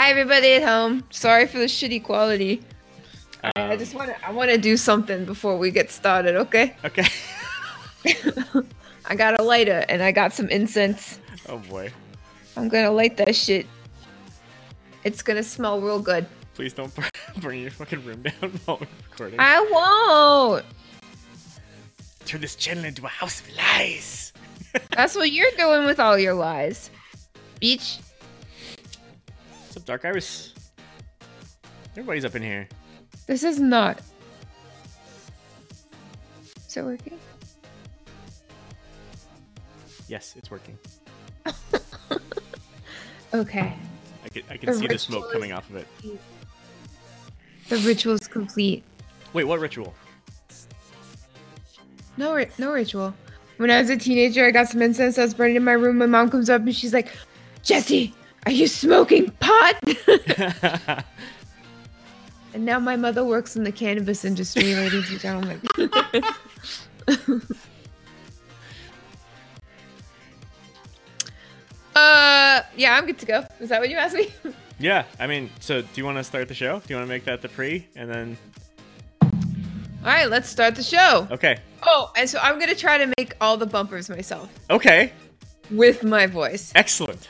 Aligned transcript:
Hi 0.00 0.08
everybody 0.08 0.54
at 0.54 0.62
home. 0.62 1.04
Sorry 1.10 1.46
for 1.46 1.58
the 1.58 1.66
shitty 1.66 2.02
quality. 2.02 2.62
I- 3.44 3.52
I 3.54 3.72
Um, 3.74 3.78
just 3.78 3.94
want 3.94 4.08
to 4.08 4.26
I 4.26 4.30
want 4.30 4.50
to 4.50 4.56
do 4.56 4.78
something 4.78 5.26
before 5.26 5.58
we 5.58 5.70
get 5.70 5.90
started, 5.90 6.36
okay? 6.36 6.74
Okay. 6.86 7.04
I 9.04 9.14
got 9.14 9.38
a 9.38 9.42
lighter 9.42 9.84
and 9.90 10.02
I 10.02 10.10
got 10.12 10.32
some 10.32 10.48
incense. 10.48 11.20
oh 11.50 11.58
boy. 11.58 11.92
I'm 12.56 12.70
to 12.86 12.90
light 12.90 13.18
that 13.18 13.36
shit. 13.36 13.66
It's 15.04 15.20
to 15.36 15.42
smell 15.42 15.82
real 15.82 16.00
good. 16.00 16.24
Please 16.54 16.72
don't 16.72 16.90
bring 17.36 17.60
your 17.60 17.70
fucking 17.70 18.02
room 18.02 18.22
down 18.22 18.52
while 18.64 18.78
we're 18.80 18.86
recording. 19.10 19.38
I 19.38 19.60
won't. 19.70 20.64
Turn 22.24 22.40
this 22.40 22.56
channel 22.56 22.86
into 22.86 23.04
a 23.04 23.08
house 23.08 23.42
of 23.42 23.54
lies. 23.54 24.32
That's 24.96 25.14
what 25.14 25.30
you're 25.30 25.52
doing 25.58 25.84
with 25.84 26.00
all 26.00 26.18
your 26.18 26.32
lies. 26.32 26.88
Beach. 27.60 27.98
Up, 29.80 29.86
Dark 29.86 30.04
Iris? 30.04 30.52
Everybody's 31.92 32.26
up 32.26 32.34
in 32.34 32.42
here. 32.42 32.68
This 33.26 33.42
is 33.42 33.58
not. 33.58 34.00
Is 36.68 36.76
it 36.76 36.84
working? 36.84 37.18
Yes, 40.06 40.34
it's 40.36 40.50
working. 40.50 40.78
Okay. 43.32 43.72
I 44.24 44.28
can, 44.28 44.42
I 44.50 44.56
can 44.56 44.66
The 44.70 44.74
see 44.74 44.86
the 44.88 44.98
smoke 44.98 45.30
coming 45.32 45.52
off 45.52 45.70
of 45.70 45.76
it. 45.76 45.86
The 47.68 47.76
ritual's 47.76 48.26
complete. 48.26 48.82
Wait, 49.32 49.44
what 49.44 49.60
ritual? 49.60 49.94
No, 52.16 52.34
ri- 52.34 52.50
no 52.58 52.72
ritual. 52.72 53.14
When 53.58 53.70
I 53.70 53.80
was 53.80 53.88
a 53.88 53.96
teenager, 53.96 54.44
I 54.44 54.50
got 54.50 54.66
some 54.66 54.82
incense. 54.82 55.16
I 55.16 55.22
was 55.22 55.32
burning 55.32 55.54
in 55.54 55.62
my 55.62 55.74
room. 55.74 55.98
My 55.98 56.06
mom 56.06 56.28
comes 56.28 56.50
up 56.50 56.62
and 56.62 56.74
she's 56.74 56.92
like, 56.92 57.12
"Jesse, 57.62 58.12
are 58.46 58.52
you 58.52 58.66
smoking 58.66 59.30
pot?" 59.40 59.76
and 62.54 62.64
now 62.64 62.78
my 62.78 62.96
mother 62.96 63.24
works 63.24 63.56
in 63.56 63.64
the 63.64 63.72
cannabis 63.72 64.24
industry, 64.24 64.74
ladies 64.74 65.10
and 65.10 65.20
gentlemen. 65.20 65.60
uh, 71.94 72.62
yeah, 72.76 72.94
I'm 72.96 73.06
good 73.06 73.18
to 73.18 73.26
go. 73.26 73.44
Is 73.60 73.68
that 73.70 73.80
what 73.80 73.90
you 73.90 73.96
asked 73.96 74.14
me? 74.16 74.28
yeah, 74.78 75.04
I 75.18 75.26
mean, 75.26 75.50
so 75.60 75.82
do 75.82 75.88
you 75.94 76.04
want 76.04 76.18
to 76.18 76.24
start 76.24 76.48
the 76.48 76.54
show? 76.54 76.78
Do 76.80 76.84
you 76.88 76.96
want 76.96 77.06
to 77.06 77.12
make 77.12 77.24
that 77.24 77.42
the 77.42 77.48
pre? 77.48 77.86
And 77.96 78.10
then. 78.10 78.36
All 79.22 80.06
right, 80.06 80.30
let's 80.30 80.48
start 80.48 80.76
the 80.76 80.82
show. 80.82 81.28
Okay. 81.30 81.58
Oh, 81.82 82.10
and 82.16 82.28
so 82.28 82.38
I'm 82.40 82.58
gonna 82.58 82.74
try 82.74 82.96
to 82.98 83.12
make 83.18 83.34
all 83.40 83.56
the 83.58 83.66
bumpers 83.66 84.08
myself 84.08 84.48
Okay. 84.70 85.12
with 85.70 86.02
my 86.02 86.26
voice. 86.26 86.72
Excellent. 86.74 87.28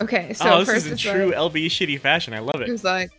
Okay, 0.00 0.32
so 0.32 0.48
oh, 0.48 0.58
this 0.60 0.68
first 0.68 0.86
is 0.86 0.92
in 0.92 0.98
true 0.98 1.26
like- 1.26 1.34
LB 1.52 1.66
shitty 1.66 2.00
fashion. 2.00 2.32
I 2.32 2.38
love 2.38 2.60
It 2.60 2.70
was 2.70 2.84
like, 2.84 3.10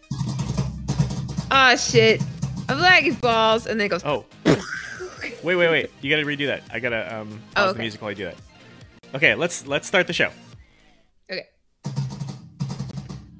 ah, 1.51 1.75
shit. 1.75 2.21
I'm 2.69 2.79
lagging 2.79 3.15
balls. 3.15 3.65
And 3.65 3.77
then 3.79 3.87
it 3.87 3.89
goes, 3.89 4.03
Oh. 4.05 4.25
Wait, 5.41 5.55
wait, 5.55 5.69
wait. 5.69 5.89
You 6.01 6.09
gotta 6.09 6.25
redo 6.25 6.47
that. 6.47 6.63
I 6.71 6.79
gotta 6.79 7.15
um 7.15 7.41
pause 7.55 7.69
Oh, 7.69 7.73
the 7.73 7.79
music 7.79 8.01
while 8.01 8.11
I 8.11 8.13
do 8.13 8.25
that. 8.25 8.35
Okay, 9.15 9.35
let's 9.35 9.65
let's 9.65 9.87
start 9.87 10.05
the 10.07 10.11
show. 10.13 10.31
okay. 11.31 11.47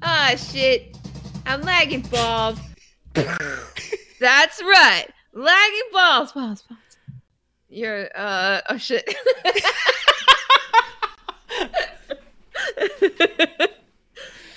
Ah, 0.02 0.32
shit. 0.36 0.96
I'm 1.44 1.60
lagging 1.60 2.00
balls. 2.02 2.58
That's 3.14 4.62
right. 4.62 5.06
Lagging 5.34 5.82
balls. 5.92 6.32
Balls, 6.32 6.62
balls. 6.62 6.78
You're, 7.68 8.08
uh, 8.16 8.62
oh, 8.70 8.78
shit. 8.78 9.06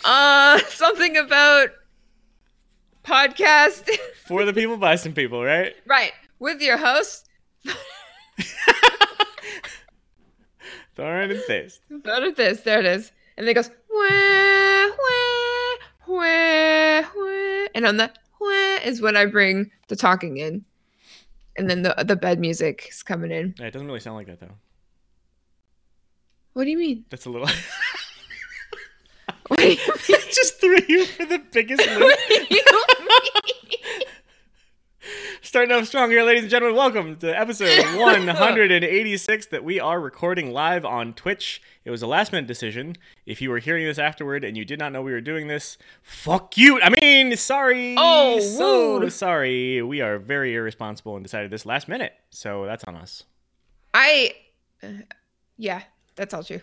uh, 0.05 0.59
something 0.69 1.17
about 1.17 1.69
podcast. 3.03 3.89
For 4.27 4.45
the 4.45 4.53
people, 4.53 4.77
by 4.77 4.95
some 4.95 5.13
people, 5.13 5.43
right? 5.43 5.73
right. 5.85 6.13
With 6.39 6.61
your 6.61 6.77
host, 6.77 7.29
Thorn 10.95 11.31
and 11.31 11.41
Fist. 11.41 11.81
Out 12.05 12.23
of 12.23 12.35
this, 12.35 12.61
there 12.61 12.79
it 12.79 12.85
is. 12.85 13.11
And 13.37 13.47
then 13.47 13.51
it 13.51 13.55
goes 13.55 13.69
wah, 13.89 14.89
wah, 14.97 15.77
wah, 16.07 17.01
wah. 17.15 17.67
and 17.73 17.85
on 17.85 17.97
the 17.97 18.11
wah 18.39 18.77
is 18.83 19.01
when 19.01 19.15
I 19.15 19.25
bring 19.25 19.71
the 19.87 19.95
talking 19.95 20.37
in. 20.37 20.65
And 21.57 21.69
then 21.69 21.83
the 21.83 21.95
the 22.05 22.15
bed 22.15 22.39
music 22.39 22.87
is 22.89 23.03
coming 23.03 23.31
in. 23.31 23.55
Yeah, 23.59 23.67
it 23.67 23.71
doesn't 23.71 23.87
really 23.87 23.99
sound 23.99 24.17
like 24.17 24.27
that 24.27 24.39
though. 24.39 24.55
What 26.53 26.65
do 26.65 26.69
you 26.69 26.77
mean? 26.77 27.05
That's 27.09 27.25
a 27.25 27.29
little. 27.29 27.47
What 29.47 29.59
do 29.59 29.63
you 29.63 29.69
mean? 29.69 29.77
Just 30.31 30.59
threw 30.61 30.77
you 30.87 31.05
for 31.05 31.25
the 31.25 31.37
biggest 31.37 31.85
loop. 31.87 31.99
What 31.99 32.99
mean? 33.01 34.01
Starting 35.41 35.75
off 35.75 35.85
strong 35.85 36.09
here, 36.09 36.23
ladies 36.23 36.43
and 36.43 36.49
gentlemen. 36.49 36.77
Welcome 36.77 37.17
to 37.17 37.37
episode 37.37 37.67
186 37.97 39.45
that 39.47 39.63
we 39.63 39.79
are 39.79 39.99
recording 39.99 40.51
live 40.53 40.85
on 40.85 41.13
Twitch. 41.13 41.61
It 41.83 41.91
was 41.91 42.01
a 42.01 42.07
last 42.07 42.31
minute 42.31 42.47
decision. 42.47 42.95
If 43.25 43.41
you 43.41 43.49
were 43.49 43.59
hearing 43.59 43.85
this 43.85 43.99
afterward 43.99 44.43
and 44.45 44.55
you 44.55 44.63
did 44.63 44.79
not 44.79 44.93
know 44.93 45.01
we 45.01 45.11
were 45.11 45.21
doing 45.21 45.47
this, 45.47 45.77
fuck 46.01 46.57
you. 46.57 46.81
I 46.81 46.89
mean, 47.01 47.35
sorry. 47.35 47.95
Oh, 47.97 48.39
so 48.39 48.99
rude. 48.99 49.11
sorry. 49.11 49.81
We 49.81 49.99
are 50.01 50.17
very 50.17 50.55
irresponsible 50.55 51.15
and 51.17 51.23
decided 51.25 51.51
this 51.51 51.65
last 51.65 51.87
minute. 51.87 52.13
So 52.29 52.65
that's 52.65 52.85
on 52.85 52.95
us. 52.95 53.23
I 53.93 54.33
uh, 54.81 54.87
yeah, 55.57 55.83
that's 56.15 56.33
all 56.33 56.43
true. 56.43 56.61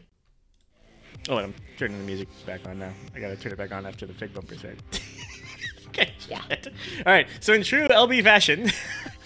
Oh, 1.28 1.36
and 1.36 1.46
I'm 1.46 1.54
turning 1.76 1.98
the 1.98 2.04
music 2.04 2.28
back 2.46 2.66
on 2.66 2.78
now. 2.78 2.92
I 3.14 3.20
gotta 3.20 3.36
turn 3.36 3.52
it 3.52 3.58
back 3.58 3.72
on 3.72 3.84
after 3.86 4.06
the 4.06 4.14
fake 4.14 4.32
bumper 4.32 4.56
said. 4.56 4.82
okay. 5.88 6.12
Yeah. 6.28 6.40
All 7.06 7.12
right. 7.12 7.26
So 7.40 7.52
in 7.52 7.62
true 7.62 7.88
LB 7.88 8.22
fashion, 8.22 8.70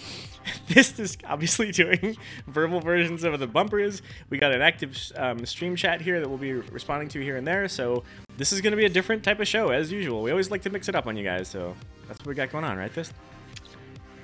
this 0.68 0.98
is 0.98 1.16
obviously 1.24 1.70
doing 1.70 2.16
verbal 2.48 2.80
versions 2.80 3.22
of 3.22 3.38
the 3.38 3.46
bumpers. 3.46 4.02
We 4.30 4.38
got 4.38 4.52
an 4.52 4.62
active 4.62 4.98
um, 5.16 5.44
stream 5.46 5.76
chat 5.76 6.00
here 6.00 6.20
that 6.20 6.28
we'll 6.28 6.38
be 6.38 6.52
responding 6.52 7.08
to 7.10 7.20
here 7.20 7.36
and 7.36 7.46
there. 7.46 7.68
So 7.68 8.02
this 8.36 8.52
is 8.52 8.60
gonna 8.60 8.76
be 8.76 8.86
a 8.86 8.90
different 8.90 9.22
type 9.22 9.40
of 9.40 9.46
show 9.46 9.68
as 9.70 9.92
usual. 9.92 10.22
We 10.22 10.30
always 10.30 10.50
like 10.50 10.62
to 10.62 10.70
mix 10.70 10.88
it 10.88 10.94
up 10.94 11.06
on 11.06 11.16
you 11.16 11.24
guys. 11.24 11.48
So 11.48 11.76
that's 12.08 12.18
what 12.20 12.28
we 12.28 12.34
got 12.34 12.50
going 12.50 12.64
on, 12.64 12.76
right? 12.76 12.92
This. 12.92 13.12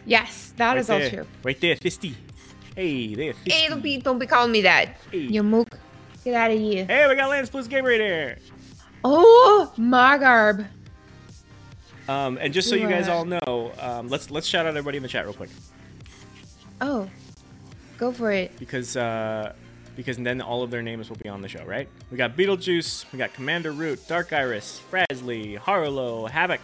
Yes, 0.06 0.52
that 0.56 0.70
right 0.70 0.78
is 0.78 0.90
all 0.90 1.08
true. 1.08 1.26
Right 1.44 1.60
there, 1.60 1.76
fisty. 1.76 2.14
Hey, 2.74 3.14
there, 3.14 3.34
fisty. 3.34 3.50
Hey, 3.52 3.68
don't 3.68 3.82
be 3.82 3.98
don't 3.98 4.18
be 4.18 4.26
calling 4.26 4.50
me 4.50 4.62
that. 4.62 4.96
Hey. 5.10 5.18
You 5.18 5.42
mook. 5.42 5.78
Get 6.24 6.34
out 6.34 6.50
of 6.50 6.58
here. 6.58 6.84
Hey, 6.84 7.06
we 7.08 7.14
got 7.14 7.30
Lance 7.30 7.48
Blizz 7.50 7.68
Gamer 7.68 7.88
right 7.88 8.00
here. 8.00 8.38
Oh, 9.04 9.72
my 9.76 10.18
garb. 10.18 10.66
Um, 12.08 12.38
and 12.40 12.52
just 12.52 12.68
so 12.68 12.74
you 12.74 12.88
guys 12.88 13.06
What? 13.08 13.14
all 13.16 13.24
know, 13.24 13.72
um, 13.78 14.08
let's 14.08 14.30
let's 14.30 14.46
shout 14.46 14.66
out 14.66 14.70
everybody 14.70 14.96
in 14.96 15.02
the 15.02 15.08
chat 15.08 15.24
real 15.24 15.32
quick 15.34 15.50
Oh, 16.80 17.08
go 17.98 18.10
for 18.10 18.32
it. 18.32 18.50
because 18.58 18.96
uh, 18.96 19.52
because 19.96 20.16
then 20.16 20.40
all 20.40 20.62
of 20.64 20.70
their 20.72 20.82
names 20.82 21.08
will 21.08 21.18
be 21.22 21.28
on 21.28 21.40
the 21.40 21.48
show, 21.48 21.64
right? 21.64 21.88
We 22.10 22.16
got 22.16 22.36
Beetlejuice, 22.36 23.10
we 23.12 23.18
got 23.18 23.32
Commander 23.32 23.70
Root, 23.70 24.06
Dark 24.08 24.32
Iris, 24.32 24.80
Frasley, 24.90 25.56
Harlow, 25.56 26.26
Havoc, 26.26 26.60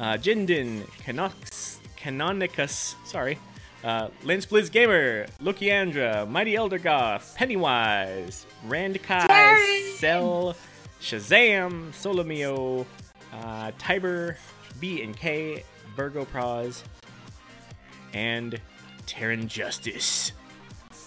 uh, 0.00 0.14
Jindin, 0.14 0.82
Canox, 1.04 1.78
Canonicus, 1.96 2.94
sorry, 3.06 3.38
uh, 3.86 4.08
Lance 4.24 4.44
Blizz 4.46 4.70
Gamer, 4.70 5.26
Lukiandra, 5.40 6.28
Mighty 6.28 6.56
Elder 6.56 6.78
Goth, 6.78 7.34
Pennywise, 7.36 8.44
Rand 8.66 9.00
Kai, 9.02 9.26
Darren! 9.28 9.96
Cell, 9.98 10.56
Shazam, 11.00 11.92
Solomio, 11.92 12.84
uh, 13.32 13.70
Tiber, 13.78 14.36
B 14.80 15.02
and 15.02 15.16
K, 15.16 15.62
Virgo 15.94 16.24
Praz, 16.24 16.82
and 18.12 18.60
Terran 19.06 19.46
Justice. 19.46 20.32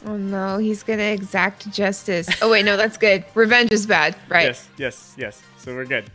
Oh 0.06 0.16
no, 0.16 0.58
he's 0.58 0.82
gonna 0.82 1.04
exact 1.04 1.70
justice. 1.72 2.30
Oh 2.42 2.50
wait, 2.50 2.64
no, 2.64 2.78
that's 2.78 2.96
good. 2.96 3.26
Revenge 3.36 3.74
is 3.74 3.86
bad, 3.86 4.16
right? 4.30 4.46
Yes, 4.46 4.70
yes, 4.78 5.16
yes. 5.18 5.42
So 5.58 5.76
we're 5.76 5.86
good. 5.86 6.10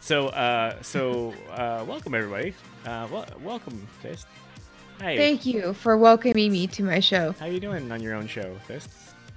So, 0.00 0.26
uh, 0.28 0.82
so, 0.82 1.32
uh, 1.52 1.84
welcome 1.88 2.14
everybody. 2.14 2.52
Uh, 2.84 3.08
wel- 3.10 3.26
welcome, 3.42 3.86
Fist. 4.02 4.26
Hi. 5.02 5.16
Thank 5.16 5.44
you 5.44 5.72
for 5.74 5.96
welcoming 5.96 6.52
me 6.52 6.68
to 6.68 6.84
my 6.84 7.00
show. 7.00 7.32
How 7.40 7.46
are 7.46 7.50
you 7.50 7.58
doing 7.58 7.90
on 7.90 8.00
your 8.00 8.14
own 8.14 8.28
show, 8.28 8.54
Fist? 8.68 8.88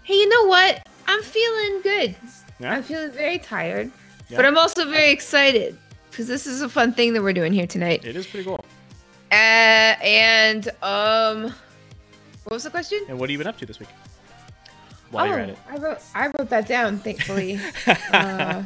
Hey, 0.03 0.13
you 0.13 0.29
know 0.29 0.45
what? 0.47 0.87
I'm 1.07 1.23
feeling 1.23 1.81
good. 1.81 2.15
Yeah? 2.59 2.75
I'm 2.75 2.83
feeling 2.83 3.09
very 3.09 3.39
tired, 3.39 3.91
Yeah. 4.29 4.37
but 4.37 4.45
I'm 4.45 4.59
also 4.59 4.87
very 4.87 5.09
excited 5.09 5.75
because 6.11 6.27
this 6.27 6.45
is 6.45 6.61
a 6.61 6.69
fun 6.69 6.93
thing 6.93 7.13
that 7.13 7.23
we're 7.23 7.33
doing 7.33 7.51
here 7.51 7.65
tonight. 7.65 8.05
It 8.05 8.15
is 8.15 8.27
pretty 8.27 8.45
cool. 8.45 8.63
Uh, 9.31 9.33
and 10.03 10.69
um, 10.83 11.45
what 12.43 12.51
was 12.51 12.63
the 12.65 12.69
question? 12.69 12.99
And 13.09 13.17
what 13.19 13.27
have 13.27 13.31
you 13.31 13.39
been 13.39 13.47
up 13.47 13.57
to 13.57 13.65
this 13.65 13.79
week? 13.79 13.89
While 15.09 15.25
you're 15.25 15.39
at 15.39 15.49
it. 15.49 15.57
Oh, 15.71 15.73
I 15.73 15.77
wrote 15.77 15.97
I 16.13 16.27
wrote 16.27 16.49
that 16.51 16.67
down, 16.67 16.99
thankfully. 16.99 17.59
uh, 18.13 18.61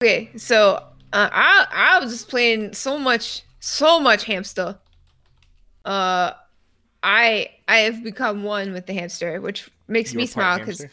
okay, 0.00 0.30
so 0.36 0.84
uh, 1.12 1.28
I 1.32 1.66
I 1.72 1.98
was 1.98 2.12
just 2.12 2.28
playing 2.28 2.74
so 2.74 2.96
much 2.96 3.42
so 3.58 3.98
much 3.98 4.22
hamster. 4.22 4.78
Uh, 5.84 6.32
I 7.02 7.50
I 7.68 7.78
have 7.78 8.02
become 8.02 8.42
one 8.42 8.72
with 8.72 8.86
the 8.86 8.94
hamster, 8.94 9.40
which 9.40 9.70
makes 9.88 10.12
You 10.12 10.18
me 10.18 10.26
smile 10.26 10.58
because 10.58 10.84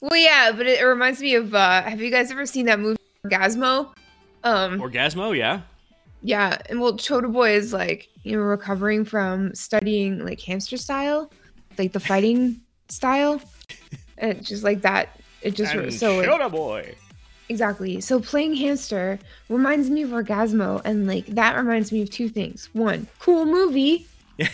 well, 0.00 0.16
yeah, 0.16 0.52
but 0.52 0.66
it, 0.66 0.80
it 0.80 0.84
reminds 0.84 1.20
me 1.20 1.34
of 1.34 1.54
uh, 1.54 1.82
have 1.82 2.00
you 2.00 2.10
guys 2.10 2.30
ever 2.30 2.46
seen 2.46 2.66
that 2.66 2.78
movie 2.78 2.96
Orgazmo. 3.26 3.94
Um, 4.44 4.80
Orgazmo, 4.80 5.36
yeah. 5.36 5.62
yeah, 6.22 6.58
and 6.68 6.80
well, 6.80 6.94
Choda 6.94 7.32
Boy 7.32 7.52
is 7.52 7.72
like 7.72 8.08
you 8.22 8.36
know 8.36 8.42
recovering 8.42 9.04
from 9.04 9.54
studying 9.54 10.24
like 10.24 10.40
hamster 10.40 10.76
style, 10.76 11.32
like 11.78 11.92
the 11.92 12.00
fighting 12.00 12.60
style, 12.88 13.40
and 14.18 14.32
it's 14.32 14.48
just 14.48 14.64
like 14.64 14.82
that. 14.82 15.20
It 15.42 15.54
just 15.54 15.74
And 15.74 15.92
so 15.92 16.18
like, 16.18 16.50
boy. 16.50 16.94
Exactly. 17.48 18.00
So 18.00 18.18
playing 18.18 18.56
hamster 18.56 19.20
reminds 19.48 19.88
me 19.88 20.02
of 20.02 20.10
Orgazmo, 20.10 20.82
and 20.84 21.06
like 21.06 21.26
that 21.26 21.56
reminds 21.56 21.92
me 21.92 22.02
of 22.02 22.10
two 22.10 22.28
things. 22.28 22.68
One, 22.72 23.06
cool 23.18 23.46
movie. 23.46 24.06
Yeah. 24.38 24.48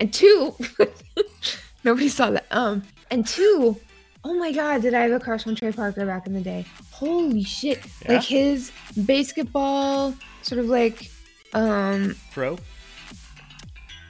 And 0.00 0.12
two, 0.12 0.54
nobody 1.84 2.08
saw 2.08 2.30
that. 2.30 2.46
Um, 2.50 2.82
and 3.10 3.26
two, 3.26 3.76
oh 4.24 4.34
my 4.34 4.52
god, 4.52 4.82
did 4.82 4.94
I 4.94 5.02
have 5.02 5.12
a 5.12 5.20
crush 5.20 5.46
on 5.46 5.56
Trey 5.56 5.72
Parker 5.72 6.06
back 6.06 6.26
in 6.26 6.34
the 6.34 6.40
day? 6.40 6.64
Holy 6.92 7.42
shit! 7.42 7.80
Yeah? 8.02 8.14
Like 8.14 8.24
his 8.24 8.70
basketball, 8.96 10.14
sort 10.42 10.60
of 10.60 10.66
like, 10.66 11.10
um, 11.52 12.14
Fro. 12.30 12.58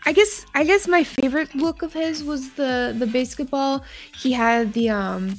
I 0.05 0.13
guess 0.13 0.47
I 0.55 0.65
guess 0.65 0.89
my 0.89 1.05
favorite 1.05 1.55
look 1.55 1.83
of 1.83 1.93
his 1.93 2.25
was 2.25 2.51
the 2.53 2.95
the 2.99 3.07
basketball. 3.07 3.85
He 4.17 4.33
had 4.33 4.73
the 4.73 4.89
um 4.89 5.39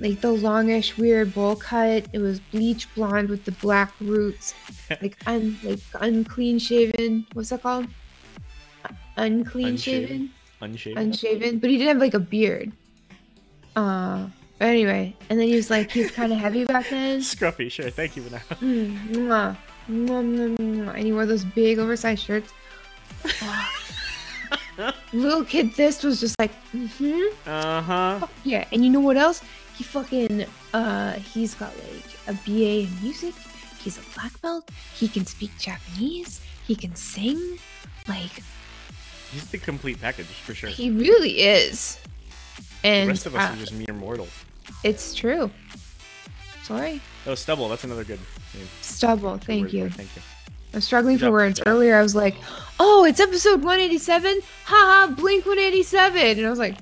like 0.00 0.20
the 0.20 0.32
longish 0.32 0.96
weird 0.96 1.34
bowl 1.34 1.56
cut. 1.56 2.06
It 2.12 2.18
was 2.18 2.40
bleach 2.40 2.92
blonde 2.94 3.28
with 3.28 3.44
the 3.44 3.52
black 3.52 3.92
roots, 4.00 4.54
like 5.02 5.16
un 5.26 5.56
like 5.62 5.80
unclean 6.00 6.58
shaven. 6.58 7.26
What's 7.32 7.50
that 7.50 7.62
called? 7.62 7.86
Unclean 9.18 9.68
Unshaven. 9.68 10.08
shaven, 10.08 10.30
Unshaven. 10.60 10.98
unshaven. 11.02 11.58
But 11.58 11.70
he 11.70 11.76
didn't 11.78 11.88
have 11.88 11.98
like 12.02 12.14
a 12.14 12.20
beard. 12.20 12.72
Uh, 13.76 14.26
but 14.58 14.68
anyway, 14.68 15.14
and 15.30 15.38
then 15.38 15.46
he 15.48 15.54
was 15.54 15.70
like 15.70 15.90
he 15.90 16.02
was 16.02 16.10
kind 16.10 16.32
of 16.32 16.38
heavy 16.38 16.64
back 16.64 16.88
then. 16.90 17.20
Scruffy, 17.22 17.70
sure. 17.70 17.90
Thank 17.90 18.16
you, 18.16 18.22
Vanessa. 18.22 18.54
Mm, 18.56 18.98
mwah, 19.14 19.56
mwah, 19.88 20.22
mwah, 20.24 20.56
mwah. 20.58 20.94
And 20.94 21.04
he 21.04 21.12
wore 21.12 21.26
those 21.26 21.44
big 21.44 21.78
oversized 21.78 22.22
shirts. 22.24 22.52
Little 25.12 25.44
kid 25.44 25.74
this 25.74 26.02
was 26.04 26.20
just 26.20 26.38
like, 26.38 26.52
mm-hmm. 26.72 27.22
Uh 27.48 27.82
huh. 27.82 28.18
Fuck 28.20 28.30
yeah. 28.44 28.64
And 28.72 28.84
you 28.84 28.90
know 28.90 29.00
what 29.00 29.16
else? 29.16 29.42
He 29.76 29.84
fucking 29.84 30.44
uh 30.74 31.12
he's 31.14 31.54
got 31.54 31.72
like 31.76 32.10
a 32.28 32.32
BA 32.46 32.86
in 32.86 32.90
music. 33.02 33.34
He's 33.82 33.98
a 33.98 34.02
black 34.14 34.40
belt. 34.42 34.70
He 34.94 35.08
can 35.08 35.24
speak 35.26 35.50
Japanese. 35.58 36.40
He 36.66 36.74
can 36.74 36.94
sing. 36.94 37.58
Like 38.06 38.42
He's 39.32 39.46
the 39.50 39.58
complete 39.58 40.00
package 40.00 40.26
for 40.26 40.54
sure. 40.54 40.70
he 40.70 40.90
really 40.90 41.40
is. 41.40 41.98
The 42.82 42.88
And 42.88 43.08
rest 43.08 43.26
of 43.26 43.34
us 43.34 43.50
uh, 43.50 43.52
are 43.52 43.56
just 43.56 43.72
mere 43.72 43.94
mortals. 43.96 44.30
it's 44.84 45.14
true. 45.14 45.50
Sorry. 46.62 47.00
Oh, 47.26 47.34
stubble. 47.34 47.68
That's 47.68 47.84
another 47.84 48.04
good 48.04 48.20
name. 48.54 48.68
Stubble, 48.82 49.32
Good 49.38 49.44
thank 49.44 49.72
you. 49.72 49.88
for 49.88 49.96
Thank 49.96 50.16
you. 50.16 50.22
I'm 50.74 50.80
struggling 50.82 51.16
for 51.18 51.26
Yep, 51.26 51.32
words. 51.32 51.60
Earlier, 51.66 51.96
I 51.98 52.02
was 52.02 52.14
like, 52.14 52.34
"Oh, 52.78 53.04
it's 53.06 53.20
episode 53.20 53.62
187." 53.64 54.40
Haha, 54.64 55.12
Blink 55.14 55.46
187, 55.46 56.38
and 56.38 56.46
I 56.46 56.50
was 56.50 56.58
like, 56.58 56.76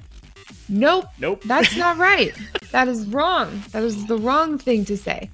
"Nope, 0.68 1.06
Nope. 1.20 1.42
that's 1.44 1.76
not 1.84 1.96
right. 1.96 2.34
that 2.72 2.88
is 2.88 3.06
wrong. 3.06 3.62
That 3.70 3.84
is 3.84 4.06
the 4.06 4.18
wrong 4.18 4.58
thing 4.58 4.84
to 4.86 4.96
say." 4.96 5.30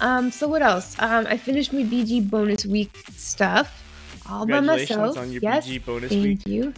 Um, 0.00 0.32
so 0.32 0.48
what 0.48 0.62
else? 0.62 0.96
Um, 0.98 1.26
I 1.28 1.36
finished 1.36 1.72
my 1.72 1.82
BG 1.84 2.28
bonus 2.28 2.66
week 2.66 2.90
stuff 3.16 3.81
all 4.28 4.46
by 4.46 4.60
myself. 4.60 5.16
on 5.18 5.32
your 5.32 5.42
yes, 5.42 5.66
BG 5.68 5.84
bonus 5.84 6.10
thank 6.10 6.22
week. 6.24 6.46
you. 6.46 6.74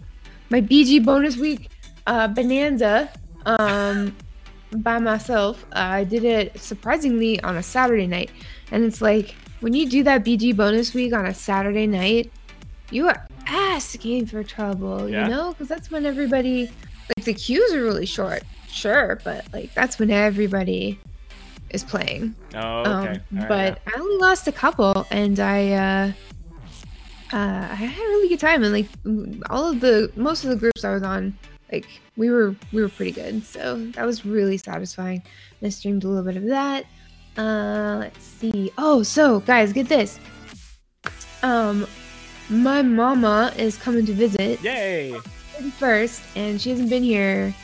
My 0.49 0.61
BG 0.61 1.03
bonus 1.03 1.37
week 1.37 1.69
uh, 2.07 2.27
bonanza 2.27 3.09
um, 3.45 4.15
by 4.77 4.99
myself. 4.99 5.65
Uh, 5.73 5.79
I 5.79 6.03
did 6.03 6.23
it 6.23 6.59
surprisingly 6.59 7.41
on 7.41 7.57
a 7.57 7.63
Saturday 7.63 8.07
night, 8.07 8.31
and 8.71 8.83
it's 8.83 9.01
like 9.01 9.35
when 9.61 9.73
you 9.73 9.89
do 9.89 10.03
that 10.03 10.23
BG 10.23 10.55
bonus 10.55 10.93
week 10.93 11.13
on 11.13 11.25
a 11.25 11.33
Saturday 11.33 11.87
night, 11.87 12.31
you 12.91 13.07
are 13.07 13.25
asking 13.47 14.25
for 14.27 14.43
trouble, 14.43 15.09
Yeah. 15.09 15.25
you 15.25 15.31
know, 15.31 15.49
because 15.51 15.67
that's 15.67 15.89
when 15.91 16.05
everybody 16.05 16.69
like 17.15 17.25
the 17.25 17.33
queues 17.33 17.73
are 17.73 17.83
really 17.83 18.05
short, 18.05 18.43
sure, 18.67 19.19
but 19.23 19.45
like 19.53 19.73
that's 19.73 19.97
when 19.99 20.11
everybody 20.11 20.99
is 21.71 21.83
playing. 21.83 22.35
Oh, 22.53 22.79
okay. 22.81 22.89
Um, 22.91 23.19
right, 23.31 23.47
but 23.47 23.79
I 23.87 23.99
only 23.99 24.17
lost 24.17 24.47
a 24.47 24.51
couple, 24.51 25.05
and 25.11 25.39
I 25.39 25.71
uh, 25.71 26.11
uh, 27.33 27.67
I 27.71 27.75
had 27.75 28.05
a 28.05 28.09
really 28.09 28.29
good 28.29 28.39
time, 28.39 28.63
and 28.63 28.71
like 28.71 28.87
all 29.49 29.71
of 29.71 29.79
the 29.79 30.11
most 30.15 30.43
of 30.43 30.51
the 30.51 30.55
groups 30.55 30.83
I 30.83 30.93
was 30.93 31.03
on, 31.03 31.37
like 31.71 31.87
we 32.15 32.29
were 32.29 32.55
we 32.71 32.81
were 32.81 32.89
pretty 32.89 33.11
good, 33.11 33.43
so 33.43 33.85
that 33.91 34.05
was 34.05 34.25
really 34.25 34.57
satisfying. 34.57 35.23
And 35.59 35.67
I 35.67 35.69
streamed 35.69 36.03
a 36.03 36.07
little 36.07 36.23
bit 36.23 36.37
of 36.37 36.45
that. 36.45 36.85
Uh, 37.37 37.97
let's 37.99 38.23
see. 38.23 38.71
Oh, 38.77 39.01
so 39.01 39.39
guys, 39.41 39.73
get 39.73 39.89
this. 39.89 40.19
Um, 41.41 41.87
my 42.49 42.81
mama 42.81 43.53
is 43.57 43.77
coming 43.77 44.05
to 44.05 44.13
visit. 44.13 44.61
Yay. 44.61 45.17
first, 45.79 46.21
and 46.35 46.61
she 46.61 46.69
hasn't 46.69 46.89
been 46.89 47.03
here 47.03 47.55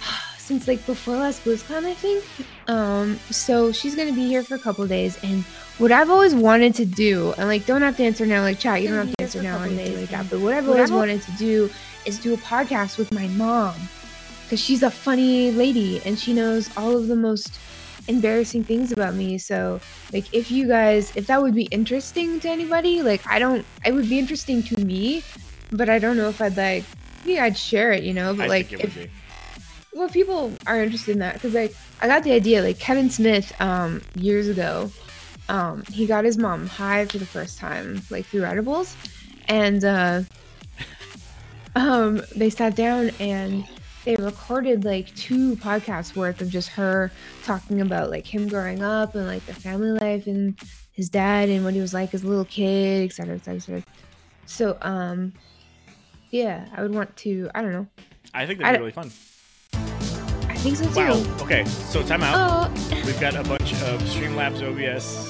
since 0.38 0.66
like 0.66 0.84
before 0.86 1.16
last 1.16 1.44
BlizzCon, 1.44 1.84
I 1.84 1.94
think. 1.94 2.24
Um, 2.68 3.18
so 3.30 3.70
she's 3.70 3.94
gonna 3.94 4.14
be 4.14 4.26
here 4.26 4.42
for 4.42 4.54
a 4.54 4.58
couple 4.58 4.86
days, 4.86 5.22
and 5.22 5.44
what 5.80 5.90
I've 5.90 6.10
always 6.10 6.34
wanted 6.34 6.74
to 6.74 6.84
do, 6.84 7.32
and 7.38 7.48
like, 7.48 7.64
don't 7.64 7.80
have 7.80 7.96
to 7.96 8.04
answer 8.04 8.26
now, 8.26 8.42
like, 8.42 8.58
chat, 8.58 8.82
you 8.82 8.88
don't 8.88 9.06
have 9.06 9.16
to 9.16 9.22
answer 9.22 9.42
now 9.42 9.62
or 9.62 9.64
anything 9.64 9.98
like 9.98 10.10
that. 10.10 10.28
But 10.28 10.40
what 10.40 10.52
I've 10.52 10.68
always 10.68 10.92
wanted 10.92 11.22
to 11.22 11.32
do 11.32 11.70
is 12.04 12.18
do 12.18 12.34
a 12.34 12.36
podcast 12.36 12.98
with 12.98 13.12
my 13.14 13.26
mom, 13.28 13.74
because 14.44 14.60
she's 14.60 14.82
a 14.82 14.90
funny 14.90 15.50
lady 15.50 16.02
and 16.04 16.18
she 16.18 16.34
knows 16.34 16.68
all 16.76 16.96
of 16.96 17.08
the 17.08 17.16
most 17.16 17.58
embarrassing 18.08 18.64
things 18.64 18.92
about 18.92 19.14
me. 19.14 19.38
So, 19.38 19.80
like, 20.12 20.32
if 20.34 20.50
you 20.50 20.68
guys, 20.68 21.16
if 21.16 21.26
that 21.28 21.40
would 21.40 21.54
be 21.54 21.64
interesting 21.64 22.40
to 22.40 22.48
anybody, 22.50 23.00
like, 23.00 23.26
I 23.26 23.38
don't, 23.38 23.64
it 23.84 23.92
would 23.92 24.08
be 24.08 24.18
interesting 24.18 24.62
to 24.64 24.84
me, 24.84 25.22
but 25.72 25.88
I 25.88 25.98
don't 25.98 26.18
know 26.18 26.28
if 26.28 26.42
I'd 26.42 26.58
like, 26.58 26.84
yeah, 27.24 27.44
I'd 27.44 27.56
share 27.56 27.90
it, 27.92 28.02
you 28.02 28.12
know. 28.12 28.34
But 28.34 28.44
I 28.44 28.48
like, 28.48 28.66
think 28.68 28.80
it 28.80 28.84
if 28.84 28.96
would 28.96 29.04
be. 29.04 29.10
well, 29.94 30.08
people 30.10 30.52
are 30.66 30.82
interested 30.82 31.12
in 31.12 31.20
that 31.20 31.34
because 31.34 31.54
like 31.54 31.74
I 32.02 32.06
got 32.06 32.22
the 32.22 32.32
idea. 32.32 32.62
Like 32.62 32.78
Kevin 32.78 33.08
Smith, 33.08 33.58
um, 33.60 34.02
years 34.14 34.48
ago, 34.48 34.90
um, 35.50 35.82
he 35.92 36.06
got 36.06 36.24
his 36.24 36.38
mom 36.38 36.68
high 36.68 37.04
for 37.06 37.18
the 37.18 37.26
first 37.26 37.58
time, 37.58 38.00
like 38.08 38.24
through 38.24 38.44
edibles, 38.44 38.96
and 39.48 39.84
uh, 39.84 40.22
um, 41.76 42.22
they 42.36 42.48
sat 42.48 42.76
down 42.76 43.10
and 43.18 43.66
they 44.04 44.14
recorded 44.14 44.84
like 44.84 45.12
two 45.16 45.56
podcasts 45.56 46.14
worth 46.14 46.40
of 46.40 46.50
just 46.50 46.68
her 46.68 47.10
talking 47.42 47.80
about 47.80 48.10
like 48.10 48.32
him 48.32 48.48
growing 48.48 48.80
up 48.80 49.16
and 49.16 49.26
like 49.26 49.44
the 49.46 49.52
family 49.52 49.90
life 49.90 50.28
and 50.28 50.56
his 50.92 51.10
dad 51.10 51.48
and 51.48 51.64
what 51.64 51.74
he 51.74 51.80
was 51.80 51.92
like 51.92 52.14
as 52.14 52.22
a 52.22 52.28
little 52.28 52.44
kid, 52.44 53.10
et 53.10 53.12
cetera, 53.12 53.34
et 53.34 53.44
cetera, 53.44 53.56
et 53.56 53.60
cetera. 53.60 53.82
So, 54.46 54.78
um, 54.82 55.32
yeah, 56.30 56.68
I 56.76 56.82
would 56.82 56.94
want 56.94 57.14
to. 57.18 57.50
I 57.56 57.62
don't 57.62 57.72
know. 57.72 57.88
I 58.32 58.46
think 58.46 58.60
that'd 58.60 58.78
be 58.78 58.80
really 58.80 58.92
fun. 58.92 59.10
I 60.48 60.56
think 60.58 60.76
so 60.76 60.84
too. 60.84 60.94
Wow. 60.94 61.36
Okay, 61.40 61.64
so 61.64 62.04
time 62.04 62.22
out. 62.22 62.70
Oh, 62.72 63.02
We've 63.04 63.20
got 63.20 63.34
a 63.34 63.42
bunch 63.42 63.72
of 63.82 64.00
Streamlabs 64.02 64.62
OBS 64.62 65.29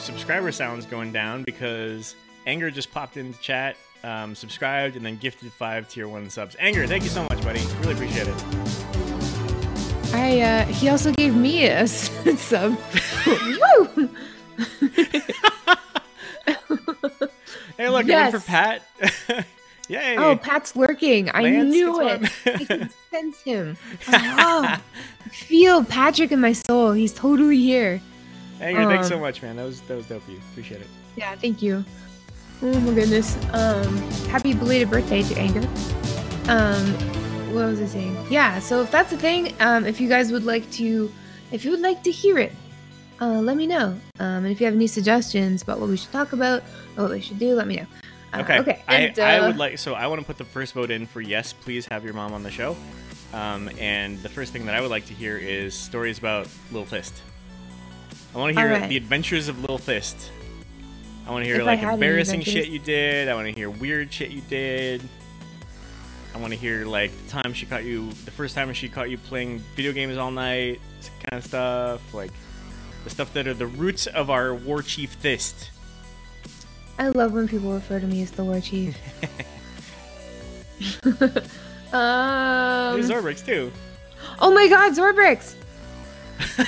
subscriber 0.00 0.50
sounds 0.52 0.86
going 0.86 1.12
down 1.12 1.42
because 1.44 2.14
Anger 2.46 2.70
just 2.70 2.90
popped 2.92 3.16
into 3.16 3.38
chat, 3.40 3.76
um, 4.02 4.34
subscribed, 4.34 4.96
and 4.96 5.04
then 5.04 5.16
gifted 5.16 5.52
five 5.52 5.88
tier 5.88 6.08
one 6.08 6.28
subs. 6.30 6.56
Anger, 6.58 6.86
thank 6.86 7.04
you 7.04 7.10
so 7.10 7.22
much, 7.24 7.40
buddy. 7.42 7.60
Really 7.80 7.94
appreciate 7.94 8.28
it. 8.28 8.44
I 10.12 10.40
uh 10.40 10.64
he 10.66 10.88
also 10.88 11.12
gave 11.12 11.36
me 11.36 11.66
a 11.66 11.86
sub. 11.86 12.76
Woo! 13.26 14.08
Hey, 17.76 17.88
look, 17.88 18.06
Yes. 18.06 18.32
For 18.34 18.40
Pat. 18.40 18.82
Yay! 19.88 20.16
Oh, 20.18 20.36
Pat's 20.36 20.76
lurking. 20.76 21.30
I 21.34 21.48
knew 21.62 22.00
it. 22.06 22.30
I 22.46 22.64
can 22.64 22.90
sense 23.10 23.40
him. 23.40 23.76
Oh, 24.08 24.78
I 25.24 25.28
feel 25.30 25.82
Patrick 25.84 26.30
in 26.30 26.40
my 26.40 26.52
soul. 26.52 26.92
He's 26.92 27.12
totally 27.14 27.56
here. 27.56 28.00
Anger, 28.60 28.84
thanks 28.86 29.08
so 29.08 29.16
um, 29.16 29.22
much, 29.22 29.42
man. 29.42 29.56
That 29.56 29.64
was 29.64 29.80
that 29.82 29.96
was 29.96 30.06
dope. 30.06 30.22
of 30.22 30.28
You 30.28 30.40
appreciate 30.52 30.80
it. 30.80 30.86
Yeah, 31.16 31.34
thank 31.36 31.62
you. 31.62 31.84
Oh 32.62 32.80
my 32.80 32.94
goodness. 32.94 33.36
Um, 33.52 33.96
happy 34.28 34.52
belated 34.52 34.90
birthday 34.90 35.22
to 35.22 35.38
Anger. 35.38 35.66
Um, 36.48 36.86
what 37.54 37.66
was 37.66 37.80
I 37.80 37.86
saying? 37.86 38.26
Yeah. 38.30 38.58
So 38.58 38.82
if 38.82 38.90
that's 38.90 39.10
the 39.10 39.16
thing, 39.16 39.54
um, 39.60 39.86
if 39.86 40.00
you 40.00 40.08
guys 40.08 40.30
would 40.30 40.44
like 40.44 40.70
to, 40.72 41.10
if 41.52 41.64
you 41.64 41.70
would 41.70 41.80
like 41.80 42.02
to 42.02 42.10
hear 42.10 42.38
it, 42.38 42.52
uh, 43.20 43.40
let 43.40 43.56
me 43.56 43.66
know. 43.66 43.98
Um, 44.18 44.44
and 44.44 44.48
if 44.48 44.60
you 44.60 44.66
have 44.66 44.74
any 44.74 44.86
suggestions 44.86 45.62
about 45.62 45.80
what 45.80 45.88
we 45.88 45.96
should 45.96 46.12
talk 46.12 46.32
about 46.32 46.62
or 46.96 47.04
what 47.04 47.12
we 47.12 47.20
should 47.20 47.38
do, 47.38 47.54
let 47.54 47.66
me 47.66 47.76
know. 47.76 47.86
Uh, 48.32 48.40
Okay. 48.40 48.58
Okay. 48.60 48.82
I, 48.86 48.96
And, 48.96 49.18
I 49.18 49.38
uh, 49.38 49.46
would 49.46 49.56
like 49.56 49.78
so 49.78 49.94
I 49.94 50.06
want 50.06 50.20
to 50.20 50.26
put 50.26 50.38
the 50.38 50.44
first 50.44 50.74
vote 50.74 50.90
in 50.90 51.06
for 51.06 51.20
yes, 51.20 51.52
please 51.52 51.86
have 51.90 52.04
your 52.04 52.14
mom 52.14 52.34
on 52.34 52.42
the 52.42 52.50
show. 52.50 52.76
Um, 53.32 53.70
and 53.78 54.18
the 54.18 54.28
first 54.28 54.52
thing 54.52 54.66
that 54.66 54.74
I 54.74 54.80
would 54.80 54.90
like 54.90 55.06
to 55.06 55.14
hear 55.14 55.38
is 55.38 55.72
stories 55.74 56.18
about 56.18 56.48
Lil 56.72 56.84
Fist. 56.84 57.22
I 58.34 58.38
want 58.38 58.54
to 58.54 58.60
hear 58.60 58.72
Alright. 58.72 58.88
the 58.88 58.96
adventures 58.96 59.48
of 59.48 59.62
Lil 59.68 59.78
Fist. 59.78 60.30
I 61.26 61.32
want 61.32 61.44
to 61.44 61.48
hear 61.48 61.60
If 61.60 61.66
like 61.66 61.82
embarrassing 61.82 62.42
shit 62.42 62.68
you 62.68 62.78
did. 62.78 63.28
I 63.28 63.34
want 63.34 63.46
to 63.46 63.52
hear 63.52 63.70
weird 63.70 64.12
shit 64.12 64.30
you 64.30 64.40
did. 64.42 65.02
I 66.34 66.38
want 66.38 66.52
to 66.52 66.58
hear 66.58 66.86
like 66.86 67.10
the 67.24 67.30
time 67.30 67.52
she 67.52 67.66
caught 67.66 67.84
you, 67.84 68.10
the 68.24 68.30
first 68.30 68.54
time 68.54 68.72
she 68.72 68.88
caught 68.88 69.10
you 69.10 69.18
playing 69.18 69.58
video 69.74 69.92
games 69.92 70.16
all 70.16 70.30
night, 70.30 70.80
kind 71.28 71.38
of 71.38 71.44
stuff. 71.44 72.14
Like, 72.14 72.30
the 73.04 73.10
stuff 73.10 73.32
that 73.34 73.46
are 73.46 73.54
the 73.54 73.66
roots 73.66 74.06
of 74.06 74.30
our 74.30 74.54
war 74.54 74.82
chief 74.82 75.12
Fist. 75.14 75.70
I 76.98 77.08
love 77.08 77.32
when 77.32 77.48
people 77.48 77.72
refer 77.72 77.98
to 77.98 78.06
me 78.06 78.22
as 78.22 78.30
the 78.30 78.44
war 78.44 78.60
chief. 78.60 78.96
um, 81.04 82.94
There's 82.94 83.10
Zorbrix 83.10 83.44
too. 83.44 83.72
oh 84.38 84.50
my 84.52 84.68
god, 84.68 84.92
Zorbrix! 84.92 85.54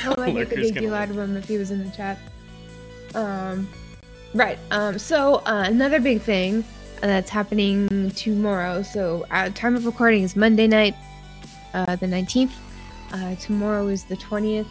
Oh, 0.06 0.14
I 0.18 0.32
make 0.32 0.50
a 0.52 0.54
Lurker's 0.54 0.66
big 0.66 0.74
gonna 0.74 0.86
deal 0.86 0.94
out 0.94 1.10
of 1.10 1.18
him 1.18 1.36
if 1.36 1.46
he 1.48 1.58
was 1.58 1.70
in 1.70 1.84
the 1.84 1.90
chat. 1.96 2.18
Um, 3.14 3.68
right. 4.34 4.58
Um, 4.70 4.98
so 4.98 5.36
uh, 5.46 5.64
another 5.66 6.00
big 6.00 6.20
thing 6.22 6.64
uh, 7.02 7.06
that's 7.06 7.30
happening 7.30 8.10
tomorrow. 8.12 8.82
So 8.82 9.26
uh, 9.30 9.50
time 9.50 9.76
of 9.76 9.84
recording 9.86 10.22
is 10.22 10.36
Monday 10.36 10.66
night, 10.66 10.94
uh, 11.74 11.96
the 11.96 12.06
nineteenth. 12.06 12.54
Uh, 13.12 13.34
tomorrow 13.36 13.88
is 13.88 14.04
the 14.04 14.16
twentieth. 14.16 14.66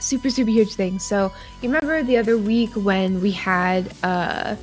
Super 0.00 0.30
super 0.30 0.50
huge 0.50 0.74
thing. 0.74 0.98
So 0.98 1.32
you 1.62 1.68
remember 1.68 2.02
the 2.02 2.16
other 2.18 2.36
week 2.38 2.70
when 2.74 3.20
we 3.20 3.30
had 3.32 3.92
uh, 4.02 4.54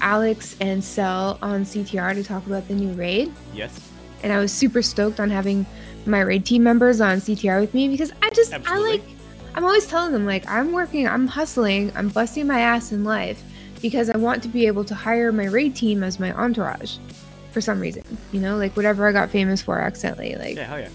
Alex 0.00 0.56
and 0.60 0.82
Cell 0.82 1.38
on 1.40 1.64
CTR 1.64 2.14
to 2.14 2.24
talk 2.24 2.44
about 2.46 2.66
the 2.68 2.74
new 2.74 2.92
raid, 2.94 3.32
Yes. 3.54 3.78
and 4.24 4.32
I 4.32 4.38
was 4.40 4.52
super 4.52 4.82
stoked 4.82 5.20
on 5.20 5.30
having 5.30 5.64
my 6.06 6.20
raid 6.20 6.44
team 6.44 6.62
members 6.62 7.00
on 7.00 7.18
CTR 7.18 7.60
with 7.60 7.74
me 7.74 7.88
because 7.88 8.12
I 8.22 8.30
just 8.30 8.52
Absolutely. 8.52 8.88
I 8.90 8.92
like 8.92 9.02
I'm 9.54 9.64
always 9.64 9.86
telling 9.86 10.12
them 10.12 10.24
like 10.24 10.48
I'm 10.48 10.72
working, 10.72 11.06
I'm 11.06 11.26
hustling, 11.26 11.92
I'm 11.94 12.08
busting 12.08 12.46
my 12.46 12.60
ass 12.60 12.92
in 12.92 13.04
life 13.04 13.42
because 13.82 14.08
I 14.08 14.16
want 14.16 14.42
to 14.44 14.48
be 14.48 14.66
able 14.66 14.84
to 14.84 14.94
hire 14.94 15.32
my 15.32 15.44
raid 15.46 15.76
team 15.76 16.02
as 16.02 16.18
my 16.18 16.32
entourage 16.32 16.96
for 17.50 17.60
some 17.60 17.78
reason. 17.80 18.04
You 18.32 18.40
know, 18.40 18.56
like 18.56 18.74
whatever 18.76 19.06
I 19.06 19.12
got 19.12 19.30
famous 19.30 19.60
for 19.60 19.78
accidentally, 19.78 20.34
like 20.36 20.56
Yeah, 20.56 20.64
hell 20.64 20.80
yeah. 20.80 20.88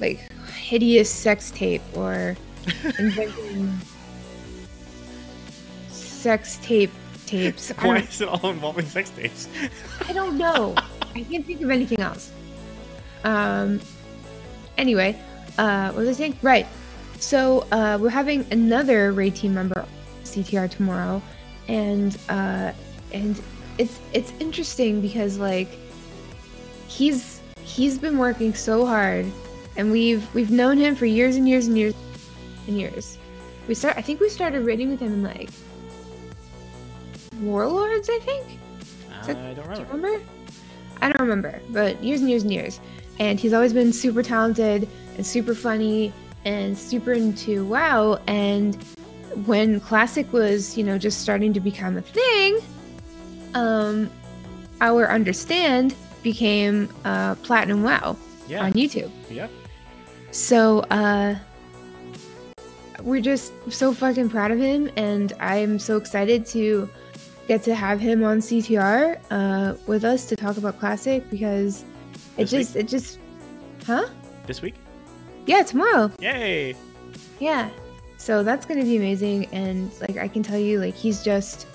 like 0.00 0.20
hideous 0.52 1.10
sex 1.10 1.50
tape 1.50 1.82
or 1.94 2.36
inventing 2.98 3.72
sex 5.88 6.58
tape 6.62 6.90
tapes. 7.26 7.70
Why 7.80 7.98
is 7.98 8.20
it 8.20 8.28
all 8.28 8.50
involving 8.50 8.86
sex 8.86 9.10
tapes? 9.10 9.48
I 10.08 10.12
don't 10.12 10.36
know. 10.38 10.74
I 11.14 11.22
can't 11.22 11.44
think 11.44 11.60
of 11.60 11.70
anything 11.70 12.00
else. 12.00 12.30
Um. 13.24 13.80
Anyway, 14.78 15.20
uh, 15.58 15.92
what 15.92 16.06
was 16.06 16.08
I 16.08 16.12
saying? 16.12 16.38
Right. 16.42 16.66
So 17.18 17.66
uh, 17.70 17.98
we're 18.00 18.08
having 18.08 18.46
another 18.50 19.12
raid 19.12 19.34
team 19.36 19.54
member 19.54 19.84
CTR 20.24 20.70
tomorrow, 20.70 21.20
and 21.68 22.16
uh, 22.28 22.72
and 23.12 23.40
it's 23.78 23.98
it's 24.12 24.32
interesting 24.40 25.00
because 25.00 25.38
like 25.38 25.68
he's 26.88 27.40
he's 27.62 27.98
been 27.98 28.16
working 28.16 28.54
so 28.54 28.86
hard, 28.86 29.26
and 29.76 29.92
we've 29.92 30.32
we've 30.34 30.50
known 30.50 30.78
him 30.78 30.94
for 30.96 31.04
years 31.06 31.36
and 31.36 31.46
years 31.48 31.66
and 31.66 31.76
years 31.76 31.94
and 32.66 32.78
years. 32.80 33.18
We 33.68 33.74
start. 33.74 33.98
I 33.98 34.02
think 34.02 34.20
we 34.20 34.28
started 34.30 34.64
raiding 34.64 34.88
with 34.90 35.00
him 35.00 35.12
in 35.12 35.22
like 35.22 35.50
Warlords. 37.40 38.08
I 38.10 38.18
think. 38.20 38.46
I 39.22 39.26
don't 39.26 39.54
Do 39.54 39.60
you 39.62 39.68
remember. 39.68 39.92
remember? 39.94 40.24
I 41.02 41.12
don't 41.12 41.20
remember, 41.28 41.60
but 41.70 42.02
years 42.02 42.20
and 42.20 42.30
years 42.30 42.42
and 42.42 42.52
years. 42.52 42.80
And 43.20 43.38
he's 43.38 43.52
always 43.52 43.72
been 43.72 43.92
super 43.92 44.22
talented 44.22 44.88
and 45.16 45.24
super 45.26 45.54
funny 45.54 46.12
and 46.44 46.76
super 46.76 47.12
into 47.12 47.64
WoW. 47.66 48.18
And 48.26 48.74
when 49.46 49.78
Classic 49.78 50.32
was, 50.32 50.76
you 50.76 50.82
know, 50.82 50.98
just 50.98 51.20
starting 51.20 51.52
to 51.52 51.60
become 51.60 51.96
a 51.98 52.02
thing, 52.02 52.58
um, 53.54 54.10
our 54.80 55.08
Understand 55.10 55.94
became 56.22 56.88
uh, 57.04 57.34
Platinum 57.36 57.82
WoW 57.82 58.16
Yeah. 58.48 58.64
on 58.64 58.72
YouTube. 58.72 59.10
yeah 59.30 59.48
So, 60.32 60.80
uh, 60.90 61.36
we're 63.02 63.20
just 63.22 63.52
so 63.70 63.92
fucking 63.94 64.28
proud 64.28 64.50
of 64.50 64.58
him, 64.58 64.90
and 64.96 65.32
I'm 65.40 65.78
so 65.78 65.96
excited 65.96 66.44
to 66.46 66.88
get 67.48 67.62
to 67.64 67.74
have 67.74 67.98
him 67.98 68.22
on 68.24 68.38
CTR 68.40 69.18
uh, 69.30 69.74
with 69.86 70.04
us 70.04 70.26
to 70.26 70.36
talk 70.36 70.58
about 70.58 70.78
Classic 70.78 71.28
because 71.30 71.84
it 72.36 72.42
This 72.42 72.52
week? 72.52 72.60
just, 72.60 72.76
it 72.76 72.88
just, 72.88 73.18
huh? 73.86 74.08
This 74.46 74.62
week? 74.62 74.74
Yeah, 75.46 75.62
tomorrow. 75.62 76.10
Yay! 76.20 76.76
Yeah. 77.38 77.70
So 78.18 78.42
that's 78.42 78.66
gonna 78.66 78.84
be 78.84 78.96
amazing, 78.96 79.46
and 79.46 79.90
like 80.00 80.18
I 80.18 80.28
can 80.28 80.42
tell 80.42 80.58
you, 80.58 80.78
like 80.80 80.94
he's 80.94 81.22
just. 81.22 81.66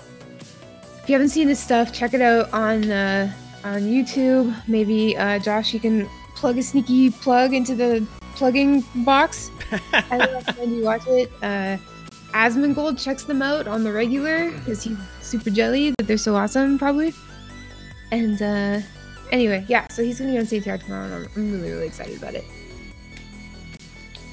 If 1.02 1.10
you 1.10 1.14
haven't 1.14 1.28
seen 1.30 1.46
this 1.48 1.60
stuff, 1.60 1.92
check 1.92 2.14
it 2.14 2.20
out 2.20 2.52
on 2.52 2.90
uh, 2.90 3.32
on 3.64 3.82
YouTube. 3.82 4.54
Maybe 4.68 5.16
uh, 5.16 5.38
Josh, 5.40 5.74
you 5.74 5.80
can 5.80 6.08
plug 6.36 6.58
a 6.58 6.62
sneaky 6.62 7.10
plug 7.10 7.52
into 7.54 7.74
the 7.74 8.06
plugging 8.34 8.84
box. 9.04 9.50
I 9.92 10.18
recommend 10.18 10.76
you 10.76 10.84
watch 10.84 11.06
it. 11.08 11.32
Uh, 11.42 11.78
Asmongold 12.32 13.02
checks 13.02 13.24
them 13.24 13.40
out 13.42 13.66
on 13.66 13.82
the 13.82 13.92
regular 13.92 14.50
because 14.52 14.82
he's 14.82 14.98
super 15.20 15.50
jelly 15.50 15.94
that 15.98 16.06
they're 16.06 16.16
so 16.16 16.36
awesome, 16.36 16.78
probably. 16.78 17.14
And 18.12 18.40
uh, 18.40 18.80
anyway, 19.32 19.64
yeah. 19.68 19.86
So 19.88 20.02
he's 20.02 20.18
gonna 20.18 20.32
be 20.32 20.38
on 20.38 20.44
CTR 20.44 20.82
tomorrow, 20.82 21.04
and 21.04 21.14
I'm, 21.14 21.28
I'm 21.36 21.52
really 21.52 21.70
really 21.70 21.86
excited 21.86 22.16
about 22.16 22.34
it. 22.34 22.44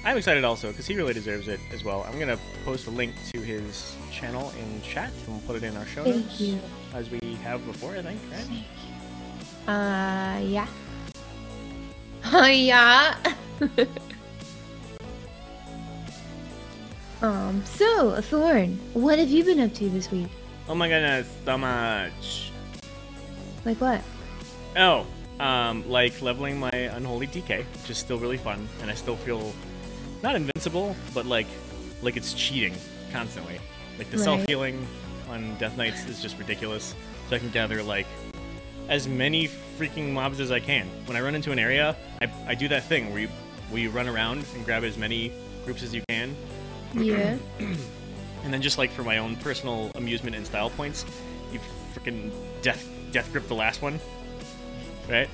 I'm 0.06 0.18
excited 0.18 0.44
also 0.44 0.68
because 0.68 0.86
he 0.86 0.96
really 0.98 1.14
deserves 1.14 1.48
it 1.48 1.62
as 1.72 1.86
well. 1.86 2.04
I'm 2.04 2.20
gonna 2.20 2.38
post 2.66 2.88
a 2.88 2.90
link 2.90 3.14
to 3.32 3.40
his 3.40 3.96
channel 4.12 4.52
in 4.60 4.82
chat 4.82 5.12
and 5.26 5.28
we'll 5.30 5.48
put 5.48 5.56
it 5.56 5.64
in 5.64 5.78
our 5.78 5.86
show 5.86 6.04
Thank 6.04 6.26
notes 6.26 6.42
you. 6.42 6.60
as 6.94 7.10
we 7.10 7.20
have 7.36 7.66
before. 7.66 7.96
I 7.96 8.02
think, 8.02 8.20
right? 8.30 8.66
Uh, 9.66 10.40
yeah. 10.42 10.68
Uh, 12.26 12.46
yeah. 12.48 13.16
um, 17.22 17.64
so, 17.66 18.20
Thorn, 18.22 18.78
what 18.94 19.20
have 19.20 19.30
you 19.30 19.46
been 19.46 19.62
up 19.62 19.74
to 19.76 19.90
this 19.90 20.12
week? 20.12 20.28
Oh 20.68 20.76
my 20.76 20.90
goodness, 20.90 21.30
so 21.46 21.58
much. 21.58 22.52
Like 23.64 23.80
what? 23.80 24.02
Oh, 24.76 25.06
um, 25.40 25.88
like 25.90 26.22
leveling 26.22 26.60
my 26.60 26.70
unholy 26.72 27.28
DK, 27.28 27.64
which 27.82 27.90
is 27.90 27.98
still 27.98 28.18
really 28.18 28.38
fun, 28.38 28.68
and 28.82 28.90
I 28.90 28.94
still 28.96 29.16
feel 29.16 29.54
not 30.22 30.36
invincible, 30.36 30.96
but 31.14 31.26
like 31.26 31.48
like 32.02 32.18
it's 32.18 32.34
cheating 32.34 32.74
constantly. 33.12 33.60
Like 33.98 34.10
the 34.10 34.18
Right. 34.18 34.24
self 34.24 34.46
healing 34.48 34.86
on 35.30 35.56
Death 35.58 35.78
Knights 35.78 36.06
is 36.06 36.22
just 36.22 36.38
ridiculous. 36.38 36.96
So 37.30 37.36
I 37.36 37.40
can 37.40 37.50
gather 37.50 37.82
like 37.84 38.08
as 38.90 39.08
many 39.08 39.48
freaking 39.78 40.12
mobs 40.12 40.40
as 40.40 40.52
I 40.52 40.60
can. 40.60 40.88
When 41.06 41.16
I 41.16 41.22
run 41.22 41.36
into 41.36 41.52
an 41.52 41.60
area, 41.60 41.96
I, 42.22 42.30
I 42.48 42.56
do 42.56 42.68
that 42.70 42.84
thing 42.86 43.12
where 43.12 43.22
you 43.22 43.28
where 43.70 43.82
you 43.82 43.90
run 43.90 44.08
around 44.08 44.46
and 44.56 44.66
grab 44.66 44.84
as 44.84 44.98
many 44.98 45.32
groups 45.66 45.84
as 45.84 45.94
you 45.94 46.02
can, 46.10 46.36
Yeah. 46.94 47.38
and 47.60 48.54
then 48.54 48.62
just 48.62 48.78
like 48.78 48.92
for 48.92 49.04
my 49.04 49.18
own 49.20 49.36
personal 49.38 49.90
amusement 49.96 50.36
and 50.36 50.46
style 50.46 50.70
points, 50.70 51.06
you 51.52 51.60
freaking 51.96 52.32
death 52.62 52.88
death 53.12 53.32
grip 53.32 53.48
the 53.48 53.56
last 53.56 53.82
one, 53.82 54.00
right? 55.10 55.30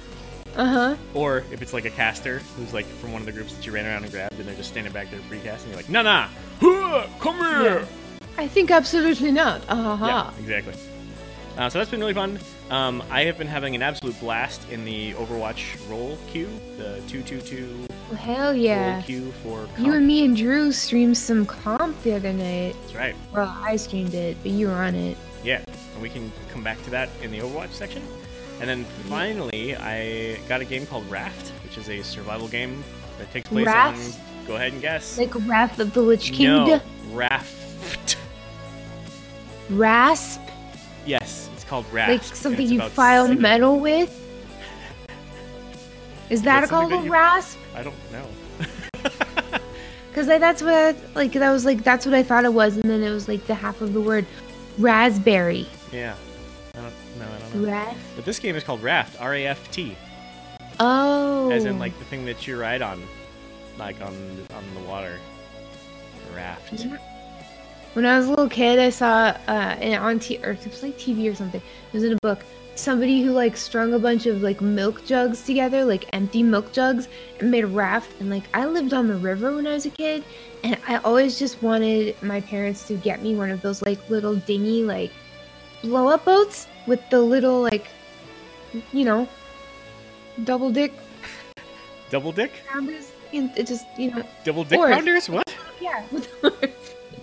Uh 0.56 0.66
huh. 0.66 0.96
Or 1.14 1.46
if 1.52 1.62
it's 1.62 1.74
like 1.74 1.86
a 1.86 1.90
caster 1.90 2.40
who's 2.58 2.74
like 2.74 2.86
from 2.86 3.12
one 3.12 3.22
of 3.22 3.26
the 3.26 3.32
groups 3.32 3.54
that 3.56 3.66
you 3.66 3.72
ran 3.72 3.86
around 3.86 4.04
and 4.04 4.12
grabbed, 4.12 4.34
and 4.40 4.48
they're 4.48 4.56
just 4.56 4.70
standing 4.70 4.92
back 4.92 5.10
there 5.12 5.20
free 5.22 5.40
casting, 5.40 5.70
you're 5.70 5.78
like, 5.78 5.90
nah, 5.90 6.02
nah, 6.02 6.28
huh, 6.60 7.08
come 7.20 7.38
here. 7.38 7.88
I 8.38 8.48
think 8.48 8.72
absolutely 8.72 9.32
not. 9.32 9.62
Uh 9.70 9.96
huh. 9.96 10.06
Yeah, 10.06 10.40
exactly. 10.40 10.74
Uh, 11.58 11.70
so 11.70 11.78
that's 11.78 11.92
been 11.92 12.00
really 12.00 12.14
fun. 12.14 12.40
Um, 12.70 13.04
I 13.12 13.26
have 13.26 13.38
been 13.38 13.48
having 13.48 13.76
an 13.76 13.82
absolute 13.82 14.18
blast 14.22 14.70
in 14.70 14.86
the 14.86 15.14
Overwatch 15.14 15.78
roll 15.90 16.18
queue, 16.28 16.50
the 16.78 17.02
two 17.08 17.22
two 17.22 17.42
two 17.42 17.86
hell 18.16 18.52
roll 18.52 18.56
yeah. 18.56 19.02
queue 19.02 19.32
for. 19.44 19.66
Comp. 19.66 19.80
You 19.80 19.94
and 19.94 20.08
me 20.08 20.24
and 20.24 20.38
Drew 20.38 20.72
streamed 20.72 21.18
some 21.18 21.46
comp 21.46 22.02
the 22.04 22.14
other 22.14 22.32
night. 22.32 22.76
That's 22.82 22.96
right. 22.96 23.16
Well, 23.34 23.54
I 23.62 23.76
streamed 23.76 24.14
it, 24.14 24.38
but 24.42 24.52
you 24.52 24.68
were 24.68 24.74
on 24.74 24.96
it. 24.96 25.18
Yeah, 25.44 25.64
and 25.94 26.02
we 26.02 26.10
can 26.10 26.32
come 26.50 26.64
back 26.64 26.82
to 26.84 26.90
that 26.92 27.10
in 27.22 27.32
the 27.32 27.40
Overwatch 27.40 27.72
section. 27.72 28.04
And 28.60 28.70
then 28.70 28.84
finally, 29.08 29.76
I 29.76 30.38
got 30.48 30.62
a 30.62 30.66
game 30.66 30.86
called 30.86 31.10
Raft, 31.10 31.50
which 31.64 31.78
is 31.78 31.90
a 31.90 32.02
survival 32.02 32.48
game 32.48 32.84
that 33.18 33.32
takes 33.32 33.50
place 33.50 33.66
Raft? 33.66 34.20
on. 34.20 34.48
Go 34.48 34.56
ahead 34.56 34.74
and 34.74 34.82
guess. 34.82 35.18
Like 35.18 35.34
Raft 35.48 35.80
of 35.80 35.94
the 35.94 36.02
Lich 36.02 36.34
King. 36.34 36.48
No, 36.48 36.82
Raft. 37.12 38.18
Rasp. 39.70 40.42
Yes, 41.06 41.50
it's 41.54 41.64
called 41.64 41.86
Raft. 41.92 42.12
Like 42.12 42.36
something 42.36 42.68
you 42.68 42.82
file 42.90 43.28
singing. 43.28 43.42
metal 43.42 43.80
with? 43.80 44.16
Is 46.30 46.42
that, 46.44 46.62
that 46.62 46.70
called 46.70 46.92
something 46.92 47.08
a 47.08 47.12
rasp? 47.12 47.58
I 47.76 47.84
don't 47.84 47.96
know. 48.12 48.26
Because 50.10 50.28
like, 50.28 50.40
that's 50.40 50.62
what 50.62 50.74
I, 50.74 50.96
like 51.14 51.32
that 51.34 51.52
was 51.52 51.66
like 51.66 51.84
that's 51.84 52.06
what 52.06 52.16
I 52.16 52.24
thought 52.24 52.44
it 52.44 52.54
was, 52.54 52.76
and 52.76 52.90
then 52.90 53.04
it 53.04 53.12
was 53.12 53.28
like 53.28 53.46
the 53.46 53.54
half 53.54 53.80
of 53.80 53.94
the 53.94 54.02
word 54.02 54.26
raspberry. 54.78 55.68
yeah, 55.94 56.16
don't 57.52 57.62
know. 57.62 57.70
I 57.70 57.72
don't 57.72 57.72
know. 57.72 57.72
Rasp. 57.72 58.00
But 58.16 58.26
this 58.26 58.40
game 58.40 58.56
is 58.56 58.64
called 58.64 58.82
Raft. 58.84 59.20
R 59.22 59.34
A 59.36 59.48
F 59.48 59.72
T. 59.72 59.96
Oh. 60.80 61.50
As 61.52 61.66
in 61.66 61.80
like 61.80 61.98
the 62.00 62.06
thing 62.06 62.26
that 62.26 62.48
you 62.48 62.60
ride 62.60 62.82
on, 62.82 63.02
like 63.78 64.00
on 64.02 64.14
on 64.54 64.64
the 64.76 64.82
water. 64.88 65.18
Raft. 66.36 66.86
When 67.94 68.06
I 68.06 68.18
was 68.18 68.28
a 68.28 68.30
little 68.30 68.50
kid, 68.50 68.80
I 68.80 68.90
saw 68.90 69.36
uh 69.48 69.78
in, 69.82 69.96
on 70.00 70.20
t 70.20 70.38
or 70.44 70.52
it 70.52 70.66
was 70.66 70.84
like 70.84 70.98
TV 70.98 71.30
or 71.32 71.36
something. 71.36 71.62
It 71.62 71.94
was 71.94 72.04
in 72.04 72.14
a 72.14 72.18
book. 72.22 72.44
somebody 72.76 73.22
who 73.22 73.32
like 73.32 73.58
strung 73.58 73.94
a 73.94 74.00
bunch 74.00 74.26
of 74.26 74.42
like 74.42 74.62
milk 74.62 75.06
jugs 75.06 75.44
together, 75.44 75.84
like 75.84 76.06
empty 76.14 76.44
milk 76.44 76.72
jugs, 76.72 77.08
and 77.40 77.52
made 77.52 77.64
a 77.64 77.68
raft. 77.68 78.10
And 78.20 78.30
like 78.30 78.44
I 78.54 78.66
lived 78.66 78.94
on 78.94 79.08
the 79.08 79.16
river 79.16 79.56
when 79.56 79.68
I 79.68 79.74
was 79.74 79.86
a 79.86 79.90
kid, 79.90 80.24
and 80.64 80.78
I 80.88 80.98
always 80.98 81.38
just 81.38 81.62
wanted 81.62 82.16
my 82.22 82.42
parents 82.42 82.88
to 82.88 82.96
get 82.96 83.22
me 83.22 83.36
one 83.36 83.50
of 83.52 83.62
those 83.62 83.82
like 83.82 84.10
little 84.10 84.36
dingy 84.36 84.84
like 84.84 85.12
blow 85.84 86.08
up 86.10 86.26
boats 86.26 86.68
with 86.88 87.00
the 87.10 87.20
little 87.22 87.62
like 87.62 87.88
you 88.94 89.06
know 89.06 89.28
double 90.44 90.70
dick 90.70 90.94
Double 92.10 92.32
dick? 92.32 92.52
rounders. 92.74 93.12
And 93.34 93.56
it 93.56 93.68
just 93.68 93.86
you 93.98 94.10
know 94.12 94.24
Double 94.44 94.64
dick 94.64 94.80
Oars. 94.80 94.90
rounders? 94.90 95.30
What? 95.30 95.44
yeah. 95.80 96.04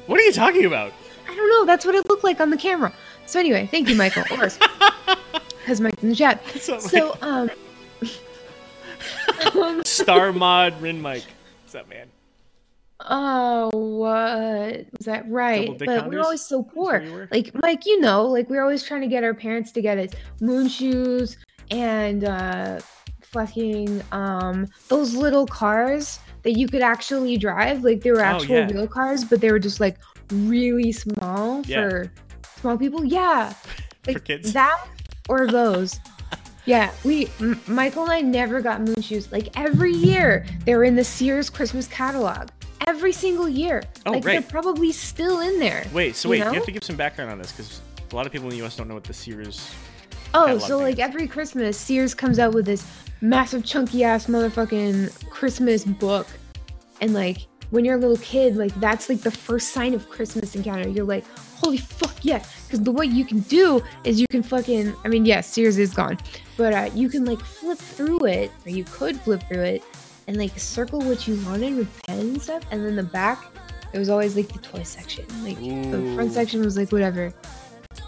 What 0.06 0.20
are 0.20 0.22
you 0.22 0.32
talking 0.32 0.64
about? 0.64 0.92
I 1.28 1.34
don't 1.34 1.50
know. 1.50 1.64
That's 1.64 1.84
what 1.84 1.96
it 1.96 2.08
looked 2.08 2.22
like 2.22 2.38
on 2.40 2.50
the 2.50 2.56
camera. 2.56 2.92
So 3.26 3.40
anyway, 3.40 3.66
thank 3.68 3.88
you, 3.88 3.96
Michael. 3.96 4.22
Oars. 4.38 4.56
Because 5.58 5.80
Mike's 5.84 6.00
in 6.04 6.10
the 6.10 6.14
chat. 6.14 6.40
So 6.60 7.18
um. 7.22 7.50
um, 9.60 9.82
Star 9.84 10.32
Mod 10.32 10.80
Rin 10.80 11.02
Mike. 11.02 11.24
What's 11.64 11.74
up, 11.74 11.88
man? 11.88 12.06
Oh, 13.08 13.70
what 13.72 14.86
was 14.98 15.06
that 15.06 15.28
right? 15.30 15.78
But 15.78 16.08
we're 16.08 16.20
always 16.22 16.42
so 16.42 16.62
poor. 16.62 17.28
Like 17.30 17.52
Mike, 17.62 17.86
you 17.86 18.00
know, 18.00 18.26
like 18.26 18.50
we 18.50 18.58
are 18.58 18.62
always 18.62 18.82
trying 18.82 19.02
to 19.02 19.06
get 19.06 19.22
our 19.24 19.34
parents 19.34 19.70
to 19.72 19.80
get 19.82 19.98
us 19.98 20.10
moon 20.40 20.68
shoes 20.68 21.36
and 21.70 22.24
uh 22.24 22.80
fucking 23.22 24.02
um 24.12 24.66
those 24.88 25.14
little 25.14 25.46
cars 25.46 26.20
that 26.42 26.52
you 26.58 26.66
could 26.68 26.82
actually 26.82 27.36
drive. 27.36 27.84
Like 27.84 28.00
they 28.02 28.10
were 28.10 28.20
Oh, 28.20 28.24
actual 28.24 28.56
yeah. 28.56 28.68
real 28.72 28.88
cars, 28.88 29.24
but 29.24 29.40
they 29.40 29.50
were 29.52 29.58
just 29.58 29.78
like 29.80 29.98
really 30.32 30.90
small 30.92 31.62
Yeah. 31.66 31.88
for 31.88 32.12
small 32.60 32.76
people. 32.78 33.04
Yeah. 33.04 33.52
For 34.04 34.20
kids? 34.20 34.52
That 34.52 34.84
or 35.28 35.46
those. 35.48 35.98
Yeah, 36.68 36.90
we 37.04 37.28
M- 37.38 37.60
Michael 37.68 38.02
and 38.02 38.12
I 38.12 38.20
never 38.22 38.60
got 38.60 38.80
moon 38.80 39.00
shoes. 39.00 39.30
Like 39.30 39.56
every 39.56 39.92
year, 39.92 40.44
they 40.64 40.74
were 40.74 40.82
in 40.82 40.96
the 40.96 41.04
Sears 41.04 41.48
Christmas 41.48 41.86
catalog. 41.86 42.48
Every 42.86 43.12
single 43.12 43.48
year. 43.48 43.82
Oh, 44.04 44.12
like 44.12 44.24
right. 44.24 44.32
they're 44.32 44.50
probably 44.50 44.92
still 44.92 45.40
in 45.40 45.58
there. 45.58 45.86
Wait, 45.92 46.16
so 46.16 46.28
wait, 46.28 46.38
you, 46.38 46.44
know? 46.44 46.52
have 46.52 46.64
to 46.64 46.72
give 46.72 46.84
some 46.84 46.96
background 46.96 47.30
on 47.30 47.38
this 47.38 47.52
because 47.52 47.80
a 48.10 48.16
lot 48.16 48.26
of 48.26 48.32
people 48.32 48.48
in 48.50 48.58
the 48.58 48.64
US 48.64 48.76
don't 48.76 48.88
know 48.88 48.94
what 48.94 49.04
the 49.04 49.14
Sears. 49.14 49.70
Oh, 50.34 50.58
so 50.58 50.78
like 50.78 50.94
is. 50.94 51.00
every 51.00 51.26
Christmas, 51.26 51.78
Sears 51.78 52.14
comes 52.14 52.38
out 52.38 52.52
with 52.52 52.66
this 52.66 52.86
massive 53.20 53.64
chunky 53.64 54.04
ass 54.04 54.26
motherfucking 54.26 55.30
Christmas 55.30 55.84
book. 55.84 56.26
And 57.00 57.14
like 57.14 57.46
when 57.70 57.84
you're 57.84 57.96
a 57.96 58.00
little 58.00 58.18
kid, 58.18 58.56
like 58.56 58.74
that's 58.80 59.08
like 59.08 59.20
the 59.20 59.30
first 59.30 59.68
sign 59.68 59.94
of 59.94 60.08
Christmas 60.08 60.54
in 60.54 60.62
Canada. 60.62 60.90
You're 60.90 61.04
like, 61.04 61.26
holy 61.56 61.78
fuck 61.78 62.16
yes. 62.22 62.66
Because 62.66 62.82
the 62.82 62.92
way 62.92 63.06
you 63.06 63.24
can 63.24 63.40
do 63.40 63.82
is 64.04 64.20
you 64.20 64.26
can 64.30 64.42
fucking 64.42 64.94
I 65.04 65.08
mean, 65.08 65.24
yes, 65.24 65.48
Sears 65.48 65.78
is 65.78 65.94
gone. 65.94 66.18
But 66.56 66.72
uh, 66.72 66.90
you 66.94 67.08
can 67.08 67.24
like 67.24 67.40
flip 67.40 67.78
through 67.78 68.24
it, 68.26 68.50
or 68.64 68.70
you 68.70 68.84
could 68.84 69.20
flip 69.20 69.42
through 69.48 69.62
it 69.62 69.82
and 70.26 70.36
like 70.36 70.58
circle 70.58 71.00
what 71.00 71.26
you 71.28 71.40
wanted 71.46 71.76
with 71.76 72.02
pen 72.02 72.20
and 72.20 72.42
stuff. 72.42 72.62
And 72.70 72.84
then 72.84 72.96
the 72.96 73.02
back, 73.02 73.44
it 73.92 73.98
was 73.98 74.08
always 74.08 74.36
like 74.36 74.48
the 74.52 74.58
toy 74.58 74.82
section. 74.82 75.24
Like 75.44 75.58
the 75.58 76.14
front 76.14 76.32
section 76.32 76.60
was 76.60 76.76
like 76.76 76.92
whatever. 76.92 77.32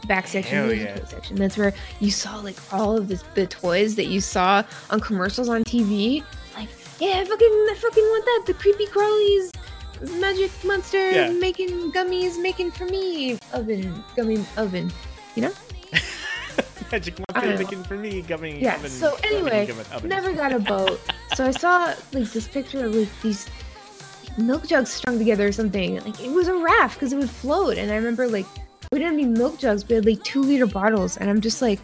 Back 0.06 0.26
section 0.26 0.66
was 0.66 0.78
yeah. 0.78 0.94
the 0.94 1.00
toy 1.00 1.06
section. 1.06 1.36
That's 1.36 1.56
where 1.56 1.72
you 2.00 2.10
saw 2.10 2.36
like 2.36 2.56
all 2.72 2.96
of 2.96 3.08
this, 3.08 3.22
the 3.34 3.46
toys 3.46 3.94
that 3.96 4.06
you 4.06 4.20
saw 4.20 4.62
on 4.90 5.00
commercials 5.00 5.48
on 5.48 5.64
TV. 5.64 6.24
Like, 6.56 6.68
yeah, 6.98 7.18
I 7.18 7.24
fucking, 7.24 7.48
I 7.48 7.76
fucking 7.78 8.04
want 8.04 8.24
that. 8.24 8.42
The 8.46 8.54
creepy 8.54 8.86
crawlies, 8.86 9.54
magic 10.20 10.50
monster 10.64 11.10
Yeah. 11.10 11.30
making 11.30 11.92
gummies, 11.92 12.40
making 12.40 12.72
for 12.72 12.84
me 12.86 13.38
oven, 13.52 14.04
gummy 14.16 14.44
oven. 14.56 14.92
You 15.34 15.42
know? 15.42 15.52
Magic 16.90 17.14
I 17.34 17.44
know. 17.46 17.58
making 17.58 17.84
for 17.84 17.96
me 17.96 18.22
gummy. 18.22 18.60
Yeah. 18.60 18.76
oven- 18.76 18.90
so 18.90 19.16
anyway, 19.24 19.68
oven- 19.70 19.86
oven. 19.92 20.08
never 20.08 20.32
got 20.32 20.52
a 20.52 20.58
boat. 20.58 21.00
so 21.34 21.44
I 21.46 21.50
saw 21.50 21.94
like 22.12 22.30
this 22.32 22.48
picture 22.48 22.86
of 22.86 22.94
like 22.94 23.08
these 23.22 23.48
milk 24.38 24.66
jugs 24.66 24.90
strung 24.92 25.18
together 25.18 25.46
or 25.48 25.52
something. 25.52 25.96
Like 26.04 26.20
it 26.20 26.30
was 26.30 26.48
a 26.48 26.54
raft 26.56 26.94
because 26.94 27.12
it 27.12 27.16
would 27.16 27.30
float. 27.30 27.76
And 27.78 27.90
I 27.92 27.96
remember 27.96 28.26
like 28.28 28.46
we 28.92 28.98
didn't 29.00 29.16
need 29.16 29.28
milk 29.28 29.58
jugs, 29.58 29.86
we 29.86 29.96
had 29.96 30.06
like 30.06 30.22
two 30.24 30.40
liter 30.42 30.66
bottles, 30.66 31.16
and 31.18 31.28
I'm 31.28 31.40
just 31.42 31.60
like 31.60 31.80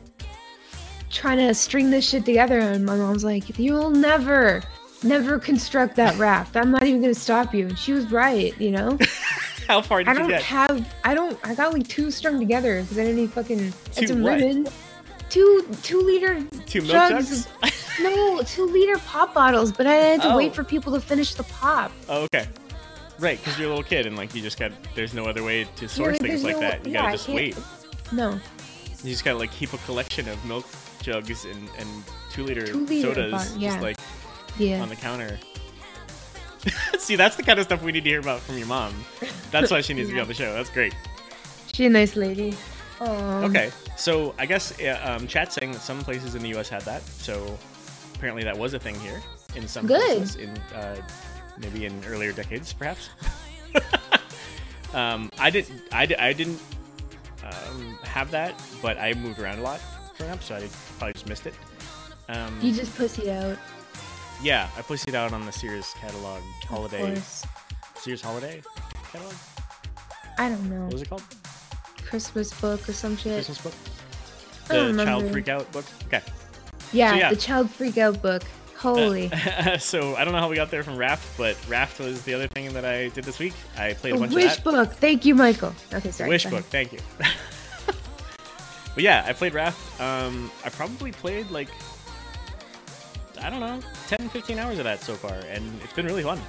trying 1.11 1.38
to 1.38 1.53
string 1.55 1.90
this 1.90 2.09
shit 2.09 2.25
together. 2.25 2.59
And 2.59 2.85
my 2.87 2.97
mom's 2.97 3.25
like, 3.25 3.59
"You'll 3.59 3.90
never." 3.90 4.62
Never 5.03 5.38
construct 5.38 5.97
that 5.97 6.17
raft. 6.17 6.57
I'm 6.57 6.71
not 6.71 6.85
even 6.85 7.03
gonna 7.03 7.12
stop 7.14 7.53
you. 7.55 7.67
And 7.67 7.79
she 7.79 7.93
was 7.93 8.11
right, 8.11 8.59
you 8.59 8.71
know? 8.71 8.97
How 9.69 9.83
far 9.83 9.99
did 9.99 10.09
I 10.09 10.12
you 10.14 10.19
don't 10.31 10.33
have 10.43 10.95
I 11.05 11.12
don't 11.12 11.38
I 11.45 11.55
got 11.55 11.75
like 11.75 11.87
two 11.88 12.11
strung 12.11 12.38
together 12.38 12.81
because 12.81 12.99
I 12.99 13.03
didn't 13.03 13.17
need 13.17 13.31
fucking 13.31 13.59
Two 13.59 14.01
it's 14.01 14.11
a 14.11 14.17
what? 14.17 14.40
ribbon. 14.40 14.67
Two 15.31 15.67
two 15.83 16.01
liter 16.01 16.43
Two 16.67 16.83
milk 16.83 16.93
jugs. 17.11 17.49
No, 18.01 18.43
two 18.43 18.67
liter 18.67 18.99
pop 18.99 19.35
bottles, 19.35 19.73
but 19.73 19.87
I 19.87 19.95
had 19.95 20.23
to 20.23 20.33
Oh. 20.33 20.37
wait 20.37 20.55
for 20.55 20.65
people 20.65 20.93
to 20.95 21.01
finish 21.01 21.35
the 21.35 21.45
pop. 21.45 21.93
oh, 22.09 22.23
okay. 22.25 22.49
Right, 23.21 23.39
because 23.39 23.57
you're 23.59 23.67
a 23.69 23.71
little 23.71 23.85
kid 23.85 24.07
and 24.07 24.17
like 24.17 24.35
you 24.35 24.43
just 24.43 24.59
got 24.59 24.73
there's 24.97 25.15
no 25.15 25.27
other 25.27 25.45
way 25.45 25.67
to 25.77 25.89
source 25.89 26.21
like, 26.21 26.31
things 26.31 26.43
like 26.45 26.55
no- 26.57 26.61
that. 26.61 26.85
You 26.85 26.93
yeah, 26.93 27.03
gotta 27.03 27.13
just 27.17 27.29
wait. 27.29 27.57
No, 28.13 28.33
You 29.03 29.11
just 29.11 29.25
gotta 29.25 29.39
like 29.39 29.53
keep 29.53 29.73
a 29.73 29.79
collection 29.79 30.29
of 30.29 30.45
milk 30.45 30.67
jugs 31.03 31.45
and, 31.45 31.69
and 31.79 31.89
two 32.31 32.45
liter 32.45 32.67
Two 32.67 32.85
liter 32.87 33.15
sodas 33.15 33.57
yeah. 33.57 33.71
just 33.71 33.83
like 33.83 33.97
yeah. 34.59 34.83
on 34.83 34.89
the 34.89 34.97
counter. 34.97 35.39
See, 36.99 37.17
that's 37.17 37.37
the 37.37 37.43
kind 37.43 37.59
of 37.59 37.67
stuff 37.67 37.83
we 37.83 37.93
need 37.93 38.05
to 38.05 38.11
hear 38.11 38.21
about 38.21 38.41
from 38.41 38.57
your 38.59 38.67
mom. 38.67 38.95
That's 39.51 39.71
why 39.71 39.81
she 39.83 39.95
needs 39.95 40.09
to 40.09 40.15
be 40.15 40.21
on 40.21 40.29
the 40.29 40.35
show. 40.35 40.53
That's 40.55 40.71
great. 40.71 40.95
She's 41.73 41.87
a 41.87 41.91
nice 41.91 42.17
lady. 42.17 42.55
Um, 43.05 43.45
Okay, 43.45 43.71
so 43.97 44.35
I 44.38 44.47
guess 44.47 44.73
yeah, 44.81 44.95
um, 45.05 45.27
chat's 45.27 45.55
saying 45.55 45.73
that 45.73 45.81
some 45.81 46.01
places 46.03 46.35
in 46.35 46.43
the 46.43 46.49
U.S. 46.51 46.69
had 46.69 46.83
that. 46.83 47.03
So 47.03 47.59
apparently 48.14 48.45
that 48.45 48.57
was 48.57 48.75
a 48.75 48.79
thing 48.79 48.95
here 49.01 49.21
in 49.57 49.69
some 49.69 49.87
Good. 49.87 50.01
places 50.01 50.37
in 50.37 50.51
uh, 50.75 50.97
maybe 51.59 51.87
in 51.87 52.03
earlier 52.07 52.33
decades, 52.33 52.73
perhaps. 52.73 53.11
um, 54.95 55.31
I 55.38 55.51
didn't. 55.51 55.83
I, 55.93 56.09
I 56.19 56.33
didn't 56.33 56.61
um, 57.45 57.99
have 58.05 58.31
that, 58.31 58.55
but 58.81 58.99
I 58.99 59.12
moved 59.14 59.38
around 59.38 59.59
a 59.59 59.62
lot 59.62 59.81
growing 60.17 60.33
up, 60.33 60.43
so 60.43 60.55
I 60.57 60.69
probably 60.99 61.12
just 61.14 61.29
missed 61.29 61.47
it. 61.47 61.55
Um, 62.29 62.59
You 62.62 62.73
just 62.73 62.97
pussy 62.97 63.31
out. 63.31 63.59
yeah, 64.43 64.69
I 64.79 64.83
pushed 64.83 65.09
it 65.09 65.14
out 65.14 65.33
on 65.33 65.45
the 65.45 65.53
Sears 65.53 65.93
catalog 66.01 66.40
holiday. 66.67 67.21
Sears 67.97 68.23
holiday 68.23 68.62
catalog. 69.12 69.35
I 70.38 70.49
don't 70.49 70.71
know. 70.71 70.85
What 70.85 70.93
was 70.95 71.03
it 71.03 71.09
called? 71.11 71.23
Christmas 72.14 72.61
book 72.61 72.88
or 72.88 72.92
some 72.92 73.16
shit. 73.16 73.44
Christmas 73.44 73.61
book. 73.61 73.74
The 74.68 75.05
Child. 75.05 75.33
Freak 75.33 75.48
Out 75.48 75.72
book. 75.72 75.85
Okay. 76.07 76.22
Yeah, 76.92 77.11
So, 77.11 77.16
yeah. 77.16 77.31
the 77.31 77.37
child 77.37 77.70
freak 77.70 77.98
out 77.98 78.22
book. 78.22 78.44
Holy. 78.77 79.29
so 79.81 80.14
I 80.14 80.24
don't 80.24 80.33
know 80.33 80.38
how 80.38 80.48
we 80.48 80.55
got 80.55 80.70
there 80.70 80.85
from 80.85 80.96
Raft, 80.96 81.37
but 81.37 81.57
Raft 81.68 81.98
was 81.98 82.22
the 82.22 82.33
other 82.35 82.46
thing 82.46 82.72
that 82.72 82.85
I 82.85 83.09
did 83.09 83.24
this 83.24 83.40
week. 83.40 83.53
I 83.77 83.94
played 83.94 84.12
a 84.12 84.16
A 84.16 84.20
bunch 84.20 84.33
wish 84.33 84.59
of 84.59 84.62
that. 84.62 84.72
Wish 84.72 84.87
book. 84.88 84.92
Thank 84.98 85.24
you, 85.24 85.35
Michael. 85.35 85.74
Okay, 85.92 86.12
sorry. 86.12 86.31
Wish 86.31 86.46
book, 86.46 86.64
thank 86.66 86.92
you. 86.92 87.00
but 87.88 89.03
yeah, 89.03 89.24
I 89.27 89.33
played 89.33 89.53
Raft. 89.55 90.00
Um, 90.00 90.53
I 90.64 90.68
probably 90.68 91.11
played 91.11 91.50
like 91.50 91.68
I 93.42 93.50
don't 93.50 93.59
know, 93.61 93.81
10, 94.07 94.29
15 94.29 94.59
hours 94.61 94.79
of 94.79 94.85
that 94.85 95.00
so 95.03 95.14
far, 95.14 95.35
and 95.48 95.68
it's 95.83 95.92
been 95.92 96.07
really 96.07 96.22
fun. 96.22 96.40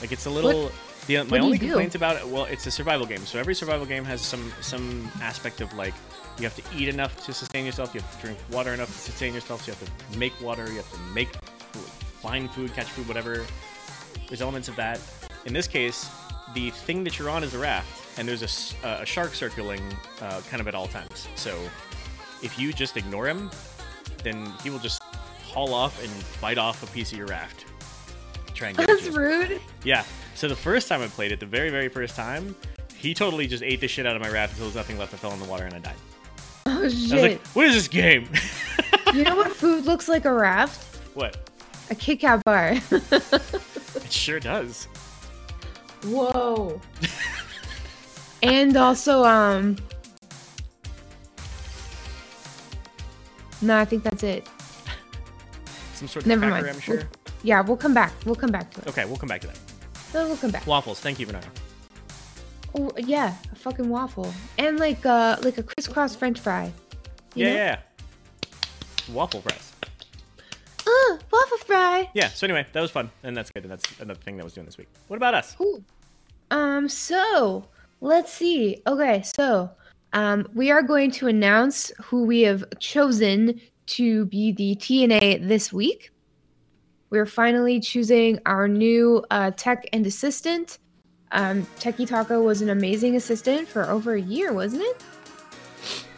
Like 0.00 0.10
it's 0.10 0.26
a 0.26 0.30
little. 0.30 0.72
The, 1.06 1.16
my 1.16 1.20
what 1.22 1.30
do 1.30 1.36
you 1.36 1.42
only 1.42 1.58
complaint 1.58 1.94
about 1.94 2.16
it, 2.16 2.26
well, 2.26 2.44
it's 2.44 2.66
a 2.66 2.70
survival 2.70 3.06
game. 3.06 3.24
So 3.26 3.38
every 3.38 3.54
survival 3.54 3.86
game 3.86 4.04
has 4.04 4.20
some 4.20 4.52
some 4.60 5.10
aspect 5.20 5.60
of 5.60 5.72
like 5.74 5.94
you 6.38 6.44
have 6.44 6.56
to 6.56 6.62
eat 6.76 6.88
enough 6.88 7.24
to 7.26 7.32
sustain 7.32 7.64
yourself. 7.64 7.94
You 7.94 8.00
have 8.00 8.16
to 8.16 8.22
drink 8.22 8.38
water 8.50 8.74
enough 8.74 8.88
to 8.88 8.98
sustain 8.98 9.32
yourself. 9.32 9.62
So 9.62 9.72
you 9.72 9.76
have 9.78 10.12
to 10.12 10.18
make 10.18 10.38
water. 10.40 10.68
You 10.68 10.76
have 10.76 10.92
to 10.92 11.00
make 11.14 11.28
food, 11.72 11.88
find 12.20 12.50
food, 12.50 12.74
catch 12.74 12.86
food, 12.86 13.08
whatever. 13.08 13.46
There's 14.28 14.42
elements 14.42 14.68
of 14.68 14.76
that. 14.76 15.00
In 15.44 15.52
this 15.52 15.68
case, 15.68 16.10
the 16.54 16.70
thing 16.70 17.04
that 17.04 17.18
you're 17.18 17.30
on 17.30 17.44
is 17.44 17.54
a 17.54 17.58
raft, 17.58 18.18
and 18.18 18.28
there's 18.28 18.42
a, 18.42 18.86
uh, 18.86 19.02
a 19.02 19.06
shark 19.06 19.34
circling 19.34 19.80
uh, 20.20 20.40
kind 20.50 20.60
of 20.60 20.68
at 20.68 20.74
all 20.74 20.88
times. 20.88 21.28
So 21.36 21.56
if 22.42 22.58
you 22.58 22.72
just 22.72 22.96
ignore 22.96 23.26
him, 23.26 23.50
then 24.22 24.52
he 24.62 24.70
will 24.70 24.78
just 24.78 25.02
haul 25.44 25.72
off 25.72 26.02
and 26.02 26.12
bite 26.40 26.58
off 26.58 26.82
a 26.82 26.86
piece 26.92 27.12
of 27.12 27.18
your 27.18 27.28
raft. 27.28 27.64
Try 28.56 28.68
and 28.68 28.76
get 28.78 28.86
That's 28.86 29.08
rude. 29.08 29.60
Yeah. 29.84 30.02
So 30.34 30.48
the 30.48 30.56
first 30.56 30.88
time 30.88 31.02
I 31.02 31.08
played 31.08 31.30
it, 31.30 31.40
the 31.40 31.46
very, 31.46 31.68
very 31.68 31.90
first 31.90 32.16
time, 32.16 32.56
he 32.96 33.12
totally 33.12 33.46
just 33.46 33.62
ate 33.62 33.80
the 33.80 33.88
shit 33.88 34.06
out 34.06 34.16
of 34.16 34.22
my 34.22 34.30
raft 34.30 34.54
until 34.54 34.64
there 34.64 34.68
was 34.68 34.74
nothing 34.76 34.98
left. 34.98 35.12
I 35.12 35.18
fell 35.18 35.32
in 35.32 35.38
the 35.38 35.44
water 35.44 35.64
and 35.64 35.74
I 35.74 35.78
died. 35.78 35.94
Oh 36.64 36.78
I 36.78 36.80
was 36.80 37.08
shit. 37.08 37.20
like, 37.20 37.46
what 37.48 37.66
is 37.66 37.74
this 37.74 37.86
game? 37.86 38.28
you 39.14 39.24
know 39.24 39.36
what 39.36 39.52
food 39.52 39.84
looks 39.84 40.08
like 40.08 40.24
a 40.24 40.32
raft? 40.32 40.96
what? 41.14 41.50
A 41.90 41.94
Kit 41.94 42.20
Kat 42.20 42.42
bar. 42.44 42.78
It 43.00 44.12
sure 44.12 44.40
does. 44.40 44.88
Whoa. 46.04 46.80
and 48.42 48.76
also, 48.76 49.22
um. 49.24 49.76
No, 53.60 53.76
I 53.76 53.84
think 53.84 54.02
that's 54.02 54.22
it. 54.22 54.48
Some 55.94 56.08
sort 56.08 56.24
of 56.24 56.28
Never 56.28 56.48
cracker, 56.48 56.64
mind. 56.64 56.74
I'm 56.76 56.80
sure. 56.80 57.02
Yeah, 57.46 57.60
we'll 57.60 57.76
come 57.76 57.94
back. 57.94 58.12
We'll 58.24 58.34
come 58.34 58.50
back 58.50 58.72
to 58.72 58.80
it. 58.80 58.88
Okay, 58.88 59.04
we'll 59.04 59.18
come 59.18 59.28
back 59.28 59.40
to 59.42 59.46
that. 59.46 59.58
No, 60.12 60.26
we'll 60.26 60.36
come 60.36 60.50
back. 60.50 60.66
Waffles. 60.66 60.98
Thank 60.98 61.20
you, 61.20 61.26
Vanessa. 61.26 61.48
Oh, 62.74 62.90
yeah, 62.98 63.36
a 63.52 63.54
fucking 63.54 63.88
waffle, 63.88 64.34
and 64.58 64.80
like 64.80 65.06
uh, 65.06 65.36
like 65.42 65.56
a 65.56 65.62
crisscross 65.62 66.16
French 66.16 66.40
fry. 66.40 66.72
Yeah, 67.36 67.46
yeah, 67.46 67.54
yeah. 67.54 67.78
Waffle 69.12 69.42
fries. 69.42 69.72
Uh, 70.84 71.18
waffle 71.30 71.58
fry. 71.58 72.10
Yeah. 72.14 72.30
So 72.30 72.48
anyway, 72.48 72.66
that 72.72 72.80
was 72.80 72.90
fun, 72.90 73.12
and 73.22 73.36
that's 73.36 73.52
good, 73.52 73.62
and 73.62 73.70
that's 73.70 73.84
another 74.00 74.18
thing 74.18 74.36
that 74.38 74.44
was 74.44 74.54
doing 74.54 74.66
this 74.66 74.76
week. 74.76 74.88
What 75.06 75.16
about 75.16 75.34
us? 75.34 75.54
Cool. 75.56 75.84
Um, 76.50 76.88
so 76.88 77.64
let's 78.00 78.32
see. 78.32 78.82
Okay, 78.88 79.22
so 79.22 79.70
um, 80.14 80.48
we 80.52 80.72
are 80.72 80.82
going 80.82 81.12
to 81.12 81.28
announce 81.28 81.92
who 82.02 82.24
we 82.24 82.40
have 82.40 82.64
chosen 82.80 83.60
to 83.86 84.26
be 84.26 84.50
the 84.50 84.74
TNA 84.74 85.46
this 85.46 85.72
week. 85.72 86.10
We're 87.10 87.26
finally 87.26 87.80
choosing 87.80 88.40
our 88.46 88.66
new 88.66 89.24
uh, 89.30 89.52
tech 89.52 89.88
and 89.92 90.06
assistant. 90.06 90.78
Um, 91.32 91.66
Techie 91.78 92.06
Taco 92.06 92.42
was 92.42 92.62
an 92.62 92.70
amazing 92.70 93.16
assistant 93.16 93.68
for 93.68 93.88
over 93.88 94.14
a 94.14 94.20
year, 94.20 94.52
wasn't 94.52 94.82
it? 94.82 95.02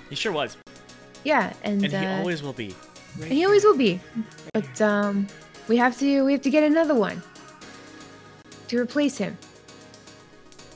He 0.09 0.17
sure 0.17 0.33
was, 0.33 0.57
Yeah, 1.25 1.53
and, 1.63 1.85
and 1.85 1.93
he 1.93 1.99
uh, 1.99 2.19
always 2.19 2.43
will 2.43 2.53
be. 2.53 2.75
Right 3.17 3.25
and 3.25 3.33
he 3.33 3.45
always 3.45 3.65
will 3.65 3.77
be. 3.77 4.01
But 4.55 4.81
um, 4.81 5.27
we 5.69 5.77
have 5.77 5.99
to 5.99 6.25
we 6.25 6.33
have 6.33 6.43
to 6.43 6.51
get 6.51 6.63
another 6.63 6.95
one 6.95 7.23
to 8.69 8.79
replace 8.79 9.19
him. 9.19 9.37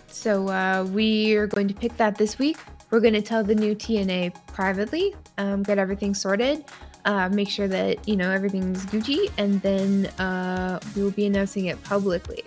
So 0.09 0.49
uh, 0.49 0.87
we 0.91 1.35
are 1.35 1.47
going 1.47 1.69
to 1.69 1.75
pick 1.75 1.97
that 1.97 2.17
this 2.17 2.39
week. 2.39 2.59
We're 2.91 3.01
going 3.01 3.15
to 3.15 3.23
tell 3.23 3.43
the 3.43 3.55
new 3.55 3.75
TNA 3.75 4.35
privately, 4.49 5.15
um, 5.39 5.63
get 5.63 5.79
everything 5.79 6.15
sorted, 6.15 6.65
uh, 7.05 7.29
make 7.29 7.49
sure 7.49 7.69
that 7.69 8.07
you 8.09 8.17
know 8.17 8.31
everything's 8.31 8.85
Gucci, 8.87 9.31
and 9.39 9.61
then 9.63 10.07
uh, 10.19 10.81
we 10.95 11.03
will 11.03 11.11
be 11.11 11.27
announcing 11.27 11.67
it 11.67 11.83
publicly. 11.85 12.45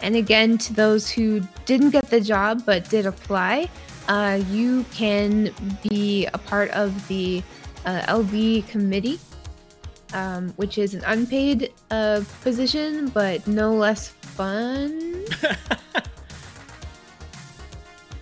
And 0.00 0.14
again, 0.14 0.58
to 0.58 0.72
those 0.72 1.10
who 1.10 1.40
didn't 1.64 1.90
get 1.90 2.08
the 2.08 2.20
job 2.20 2.62
but 2.64 2.88
did 2.88 3.06
apply, 3.06 3.68
uh, 4.08 4.40
you 4.50 4.84
can 4.92 5.52
be 5.82 6.26
a 6.26 6.38
part 6.38 6.70
of 6.70 7.08
the 7.08 7.42
uh, 7.84 8.02
LV 8.02 8.68
committee, 8.68 9.18
um, 10.12 10.50
which 10.56 10.78
is 10.78 10.94
an 10.94 11.02
unpaid 11.06 11.72
uh, 11.90 12.22
position 12.42 13.08
but 13.08 13.46
no 13.46 13.74
less 13.74 14.08
fun. 14.08 15.24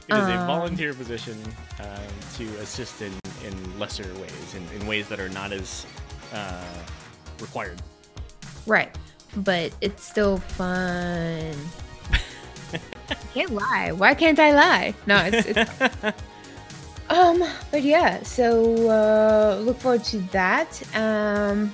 It 0.08 0.14
is 0.14 0.28
a 0.28 0.38
Um, 0.38 0.46
volunteer 0.46 0.94
position 0.94 1.36
um, 1.80 1.86
to 2.36 2.44
assist 2.58 3.02
in, 3.02 3.12
in 3.44 3.78
lesser 3.78 4.06
ways, 4.20 4.54
in, 4.54 4.80
in 4.80 4.86
ways 4.86 5.08
that 5.08 5.18
are 5.18 5.28
not 5.28 5.52
as 5.52 5.84
uh, 6.32 6.62
required. 7.40 7.82
Right. 8.66 8.94
But 9.36 9.72
it's 9.80 10.04
still 10.04 10.38
fun. 10.38 11.54
can't 13.34 13.50
lie. 13.50 13.92
Why 13.92 14.14
can't 14.14 14.38
I 14.38 14.52
lie? 14.52 14.94
No, 15.06 15.16
it's, 15.24 15.46
it's 15.46 15.70
um 17.10 17.44
but 17.70 17.82
yeah, 17.82 18.22
so 18.22 18.88
uh 18.88 19.58
look 19.60 19.78
forward 19.78 20.04
to 20.04 20.18
that. 20.32 20.82
Um 20.96 21.72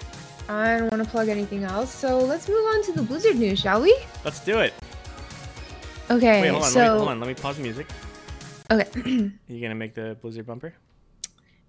I 0.48 0.78
don't 0.78 0.90
want 0.90 1.04
to 1.04 1.08
plug 1.08 1.28
anything 1.28 1.64
else. 1.64 1.90
So 1.94 2.18
let's 2.18 2.48
move 2.48 2.66
on 2.74 2.82
to 2.84 2.92
the 2.92 3.02
Blizzard 3.02 3.36
news, 3.36 3.60
shall 3.60 3.80
we? 3.80 3.96
Let's 4.24 4.40
do 4.44 4.58
it. 4.58 4.74
Okay. 6.10 6.42
Wait, 6.42 6.48
hold 6.48 6.64
on. 6.64 6.70
so 6.70 6.80
let 6.80 6.90
me, 6.92 6.96
hold 6.98 7.08
on. 7.08 7.20
Let 7.20 7.28
me 7.28 7.34
pause 7.34 7.56
the 7.56 7.62
music. 7.62 7.86
Okay. 8.72 9.30
you 9.48 9.61
gonna 9.61 9.74
make 9.74 9.94
the 9.94 10.16
Blizzard 10.20 10.46
bumper? 10.46 10.74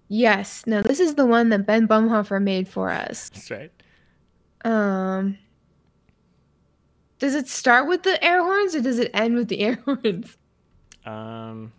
yes. 0.08 0.64
Now 0.66 0.82
this 0.82 1.00
is 1.00 1.14
the 1.14 1.26
one 1.26 1.48
that 1.50 1.66
Ben 1.66 1.86
Bumhofer 1.88 2.40
made 2.42 2.68
for 2.68 2.90
us. 2.90 3.30
That's 3.30 3.50
right. 3.50 3.72
Um 4.64 5.38
Does 7.18 7.34
it 7.34 7.48
start 7.48 7.88
with 7.88 8.02
the 8.02 8.22
air 8.22 8.42
horns 8.42 8.74
or 8.74 8.80
does 8.80 8.98
it 8.98 9.10
end 9.14 9.34
with 9.36 9.48
the 9.48 9.60
air 9.60 9.78
horns? 9.84 10.36
Um, 11.06 11.72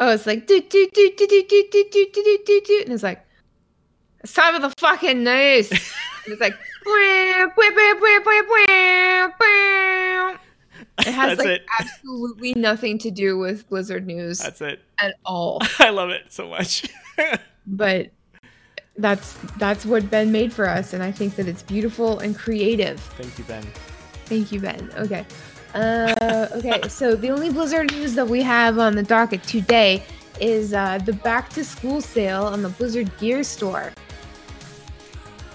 Oh, 0.00 0.10
it's 0.12 0.26
like 0.26 0.46
do 0.46 0.60
do 0.60 0.88
do 0.92 1.10
do 1.16 1.26
do 1.26 1.44
do 1.48 1.64
do 1.70 1.84
do 1.92 2.06
do 2.14 2.38
do 2.44 2.60
do 2.66 2.80
and 2.84 2.92
it's 2.92 3.02
like 3.02 3.24
it's 4.20 4.32
time 4.32 4.54
for 4.54 4.60
the 4.68 4.74
fucking 4.78 5.22
news. 5.22 5.70
and 5.70 6.32
it's 6.32 6.40
like 6.40 6.54
"Bwah, 6.84 7.54
bwah, 7.54 7.70
bwah, 7.70 7.94
bwah, 8.00 8.20
bwah, 8.24 8.42
bwah, 8.48 9.32
bwah." 9.38 10.38
It 11.06 11.12
has 11.14 11.38
like 11.38 11.46
it. 11.46 11.66
absolutely 11.80 12.54
nothing 12.54 12.98
to 12.98 13.10
do 13.10 13.38
with 13.38 13.68
Blizzard 13.68 14.06
news 14.06 14.38
that's 14.38 14.60
it. 14.60 14.80
at 15.00 15.14
all. 15.24 15.60
I 15.78 15.90
love 15.90 16.10
it 16.10 16.32
so 16.32 16.48
much. 16.48 16.86
But 17.66 18.10
that's 18.98 19.38
that's 19.56 19.86
what 19.86 20.10
Ben 20.10 20.30
made 20.30 20.52
for 20.52 20.68
us, 20.68 20.92
and 20.92 21.02
I 21.02 21.10
think 21.10 21.36
that 21.36 21.48
it's 21.48 21.62
beautiful 21.62 22.18
and 22.18 22.36
creative. 22.36 23.00
Thank 23.00 23.38
you, 23.38 23.44
Ben. 23.44 23.62
Thank 24.26 24.52
you, 24.52 24.60
Ben. 24.60 24.90
Okay. 24.98 25.24
Uh, 25.74 26.48
okay, 26.56 26.86
so 26.88 27.16
the 27.16 27.30
only 27.30 27.50
Blizzard 27.50 27.90
news 27.92 28.14
that 28.14 28.28
we 28.28 28.42
have 28.42 28.78
on 28.78 28.94
the 28.94 29.02
docket 29.02 29.42
today 29.44 30.04
is 30.40 30.74
uh, 30.74 30.98
the 30.98 31.12
back 31.14 31.48
to 31.50 31.64
school 31.64 32.00
sale 32.02 32.44
on 32.44 32.60
the 32.60 32.68
Blizzard 32.68 33.10
Gear 33.18 33.42
Store. 33.42 33.92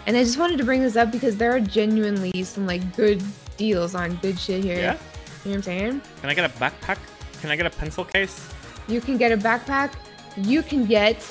And 0.07 0.17
I 0.17 0.23
just 0.23 0.38
wanted 0.39 0.57
to 0.57 0.63
bring 0.63 0.81
this 0.81 0.95
up 0.95 1.12
because 1.12 1.38
there 1.38 1.55
are 1.55 1.59
genuinely 1.59 2.43
some 2.43 2.65
like 2.65 2.95
good 2.95 3.23
deals 3.57 3.93
on 3.93 4.15
good 4.15 4.39
shit 4.39 4.63
here. 4.63 4.79
Yeah. 4.79 4.97
You 5.45 5.52
know 5.52 5.52
what 5.52 5.56
I'm 5.56 5.62
saying? 5.63 6.02
Can 6.21 6.30
I 6.30 6.34
get 6.34 6.45
a 6.45 6.54
backpack? 6.60 6.97
Can 7.41 7.49
I 7.49 7.56
get 7.56 7.65
a 7.65 7.69
pencil 7.69 8.04
case? 8.04 8.49
You 8.88 8.99
can 8.99 9.17
get 9.17 9.32
a 9.32 9.38
backpack. 9.38 9.93
You 10.36 10.62
can 10.62 10.86
get 10.86 11.25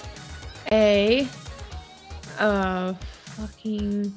a 0.73 1.27
uh 2.39 2.95
fucking 2.95 4.15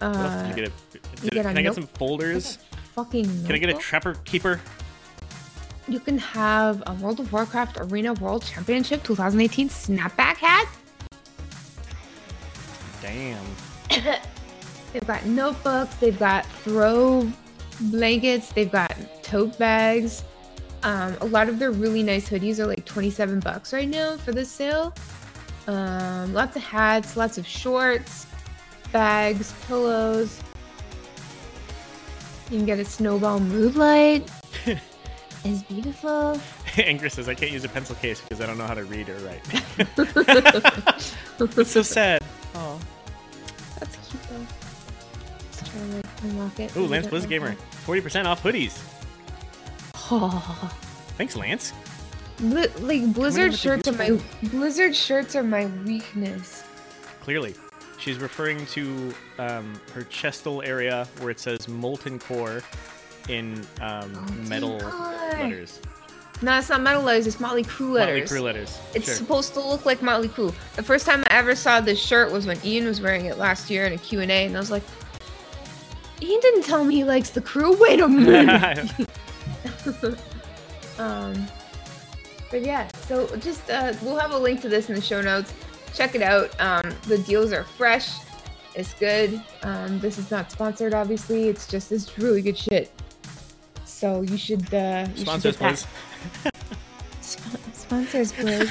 uh 0.00 0.44
you 0.48 0.54
get? 0.54 0.68
A, 0.68 0.72
did, 1.20 1.30
get 1.30 1.46
a 1.46 1.48
can 1.48 1.58
I 1.58 1.62
get 1.62 1.74
some 1.74 1.86
folders? 1.86 2.58
fucking 2.94 3.44
Can 3.44 3.54
I 3.54 3.58
get 3.58 3.70
a 3.70 3.74
trapper 3.74 4.14
keeper? 4.24 4.60
You 5.86 6.00
can 6.00 6.18
have 6.18 6.82
a 6.86 6.94
World 6.94 7.20
of 7.20 7.32
Warcraft 7.32 7.78
Arena 7.80 8.12
World 8.14 8.44
Championship 8.44 9.02
2018 9.04 9.68
snapback 9.68 10.36
hat. 10.36 10.68
Damn. 13.00 13.44
They've 14.92 15.06
got 15.06 15.26
notebooks, 15.26 15.94
they've 15.96 16.18
got 16.18 16.46
throw 16.46 17.30
blankets, 17.80 18.52
they've 18.52 18.70
got 18.70 18.94
tote 19.22 19.58
bags. 19.58 20.24
Um, 20.82 21.16
a 21.20 21.26
lot 21.26 21.48
of 21.48 21.58
their 21.58 21.72
really 21.72 22.02
nice 22.02 22.28
hoodies 22.28 22.58
are 22.58 22.66
like 22.66 22.84
27 22.84 23.40
bucks 23.40 23.72
right 23.72 23.88
now 23.88 24.16
for 24.16 24.32
this 24.32 24.50
sale. 24.50 24.94
Um, 25.66 26.32
lots 26.32 26.56
of 26.56 26.62
hats, 26.62 27.16
lots 27.16 27.36
of 27.36 27.46
shorts, 27.46 28.26
bags, 28.92 29.52
pillows. 29.66 30.40
You 32.50 32.58
can 32.58 32.66
get 32.66 32.78
a 32.78 32.84
snowball 32.84 33.40
mood 33.40 33.76
light. 33.76 34.30
it's 35.44 35.62
beautiful. 35.64 36.40
Angus 36.78 37.14
says 37.14 37.28
I 37.28 37.34
can't 37.34 37.52
use 37.52 37.64
a 37.64 37.68
pencil 37.68 37.96
case 37.96 38.20
because 38.20 38.40
I 38.40 38.46
don't 38.46 38.56
know 38.56 38.66
how 38.66 38.74
to 38.74 38.84
read 38.84 39.08
or 39.08 39.16
write. 39.16 39.42
it's 41.38 41.70
so 41.70 41.82
sad. 41.82 42.22
Oh. 42.54 42.80
Unlock 46.22 46.58
it. 46.60 46.76
Ooh, 46.76 46.86
Lance 46.86 47.06
that 47.06 47.14
Blizz 47.14 47.28
Gamer, 47.28 47.52
forty 47.52 48.00
percent 48.00 48.26
off 48.26 48.42
hoodies. 48.42 48.80
Oh. 50.10 50.72
Thanks, 51.16 51.36
Lance. 51.36 51.72
Like 52.40 53.12
blizzard 53.12 53.52
shirts 53.54 53.88
are 53.88 53.92
my 53.92 54.20
blizzard 54.44 54.94
shirts 54.94 55.34
are 55.34 55.42
my 55.42 55.66
weakness. 55.84 56.62
Clearly, 57.20 57.54
she's 57.98 58.18
referring 58.18 58.64
to 58.66 59.12
um, 59.38 59.80
her 59.92 60.02
chestal 60.02 60.64
area 60.64 61.08
where 61.18 61.30
it 61.30 61.40
says 61.40 61.66
molten 61.66 62.18
core 62.20 62.62
in 63.28 63.66
um, 63.80 64.12
Molten 64.12 64.48
metal 64.48 64.80
core. 64.80 65.12
letters. 65.32 65.80
No, 66.40 66.56
it's 66.56 66.68
not 66.68 66.80
metal 66.82 67.02
letters. 67.02 67.26
It's 67.26 67.40
Motley 67.40 67.64
Crue 67.64 67.98
Motley 67.98 68.00
letters. 68.00 68.30
Crue 68.30 68.42
letters. 68.42 68.78
It's 68.94 69.06
sure. 69.06 69.14
supposed 69.14 69.54
to 69.54 69.60
look 69.60 69.84
like 69.84 70.02
Motley 70.02 70.28
Crue. 70.28 70.54
The 70.76 70.82
first 70.84 71.04
time 71.04 71.24
I 71.30 71.34
ever 71.34 71.56
saw 71.56 71.80
this 71.80 72.00
shirt 72.00 72.30
was 72.30 72.46
when 72.46 72.64
Ian 72.64 72.86
was 72.86 73.00
wearing 73.00 73.26
it 73.26 73.38
last 73.38 73.68
year 73.70 73.86
in 73.86 73.92
a 73.92 73.98
Q&A, 73.98 74.24
and 74.24 74.56
I 74.56 74.60
was 74.60 74.70
like, 74.70 74.84
Ian 76.20 76.40
didn't 76.40 76.62
tell 76.62 76.84
me 76.84 76.96
he 76.96 77.04
likes 77.04 77.30
the 77.30 77.40
crew. 77.40 77.76
Wait 77.80 78.00
a 78.00 78.08
minute. 78.08 78.90
um, 80.98 81.46
but 82.50 82.62
yeah, 82.62 82.88
so 83.06 83.26
just 83.38 83.68
uh, 83.70 83.92
we'll 84.02 84.18
have 84.18 84.32
a 84.32 84.38
link 84.38 84.60
to 84.62 84.68
this 84.68 84.88
in 84.88 84.94
the 84.94 85.00
show 85.00 85.20
notes. 85.20 85.52
Check 85.94 86.14
it 86.14 86.22
out. 86.22 86.58
Um, 86.60 86.94
the 87.06 87.18
deals 87.18 87.52
are 87.52 87.64
fresh. 87.64 88.10
It's 88.74 88.94
good. 88.94 89.42
Um, 89.62 89.98
this 89.98 90.18
is 90.18 90.30
not 90.30 90.50
sponsored, 90.50 90.94
obviously. 90.94 91.48
It's 91.48 91.66
just 91.66 91.90
it's 91.92 92.18
really 92.18 92.42
good 92.42 92.56
shit. 92.56 92.92
So 93.84 94.22
you 94.22 94.36
should 94.36 94.72
uh, 94.72 95.08
you 95.14 95.22
Sponsors, 95.22 95.56
should 95.56 95.66
please. 95.66 95.86
Sp- 97.20 97.74
sponsors, 97.74 98.32
please. 98.32 98.70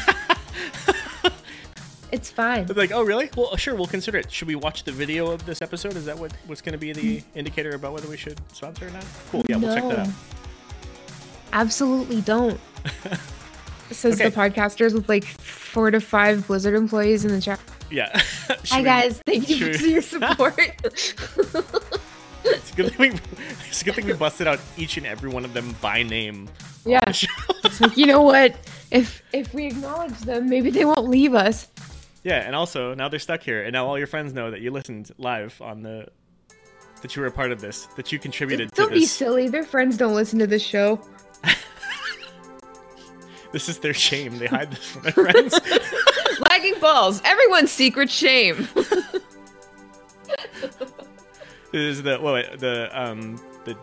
It's 2.11 2.29
fine. 2.31 2.65
They're 2.65 2.75
like, 2.75 2.91
oh, 2.91 3.03
really? 3.03 3.29
Well, 3.35 3.55
sure, 3.57 3.75
we'll 3.75 3.85
consider 3.87 4.17
it. 4.17 4.31
Should 4.31 4.47
we 4.47 4.55
watch 4.55 4.83
the 4.83 4.91
video 4.91 5.31
of 5.31 5.45
this 5.45 5.61
episode? 5.61 5.95
Is 5.95 6.05
that 6.05 6.17
what 6.17 6.31
what's 6.45 6.61
going 6.61 6.73
to 6.73 6.77
be 6.77 6.93
the 6.93 7.21
indicator 7.35 7.71
about 7.75 7.93
whether 7.93 8.07
we 8.07 8.17
should 8.17 8.39
sponsor 8.53 8.87
or 8.87 8.91
not? 8.91 9.05
Cool. 9.31 9.43
Yeah, 9.49 9.57
we'll 9.57 9.73
check 9.75 9.83
that 9.89 9.99
out. 10.07 10.13
Absolutely 11.53 12.21
don't. 12.21 12.59
Says 13.91 14.19
Okay. 14.19 14.29
the 14.29 14.35
podcasters 14.35 14.93
with 14.93 15.07
like 15.07 15.23
four 15.23 15.91
to 15.91 16.01
five 16.01 16.45
Blizzard 16.47 16.75
employees 16.75 17.23
in 17.23 17.31
the 17.31 17.39
chat. 17.41 17.59
Yeah. 17.89 18.15
Should 18.19 18.57
Hi 18.69 18.77
we- 18.79 18.83
guys, 18.83 19.21
thank 19.25 19.49
you 19.49 19.73
for 19.73 19.83
we- 19.83 19.93
your 19.93 20.01
support. 20.01 20.57
good 22.75 22.93
thing 22.93 22.97
we, 22.99 23.09
it's 23.69 23.81
a 23.81 23.85
good 23.85 23.95
thing 23.95 24.05
we 24.05 24.13
busted 24.13 24.47
out 24.47 24.59
each 24.77 24.97
and 24.97 25.05
every 25.07 25.29
one 25.29 25.45
of 25.45 25.53
them 25.53 25.75
by 25.81 26.03
name. 26.03 26.47
on 26.85 26.91
Yeah. 26.91 26.99
the 27.05 27.13
show. 27.13 27.27
It's 27.63 27.81
like, 27.81 27.97
you 27.97 28.05
know 28.05 28.21
what? 28.21 28.55
If 28.91 29.23
if 29.33 29.53
we 29.53 29.67
acknowledge 29.67 30.17
them, 30.19 30.49
maybe 30.49 30.69
they 30.69 30.85
won't 30.85 31.09
leave 31.09 31.33
us. 31.33 31.67
Yeah, 32.27 32.45
and 32.45 32.53
also 32.55 32.93
now 32.93 33.07
they're 33.07 33.19
stuck 33.19 33.41
here, 33.41 33.63
and 33.63 33.71
now 33.71 33.87
all 33.87 33.97
your 33.97 34.07
friends 34.07 34.33
know 34.33 34.51
that 34.51 34.59
you 34.59 34.69
listened 34.69 35.11
live 35.17 35.59
on 35.61 35.81
the 35.81 36.07
that 37.01 37.15
you 37.15 37.21
were 37.21 37.27
a 37.27 37.31
part 37.31 37.51
of 37.51 37.61
this, 37.61 37.85
that 37.95 38.11
you 38.11 38.19
contributed 38.19 38.69
to 38.69 38.75
Don't 38.75 38.91
be 38.91 39.05
silly. 39.05 39.47
Their 39.47 39.63
friends 39.63 39.95
don't 39.95 40.13
listen 40.13 40.37
to 40.39 40.47
this 40.47 40.63
show. 40.63 40.99
This 43.53 43.69
is 43.69 43.79
their 43.79 43.93
shame. 43.93 44.37
They 44.39 44.47
hide 44.47 44.71
this 44.71 44.91
from 44.91 45.03
their 45.03 45.13
friends. 45.13 45.57
Lagging 46.49 46.79
balls. 46.79 47.21
Everyone's 47.23 47.71
secret 47.71 48.11
shame. 48.11 48.67
this 48.75 49.15
is 51.71 52.03
the 52.03 52.17
what 52.17 52.59
the 52.59 52.89
um 52.93 53.41
the 53.63 53.77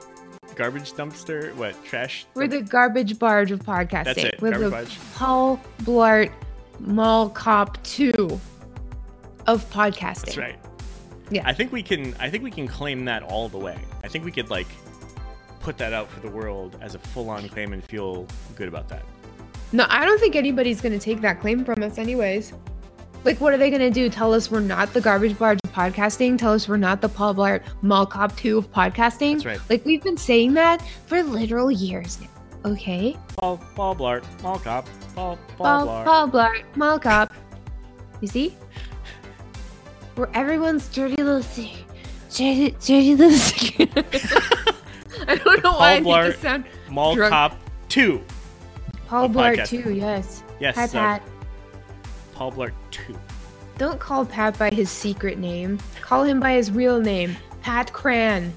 garbage 0.55 0.93
dumpster 0.93 1.55
what 1.55 1.83
trash 1.85 2.27
We're 2.35 2.47
the 2.47 2.61
garbage 2.61 3.19
barge 3.19 3.51
of 3.51 3.61
podcasting. 3.61 4.05
That's 4.05 4.19
it, 4.19 4.41
We're 4.41 4.51
garbage 4.51 4.65
the 4.65 4.71
barge. 4.71 4.99
Paul 5.15 5.61
Blart 5.83 6.31
Mall 6.81 7.31
Cop 7.31 7.83
2 7.85 8.41
of 9.47 9.71
podcasting. 9.71 10.25
That's 10.25 10.37
right. 10.37 10.59
Yeah. 11.31 11.43
I 11.47 11.53
think 11.53 11.73
we 11.73 11.83
can. 11.83 12.15
I 12.21 12.29
think 12.29 12.45
we 12.45 12.51
can 12.51 12.69
claim 12.69 13.05
that 13.07 13.23
all 13.23 13.49
the 13.49 13.59
way. 13.59 13.79
I 14.03 14.09
think 14.09 14.25
we 14.25 14.33
could 14.33 14.51
like 14.51 14.67
put 15.61 15.79
that 15.79 15.93
out 15.93 16.11
for 16.11 16.21
the 16.21 16.29
world 16.29 16.77
as 16.83 16.95
a 16.95 16.99
full-on 16.99 17.49
claim 17.49 17.73
and 17.73 17.83
feel 17.83 18.27
good 18.55 18.69
about 18.69 18.89
that. 18.91 19.03
No, 19.73 19.87
I 19.89 20.05
don't 20.05 20.21
think 20.21 20.37
anybody's 20.37 20.81
going 20.81 20.93
to 20.93 20.99
take 20.99 21.23
that 21.23 21.41
claim 21.41 21.65
from 21.65 21.83
us, 21.83 21.97
anyways. 21.97 22.53
Like, 23.25 23.41
what 23.41 23.55
are 23.55 23.57
they 23.57 23.71
going 23.71 23.81
to 23.81 23.91
do? 23.91 24.11
Tell 24.11 24.35
us 24.35 24.51
we're 24.51 24.61
not 24.61 24.93
the 24.93 25.01
garbage 25.01 25.39
barge 25.39 25.59
of 25.65 25.73
podcasting? 25.73 26.37
Tell 26.37 26.53
us 26.53 26.69
we're 26.69 26.77
not 26.77 27.01
the 27.01 27.09
Paul 27.09 27.35
Blart 27.35 27.63
Mall 27.81 28.05
Cop 28.05 28.37
2 28.37 28.59
of 28.59 28.71
podcasting? 28.71 29.37
That's 29.37 29.47
right. 29.47 29.61
Like, 29.71 29.87
we've 29.87 30.03
been 30.03 30.19
saying 30.19 30.53
that 30.55 30.83
for 31.07 31.23
literal 31.23 31.73
years 31.73 32.21
now. 32.21 32.29
Okay? 32.65 33.17
Paul, 33.37 33.61
Paul 33.75 33.95
Blart, 33.95 34.43
Mall 34.43 34.59
Cop, 34.59 34.89
Paul, 35.15 35.39
Paul, 35.57 35.67
Paul, 35.67 35.87
Blart. 35.87 36.05
Paul 36.05 36.29
Blart 36.29 36.77
Mall 36.77 36.99
Cop. 36.99 37.33
You 38.21 38.29
see? 38.29 38.57
Where 40.15 40.31
everyone's 40.35 40.89
dirty 40.89 41.17
little 41.23 41.43
secret. 41.43 41.85
Dirty, 42.31 42.71
dirty 42.71 43.15
little 43.15 43.39
secret. 43.39 43.91
I 45.29 45.37
don't 45.37 45.63
know 45.63 45.73
why 45.73 45.95
I 45.95 46.01
Paul 46.01 46.01
need 46.01 46.07
Blart 46.07 46.33
to 46.33 46.39
sound 46.41 46.65
Mall 46.89 47.15
drunk. 47.15 47.33
Cop 47.33 47.57
Two. 47.89 48.23
Paul 49.07 49.29
Blart 49.29 49.67
too, 49.69 49.93
yes. 49.93 50.43
Yes, 50.59 50.75
Hi. 50.77 50.87
Pat. 50.87 51.23
Paul 52.35 52.53
Blart 52.53 52.73
Two. 52.91 53.19
Don't 53.77 54.01
call 54.01 54.25
Pat 54.25 54.59
by 54.59 54.71
his 54.71 54.89
secret 54.91 55.39
name. 55.39 55.79
Call 56.01 56.25
him 56.25 56.41
by 56.41 56.53
his 56.53 56.71
real 56.71 57.01
name, 57.01 57.37
Pat 57.61 57.93
Cran. 57.93 58.53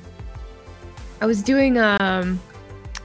I 1.20 1.26
was 1.26 1.42
doing 1.42 1.78
um 1.78 2.40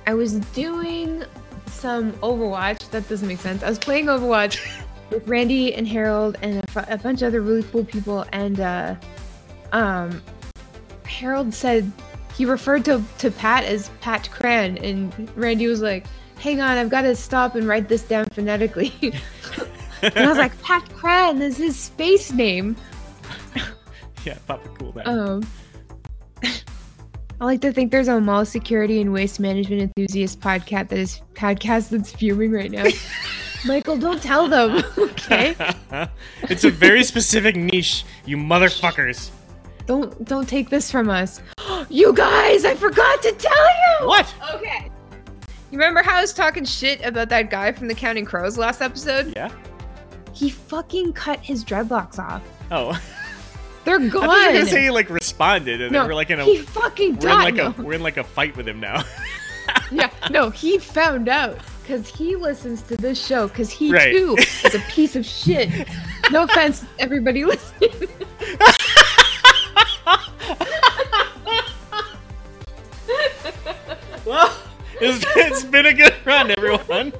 I 0.07 0.15
was 0.15 0.35
doing 0.35 1.25
some 1.67 2.13
Overwatch. 2.15 2.91
That 2.91 3.09
doesn't 3.09 3.27
make 3.29 3.39
sense. 3.39 3.63
I 3.63 3.69
was 3.69 3.79
playing 3.79 4.07
Overwatch 4.07 4.61
with 5.11 5.27
Randy 5.29 5.75
and 5.75 5.87
Harold 5.87 6.37
and 6.43 6.65
a, 6.65 6.95
a 6.95 6.99
bunch 6.99 7.23
of 7.23 7.29
other 7.29 7.41
really 7.41 7.63
cool 7.65 7.85
people 7.85 8.25
and 8.33 8.61
uh 8.61 8.95
um 9.73 10.23
Harold 11.05 11.53
said 11.53 11.91
he 12.37 12.45
referred 12.45 12.85
to 12.87 13.03
to 13.19 13.31
Pat 13.31 13.65
as 13.65 13.91
Pat 14.01 14.31
Cran 14.31 14.79
and 14.79 15.31
Randy 15.37 15.67
was 15.67 15.83
like, 15.83 16.07
"Hang 16.39 16.61
on, 16.61 16.79
I've 16.79 16.89
got 16.89 17.03
to 17.03 17.15
stop 17.15 17.55
and 17.55 17.69
write 17.69 17.89
this 17.89 18.03
down 18.03 18.27
phonetically." 18.33 18.93
and 20.03 20.17
I 20.17 20.29
was 20.29 20.39
like, 20.39 20.61
"Pat 20.63 20.89
Cran 20.95 21.43
is 21.43 21.57
his 21.57 21.79
space 21.79 22.33
name." 22.33 22.77
Yeah, 24.25 24.39
Papa 24.47 24.69
Cool 24.79 24.95
Man. 24.95 25.09
Um, 25.09 25.43
I 27.43 27.45
like 27.45 27.61
to 27.63 27.73
think 27.73 27.91
there's 27.91 28.07
a 28.07 28.21
mall 28.21 28.45
security 28.45 29.01
and 29.01 29.13
waste 29.13 29.41
management 29.41 29.83
enthusiast 29.83 30.39
podcast 30.39 30.91
that 30.91 30.99
is 31.01 31.21
podcast 31.35 31.89
that's 31.89 32.13
fuming 32.13 32.53
right 32.53 32.71
now. 32.71 32.85
Michael, 33.67 33.97
don't 33.97 34.23
tell 34.23 34.47
them, 34.47 34.85
okay? 34.97 35.57
it's 36.43 36.63
a 36.63 36.71
very 36.71 37.03
specific 37.03 37.57
niche, 37.57 38.05
you 38.27 38.37
motherfuckers. 38.37 39.33
Don't 39.87 40.25
don't 40.25 40.49
take 40.49 40.71
this 40.71 40.89
from 40.89 41.11
us. 41.11 41.41
you 41.89 42.13
guys, 42.13 42.65
I 42.65 42.77
forgot 42.77 43.21
to 43.23 43.33
tell 43.33 43.67
you. 43.67 44.07
What? 44.07 44.33
Okay. 44.55 44.89
You 45.73 45.79
remember 45.79 46.05
how 46.05 46.19
I 46.19 46.21
was 46.21 46.33
talking 46.33 46.65
shit 46.65 47.05
about 47.05 47.29
that 47.31 47.51
guy 47.51 47.73
from 47.73 47.89
the 47.89 47.95
Counting 47.95 48.25
Crows 48.25 48.57
last 48.57 48.81
episode? 48.81 49.33
Yeah. 49.35 49.51
He 50.33 50.49
fucking 50.49 51.15
cut 51.15 51.41
his 51.41 51.65
dreadlocks 51.65 52.21
off. 52.21 52.45
Oh, 52.71 52.97
They're 53.85 53.97
I 54.01 54.09
gone. 54.09 54.23
thought 54.27 54.41
you 54.41 54.47
were 54.47 54.53
gonna 54.53 54.67
say 54.67 54.83
he 54.85 54.91
like 54.91 55.11
responded, 55.11 55.81
and 55.81 55.93
no, 55.93 56.01
then 56.01 56.09
we're 56.09 56.15
like 56.15 56.31
in 56.31 56.41
a 56.41 56.45
he 56.45 56.59
fucking 56.59 57.17
we're 57.17 57.29
in 57.31 57.37
died. 57.39 57.57
like 57.57 57.79
a 57.79 57.83
we're 57.83 57.93
in 57.95 58.03
like 58.03 58.17
a 58.17 58.25
fight 58.25 58.57
with 58.57 58.69
him 58.69 58.79
now. 58.81 59.03
yeah, 59.91 60.11
no, 60.31 60.51
he 60.51 60.79
found 60.79 61.29
out 61.29 61.59
because 61.83 62.07
he 62.09 62.37
listens 62.37 62.83
to 62.83 62.97
this 62.97 63.25
show 63.25 63.49
because 63.49 63.71
he 63.71 63.93
Right. 63.93 64.13
too 64.13 64.37
is 64.65 64.75
a 64.75 64.81
piece 64.89 65.17
of 65.17 65.27
shit. 65.27 65.69
No 66.31 66.45
offense, 66.45 66.85
everybody 67.01 67.45
listening. 67.45 68.09
well, 74.25 74.57
it's, 75.01 75.25
it's 75.37 75.65
been 75.65 75.87
a 75.87 75.95
good 75.95 76.15
run, 76.25 76.51
everyone. 76.53 77.13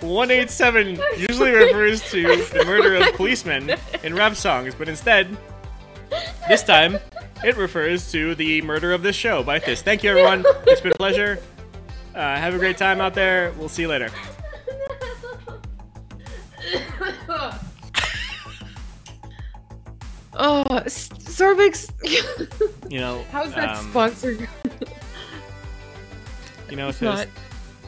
So, 0.00 0.08
187 0.08 1.00
usually 1.16 1.52
refers 1.52 2.02
to 2.10 2.22
the 2.22 2.64
murder 2.66 2.96
of 2.96 3.14
policemen 3.14 3.76
in 4.02 4.14
rap 4.14 4.36
songs, 4.36 4.74
but 4.74 4.88
instead, 4.88 5.36
this 6.48 6.62
time, 6.62 6.98
it 7.44 7.56
refers 7.56 8.10
to 8.12 8.34
the 8.34 8.62
murder 8.62 8.92
of 8.92 9.02
this 9.02 9.16
show 9.16 9.42
by 9.42 9.58
Fist. 9.58 9.84
Thank 9.84 10.02
you, 10.04 10.10
everyone. 10.10 10.44
It's 10.66 10.80
been 10.80 10.92
a 10.92 10.96
pleasure. 10.96 11.38
Uh, 12.14 12.36
have 12.36 12.54
a 12.54 12.58
great 12.58 12.78
time 12.78 13.00
out 13.00 13.14
there. 13.14 13.52
We'll 13.58 13.68
see 13.68 13.82
you 13.82 13.88
later. 13.88 14.08
oh, 20.34 20.64
S- 20.84 21.08
Zorbrix. 21.08 21.90
You 22.90 23.00
know, 23.00 23.24
How's 23.30 23.54
that 23.54 23.76
um, 23.76 23.90
sponsored? 23.90 24.48
You 26.70 26.76
know, 26.76 26.88
It's 26.88 26.98
Fist, 26.98 27.02
not. 27.02 27.28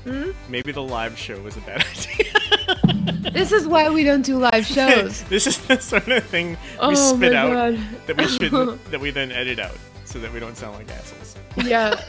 Hmm? 0.09 0.31
maybe 0.49 0.73
the 0.73 0.83
live 0.83 1.19
show 1.19 1.39
was 1.43 1.57
a 1.57 1.61
bad 1.61 1.85
idea. 1.97 3.31
This 3.31 3.53
is 3.53 3.67
why 3.67 3.91
we 3.91 4.05
don't 4.05 4.23
do 4.23 4.39
live 4.39 4.65
shows. 4.77 5.23
this 5.25 5.47
is 5.47 5.59
the 5.67 5.79
sort 5.81 6.09
of 6.09 6.25
thing 6.25 6.51
we 6.51 6.57
oh 6.81 6.95
spit 7.17 7.35
out 7.35 7.53
god. 7.53 7.79
that 8.07 8.17
we 8.17 8.27
should 8.27 8.51
that 8.91 9.01
we 9.01 9.11
then 9.11 9.31
edit 9.31 9.59
out 9.59 9.77
so 10.05 10.19
that 10.19 10.33
we 10.33 10.41
don't 10.41 10.57
sound 10.57 10.77
like 10.77 10.91
assholes. 10.91 11.37
Yeah. 11.57 12.01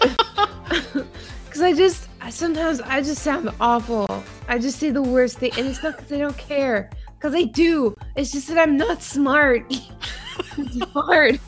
Because 1.45 1.61
I 1.61 1.73
just, 1.73 2.07
I 2.21 2.29
sometimes 2.29 2.79
I 2.79 3.01
just 3.01 3.21
sound 3.21 3.49
awful. 3.59 4.07
I 4.47 4.57
just 4.59 4.79
say 4.79 4.91
the 4.91 5.01
worst 5.01 5.39
thing, 5.39 5.51
and 5.57 5.67
it's 5.67 5.83
not 5.83 5.97
because 5.97 6.11
I 6.13 6.17
don't 6.19 6.37
care. 6.37 6.89
Because 7.17 7.35
I 7.35 7.43
do. 7.43 7.95
It's 8.15 8.31
just 8.31 8.47
that 8.47 8.57
I'm 8.57 8.77
not 8.77 9.01
smart. 9.03 9.65
it's 9.69 10.91
hard. 10.93 11.39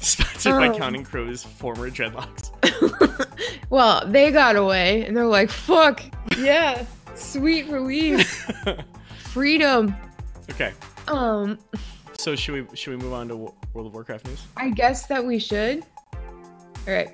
Sponsored 0.00 0.54
by 0.54 0.68
Oh. 0.68 0.78
Counting 0.78 1.04
Crows' 1.04 1.42
former 1.44 1.90
dreadlocks. 1.90 2.50
well, 3.70 4.06
they 4.06 4.30
got 4.32 4.56
away, 4.56 5.04
and 5.04 5.14
they're 5.16 5.26
like, 5.26 5.50
"Fuck, 5.50 6.02
yeah, 6.38 6.84
sweet 7.14 7.68
relief, 7.68 8.50
freedom." 9.24 9.94
okay, 10.50 10.72
Um, 11.06 11.58
so 12.16 12.34
should 12.34 12.68
we 12.70 12.76
should 12.76 12.90
we 12.96 12.96
move 13.04 13.12
on 13.12 13.28
to 13.28 13.36
World 13.36 13.86
of 13.86 13.92
Warcraft 13.94 14.26
news? 14.26 14.46
I 14.56 14.70
guess 14.70 15.06
that 15.06 15.24
we 15.24 15.38
should. 15.38 15.84
All 16.14 16.94
right. 16.94 17.10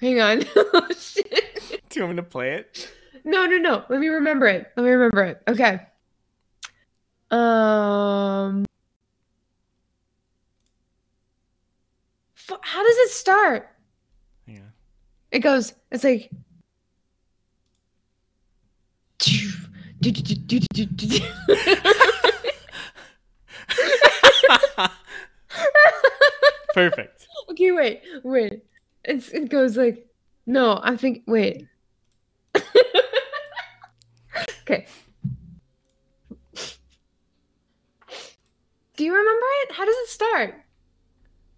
Hang 0.00 0.20
on. 0.20 0.44
oh, 0.56 0.88
shit. 0.98 1.80
Do 1.88 2.00
you 2.00 2.04
want 2.04 2.16
me 2.16 2.22
to 2.22 2.28
play 2.28 2.52
it? 2.54 2.92
No, 3.26 3.44
no, 3.44 3.58
no. 3.58 3.84
Let 3.88 3.98
me 3.98 4.06
remember 4.06 4.46
it. 4.46 4.70
Let 4.76 4.84
me 4.84 4.90
remember 4.90 5.24
it. 5.24 5.42
Okay. 5.48 5.80
Um. 7.32 8.64
Fu- 12.34 12.56
How 12.62 12.84
does 12.86 12.96
it 12.98 13.10
start? 13.10 13.68
On. 14.48 14.72
It 15.32 15.40
goes. 15.40 15.74
It's 15.90 16.04
like. 16.04 16.30
Perfect. 26.74 27.26
okay, 27.50 27.72
wait, 27.72 28.02
wait. 28.22 28.62
It's, 29.04 29.30
it 29.30 29.48
goes 29.48 29.76
like. 29.76 30.06
No, 30.46 30.78
I 30.82 30.96
think. 30.96 31.22
Wait. 31.26 31.66
okay. 34.66 34.86
Do 38.96 39.04
you 39.04 39.12
remember 39.12 39.46
it? 39.62 39.72
How 39.72 39.84
does 39.84 39.96
it 39.96 40.08
start? 40.08 40.54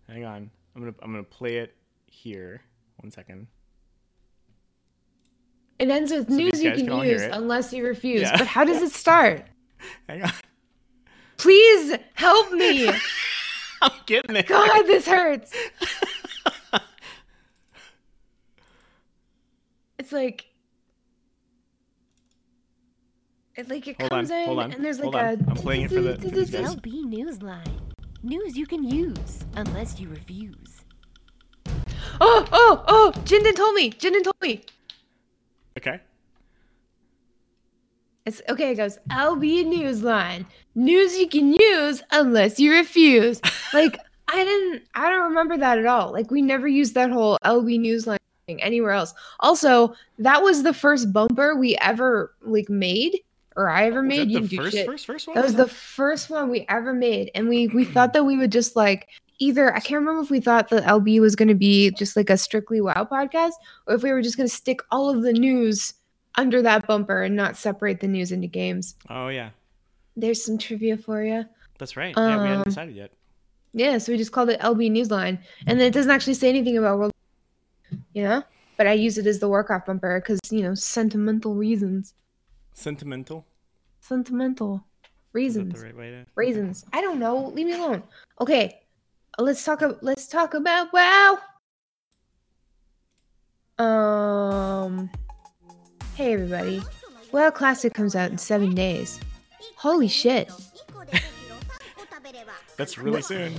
Hang 0.09 0.25
on. 0.25 0.51
I'm 0.75 0.83
gonna 0.83 0.94
I'm 1.03 1.12
gonna 1.12 1.23
play 1.23 1.59
it 1.59 1.77
here. 2.07 2.62
One 2.97 3.11
second. 3.11 3.47
It 5.79 5.88
ends 5.88 6.11
with 6.11 6.29
So 6.29 6.35
news 6.35 6.62
you 6.62 6.73
can 6.73 6.87
can 6.87 6.99
use 7.05 7.23
unless 7.23 7.73
you 7.73 7.87
refuse. 7.87 8.23
Yeah. 8.23 8.37
But 8.37 8.49
how 8.49 8.64
does 8.64 8.83
it 8.83 8.90
start? 8.90 9.47
Hang 10.09 10.25
on. 10.25 10.33
Please 11.37 11.97
help 12.14 12.53
me. 12.53 12.88
I'm 13.83 13.92
getting 14.07 14.35
it. 14.35 14.49
God, 14.49 14.83
this 14.83 15.07
hurts. 15.07 15.55
It's 19.99 20.12
like 20.12 20.47
it 23.59 23.68
like 23.68 23.88
it 23.88 24.01
Hold 24.01 24.12
on, 24.12 24.18
comes 24.21 24.31
in 24.31 24.47
hold 24.47 24.59
on, 24.61 24.73
and 24.73 24.85
there's 24.85 24.99
like 25.01 25.05
hold 25.12 25.16
on. 25.16 25.25
a 25.25 25.51
I'm 25.51 25.57
playing 25.57 25.83
it 25.83 25.88
for 25.90 26.01
the- 26.01 26.16
for 26.18 26.29
these 26.29 26.51
guys. 26.51 26.77
LB 26.77 27.05
Newsline. 27.07 27.81
News 28.23 28.57
you 28.57 28.66
can 28.66 28.85
use 28.85 29.44
unless 29.57 29.99
you 30.01 30.09
refuse. 30.09 30.83
Oh, 32.21 32.47
oh, 32.53 32.85
oh, 32.88 33.12
Jinden 33.25 33.55
told 33.55 33.75
me. 33.75 33.90
Jinden 33.90 34.25
told 34.25 34.37
me. 34.42 34.64
Okay. 35.77 36.01
It's 38.27 38.42
okay, 38.49 38.73
it 38.73 38.77
goes 38.77 38.99
LB 39.11 39.64
Newsline. 39.66 40.44
News 40.75 41.16
you 41.18 41.29
can 41.29 41.53
use 41.53 42.03
unless 42.11 42.59
you 42.61 42.73
refuse. 42.73 43.40
Like 43.75 43.99
I 44.29 44.44
didn't 44.44 44.83
I 44.94 45.11
don't 45.11 45.29
remember 45.29 45.59
that 45.59 45.79
at 45.79 45.85
all. 45.87 46.11
Like 46.12 46.31
we 46.31 46.40
never 46.42 46.66
used 46.66 46.94
that 46.94 47.11
whole 47.11 47.37
LB 47.44 47.79
Newsline 47.81 48.16
thing 48.47 48.62
anywhere 48.62 48.92
else. 48.92 49.12
Also, 49.40 49.94
that 50.18 50.42
was 50.42 50.62
the 50.62 50.73
first 50.73 51.12
bumper 51.12 51.55
we 51.55 51.77
ever 51.83 52.35
like 52.40 52.68
made 52.71 53.21
or 53.59 53.68
I 53.68 53.87
ever 53.87 54.01
Was 54.03 54.09
made. 54.09 54.18
that 54.21 54.29
You 54.31 54.40
the 54.40 54.49
do 54.49 54.57
first, 54.57 54.73
shit. 54.77 54.87
first, 54.87 55.07
first 55.07 55.27
one? 55.27 55.35
That 55.35 55.44
was 55.44 55.55
the 55.57 55.66
first 55.68 56.31
one 56.31 56.49
we 56.49 56.64
ever 56.68 56.92
made, 56.94 57.31
and 57.35 57.49
we 57.49 57.66
we 57.68 57.85
thought 57.85 58.12
that 58.14 58.25
we 58.25 58.37
would 58.38 58.53
just 58.53 58.77
like 58.77 59.09
either 59.40 59.75
I 59.75 59.81
can't 59.81 60.01
remember 60.01 60.23
if 60.23 60.31
we 60.31 60.40
thought 60.40 60.68
that 60.71 60.85
LB 60.85 61.21
was 61.21 61.37
going 61.37 61.49
to 61.49 61.55
be 61.55 61.90
just 61.92 62.16
like 62.16 62.31
a 62.31 62.37
strictly 62.38 62.81
WoW 62.81 63.07
podcast, 63.11 63.53
or 63.87 63.94
if 63.97 64.03
we 64.03 64.11
were 64.12 64.23
just 64.23 64.37
going 64.37 64.49
to 64.49 64.55
stick 64.55 64.81
all 64.90 65.11
of 65.11 65.23
the 65.23 65.33
news 65.33 65.94
under 66.37 66.62
that 66.62 66.87
bumper 66.87 67.23
and 67.23 67.35
not 67.37 67.57
separate 67.57 68.01
the 68.01 68.09
news 68.09 68.33
into 68.33 68.47
games. 68.47 68.94
Oh 69.11 69.29
yeah, 69.29 69.51
There's 70.16 70.42
some 70.44 70.57
trivia 70.59 70.97
for 70.97 71.23
you. 71.25 71.44
that's 71.79 71.97
right. 71.97 72.14
yeah, 72.16 72.37
we 72.37 72.49
hadn't 72.49 72.57
Um, 72.59 72.62
decided 72.64 72.94
yet. 72.97 73.11
Yeah, 73.75 73.99
so 73.99 74.12
we 74.12 74.18
just 74.18 74.33
called 74.33 74.49
it 74.51 74.61
LB 74.61 74.90
Newsline, 74.90 75.38
and 75.66 75.79
then 75.79 75.87
it 75.87 75.92
doesn't 75.92 76.11
actually 76.11 76.35
say 76.35 76.49
anything 76.49 76.79
about 76.79 76.99
World, 76.99 77.12
you 78.14 78.23
know. 78.23 78.42
But 78.77 78.87
I 78.87 78.92
use 78.92 79.18
it 79.18 79.27
as 79.27 79.40
the 79.40 79.49
Warcraft 79.49 79.87
bumper 79.87 80.21
because 80.21 80.38
you 80.51 80.62
know 80.62 80.75
sentimental 80.75 81.55
reasons, 81.55 82.14
Sentimental. 82.73 83.44
Sentimental 84.09 84.77
Is 84.77 84.81
that 85.11 85.12
reasons. 85.33 85.75
the 85.75 85.81
right 85.87 85.97
way 85.97 86.11
to? 86.11 86.27
Raisins. 86.35 86.85
I 86.92 87.01
don't 87.01 87.18
know. 87.18 87.49
Leave 87.49 87.66
me 87.66 87.75
alone. 87.75 88.03
Okay. 88.40 88.81
Let's 89.38 89.64
talk 89.64 89.83
ab- 89.83 89.99
let's 90.03 90.27
talk 90.27 90.55
about 90.55 90.92
WoW. 90.92 91.38
Um 93.79 95.11
Hey 96.16 96.33
everybody. 96.35 96.83
WoW 97.31 97.51
Classic 97.51 97.92
comes 97.94 98.16
out 98.16 98.31
in 98.31 98.38
7 98.38 98.75
days. 98.75 99.21
Holy 99.77 100.09
shit. 100.09 100.51
That's 102.77 102.99
really 102.99 103.23
soon. 103.23 103.55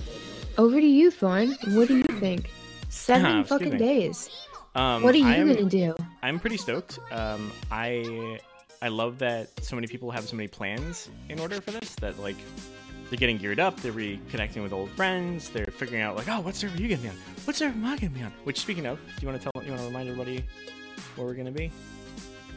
Over 0.58 0.80
to 0.82 0.86
you, 0.86 1.12
Thorn. 1.12 1.56
What 1.70 1.88
do 1.88 1.98
you 1.98 2.04
think? 2.20 2.50
7 2.90 3.26
Excuse 3.42 3.48
fucking 3.48 3.74
me. 3.74 3.78
days. 3.78 4.30
Um, 4.76 5.04
What 5.04 5.16
are 5.16 5.18
you 5.18 5.28
I 5.28 5.36
am, 5.36 5.48
going 5.54 5.70
to 5.70 5.70
do? 5.70 5.96
I'm 6.22 6.40
pretty 6.40 6.58
stoked. 6.58 7.00
Um, 7.12 7.52
I 7.72 8.40
I 8.82 8.88
love 8.88 9.20
that 9.20 9.50
so 9.64 9.76
many 9.76 9.88
people 9.88 10.10
have 10.12 10.28
so 10.28 10.36
many 10.36 10.48
plans 10.48 11.10
in 11.28 11.40
order 11.40 11.60
for 11.60 11.72
this. 11.72 11.96
That 11.96 12.20
like 12.20 12.38
they're 13.10 13.18
getting 13.18 13.38
geared 13.38 13.60
up. 13.60 13.80
They're 13.82 13.92
reconnecting 13.92 14.64
with 14.64 14.72
old 14.72 14.90
friends. 14.92 15.50
They're 15.50 15.66
figuring 15.66 16.02
out 16.02 16.16
like, 16.16 16.30
oh, 16.30 16.40
what 16.42 16.56
server 16.56 16.78
are 16.78 16.82
you 16.82 16.88
gonna 16.88 17.02
be 17.02 17.10
on? 17.10 17.16
What 17.46 17.56
server 17.56 17.76
am 17.76 17.86
I 17.86 17.98
gonna 17.98 18.12
be 18.12 18.22
on? 18.22 18.32
Which 18.44 18.60
speaking 18.60 18.86
of, 18.86 18.98
do 19.00 19.14
you 19.22 19.28
want 19.28 19.42
to 19.42 19.50
tell? 19.52 19.64
You 19.64 19.72
want 19.72 19.82
to 19.82 19.88
remind 19.88 20.10
everybody 20.10 20.46
where 21.16 21.28
we're 21.28 21.34
gonna 21.34 21.52
be? 21.52 21.72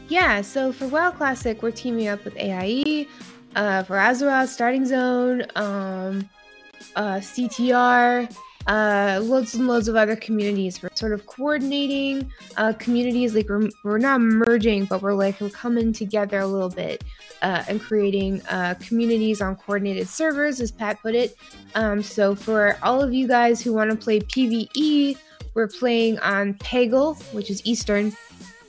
Yeah, 0.09 0.43
so 0.43 0.73
for 0.73 0.87
WoW 0.87 1.11
Classic, 1.11 1.63
we're 1.63 1.71
teaming 1.71 2.09
up 2.09 2.25
with 2.25 2.37
AIE, 2.37 3.07
uh, 3.57 3.83
for 3.85 3.97
Azeroth, 3.97 4.49
Starting 4.49 4.85
Zone, 4.85 5.45
um, 5.57 6.29
uh, 6.97 7.17
CTR, 7.17 8.29
uh, 8.67 9.21
loads 9.23 9.55
and 9.55 9.67
loads 9.67 9.89
of 9.89 9.97
other 9.97 10.17
communities. 10.17 10.83
We're 10.83 10.91
sort 10.95 11.13
of 11.13 11.27
coordinating 11.27 12.31
uh, 12.57 12.73
communities, 12.75 13.35
like 13.35 13.49
we're, 13.49 13.69
we're 13.85 13.99
not 13.99 14.21
merging, 14.21 14.85
but 14.85 15.03
we're 15.03 15.15
like 15.15 15.41
we're 15.41 15.51
coming 15.51 15.93
together 15.93 16.39
a 16.41 16.47
little 16.47 16.69
bit 16.69 17.03
uh, 17.43 17.65
and 17.69 17.81
creating 17.81 18.43
uh, 18.49 18.75
communities 18.81 19.41
on 19.41 19.57
coordinated 19.57 20.09
servers, 20.09 20.61
as 20.61 20.71
Pat 20.71 21.01
put 21.03 21.15
it. 21.15 21.37
Um, 21.75 22.03
so 22.03 22.35
for 22.35 22.79
all 22.83 23.03
of 23.03 23.13
you 23.13 23.27
guys 23.27 23.61
who 23.61 23.73
want 23.73 23.91
to 23.91 23.97
play 23.97 24.21
PVE, 24.21 25.17
we're 25.55 25.69
playing 25.69 26.19
on 26.21 26.55
Pagle, 26.55 27.21
which 27.33 27.51
is 27.51 27.65
Eastern, 27.67 28.17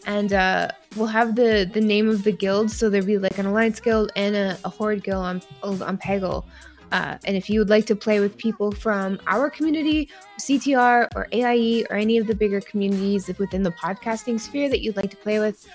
and 0.05 0.33
uh, 0.33 0.69
we'll 0.95 1.07
have 1.07 1.35
the 1.35 1.69
the 1.71 1.81
name 1.81 2.09
of 2.09 2.23
the 2.23 2.31
guild. 2.31 2.71
So 2.71 2.89
there'll 2.89 3.05
be 3.05 3.17
like 3.17 3.37
an 3.37 3.45
alliance 3.45 3.79
guild 3.79 4.11
and 4.15 4.35
a, 4.35 4.57
a 4.65 4.69
horde 4.69 5.03
guild 5.03 5.23
on 5.23 5.41
on 5.63 5.97
Pagle. 5.97 6.45
Uh, 6.93 7.17
and 7.25 7.35
if 7.35 7.49
you 7.49 7.59
would 7.59 7.69
like 7.69 7.87
to 7.87 7.95
play 7.95 8.19
with 8.19 8.37
people 8.37 8.71
from 8.71 9.19
our 9.25 9.49
community, 9.49 10.09
CTR 10.39 11.09
or 11.15 11.27
AIE 11.31 11.83
or 11.89 11.97
any 11.97 12.19
of 12.19 12.27
the 12.27 12.35
bigger 12.35 12.61
communities 12.61 13.27
within 13.39 13.63
the 13.63 13.71
podcasting 13.71 14.39
sphere 14.39 14.69
that 14.69 14.81
you'd 14.81 14.95
like 14.95 15.09
to 15.09 15.17
play 15.17 15.39
with, 15.39 15.67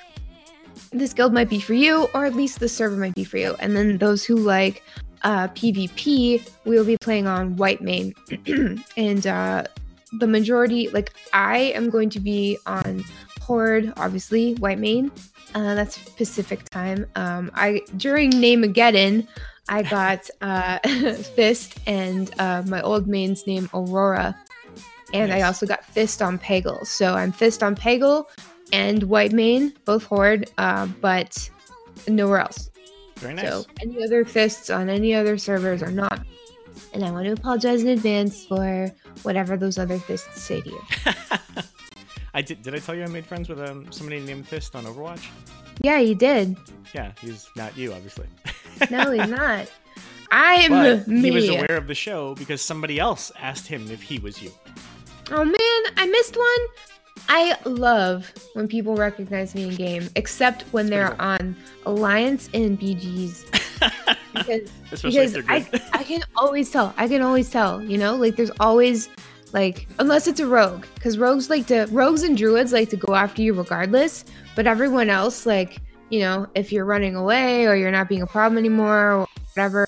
this 0.93 1.13
guild 1.13 1.33
might 1.33 1.51
be 1.51 1.59
for 1.59 1.75
you, 1.75 2.09
or 2.15 2.25
at 2.25 2.37
least 2.37 2.61
the 2.61 2.69
server 2.69 2.97
might 2.97 3.17
be 3.17 3.25
for 3.25 3.37
you. 3.37 3.57
And 3.59 3.77
then 3.77 3.99
those 3.99 4.25
who 4.25 4.37
like 4.37 4.85
uh, 5.23 5.49
PvP, 5.49 6.49
we'll 6.65 6.85
be 6.85 6.97
playing 6.97 7.27
on 7.27 7.57
Whitemane. 7.57 8.15
and 8.97 9.27
uh, 9.27 9.65
the 10.21 10.27
majority, 10.29 10.89
like 10.91 11.13
I 11.33 11.73
am 11.75 11.91
going 11.91 12.11
to 12.11 12.21
be 12.21 12.59
on 12.65 13.05
Horde, 13.43 13.93
obviously, 13.97 14.55
Whitemane. 14.57 15.11
Uh, 15.55 15.75
that's 15.75 15.99
Pacific 16.11 16.69
time. 16.71 17.07
Um, 17.17 17.51
I 17.55 17.83
during 17.97 18.31
Namageddon, 18.31 19.27
I 19.69 19.83
got 19.83 20.29
uh, 20.41 20.79
Fist 21.35 21.79
and 21.87 22.31
uh, 22.39 22.63
my 22.67 22.81
old 22.83 23.07
main's 23.07 23.47
name 23.47 23.69
Aurora, 23.75 24.37
and 25.13 25.33
I 25.33 25.43
also 25.43 25.67
got 25.67 25.85
Fist 25.85 26.23
on 26.23 26.39
Pagle. 26.39 26.87
So 26.87 27.15
I'm 27.15 27.33
Fist 27.33 27.63
on 27.63 27.75
Pagle 27.75 28.27
and 28.73 29.03
Whitemane, 29.03 29.75
both 29.85 30.05
Horde, 30.05 30.51
uh, 30.59 30.87
but 31.01 31.51
nowhere 32.07 32.41
else. 32.41 32.71
Very 33.17 33.35
nice. 33.35 33.47
So 33.47 33.65
any 33.81 34.03
other 34.03 34.25
fists 34.25 34.71
on 34.71 34.89
any 34.89 35.15
other 35.15 35.39
servers 35.39 35.83
are 35.83 35.91
not. 35.91 36.25
And 36.93 37.05
I 37.05 37.11
want 37.11 37.27
to 37.27 37.33
apologize 37.33 37.83
in 37.83 37.89
advance 37.89 38.47
for 38.47 38.93
whatever 39.23 39.57
those 39.57 39.79
other 39.79 39.99
fists 39.99 40.41
say 40.41 40.61
to 40.61 40.71
you. 40.71 40.81
I 42.35 42.43
did. 42.43 42.63
Did 42.63 42.75
I 42.75 42.79
tell 42.79 42.95
you 42.95 43.03
I 43.03 43.09
made 43.09 43.27
friends 43.27 43.49
with 43.49 43.61
um 43.61 43.91
somebody 43.91 44.21
named 44.21 44.47
Fist 44.47 44.77
on 44.77 44.85
Overwatch? 44.85 45.27
Yeah, 45.83 45.99
you 45.99 46.15
did. 46.15 46.57
Yeah, 46.95 47.13
he's 47.21 47.49
not 47.57 47.77
you, 47.77 47.93
obviously. 47.93 48.27
No, 48.91 49.11
he's 49.13 49.29
not. 49.29 49.71
I'm 50.31 50.71
but 50.71 51.09
me. 51.09 51.23
he 51.23 51.31
was 51.31 51.49
aware 51.49 51.77
of 51.77 51.87
the 51.87 51.95
show 51.95 52.35
because 52.35 52.61
somebody 52.61 52.99
else 52.99 53.33
asked 53.39 53.67
him 53.67 53.91
if 53.91 54.03
he 54.03 54.19
was 54.19 54.43
you. 54.43 54.53
Oh 55.31 55.45
man, 55.45 55.95
I 55.97 56.07
missed 56.07 56.37
one. 56.37 56.85
I 57.29 57.57
love 57.65 58.33
when 58.55 58.69
people 58.69 58.95
recognize 58.95 59.55
me 59.55 59.65
in 59.65 59.75
game, 59.75 60.09
except 60.17 60.63
when 60.73 60.87
they're 60.87 61.21
on 61.21 61.57
Alliance 61.87 62.49
and 62.55 62.79
BGs. 62.79 63.45
Because, 64.35 64.71
because 65.03 65.37
I. 65.49 65.67
I 65.93 66.05
can 66.05 66.23
always 66.37 66.71
tell. 66.71 66.95
I 66.97 67.09
can 67.09 67.23
always 67.23 67.51
tell, 67.51 67.83
you 67.83 67.99
know? 67.99 68.15
Like 68.15 68.37
there's 68.37 68.51
always 68.61 69.09
like 69.53 69.89
unless 69.99 70.27
it's 70.27 70.39
a 70.39 70.47
rogue. 70.47 70.85
Because 70.95 71.19
rogues 71.19 71.51
like 71.51 71.67
to 71.69 71.87
rogues 71.91 72.23
and 72.23 72.37
druids 72.37 72.73
like 72.73 72.91
to 72.91 72.97
go 72.97 73.15
after 73.15 73.43
you 73.43 73.55
regardless. 73.55 74.25
But 74.55 74.67
everyone 74.67 75.09
else, 75.09 75.47
like, 75.47 75.81
you 76.11 76.21
know, 76.21 76.47
if 76.55 76.73
you're 76.73 76.85
running 76.85 77.15
away 77.15 77.67
or 77.67 77.75
you're 77.75 77.91
not 77.91 78.09
being 78.09 78.23
a 78.23 78.27
problem 78.27 78.59
anymore 78.59 79.13
or 79.13 79.27
whatever, 79.55 79.87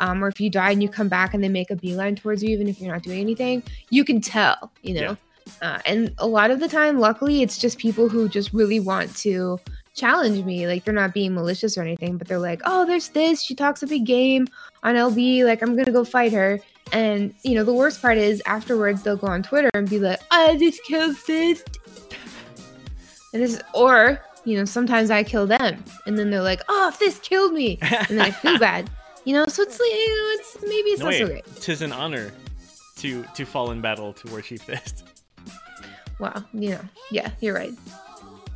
um, 0.00 0.22
or 0.22 0.28
if 0.28 0.40
you 0.40 0.50
die 0.50 0.70
and 0.70 0.82
you 0.82 0.88
come 0.88 1.08
back 1.08 1.34
and 1.34 1.42
they 1.42 1.48
make 1.48 1.70
a 1.70 1.76
beeline 1.76 2.16
towards 2.16 2.42
you, 2.42 2.50
even 2.50 2.68
if 2.68 2.80
you're 2.80 2.92
not 2.92 3.02
doing 3.02 3.20
anything, 3.20 3.62
you 3.90 4.04
can 4.04 4.20
tell, 4.20 4.70
you 4.82 4.94
know. 4.94 5.16
Uh, 5.62 5.78
and 5.86 6.14
a 6.18 6.26
lot 6.26 6.50
of 6.50 6.60
the 6.60 6.68
time, 6.68 7.00
luckily, 7.00 7.42
it's 7.42 7.58
just 7.58 7.78
people 7.78 8.08
who 8.08 8.28
just 8.28 8.52
really 8.52 8.80
want 8.80 9.14
to 9.16 9.58
challenge 9.94 10.44
me. 10.44 10.66
Like 10.66 10.84
they're 10.84 10.94
not 10.94 11.14
being 11.14 11.34
malicious 11.34 11.76
or 11.76 11.82
anything, 11.82 12.16
but 12.16 12.28
they're 12.28 12.38
like, 12.38 12.60
"Oh, 12.64 12.86
there's 12.86 13.08
this. 13.08 13.42
She 13.42 13.54
talks 13.54 13.82
a 13.82 13.86
big 13.86 14.04
game 14.04 14.46
on 14.82 14.94
LB. 14.94 15.44
Like 15.44 15.62
I'm 15.62 15.74
gonna 15.74 15.92
go 15.92 16.04
fight 16.04 16.32
her." 16.32 16.60
And 16.92 17.34
you 17.42 17.54
know, 17.54 17.64
the 17.64 17.72
worst 17.72 18.00
part 18.00 18.18
is 18.18 18.42
afterwards 18.46 19.02
they'll 19.02 19.16
go 19.16 19.26
on 19.26 19.42
Twitter 19.42 19.70
and 19.74 19.88
be 19.88 19.98
like, 19.98 20.20
"I 20.30 20.56
just 20.56 20.82
killed 20.84 21.16
Fist," 21.16 21.78
and 23.32 23.42
this, 23.42 23.60
or 23.74 24.22
you 24.44 24.56
know, 24.56 24.64
sometimes 24.64 25.10
I 25.10 25.22
kill 25.24 25.46
them, 25.46 25.82
and 26.06 26.18
then 26.18 26.30
they're 26.30 26.42
like, 26.42 26.62
"Oh, 26.68 26.94
this 26.98 27.18
killed 27.18 27.52
me," 27.52 27.78
and 27.82 28.06
then 28.18 28.20
I 28.20 28.30
feel 28.30 28.58
bad. 28.70 28.90
You 29.24 29.34
know, 29.34 29.46
so 29.46 29.62
it's 29.62 29.78
like, 29.78 29.90
you 29.90 30.08
know, 30.08 30.40
it's 30.40 30.56
maybe 30.62 30.90
it's 30.90 31.00
No, 31.00 31.06
not 31.06 31.14
so 31.14 31.26
great. 31.26 31.44
tis 31.60 31.82
an 31.82 31.92
honor 31.92 32.32
to 32.96 33.24
to 33.34 33.44
fall 33.44 33.70
in 33.72 33.80
battle 33.80 34.12
to 34.14 34.30
war 34.30 34.40
chief 34.40 34.62
Fist. 34.62 35.04
Wow, 36.18 36.42
you 36.52 36.70
know, 36.70 36.80
yeah, 37.10 37.30
you're 37.40 37.54
right. 37.54 37.72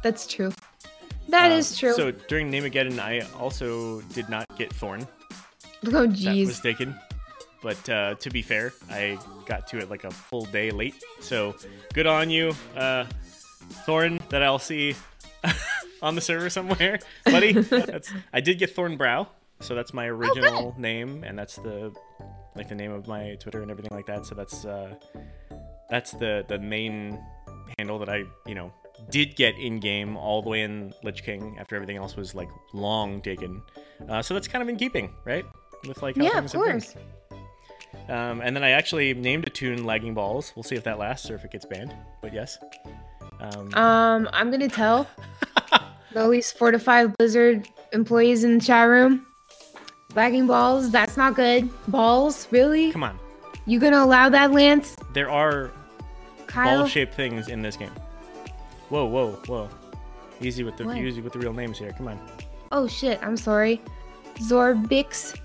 That's 0.02 0.26
true. 0.26 0.52
That 1.28 1.52
Uh, 1.52 1.56
is 1.56 1.78
true. 1.78 1.92
So 1.94 2.10
during 2.10 2.50
Namageddon, 2.50 2.98
I 2.98 3.20
also 3.38 4.00
did 4.12 4.28
not 4.28 4.46
get 4.58 4.72
Thorn. 4.72 5.06
oh, 5.86 6.06
That 6.06 6.10
jeez. 6.10 6.46
was 6.46 6.60
taken. 6.60 6.94
But 7.62 7.88
uh, 7.88 8.14
to 8.16 8.30
be 8.30 8.42
fair, 8.42 8.72
I 8.90 9.16
got 9.46 9.68
to 9.68 9.78
it 9.78 9.88
like 9.88 10.02
a 10.02 10.10
full 10.10 10.46
day 10.46 10.72
late. 10.72 10.96
So 11.20 11.54
good 11.94 12.08
on 12.08 12.28
you, 12.30 12.52
uh, 12.76 13.04
Thorn. 13.86 14.18
That 14.30 14.42
I'll 14.42 14.58
see 14.58 14.96
on 16.02 16.14
the 16.14 16.20
server 16.20 16.50
somewhere, 16.50 16.98
buddy. 17.24 17.52
That's 17.52 18.12
I 18.32 18.40
did 18.40 18.58
get 18.58 18.74
Thornbrow, 18.74 19.26
so 19.60 19.74
that's 19.74 19.92
my 19.94 20.06
original 20.06 20.72
good. 20.72 20.80
name, 20.80 21.24
and 21.24 21.38
that's 21.38 21.56
the 21.56 21.94
like 22.54 22.68
the 22.68 22.74
name 22.74 22.92
of 22.92 23.06
my 23.06 23.36
Twitter 23.40 23.62
and 23.62 23.70
everything 23.70 23.96
like 23.96 24.06
that. 24.06 24.26
So 24.26 24.34
that's 24.34 24.64
uh, 24.64 24.94
that's 25.90 26.12
the 26.12 26.44
the 26.48 26.58
main 26.58 27.18
handle 27.78 27.98
that 27.98 28.08
I 28.08 28.24
you 28.46 28.54
know 28.54 28.72
did 29.10 29.34
get 29.36 29.56
in 29.58 29.80
game 29.80 30.16
all 30.16 30.42
the 30.42 30.50
way 30.50 30.62
in 30.62 30.92
Lich 31.02 31.24
King 31.24 31.56
after 31.58 31.74
everything 31.74 31.96
else 31.96 32.14
was 32.16 32.34
like 32.34 32.48
long 32.72 33.20
taken. 33.22 33.62
Uh, 34.08 34.22
so 34.22 34.34
that's 34.34 34.46
kind 34.48 34.62
of 34.62 34.68
in 34.68 34.76
keeping, 34.76 35.12
right? 35.24 35.44
With 35.88 36.02
like 36.02 36.16
how 36.16 36.22
Yeah, 36.24 36.38
of 36.38 36.50
things 36.50 36.52
been. 36.52 36.62
course. 36.62 36.94
Um, 38.08 38.40
and 38.40 38.56
then 38.56 38.64
I 38.64 38.70
actually 38.70 39.12
named 39.14 39.46
a 39.46 39.50
tune 39.50 39.84
"Lagging 39.84 40.14
Balls." 40.14 40.52
We'll 40.56 40.62
see 40.62 40.76
if 40.76 40.84
that 40.84 40.98
lasts 40.98 41.30
or 41.30 41.34
if 41.34 41.44
it 41.44 41.50
gets 41.50 41.64
banned. 41.66 41.94
But 42.20 42.32
yes. 42.32 42.58
Um, 43.40 43.74
Um, 43.74 44.28
I'm 44.32 44.50
gonna 44.50 44.68
tell 44.68 45.06
the 46.12 46.20
at 46.20 46.28
least 46.28 46.56
four 46.58 46.70
to 46.70 46.78
five 46.78 47.16
Blizzard 47.18 47.68
employees 47.92 48.44
in 48.44 48.58
the 48.58 48.64
chat 48.64 48.88
room. 48.88 49.26
Lagging 50.14 50.46
balls, 50.46 50.90
that's 50.90 51.16
not 51.16 51.34
good. 51.34 51.68
Balls, 51.88 52.46
really? 52.50 52.92
come 52.92 53.02
on, 53.04 53.18
You 53.66 53.78
gonna 53.80 54.04
allow 54.04 54.28
that, 54.28 54.52
Lance? 54.52 54.94
there 55.14 55.30
are 55.30 55.70
Kyle? 56.46 56.80
ball-shaped 56.80 57.14
things 57.14 57.48
in 57.48 57.62
this 57.62 57.76
game. 57.76 57.90
Whoa, 58.90 59.06
whoa, 59.06 59.32
whoa! 59.46 59.68
Easy 60.42 60.64
with 60.64 60.76
the 60.76 60.84
What? 60.84 60.98
easy 60.98 61.20
with 61.22 61.32
the 61.32 61.38
real 61.38 61.54
names 61.54 61.78
here. 61.78 61.92
Come 61.96 62.08
on. 62.08 62.18
Oh 62.72 62.86
shit, 62.86 63.18
I'm 63.22 63.36
sorry. 63.38 63.80
Zorbix. 64.36 65.38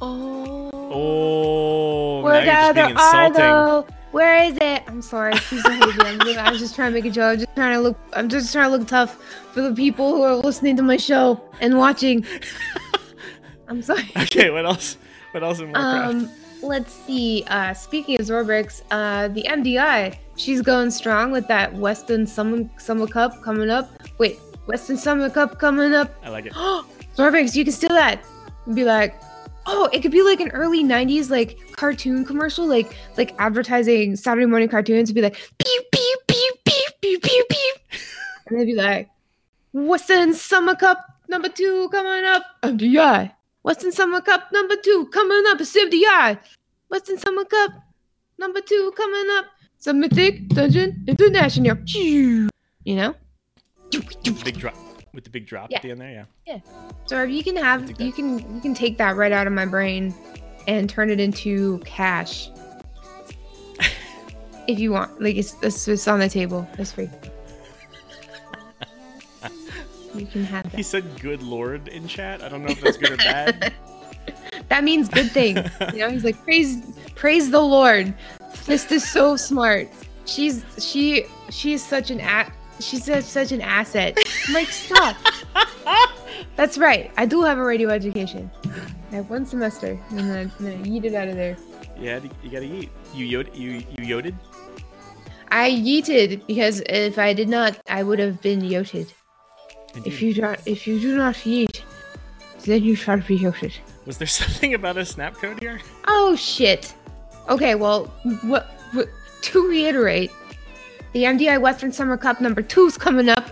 Oh. 0.00 0.70
Oh, 0.72 2.22
now 2.22 2.34
you're 2.34 2.44
just 2.44 2.74
being 2.74 2.90
insulting. 2.90 3.32
though? 3.34 3.86
Where 4.14 4.44
is 4.44 4.56
it? 4.60 4.84
I'm 4.86 5.02
sorry. 5.02 5.34
Please 5.34 5.64
don't 5.64 5.82
hate 5.82 5.90
me. 5.92 6.06
I'm 6.06 6.18
just, 6.20 6.38
I 6.38 6.50
was 6.52 6.60
just 6.60 6.74
trying 6.76 6.92
to 6.92 6.94
make 6.94 7.04
a 7.04 7.10
joke. 7.10 7.32
I'm 7.32 7.38
just 7.40 7.56
trying 7.56 7.72
to 7.72 7.80
look. 7.80 7.98
I'm 8.12 8.28
just 8.28 8.52
trying 8.52 8.70
to 8.70 8.76
look 8.76 8.86
tough 8.86 9.16
for 9.52 9.60
the 9.60 9.74
people 9.74 10.14
who 10.14 10.22
are 10.22 10.36
listening 10.36 10.76
to 10.76 10.84
my 10.84 10.96
show 10.96 11.42
and 11.60 11.76
watching. 11.76 12.24
I'm 13.68 13.82
sorry. 13.82 14.08
Okay, 14.16 14.50
what 14.50 14.66
else? 14.66 14.98
What 15.32 15.42
else 15.42 15.58
in 15.58 15.72
Warcraft? 15.72 16.14
Um, 16.14 16.30
let's 16.62 16.92
see. 16.92 17.42
Uh, 17.48 17.74
speaking 17.74 18.20
of 18.20 18.26
Zorbrix, 18.26 18.82
uh, 18.92 19.26
the 19.26 19.42
MDI, 19.48 20.16
she's 20.36 20.62
going 20.62 20.92
strong 20.92 21.32
with 21.32 21.48
that 21.48 21.74
Western 21.74 22.24
Summer 22.24 22.70
Summer 22.78 23.08
Cup 23.08 23.42
coming 23.42 23.68
up. 23.68 23.90
Wait, 24.18 24.38
Western 24.66 24.96
Summer 24.96 25.28
Cup 25.28 25.58
coming 25.58 25.92
up. 25.92 26.14
I 26.22 26.28
like 26.28 26.46
it. 26.46 26.52
Zorbrix, 27.16 27.56
you 27.56 27.64
can 27.64 27.72
steal 27.72 27.90
that. 27.90 28.24
And 28.66 28.76
be 28.76 28.84
like, 28.84 29.20
oh, 29.66 29.88
it 29.92 30.00
could 30.00 30.12
be 30.12 30.22
like 30.22 30.40
an 30.40 30.50
early 30.50 30.82
'90s 30.82 31.30
like 31.30 31.58
cartoon 31.72 32.24
commercial, 32.24 32.66
like 32.66 32.96
like 33.16 33.34
advertising 33.38 34.16
Saturday 34.16 34.46
morning 34.46 34.68
cartoons. 34.68 35.10
It'd 35.10 35.14
be 35.14 35.22
like, 35.22 35.36
pew 35.58 35.82
pew 35.92 36.16
pew 36.26 36.52
pew 36.64 36.86
pew 37.00 37.18
pew 37.20 37.44
pew, 37.48 37.74
and 38.46 38.58
they'd 38.58 38.64
be 38.64 38.74
like, 38.74 39.08
Western 39.72 40.34
Summer 40.34 40.74
Cup 40.74 41.04
number 41.28 41.48
two 41.48 41.88
coming 41.90 42.24
up. 42.24 42.44
MDI. 42.62 43.32
Western 43.62 43.92
Summer 43.92 44.20
Cup 44.20 44.52
number 44.52 44.76
two 44.76 45.06
coming 45.12 45.42
up. 45.48 45.60
It's 45.60 45.76
MDI. 45.76 46.38
Western 46.90 47.18
Summer 47.18 47.44
Cup 47.44 47.70
number 48.38 48.60
two 48.60 48.92
coming 48.96 49.26
up. 49.32 49.46
Some 49.78 50.00
Mythic 50.00 50.48
Dungeon 50.48 51.04
International. 51.08 51.76
You 51.86 52.48
know. 52.86 53.14
Big 53.90 54.58
drop 54.58 54.93
with 55.14 55.24
the 55.24 55.30
big 55.30 55.46
drop 55.46 55.70
Yeah. 55.70 55.76
at 55.78 55.82
the 55.82 55.90
end 55.92 56.00
there. 56.00 56.10
Yeah. 56.10 56.24
Yeah. 56.46 56.58
So 57.06 57.22
you 57.22 57.42
can 57.42 57.56
have 57.56 58.00
you 58.00 58.12
can 58.12 58.38
you 58.54 58.60
can 58.60 58.74
take 58.74 58.98
that 58.98 59.16
right 59.16 59.32
out 59.32 59.46
of 59.46 59.52
my 59.52 59.66
brain 59.66 60.14
and 60.66 60.88
turn 60.90 61.10
it 61.10 61.20
into 61.20 61.78
cash. 61.84 62.50
if 64.68 64.78
you 64.78 64.92
want. 64.92 65.20
Like 65.22 65.36
it's, 65.36 65.54
it's 65.62 65.88
it's 65.88 66.08
on 66.08 66.18
the 66.20 66.28
table. 66.28 66.66
It's 66.78 66.92
free. 66.92 67.08
You 70.14 70.26
can 70.26 70.44
have 70.44 70.72
He 70.72 70.84
said 70.84 71.04
"good 71.20 71.42
lord" 71.42 71.88
in 71.88 72.06
chat. 72.06 72.40
I 72.40 72.48
don't 72.48 72.62
know 72.62 72.68
if 72.70 72.80
that's 72.80 72.96
good 72.96 73.10
or 73.10 73.16
bad. 73.16 73.72
That 74.68 74.82
means 74.82 75.08
good 75.08 75.30
thing. 75.30 75.56
You 75.92 75.98
know, 75.98 76.10
he's 76.10 76.24
like 76.24 76.42
praise 76.42 76.80
praise 77.16 77.50
the 77.50 77.60
Lord. 77.60 78.14
Fist 78.52 78.92
is 78.92 79.06
so 79.06 79.36
smart. 79.36 79.88
She's 80.24 80.64
she 80.78 81.26
she's 81.50 81.84
such 81.84 82.10
an 82.10 82.20
at 82.20 82.50
she's 82.80 83.04
such, 83.04 83.24
such 83.24 83.52
an 83.52 83.60
asset. 83.60 84.16
I'm 84.46 84.54
like 84.54 84.68
stop. 84.68 85.16
That's 86.56 86.78
right. 86.78 87.10
I 87.16 87.26
do 87.26 87.42
have 87.42 87.58
a 87.58 87.64
radio 87.64 87.88
education. 87.88 88.50
I 89.10 89.16
have 89.16 89.30
one 89.30 89.46
semester, 89.46 89.98
and 90.10 90.18
then, 90.18 90.30
I, 90.30 90.40
and 90.40 90.52
then 90.58 90.72
I 90.80 90.86
yeet 90.86 91.04
it 91.04 91.14
out 91.14 91.28
of 91.28 91.36
there. 91.36 91.56
yeah, 91.98 92.20
you 92.42 92.50
gotta 92.50 92.64
eat. 92.64 92.90
You 93.14 93.26
yod 93.26 93.54
you 93.54 93.82
you 93.96 94.04
yoded. 94.04 94.34
I 95.50 95.70
yeeted 95.70 96.46
because 96.46 96.82
if 96.86 97.18
I 97.18 97.32
did 97.32 97.48
not, 97.48 97.78
I 97.88 98.02
would 98.02 98.18
have 98.18 98.40
been 98.42 98.60
yoted. 98.64 99.12
If 100.04 100.20
you 100.20 100.34
don't, 100.34 100.58
if 100.66 100.86
you 100.86 100.98
do 100.98 101.16
not 101.16 101.34
yeet, 101.36 101.82
then 102.64 102.82
you 102.82 102.94
shall 102.96 103.20
be 103.20 103.36
yoted. 103.36 103.72
Was 104.06 104.18
there 104.18 104.26
something 104.42 104.74
about 104.74 104.96
a 104.96 105.04
snap 105.04 105.34
code 105.34 105.60
here? 105.60 105.80
Oh 106.08 106.34
shit. 106.36 106.94
Okay, 107.48 107.74
well, 107.74 108.06
what, 108.42 108.66
what 108.92 109.08
to 109.42 109.68
reiterate, 109.68 110.30
the 111.12 111.24
MDI 111.24 111.60
Western 111.60 111.92
Summer 111.92 112.16
Cup 112.16 112.40
number 112.40 112.62
two 112.62 112.86
is 112.86 112.96
coming 112.96 113.28
up, 113.28 113.50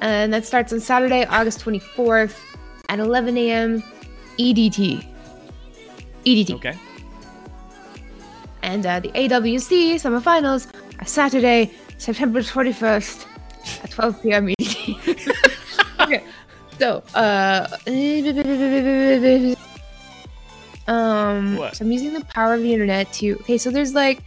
and 0.00 0.32
that 0.32 0.44
starts 0.44 0.72
on 0.72 0.80
Saturday, 0.80 1.24
August 1.26 1.64
24th 1.64 2.36
at 2.88 2.98
11 2.98 3.36
a.m. 3.36 3.82
EDT. 4.38 5.04
EDT. 6.24 6.54
Okay. 6.54 6.78
And 8.62 8.84
uh, 8.84 9.00
the 9.00 9.08
AWC 9.10 9.94
semifinals 9.94 10.68
are 11.00 11.06
Saturday, 11.06 11.70
September 11.98 12.40
21st 12.40 13.26
at 13.84 13.90
12 13.90 14.22
p.m. 14.22 14.46
EDT. 14.48 15.26
okay, 16.00 16.24
so, 16.78 17.02
uh, 17.14 17.66
um, 20.86 21.56
What? 21.56 21.76
so 21.76 21.84
I'm 21.84 21.92
using 21.92 22.12
the 22.12 22.24
power 22.26 22.54
of 22.54 22.62
the 22.62 22.72
internet 22.72 23.12
to, 23.14 23.34
okay, 23.40 23.58
so 23.58 23.70
there's 23.70 23.94
like 23.94 24.22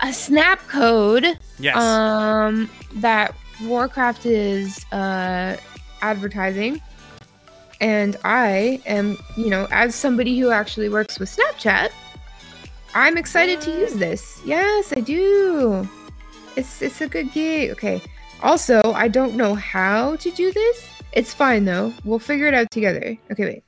a 0.00 0.12
snap 0.12 0.60
code, 0.68 1.38
Yes. 1.58 1.76
um, 1.76 2.68
that 2.96 3.34
Warcraft 3.62 4.26
is, 4.26 4.84
uh, 4.92 5.56
advertising. 6.02 6.80
And 7.80 8.16
I 8.24 8.80
am, 8.86 9.18
you 9.36 9.50
know, 9.50 9.68
as 9.70 9.94
somebody 9.94 10.38
who 10.38 10.50
actually 10.50 10.88
works 10.88 11.18
with 11.18 11.34
Snapchat, 11.34 11.90
I'm 12.94 13.18
excited 13.18 13.60
to 13.62 13.70
use 13.70 13.94
this. 13.94 14.40
Yes, 14.46 14.92
I 14.96 15.00
do. 15.00 15.86
It's 16.56 16.80
it's 16.80 17.02
a 17.02 17.08
good 17.08 17.32
gig. 17.32 17.70
Okay. 17.72 18.00
Also, 18.42 18.80
I 18.94 19.08
don't 19.08 19.34
know 19.34 19.54
how 19.54 20.16
to 20.16 20.30
do 20.30 20.52
this. 20.52 20.88
It's 21.12 21.34
fine 21.34 21.66
though. 21.66 21.92
We'll 22.04 22.18
figure 22.18 22.46
it 22.46 22.54
out 22.54 22.70
together. 22.70 23.18
Okay, 23.30 23.44
wait. 23.44 23.64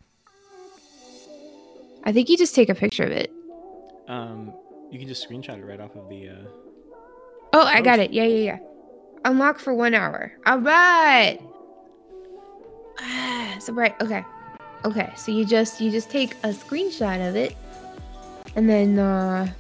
I 2.05 2.13
think 2.13 2.31
you 2.31 2.39
just 2.39 2.55
take 2.55 2.71
a 2.71 2.75
picture 2.75 3.05
of 3.05 3.13
it. 3.13 3.31
um, 4.09 4.53
you 4.91 4.99
can 4.99 5.07
just 5.07 5.29
screenshot 5.29 5.59
it 5.59 5.65
right 5.67 5.81
off 5.81 5.95
of 5.95 6.09
the. 6.09 6.31
Uh... 6.31 6.35
Oh, 7.53 7.65
I 7.67 7.83
got 7.83 7.99
it. 7.99 8.11
Yeah, 8.13 8.25
yeah, 8.25 8.45
yeah. 8.53 8.59
Unlock 9.25 9.59
for 9.59 9.75
one 9.75 9.95
hour. 9.95 10.33
All 10.47 10.59
right. 10.59 11.39
Ah, 13.01 13.57
so 13.61 13.73
right. 13.73 13.95
Okay. 14.01 14.25
Okay. 14.85 15.13
So 15.17 15.33
you 15.33 15.45
just 15.45 15.81
you 15.81 15.91
just 15.91 16.11
take 16.11 16.35
a 16.45 16.49
screenshot 16.49 17.29
of 17.29 17.37
it, 17.37 17.57
and 18.57 18.69
then 18.69 18.99
uh. 18.99 19.53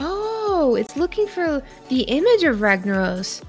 Oh, 0.00 0.76
it's 0.76 0.96
looking 0.96 1.26
for 1.26 1.62
the 1.88 2.00
image 2.02 2.44
of 2.44 2.56
Ragnaros. 2.56 3.42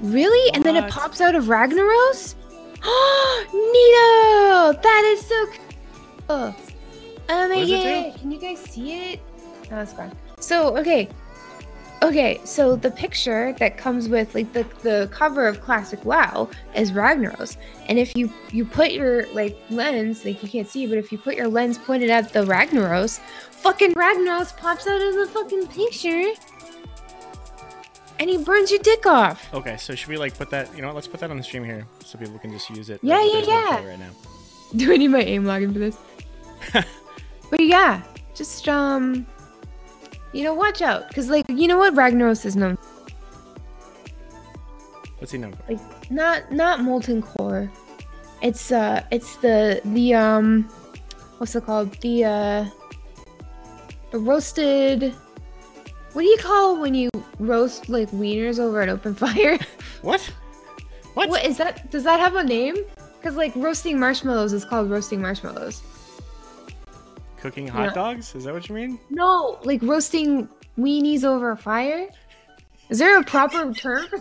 Really? 0.00 0.52
And 0.54 0.64
then 0.64 0.76
it 0.76 0.90
pops 0.90 1.20
out 1.20 1.34
of 1.34 1.44
Ragnaros? 1.44 2.34
Oh, 2.84 4.72
Neato! 4.74 4.82
That 4.82 5.04
is 5.04 5.24
so 5.24 5.46
cool. 6.26 6.54
Oh 7.28 7.48
my 7.48 7.64
god. 7.64 8.20
Can 8.20 8.32
you 8.32 8.40
guys 8.40 8.58
see 8.58 9.12
it? 9.12 9.20
No, 9.70 9.78
it's 9.78 9.92
gone. 9.92 10.10
So, 10.40 10.76
okay. 10.78 11.08
Okay, 12.02 12.40
so 12.42 12.74
the 12.74 12.90
picture 12.90 13.54
that 13.60 13.78
comes 13.78 14.08
with 14.08 14.34
like 14.34 14.52
the, 14.52 14.64
the 14.82 15.08
cover 15.12 15.46
of 15.46 15.60
Classic 15.60 16.04
WoW 16.04 16.50
is 16.74 16.90
Ragnaros. 16.90 17.56
And 17.86 17.96
if 17.96 18.16
you 18.16 18.32
you 18.50 18.64
put 18.64 18.90
your 18.90 19.32
like 19.32 19.56
lens, 19.70 20.24
like 20.24 20.42
you 20.42 20.48
can't 20.48 20.66
see, 20.66 20.88
but 20.88 20.98
if 20.98 21.12
you 21.12 21.18
put 21.18 21.36
your 21.36 21.46
lens 21.46 21.78
pointed 21.78 22.10
at 22.10 22.32
the 22.32 22.40
Ragnaros, 22.40 23.20
fucking 23.50 23.94
Ragnaros 23.94 24.56
pops 24.56 24.88
out 24.88 25.00
of 25.00 25.14
the 25.14 25.26
fucking 25.28 25.68
picture. 25.68 26.32
And 28.18 28.28
he 28.28 28.38
burns 28.38 28.72
your 28.72 28.80
dick 28.80 29.06
off. 29.06 29.52
Okay, 29.54 29.76
so 29.76 29.94
should 29.94 30.08
we 30.08 30.18
like 30.18 30.36
put 30.36 30.50
that? 30.50 30.74
You 30.74 30.82
know, 30.82 30.88
what, 30.88 30.96
let's 30.96 31.06
put 31.06 31.20
that 31.20 31.30
on 31.30 31.36
the 31.36 31.44
stream 31.44 31.62
here 31.62 31.86
so 32.04 32.18
people 32.18 32.38
can 32.40 32.50
just 32.50 32.68
use 32.68 32.90
it. 32.90 32.98
Yeah, 33.02 33.22
yeah, 33.24 33.44
yeah. 33.46 33.86
Right 33.86 33.98
now. 33.98 34.10
Do 34.76 34.92
I 34.92 34.96
need 34.96 35.08
my 35.08 35.22
aim 35.22 35.44
login 35.44 35.72
for 35.72 35.78
this? 35.78 35.96
but 37.50 37.60
yeah, 37.60 38.02
just 38.34 38.68
um, 38.68 39.24
you 40.32 40.44
know, 40.44 40.54
watch 40.54 40.82
out, 40.82 41.12
cause 41.14 41.28
like 41.28 41.44
you 41.48 41.68
know 41.68 41.78
what 41.78 41.94
Ragnaros 41.94 42.44
is 42.46 42.56
known 42.56 42.78
What's 45.22 45.30
he 45.30 45.38
known 45.38 45.52
for? 45.52 45.74
like 45.74 46.10
not 46.10 46.50
not 46.50 46.80
molten 46.80 47.22
core. 47.22 47.70
It's 48.42 48.72
uh, 48.72 49.04
it's 49.12 49.36
the 49.36 49.80
the 49.84 50.14
um, 50.14 50.68
what's 51.38 51.54
it 51.54 51.64
called? 51.64 51.92
The 52.00 52.24
uh, 52.24 52.64
the 54.10 54.18
roasted. 54.18 55.14
What 56.12 56.22
do 56.22 56.26
you 56.26 56.38
call 56.38 56.80
when 56.80 56.94
you 56.94 57.08
roast 57.38 57.88
like 57.88 58.10
wieners 58.10 58.58
over 58.58 58.80
an 58.80 58.88
open 58.88 59.14
fire? 59.22 59.60
What? 60.00 60.20
What? 61.14 61.28
What 61.28 61.46
is 61.46 61.56
that? 61.58 61.88
Does 61.92 62.02
that 62.02 62.18
have 62.18 62.34
a 62.34 62.42
name? 62.42 62.74
Because 63.20 63.36
like 63.36 63.54
roasting 63.54 64.00
marshmallows 64.00 64.52
is 64.52 64.64
called 64.64 64.90
roasting 64.90 65.22
marshmallows. 65.22 65.82
Cooking 67.42 67.66
hot 67.66 67.86
Yeah. 67.86 67.94
dogs? 67.94 68.36
Is 68.36 68.44
that 68.44 68.54
what 68.54 68.68
you 68.68 68.74
mean? 68.76 69.00
No, 69.10 69.58
like 69.64 69.82
roasting 69.82 70.48
weenies 70.78 71.24
over 71.24 71.50
a 71.50 71.56
fire. 71.56 72.06
Is 72.88 73.00
there 73.00 73.18
a 73.18 73.24
proper 73.24 73.74
term? 73.74 74.06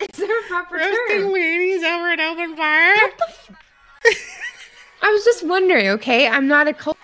Is 0.00 0.16
there 0.16 0.38
a 0.38 0.42
proper 0.44 0.78
term? 0.78 0.90
Roasting 0.92 1.32
weenies 1.32 1.82
over 1.82 2.12
an 2.12 2.20
open 2.20 2.56
fire? 2.56 2.94
What 2.94 3.18
the 3.18 3.26
fuck? 3.32 3.56
I 5.02 5.10
was 5.10 5.24
just 5.24 5.44
wondering. 5.44 5.88
Okay, 5.88 6.28
I'm 6.28 6.46
not 6.46 6.68
a 6.68 6.72
cult. 6.72 6.96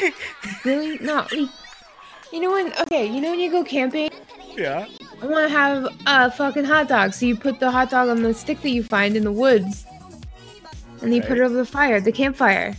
really? 0.64 0.96
No. 0.98 1.26
You 2.32 2.40
know 2.40 2.52
when? 2.52 2.72
Okay, 2.82 3.04
you 3.06 3.20
know 3.20 3.30
when 3.30 3.40
you 3.40 3.50
go 3.50 3.64
camping. 3.64 4.10
Yeah. 4.56 4.86
I 5.22 5.26
want 5.26 5.48
to 5.48 5.56
have 5.56 5.86
a 6.06 6.30
fucking 6.32 6.64
hot 6.64 6.88
dog. 6.88 7.14
So 7.14 7.26
you 7.26 7.36
put 7.36 7.60
the 7.60 7.70
hot 7.70 7.90
dog 7.90 8.08
on 8.08 8.22
the 8.22 8.34
stick 8.34 8.60
that 8.62 8.70
you 8.70 8.82
find 8.82 9.16
in 9.16 9.22
the 9.22 9.30
woods, 9.32 9.86
and 11.00 11.14
you 11.14 11.22
put 11.22 11.38
it 11.38 11.42
over 11.42 11.54
the 11.54 11.64
fire, 11.64 12.00
the 12.00 12.10
campfire. 12.12 12.74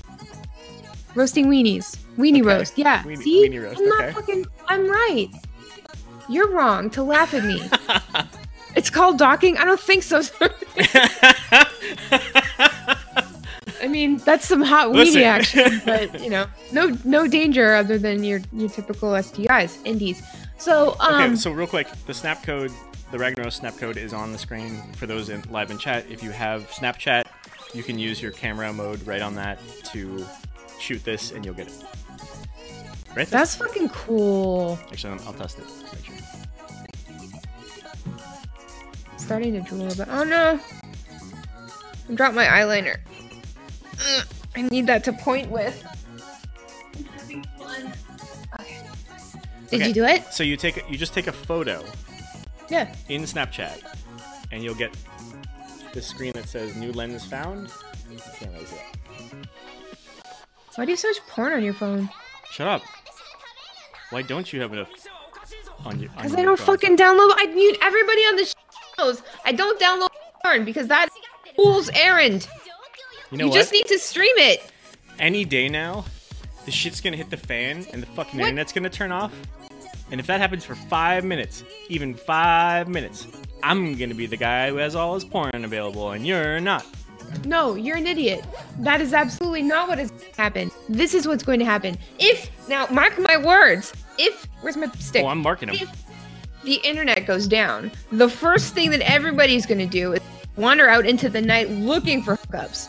Roasting 1.15 1.45
weenies, 1.47 1.97
weenie 2.17 2.41
Okay. 2.41 2.57
roast. 2.57 2.77
Yeah. 2.77 3.03
Weenie- 3.03 3.17
See, 3.23 3.47
weenie 3.49 3.63
roast, 3.63 3.79
I'm 3.79 3.87
not 3.87 4.01
okay. 4.03 4.11
fucking. 4.13 4.45
I'm 4.67 4.89
right. 4.89 5.29
You're 6.27 6.49
wrong 6.51 6.89
to 6.91 7.03
laugh 7.03 7.33
at 7.33 7.45
me. 7.45 7.61
it's 8.75 8.89
called 8.89 9.17
docking. 9.19 9.57
I 9.57 9.63
don't 9.65 9.79
think 9.79 10.03
so. 10.03 10.21
I 13.81 13.87
mean, 13.89 14.17
that's 14.17 14.45
some 14.47 14.61
hot 14.61 14.89
weenie 14.89 15.13
Listen. 15.13 15.23
action, 15.23 15.81
but 15.85 16.19
you 16.21 16.29
know, 16.29 16.45
no 16.71 16.97
no 17.03 17.27
danger 17.27 17.73
other 17.75 17.97
than 17.97 18.23
your 18.23 18.41
your 18.53 18.69
typical 18.69 19.09
STIs, 19.11 19.77
indies. 19.85 20.21
So 20.63 20.95
um, 21.01 21.15
okay, 21.15 21.35
so 21.35 21.51
real 21.51 21.67
quick, 21.67 21.89
the 22.05 22.13
snap 22.13 22.41
code, 22.41 22.71
the 23.11 23.17
Ragnaros 23.17 23.51
snap 23.51 23.75
code 23.75 23.97
is 23.97 24.13
on 24.13 24.31
the 24.31 24.37
screen 24.37 24.81
for 24.93 25.05
those 25.05 25.27
in 25.27 25.41
live 25.49 25.71
in 25.71 25.77
chat. 25.77 26.05
If 26.09 26.23
you 26.23 26.31
have 26.31 26.69
Snapchat, 26.69 27.23
you 27.73 27.83
can 27.83 27.99
use 27.99 28.21
your 28.21 28.31
camera 28.31 28.71
mode 28.71 29.05
right 29.05 29.21
on 29.21 29.35
that 29.35 29.59
to 29.91 30.25
shoot 30.79 31.03
this, 31.03 31.33
and 31.33 31.43
you'll 31.43 31.53
get 31.53 31.67
it. 31.67 31.73
Right? 33.09 33.15
there. 33.15 33.25
that's 33.25 33.57
fucking 33.57 33.89
cool. 33.89 34.79
Actually, 34.89 35.19
I'll, 35.19 35.27
I'll 35.27 35.33
test 35.33 35.59
it. 35.59 35.65
Sure. 36.01 36.15
starting 39.17 39.51
to 39.55 39.59
drool 39.59 39.91
a 39.91 39.95
bit. 39.95 40.07
Oh 40.09 40.23
no! 40.23 40.57
I 42.09 42.13
dropped 42.13 42.35
my 42.35 42.45
eyeliner. 42.45 42.99
Ugh, 43.99 44.27
I 44.55 44.61
need 44.61 44.87
that 44.87 45.03
to 45.03 45.11
point 45.11 45.51
with. 45.51 45.85
Did 49.73 49.81
Okay. 49.81 49.87
you 49.89 49.93
do 49.93 50.03
it? 50.05 50.31
So 50.31 50.43
you 50.43 50.55
take 50.55 50.77
a- 50.77 50.89
you 50.91 50.97
just 50.97 51.13
take 51.13 51.25
a 51.27 51.31
photo 51.31 51.83
Yeah. 52.69 52.93
in 53.09 53.23
Snapchat, 53.23 53.81
and 54.51 54.63
you'll 54.63 54.75
get 54.75 54.91
this 55.93 56.07
screen 56.07 56.31
that 56.33 56.47
says 56.47 56.75
"New 56.75 56.91
lens 56.91 57.25
found." 57.25 57.69
Can't 58.39 58.51
really 58.53 58.65
see 58.65 58.75
that. 58.75 59.47
Why 60.75 60.85
do 60.85 60.91
you 60.91 60.97
search 60.97 61.17
porn 61.27 61.53
on 61.53 61.63
your 61.63 61.73
phone? 61.73 62.09
Shut 62.51 62.67
up. 62.67 62.83
Why 64.11 64.21
don't 64.21 64.51
you 64.53 64.61
have 64.61 64.73
enough 64.73 64.89
on 65.85 65.99
your? 65.99 66.09
Because 66.11 66.35
I 66.35 66.43
don't 66.43 66.57
phone? 66.57 66.77
fucking 66.77 66.97
download. 66.97 67.31
I 67.37 67.47
mute 67.47 67.77
everybody 67.81 68.21
on 68.21 68.35
the 68.35 68.53
shows. 68.99 69.21
I 69.45 69.51
don't 69.53 69.79
download 69.79 70.09
porn 70.43 70.65
because 70.65 70.87
that's 70.87 71.15
fool's 71.55 71.89
errand. 71.95 72.47
You 73.31 73.39
know 73.39 73.45
you 73.45 73.49
what? 73.49 73.55
just 73.57 73.71
need 73.71 73.87
to 73.87 73.97
stream 73.97 74.37
it. 74.37 74.63
Any 75.17 75.45
day 75.45 75.67
now, 75.67 76.05
the 76.65 76.71
shit's 76.71 77.01
gonna 77.01 77.17
hit 77.17 77.29
the 77.31 77.37
fan, 77.37 77.85
and 77.91 78.01
the 78.03 78.07
fucking 78.07 78.39
What? 78.39 78.49
internet's 78.49 78.71
gonna 78.73 78.89
turn 78.89 79.11
off. 79.11 79.31
And 80.13 80.19
if 80.19 80.27
that 80.27 80.39
happens 80.39 80.63
for 80.63 80.75
five 80.75 81.25
minutes, 81.25 81.63
even 81.89 82.13
five 82.13 82.87
minutes, 82.87 83.25
I'm 83.63 83.97
gonna 83.97 84.13
be 84.13 84.27
the 84.27 84.37
guy 84.37 84.69
who 84.69 84.75
has 84.75 84.95
all 84.95 85.15
his 85.15 85.25
porn 85.25 85.65
available, 85.65 86.11
and 86.11 86.27
you're 86.27 86.59
not. 86.59 86.85
No, 87.45 87.73
you're 87.73 87.97
an 87.97 88.05
idiot. 88.05 88.45
That 88.77 89.01
is 89.01 89.11
absolutely 89.11 89.63
not 89.63 89.87
what 89.87 89.97
has 89.97 90.13
happened. 90.37 90.69
This 90.87 91.15
is 91.15 91.27
what's 91.27 91.41
going 91.41 91.57
to 91.57 91.65
happen. 91.65 91.97
If 92.19 92.51
now, 92.69 92.85
mark 92.91 93.17
my 93.17 93.37
words. 93.37 93.91
If 94.19 94.47
where's 94.61 94.77
my 94.77 94.85
stick? 94.99 95.23
Oh, 95.23 95.29
I'm 95.29 95.39
marking 95.39 95.69
him. 95.69 95.77
if 95.81 96.05
the 96.63 96.75
internet 96.87 97.25
goes 97.25 97.47
down, 97.47 97.91
the 98.11 98.29
first 98.29 98.75
thing 98.75 98.91
that 98.91 99.01
everybody's 99.01 99.65
going 99.65 99.79
to 99.79 99.87
do 99.87 100.13
is 100.13 100.21
wander 100.57 100.87
out 100.89 101.07
into 101.07 101.27
the 101.27 101.41
night 101.41 101.71
looking 101.71 102.21
for 102.21 102.37
hookups. 102.37 102.87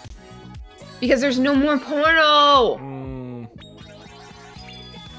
Because 1.00 1.22
there's 1.22 1.38
no 1.38 1.54
more 1.54 1.78
porno. 1.78 2.76
Mm, 2.76 3.23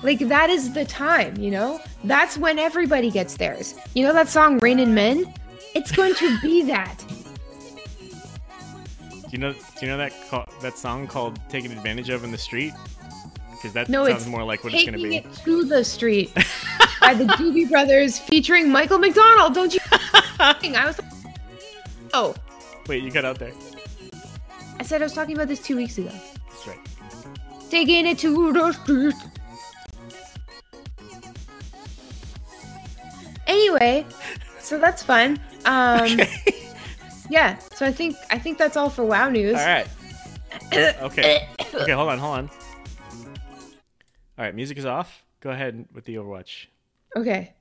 Like, 0.05 0.19
that 0.19 0.51
is 0.51 0.71
the 0.73 0.85
time, 0.85 1.35
you 1.37 1.49
know? 1.49 1.81
That's 2.03 2.37
when 2.37 2.59
everybody 2.59 3.09
gets 3.09 3.37
theirs. 3.37 3.73
You 3.95 4.03
know 4.05 4.13
that 4.13 4.29
song, 4.29 4.59
Rain 4.59 4.79
and 4.79 4.93
Men? 4.93 5.33
It's 5.73 5.91
going 5.91 6.13
to 6.15 6.39
be 6.41 6.61
that. 6.67 7.03
do 9.09 9.31
you 9.31 9.39
know? 9.39 9.53
Do 9.53 9.59
you 9.81 9.87
know 9.87 9.97
that 9.97 10.13
call, 10.29 10.47
that 10.61 10.77
song 10.77 11.07
called 11.07 11.39
"Taken 11.49 11.71
Advantage 11.71 12.09
of 12.09 12.23
in 12.23 12.31
the 12.31 12.37
Street"? 12.37 12.71
Because 13.51 13.73
that 13.73 13.89
No, 13.89 14.07
sounds 14.07 14.27
more 14.27 14.43
like 14.43 14.63
what 14.63 14.73
it's 14.75 14.85
gonna 14.85 14.97
be. 14.97 15.17
It 15.17 15.33
to 15.43 15.65
the 15.65 15.83
Street 15.83 16.31
by 17.01 17.15
the 17.15 17.23
Doobie 17.25 17.67
Brothers 17.71 18.19
featuring 18.19 18.69
Michael 18.69 18.99
McDonald. 18.99 19.55
Don't 19.55 19.73
you? 19.73 19.79
I 20.39 20.83
was. 20.85 20.99
Oh, 22.13 22.35
Wait, 22.87 23.03
you 23.03 23.09
got 23.09 23.25
out 23.25 23.39
there. 23.39 23.51
I 24.79 24.83
said 24.83 25.01
I 25.01 25.05
was 25.05 25.13
talking 25.13 25.33
about 25.35 25.47
this 25.47 25.59
two 25.61 25.75
weeks 25.75 25.97
ago. 25.97 26.11
That's 26.11 26.67
right. 26.67 26.79
Taking 27.71 28.05
it 28.05 28.19
to 28.19 28.53
the 28.53 28.71
street. 28.73 29.15
Anyway, 33.47 34.05
so 34.59 34.79
that's 34.79 35.03
fun. 35.03 35.39
Um, 35.65 36.19
yeah. 37.29 37.57
So 37.73 37.85
I 37.85 37.91
think 37.91 38.15
I 38.31 38.39
think 38.39 38.57
that's 38.57 38.77
all 38.77 38.89
for 38.89 39.03
WoW 39.03 39.29
news. 39.29 39.55
All 39.55 39.65
right. 39.65 39.87
Okay. 41.01 41.01
Okay. 41.01 41.47
Hold 41.91 42.09
on. 42.09 42.19
Hold 42.19 42.37
on. 42.37 42.49
All 44.37 44.45
right. 44.45 44.55
Music 44.55 44.77
is 44.77 44.85
off. 44.85 45.23
Go 45.41 45.51
ahead 45.51 45.85
with 45.93 46.05
the 46.05 46.15
Overwatch. 46.15 46.67
Okay. 47.15 47.53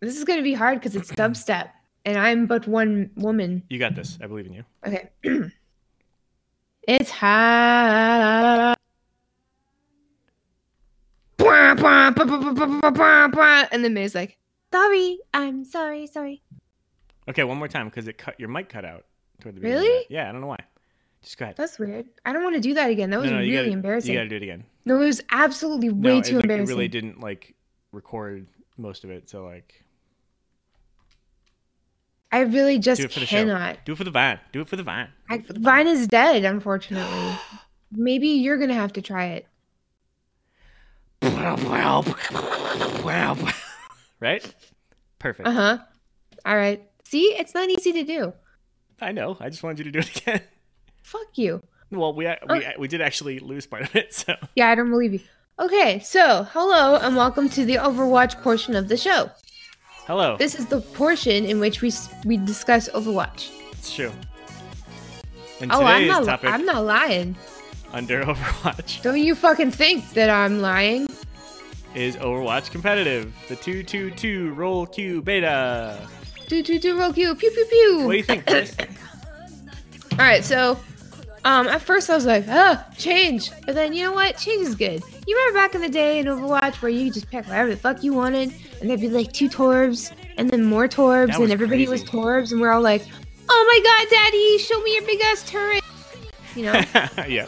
This 0.00 0.16
is 0.16 0.24
gonna 0.24 0.42
be 0.42 0.54
hard 0.54 0.78
because 0.78 0.94
it's 0.94 1.10
dubstep, 1.10 1.70
and 2.04 2.18
I'm 2.18 2.46
but 2.46 2.68
one 2.68 3.10
woman. 3.16 3.62
You 3.68 3.78
got 3.78 3.94
this. 3.94 4.18
I 4.22 4.26
believe 4.26 4.46
in 4.46 4.52
you. 4.52 4.64
Okay. 4.86 5.08
it's 6.82 7.10
hot. 7.10 8.76
Bwah. 11.38 13.68
And 13.72 13.84
then 13.84 13.94
May's 13.94 14.14
like, 14.14 14.36
sorry, 14.76 15.18
I'm 15.32 15.64
sorry, 15.64 16.06
sorry. 16.06 16.42
Okay, 17.28 17.44
one 17.44 17.58
more 17.58 17.68
time 17.68 17.86
because 17.88 18.06
it 18.08 18.18
cut 18.18 18.38
your 18.38 18.48
mic 18.48 18.68
cut 18.68 18.84
out 18.84 19.04
toward 19.40 19.56
the 19.56 19.60
beginning. 19.60 19.84
Really? 19.84 20.06
Yeah, 20.08 20.28
I 20.28 20.32
don't 20.32 20.40
know 20.40 20.46
why. 20.46 20.58
Just 21.22 21.38
go 21.38 21.44
ahead. 21.46 21.56
That's 21.56 21.78
weird. 21.78 22.06
I 22.24 22.32
don't 22.32 22.44
want 22.44 22.54
to 22.54 22.60
do 22.60 22.74
that 22.74 22.90
again. 22.90 23.10
That 23.10 23.20
was 23.20 23.30
no, 23.30 23.36
no, 23.36 23.42
you 23.42 23.52
really 23.52 23.64
gotta, 23.64 23.72
embarrassing. 23.72 24.12
You 24.12 24.18
gotta 24.18 24.28
do 24.28 24.36
it 24.36 24.42
again. 24.42 24.64
No, 24.84 25.00
it 25.00 25.06
was 25.06 25.22
absolutely 25.30 25.90
way 25.90 26.16
no, 26.16 26.22
too 26.22 26.34
it, 26.34 26.36
like, 26.36 26.44
it 26.44 26.44
embarrassing. 26.44 26.76
really 26.76 26.88
didn't 26.88 27.20
like 27.20 27.54
record 27.92 28.46
most 28.76 29.02
of 29.02 29.10
it. 29.10 29.28
So 29.28 29.44
like, 29.44 29.82
I 32.30 32.40
really 32.40 32.78
just 32.78 33.00
do 33.00 33.06
it 33.06 33.12
for 33.12 33.20
the 33.20 33.26
cannot. 33.26 33.76
show. 33.76 33.80
Do 33.86 33.92
it 33.92 33.98
for 33.98 34.04
the 34.04 34.10
vine. 34.10 34.38
Do 34.52 34.60
it 34.60 34.68
for 34.68 34.76
the 34.76 34.82
vine. 34.82 35.08
I, 35.28 35.42
Vine 35.48 35.88
is 35.88 36.06
dead, 36.06 36.44
unfortunately. 36.44 37.38
Maybe 37.90 38.28
you're 38.28 38.58
gonna 38.58 38.74
have 38.74 38.92
to 38.92 39.02
try 39.02 39.26
it. 39.26 39.46
Right? 44.20 44.54
Perfect. 45.18 45.48
Uh 45.48 45.52
huh. 45.52 45.78
All 46.44 46.56
right. 46.56 46.82
See, 47.04 47.22
it's 47.38 47.54
not 47.54 47.68
easy 47.70 47.92
to 47.92 48.02
do. 48.04 48.32
I 49.00 49.12
know. 49.12 49.36
I 49.40 49.48
just 49.50 49.62
wanted 49.62 49.78
you 49.78 49.84
to 49.84 49.90
do 49.90 49.98
it 50.00 50.16
again. 50.16 50.40
Fuck 51.02 51.36
you. 51.38 51.62
Well, 51.90 52.14
we 52.14 52.26
we, 52.48 52.66
we 52.78 52.88
did 52.88 53.00
actually 53.00 53.38
lose 53.38 53.66
part 53.66 53.82
of 53.82 53.94
it. 53.94 54.12
So 54.14 54.34
Yeah, 54.56 54.68
I 54.70 54.74
don't 54.74 54.90
believe 54.90 55.12
you. 55.14 55.20
Okay, 55.58 56.00
so 56.00 56.46
hello 56.52 56.96
and 56.96 57.16
welcome 57.16 57.48
to 57.50 57.64
the 57.64 57.76
Overwatch 57.76 58.42
portion 58.42 58.74
of 58.76 58.88
the 58.88 58.96
show. 58.96 59.30
hello. 60.06 60.36
This 60.36 60.54
is 60.54 60.66
the 60.66 60.80
portion 60.80 61.44
in 61.44 61.60
which 61.60 61.80
we 61.82 61.92
we 62.24 62.36
discuss 62.38 62.88
Overwatch. 62.90 63.50
It's 63.72 63.94
true. 63.94 64.12
And 65.60 65.72
Oh, 65.72 65.82
I'm 65.82 66.06
not. 66.06 66.44
I'm 66.44 66.64
not 66.66 66.84
lying. 66.84 67.36
under 67.92 68.22
Overwatch 68.30 69.00
Don't 69.02 69.20
you 69.20 69.34
fucking 69.34 69.70
think 69.70 70.10
that 70.14 70.28
I'm 70.28 70.60
lying? 70.60 71.06
Is 71.96 72.14
Overwatch 72.16 72.70
competitive. 72.70 73.34
The 73.48 73.56
two 73.56 73.82
two 73.82 74.10
two 74.10 74.52
role 74.52 74.84
queue 74.84 75.22
beta. 75.22 76.06
Do 76.46 76.62
do 76.62 76.78
do 76.78 77.00
role 77.00 77.10
queue 77.10 77.34
pew 77.34 77.50
pew 77.50 77.64
pew. 77.64 78.04
What 78.04 78.12
do 78.12 78.18
you 78.18 78.22
think, 78.22 78.46
Chris? 78.46 78.76
All 80.12 80.18
right, 80.18 80.44
so 80.44 80.78
um, 81.46 81.68
at 81.68 81.80
first 81.80 82.10
I 82.10 82.14
was 82.14 82.26
like, 82.26 82.44
ah, 82.48 82.86
change. 82.98 83.50
But 83.64 83.74
then 83.74 83.94
you 83.94 84.04
know 84.04 84.12
what? 84.12 84.36
Change 84.36 84.66
is 84.66 84.74
good. 84.74 85.02
You 85.26 85.36
remember 85.38 85.58
back 85.58 85.74
in 85.74 85.80
the 85.80 85.88
day 85.88 86.18
in 86.18 86.26
Overwatch 86.26 86.82
where 86.82 86.90
you 86.90 87.06
could 87.06 87.14
just 87.14 87.30
pick 87.30 87.46
whatever 87.46 87.70
the 87.70 87.78
fuck 87.78 88.02
you 88.02 88.12
wanted, 88.12 88.52
and 88.82 88.90
there'd 88.90 89.00
be 89.00 89.08
like 89.08 89.32
two 89.32 89.48
Torbs, 89.48 90.12
and 90.36 90.50
then 90.50 90.64
more 90.64 90.88
Torbs, 90.88 91.30
and 91.30 91.38
was 91.38 91.50
everybody 91.50 91.88
was 91.88 92.02
crazy. 92.02 92.12
Torbs, 92.12 92.52
and 92.52 92.60
we're 92.60 92.72
all 92.72 92.82
like, 92.82 93.06
oh 93.48 93.66
my 93.72 93.80
god, 93.82 94.10
Daddy, 94.10 94.58
show 94.58 94.78
me 94.82 94.92
your 94.92 95.06
big 95.06 95.20
ass 95.22 95.48
turret. 95.48 95.82
You 96.54 96.64
know? 96.64 96.72
yeah. 97.26 97.46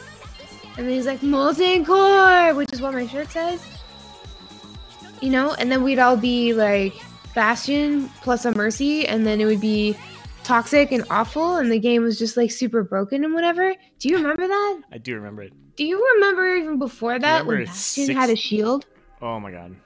and 0.78 0.86
then 0.86 0.88
he's 0.88 1.06
like, 1.06 1.22
molten 1.22 1.84
core, 1.84 2.54
which 2.54 2.72
is 2.72 2.80
what 2.80 2.94
my 2.94 3.06
shirt 3.06 3.30
says. 3.30 3.77
You 5.20 5.30
know, 5.30 5.54
and 5.54 5.70
then 5.70 5.82
we'd 5.82 5.98
all 5.98 6.16
be 6.16 6.52
like 6.54 6.94
Bastion 7.34 8.08
plus 8.22 8.44
a 8.44 8.54
Mercy, 8.54 9.06
and 9.06 9.26
then 9.26 9.40
it 9.40 9.46
would 9.46 9.60
be 9.60 9.96
toxic 10.44 10.92
and 10.92 11.04
awful, 11.10 11.56
and 11.56 11.70
the 11.70 11.78
game 11.78 12.02
was 12.02 12.18
just 12.18 12.36
like 12.36 12.50
super 12.50 12.82
broken 12.82 13.24
and 13.24 13.34
whatever. 13.34 13.74
Do 13.98 14.08
you 14.08 14.16
remember 14.16 14.46
that? 14.46 14.80
I 14.92 14.98
do 14.98 15.14
remember 15.14 15.42
it. 15.42 15.52
Do 15.76 15.84
you 15.84 16.04
remember 16.14 16.54
even 16.56 16.78
before 16.78 17.18
that 17.18 17.46
when 17.46 17.64
Bastion 17.64 18.06
six- 18.06 18.18
had 18.18 18.30
a 18.30 18.36
shield? 18.36 18.86
Oh 19.20 19.38
my 19.40 19.50
god. 19.50 19.76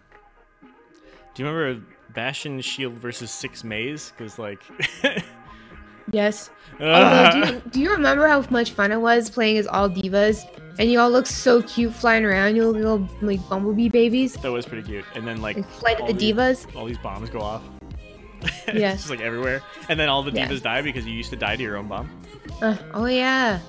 Do 1.34 1.42
you 1.42 1.48
remember 1.48 1.84
Bastion 2.14 2.60
Shield 2.60 2.92
versus 2.94 3.30
Six 3.30 3.64
Maze? 3.64 4.12
Because 4.16 4.38
like, 4.38 4.60
Yes. 6.12 6.50
Ah. 6.80 7.30
Although, 7.32 7.46
do, 7.46 7.52
you, 7.54 7.62
do 7.70 7.80
you 7.80 7.90
remember 7.90 8.26
how 8.26 8.44
much 8.50 8.72
fun 8.72 8.92
it 8.92 9.00
was 9.00 9.30
playing 9.30 9.56
as 9.58 9.66
all 9.66 9.88
D.Vas? 9.88 10.44
And 10.78 10.90
you 10.90 10.98
all 11.00 11.10
look 11.10 11.26
so 11.26 11.62
cute 11.62 11.92
flying 11.92 12.24
around, 12.24 12.56
you 12.56 12.66
little 12.68 13.06
like 13.20 13.46
bumblebee 13.48 13.88
babies. 13.90 14.34
that 14.34 14.50
was 14.50 14.64
pretty 14.66 14.82
cute. 14.82 15.04
And 15.14 15.26
then 15.26 15.40
like 15.42 15.56
Like 15.56 15.68
Flight 15.70 16.00
of 16.00 16.06
the 16.06 16.12
these- 16.14 16.20
D.Vas. 16.32 16.66
all 16.74 16.86
these 16.86 16.98
bombs 16.98 17.28
go 17.30 17.40
off. 17.40 17.62
yeah. 18.42 18.48
It's 18.66 18.78
Yes. 18.80 18.96
just 18.98 19.10
like 19.10 19.20
everywhere. 19.20 19.62
And 19.88 20.00
then 20.00 20.08
all 20.08 20.22
the 20.22 20.32
Yeah. 20.32 20.46
D.Vas 20.48 20.62
die 20.62 20.82
because 20.82 21.04
you 21.06 21.12
used 21.12 21.30
to 21.30 21.36
die 21.36 21.56
to 21.56 21.62
your 21.62 21.76
own 21.76 21.88
bomb. 21.88 22.10
Uh, 22.62 22.76
oh 22.94 23.06
yeah. 23.06 23.60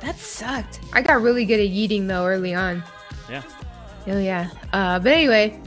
That 0.00 0.16
sucked. 0.18 0.80
I 0.92 1.00
got 1.02 1.22
really 1.22 1.44
good 1.44 1.60
at 1.60 1.68
yeeting 1.68 2.06
though 2.08 2.26
early 2.26 2.54
on. 2.54 2.82
Yeah. 3.30 3.42
Oh 4.08 4.18
yeah. 4.18 4.50
Uh, 4.72 4.98
but 4.98 5.12
anyway. 5.12 5.58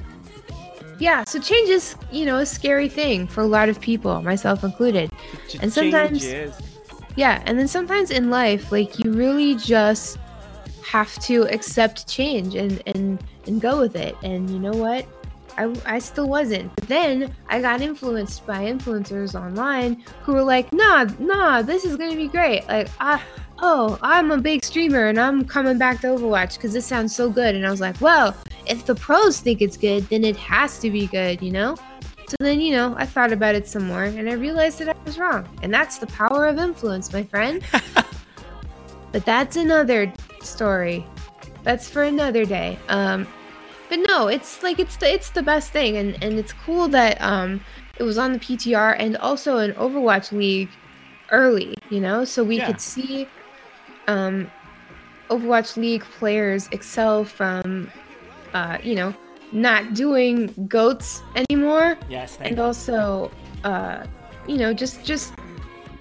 Yeah, 0.99 1.23
so 1.25 1.39
change 1.39 1.69
is, 1.69 1.95
you 2.11 2.25
know, 2.25 2.39
a 2.39 2.45
scary 2.45 2.89
thing 2.89 3.25
for 3.25 3.39
a 3.39 3.45
lot 3.47 3.69
of 3.69 3.79
people, 3.79 4.21
myself 4.21 4.65
included. 4.65 5.09
And 5.61 5.71
sometimes- 5.71 6.19
Changes. 6.21 6.53
Yeah, 7.15 7.41
and 7.45 7.57
then 7.57 7.69
sometimes 7.69 8.11
in 8.11 8.29
life, 8.29 8.69
like 8.71 8.99
you 8.99 9.11
really 9.13 9.55
just 9.55 10.17
have 10.89 11.19
to 11.19 11.43
accept 11.53 12.07
change 12.07 12.55
and 12.55 12.81
and 12.87 13.23
and 13.45 13.61
go 13.61 13.79
with 13.79 13.95
it. 13.95 14.15
And 14.23 14.49
you 14.49 14.59
know 14.59 14.73
what? 14.73 15.05
I, 15.57 15.75
I 15.85 15.99
still 15.99 16.27
wasn't. 16.27 16.73
But 16.75 16.87
then 16.87 17.35
I 17.49 17.61
got 17.61 17.81
influenced 17.81 18.47
by 18.47 18.63
influencers 18.63 19.39
online 19.39 20.03
who 20.23 20.33
were 20.33 20.43
like, 20.43 20.71
nah, 20.71 21.05
nah, 21.19 21.61
this 21.61 21.85
is 21.85 21.95
gonna 21.95 22.15
be 22.15 22.27
great. 22.27 22.67
Like, 22.67 22.87
ah, 22.99 23.23
oh, 23.59 23.99
I'm 24.01 24.31
a 24.31 24.37
big 24.37 24.63
streamer 24.63 25.07
and 25.07 25.19
I'm 25.19 25.45
coming 25.45 25.77
back 25.77 26.01
to 26.01 26.07
Overwatch 26.07 26.55
because 26.55 26.73
this 26.73 26.85
sounds 26.85 27.15
so 27.15 27.29
good. 27.29 27.55
And 27.55 27.67
I 27.67 27.71
was 27.71 27.81
like, 27.81 27.99
well, 27.99 28.35
if 28.65 28.85
the 28.85 28.95
pros 28.95 29.41
think 29.41 29.61
it's 29.61 29.77
good, 29.77 30.03
then 30.09 30.23
it 30.23 30.37
has 30.37 30.79
to 30.79 30.89
be 30.89 31.07
good, 31.07 31.41
you 31.41 31.51
know? 31.51 31.75
So 32.29 32.35
then, 32.39 32.61
you 32.61 32.73
know, 32.73 32.95
I 32.97 33.05
thought 33.05 33.33
about 33.33 33.55
it 33.55 33.67
some 33.67 33.85
more 33.85 34.05
and 34.05 34.29
I 34.29 34.33
realized 34.33 34.79
that 34.79 34.89
I 34.89 34.95
was 35.03 35.19
wrong. 35.19 35.47
And 35.61 35.73
that's 35.73 35.97
the 35.97 36.07
power 36.07 36.45
of 36.45 36.57
influence, 36.57 37.11
my 37.11 37.23
friend. 37.23 37.61
but 39.11 39.25
that's 39.25 39.55
another 39.55 40.13
story. 40.43 41.05
That's 41.63 41.89
for 41.89 42.03
another 42.03 42.45
day. 42.45 42.77
Um 42.87 43.27
but 43.89 43.99
no, 44.07 44.27
it's 44.27 44.61
like 44.61 44.79
it's 44.79 44.97
the 44.97 45.11
it's 45.11 45.31
the 45.31 45.41
best 45.41 45.71
thing 45.71 45.97
and 45.97 46.21
and 46.23 46.37
it's 46.37 46.53
cool 46.53 46.87
that 46.89 47.19
um 47.21 47.61
it 47.97 48.03
was 48.03 48.17
on 48.17 48.33
the 48.33 48.39
PTR 48.39 48.95
and 48.99 49.17
also 49.17 49.57
an 49.57 49.73
Overwatch 49.73 50.31
League 50.31 50.69
early, 51.31 51.75
you 51.89 51.99
know? 51.99 52.23
So 52.23 52.43
we 52.43 52.57
Yeah. 52.57 52.67
could 52.67 52.79
see 52.81 53.27
um 54.07 54.49
Overwatch 55.29 55.77
League 55.77 56.03
players 56.17 56.67
excel 56.71 57.23
from 57.25 57.91
uh, 58.53 58.77
you 58.83 58.95
know, 58.95 59.13
not 59.51 59.93
doing 59.93 60.47
goats 60.67 61.21
anymore 61.35 61.97
Yes. 62.09 62.37
And 62.41 62.57
you. 62.57 62.63
also 62.63 63.31
uh 63.63 64.05
you 64.47 64.57
know 64.57 64.73
just 64.73 65.03
just 65.05 65.33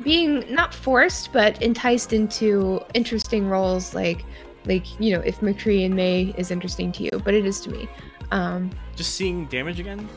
being 0.02 0.44
not 0.52 0.72
forced 0.72 1.32
but 1.32 1.60
enticed 1.62 2.12
into 2.12 2.80
interesting 2.94 3.48
roles 3.48 3.94
like 3.94 4.24
like 4.66 4.84
you 5.00 5.14
know 5.14 5.20
if 5.22 5.40
McCree 5.40 5.84
and 5.84 5.94
Mei 5.94 6.34
is 6.36 6.50
interesting 6.50 6.92
to 6.92 7.02
you 7.04 7.10
but 7.24 7.34
it 7.34 7.44
is 7.44 7.60
to 7.62 7.70
me 7.70 7.88
um 8.30 8.70
Just 8.96 9.14
seeing 9.14 9.46
damage 9.46 9.80
again. 9.80 10.08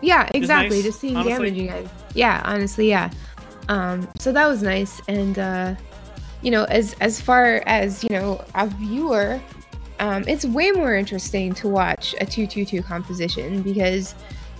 yeah 0.00 0.28
exactly 0.34 0.78
nice, 0.78 0.84
just 0.84 1.00
seeing 1.00 1.16
honestly. 1.16 1.50
damage 1.50 1.58
again 1.58 1.90
yeah 2.14 2.42
honestly 2.44 2.88
yeah 2.88 3.10
um 3.68 4.08
so 4.18 4.32
that 4.32 4.46
was 4.48 4.62
nice 4.62 5.00
and 5.08 5.38
uh 5.38 5.74
you 6.42 6.50
know 6.50 6.64
as 6.64 6.94
as 7.00 7.20
far 7.20 7.62
as 7.66 8.02
you 8.02 8.10
know 8.10 8.42
a 8.54 8.66
viewer 8.66 9.40
um 10.00 10.24
it's 10.26 10.44
way 10.46 10.70
more 10.72 10.96
interesting 10.96 11.52
to 11.54 11.68
watch 11.68 12.14
a 12.14 12.26
222 12.26 12.82
composition 12.82 13.62
because 13.62 14.14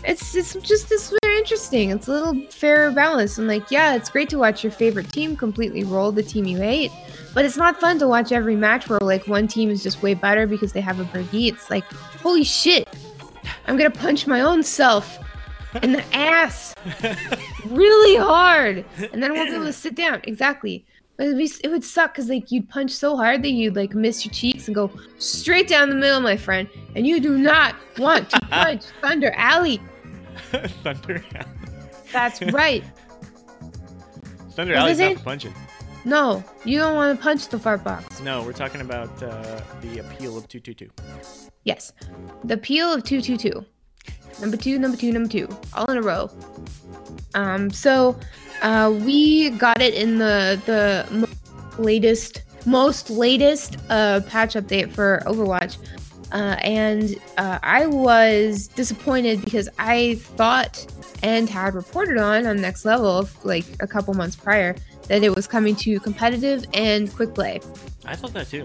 it's 0.05 0.35
it's 0.35 0.55
just 0.57 0.89
this 0.89 1.13
interesting 1.41 1.91
it's 1.91 2.07
a 2.07 2.11
little 2.13 2.35
fairer 2.51 2.91
balance 2.91 3.39
and 3.39 3.49
like 3.49 3.71
yeah 3.71 3.95
it's 3.95 4.11
great 4.11 4.29
to 4.29 4.39
watch 4.39 4.63
your 4.63 4.71
favorite 4.71 5.11
team 5.11 5.37
completely 5.37 5.83
roll 5.85 6.13
the 6.13 6.23
team 6.23 6.45
you 6.45 6.59
hate 6.59 6.93
but 7.35 7.45
it's 7.45 7.57
not 7.57 7.79
fun 7.81 7.99
to 7.99 8.09
watch 8.09 8.33
every 8.33 8.57
match 8.57 8.89
where 8.89 8.99
like 9.01 9.27
one 9.29 9.47
team 9.47 9.71
is 9.71 9.83
just 9.83 10.03
way 10.03 10.15
better 10.15 10.47
because 10.47 10.73
they 10.73 10.81
have 10.81 11.01
a 11.01 11.05
Brigitte. 11.05 11.55
It's 11.55 11.71
like, 11.71 11.85
holy 12.23 12.45
shit, 12.45 12.89
I'm 13.67 13.77
gonna 13.77 13.91
punch 13.91 14.27
my 14.27 14.41
own 14.41 14.63
self 14.63 15.19
in 15.83 15.93
the 15.93 16.05
ass 16.15 16.75
really 17.67 18.17
hard, 18.17 18.85
and 19.13 19.23
then 19.23 19.31
I 19.31 19.35
won't 19.35 19.51
be 19.51 19.55
able 19.55 19.67
to 19.67 19.73
sit 19.73 19.95
down. 19.95 20.21
Exactly. 20.25 20.85
Be, 21.19 21.51
it 21.63 21.69
would 21.69 21.85
suck 21.85 22.15
because 22.15 22.31
like 22.31 22.51
you'd 22.51 22.69
punch 22.71 22.93
so 22.93 23.15
hard 23.15 23.43
that 23.43 23.51
you'd 23.51 23.77
like 23.77 23.95
miss 23.95 24.25
your 24.25 24.33
cheeks 24.33 24.69
and 24.69 24.75
go 24.75 24.91
straight 25.19 25.69
down 25.69 25.91
the 25.91 25.95
middle, 25.95 26.21
my 26.21 26.37
friend. 26.37 26.69
And 26.97 27.07
you 27.07 27.21
do 27.21 27.37
not 27.37 27.77
want 27.99 28.31
to 28.31 28.41
punch 28.51 28.85
Thunder 29.03 29.31
Alley. 29.37 29.81
Thunder. 30.83 31.25
That's 32.13 32.43
right. 32.43 32.85
Thunder 34.51 34.75
Alley's 34.75 34.99
not 34.99 35.17
for 35.19 35.25
punching. 35.25 35.55
No, 36.05 36.43
you 36.65 36.79
don't 36.79 36.95
want 36.95 37.17
to 37.17 37.23
punch 37.23 37.49
the 37.49 37.59
fart 37.59 37.85
box. 37.85 38.21
No, 38.21 38.43
we're 38.43 38.53
talking 38.53 38.81
about 38.81 39.11
uh, 39.23 39.61
the 39.83 39.99
appeal 39.99 40.37
of 40.37 40.49
222. 40.49 40.91
Yes. 41.65 41.93
The 42.45 42.55
appeal 42.55 42.93
of 42.93 43.05
222. 43.05 43.65
Number 44.41 44.57
two, 44.57 44.79
number 44.79 44.97
two, 44.97 45.13
number 45.13 45.29
two. 45.29 45.49
All 45.75 45.91
in 45.91 45.99
a 45.99 46.03
row. 46.03 46.31
Um, 47.35 47.71
so 47.71 48.19
uh, 48.63 48.97
we 49.05 49.51
got 49.51 49.83
it 49.83 49.95
in 49.95 50.19
the 50.19 50.61
the 50.65 51.29
latest, 51.81 52.43
most 52.65 53.11
latest 53.11 53.77
uh, 53.91 54.21
patch 54.27 54.55
update 54.55 54.91
for 54.93 55.23
Overwatch. 55.27 55.77
Uh, 56.33 56.57
and 56.63 57.17
uh, 57.39 57.59
I 57.63 57.87
was 57.87 58.69
disappointed 58.69 59.45
because 59.45 59.69
I 59.79 60.15
thought 60.15 60.87
and 61.23 61.49
had 61.49 61.75
reported 61.75 62.19
on 62.19 62.47
on 62.47 62.61
Next 62.61 62.85
Level 62.85 63.29
like 63.45 63.65
a 63.81 63.87
couple 63.87 64.15
months 64.15 64.37
prior 64.37 64.77
that 65.09 65.23
it 65.23 65.35
was 65.35 65.47
coming 65.47 65.75
to 65.77 65.99
competitive 66.01 66.65
and 66.73 67.13
quick 67.15 67.35
play. 67.35 67.61
I 68.05 68.17
thought 68.17 68.33
that 68.35 68.49
too. 68.49 68.65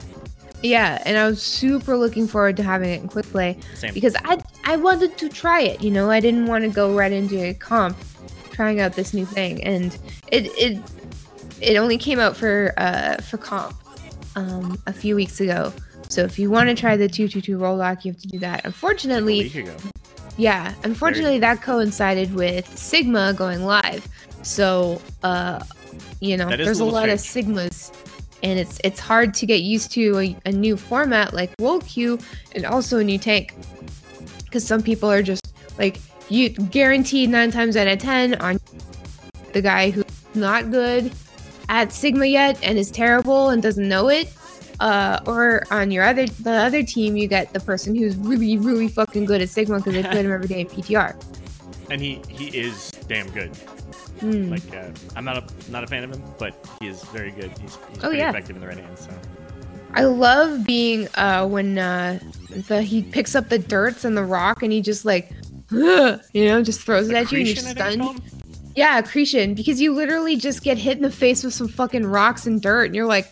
Yeah, 0.61 1.01
and 1.05 1.17
I 1.17 1.27
was 1.27 1.41
super 1.41 1.97
looking 1.97 2.27
forward 2.27 2.57
to 2.57 2.63
having 2.63 2.89
it 2.89 3.01
in 3.01 3.07
quick 3.07 3.25
play 3.25 3.57
Same. 3.75 3.93
because 3.93 4.15
I 4.23 4.39
I 4.63 4.77
wanted 4.77 5.17
to 5.17 5.29
try 5.29 5.61
it. 5.61 5.81
You 5.81 5.91
know, 5.91 6.09
I 6.09 6.19
didn't 6.19 6.45
want 6.45 6.63
to 6.63 6.69
go 6.69 6.95
right 6.95 7.11
into 7.11 7.39
a 7.43 7.53
comp 7.53 7.97
trying 8.51 8.79
out 8.79 8.93
this 8.93 9.13
new 9.13 9.25
thing, 9.25 9.63
and 9.63 9.97
it 10.31 10.45
it 10.57 10.81
it 11.61 11.77
only 11.77 11.97
came 11.97 12.19
out 12.19 12.37
for 12.37 12.73
uh 12.77 13.17
for 13.17 13.37
comp 13.37 13.75
um 14.35 14.81
a 14.87 14.93
few 14.93 15.15
weeks 15.15 15.39
ago. 15.39 15.73
So 16.15 16.23
if 16.23 16.39
you 16.39 16.49
want 16.49 16.69
to 16.69 16.75
try 16.75 16.95
the 16.95 17.09
two 17.09 17.27
two 17.27 17.41
two 17.41 17.57
rollback, 17.57 18.05
you 18.05 18.13
have 18.13 18.21
to 18.21 18.27
do 18.29 18.39
that. 18.39 18.63
Unfortunately, 18.63 19.51
yeah, 20.37 20.73
unfortunately 20.85 21.39
that 21.39 21.61
coincided 21.61 22.33
with 22.33 22.65
Sigma 22.77 23.33
going 23.33 23.65
live. 23.65 24.07
So 24.41 25.01
uh 25.23 25.61
you 26.21 26.37
know, 26.37 26.47
there's 26.55 26.79
a 26.79 26.85
a 26.85 26.85
lot 26.85 27.09
of. 27.09 27.19
Sigmas 27.19 27.93
and 28.43 28.57
it's 28.57 28.79
it's 28.85 28.97
hard 28.97 29.33
to 29.33 29.45
get 29.45 29.59
used 29.63 29.91
to 29.91 30.17
a, 30.19 30.37
a 30.45 30.53
new 30.53 30.77
format 30.77 31.33
like 31.33 31.51
Queue 31.85 32.17
and 32.53 32.65
also 32.65 32.99
a 32.99 33.03
new 33.03 33.17
tank. 33.17 33.53
Cuz 34.51 34.65
some 34.65 34.81
people 34.81 35.11
are 35.11 35.21
just 35.21 35.53
like 35.77 35.99
you 36.29 36.47
guaranteed 36.47 37.29
9 37.29 37.51
times 37.51 37.75
out 37.75 37.87
of 37.87 37.99
10 37.99 38.35
on 38.35 38.57
the 39.51 39.61
guy 39.61 39.89
who's 39.89 40.05
not 40.33 40.71
good 40.71 41.11
at 41.67 41.91
Sigma 41.91 42.25
yet 42.25 42.57
and 42.63 42.77
is 42.77 42.89
terrible 42.89 43.49
and 43.49 43.61
doesn't 43.61 43.89
know 43.89 44.07
it. 44.07 44.31
Uh, 44.79 45.19
or 45.25 45.63
on 45.71 45.89
your 45.91 46.03
other 46.03 46.27
the 46.27 46.51
other 46.51 46.83
team, 46.83 47.15
you 47.15 47.27
get 47.27 47.53
the 47.53 47.59
person 47.59 47.95
who's 47.95 48.15
really 48.17 48.57
really 48.57 48.87
fucking 48.87 49.25
good 49.25 49.41
at 49.41 49.49
Sigma 49.49 49.77
because 49.77 49.93
they 49.93 50.03
play 50.03 50.21
him 50.23 50.31
every 50.31 50.47
day 50.47 50.61
in 50.61 50.67
PTR. 50.67 51.15
And 51.91 52.01
he 52.01 52.19
he 52.27 52.47
is 52.47 52.89
damn 53.07 53.29
good. 53.29 53.55
Hmm. 54.19 54.49
Like 54.49 54.75
uh, 54.75 54.89
I'm 55.15 55.23
not 55.23 55.37
a 55.37 55.71
not 55.71 55.83
a 55.83 55.87
fan 55.87 56.03
of 56.03 56.11
him, 56.15 56.23
but 56.39 56.55
he 56.81 56.87
is 56.87 57.03
very 57.05 57.29
good. 57.29 57.51
He's, 57.59 57.75
he's 57.75 57.97
Oh, 57.99 58.07
pretty 58.07 58.17
yeah. 58.17 58.29
effective 58.31 58.55
in 58.55 58.61
the 58.63 58.67
red 58.67 58.79
hands. 58.79 59.01
So 59.01 59.11
I 59.93 60.05
love 60.05 60.65
being 60.65 61.07
uh 61.13 61.47
when 61.47 61.77
uh 61.77 62.17
the 62.67 62.81
he 62.81 63.03
picks 63.03 63.35
up 63.35 63.49
the 63.49 63.59
dirts 63.59 64.03
and 64.03 64.17
the 64.17 64.23
rock 64.23 64.63
and 64.63 64.71
he 64.71 64.81
just 64.81 65.05
like 65.05 65.29
you 65.71 66.19
know 66.33 66.63
just 66.63 66.81
throws 66.81 67.07
it 67.07 67.15
at 67.15 67.31
you 67.31 67.37
and 67.39 67.47
you're 67.49 67.55
Accretion, 67.59 67.77
I 67.77 67.89
think 67.91 68.01
it's 68.17 68.31
stunned. 68.31 68.71
Yeah, 68.75 68.97
accretion 68.97 69.53
because 69.53 69.79
you 69.79 69.93
literally 69.93 70.37
just 70.37 70.63
get 70.63 70.79
hit 70.79 70.97
in 70.97 71.03
the 71.03 71.11
face 71.11 71.43
with 71.43 71.53
some 71.53 71.67
fucking 71.67 72.05
rocks 72.07 72.47
and 72.47 72.59
dirt 72.59 72.85
and 72.85 72.95
you're 72.95 73.05
like, 73.05 73.31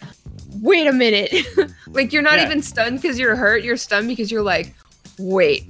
wait 0.61 0.87
a 0.87 0.93
minute, 0.93 1.33
like 1.87 2.13
you're 2.13 2.21
not 2.21 2.37
Yeah. 2.37 2.45
even 2.45 2.61
stunned 2.61 3.01
because 3.01 3.17
you're 3.19 3.35
hurt. 3.35 3.63
You're 3.63 3.77
stunned 3.77 4.07
because 4.07 4.31
you're 4.31 4.41
like, 4.43 4.73
wait, 5.19 5.65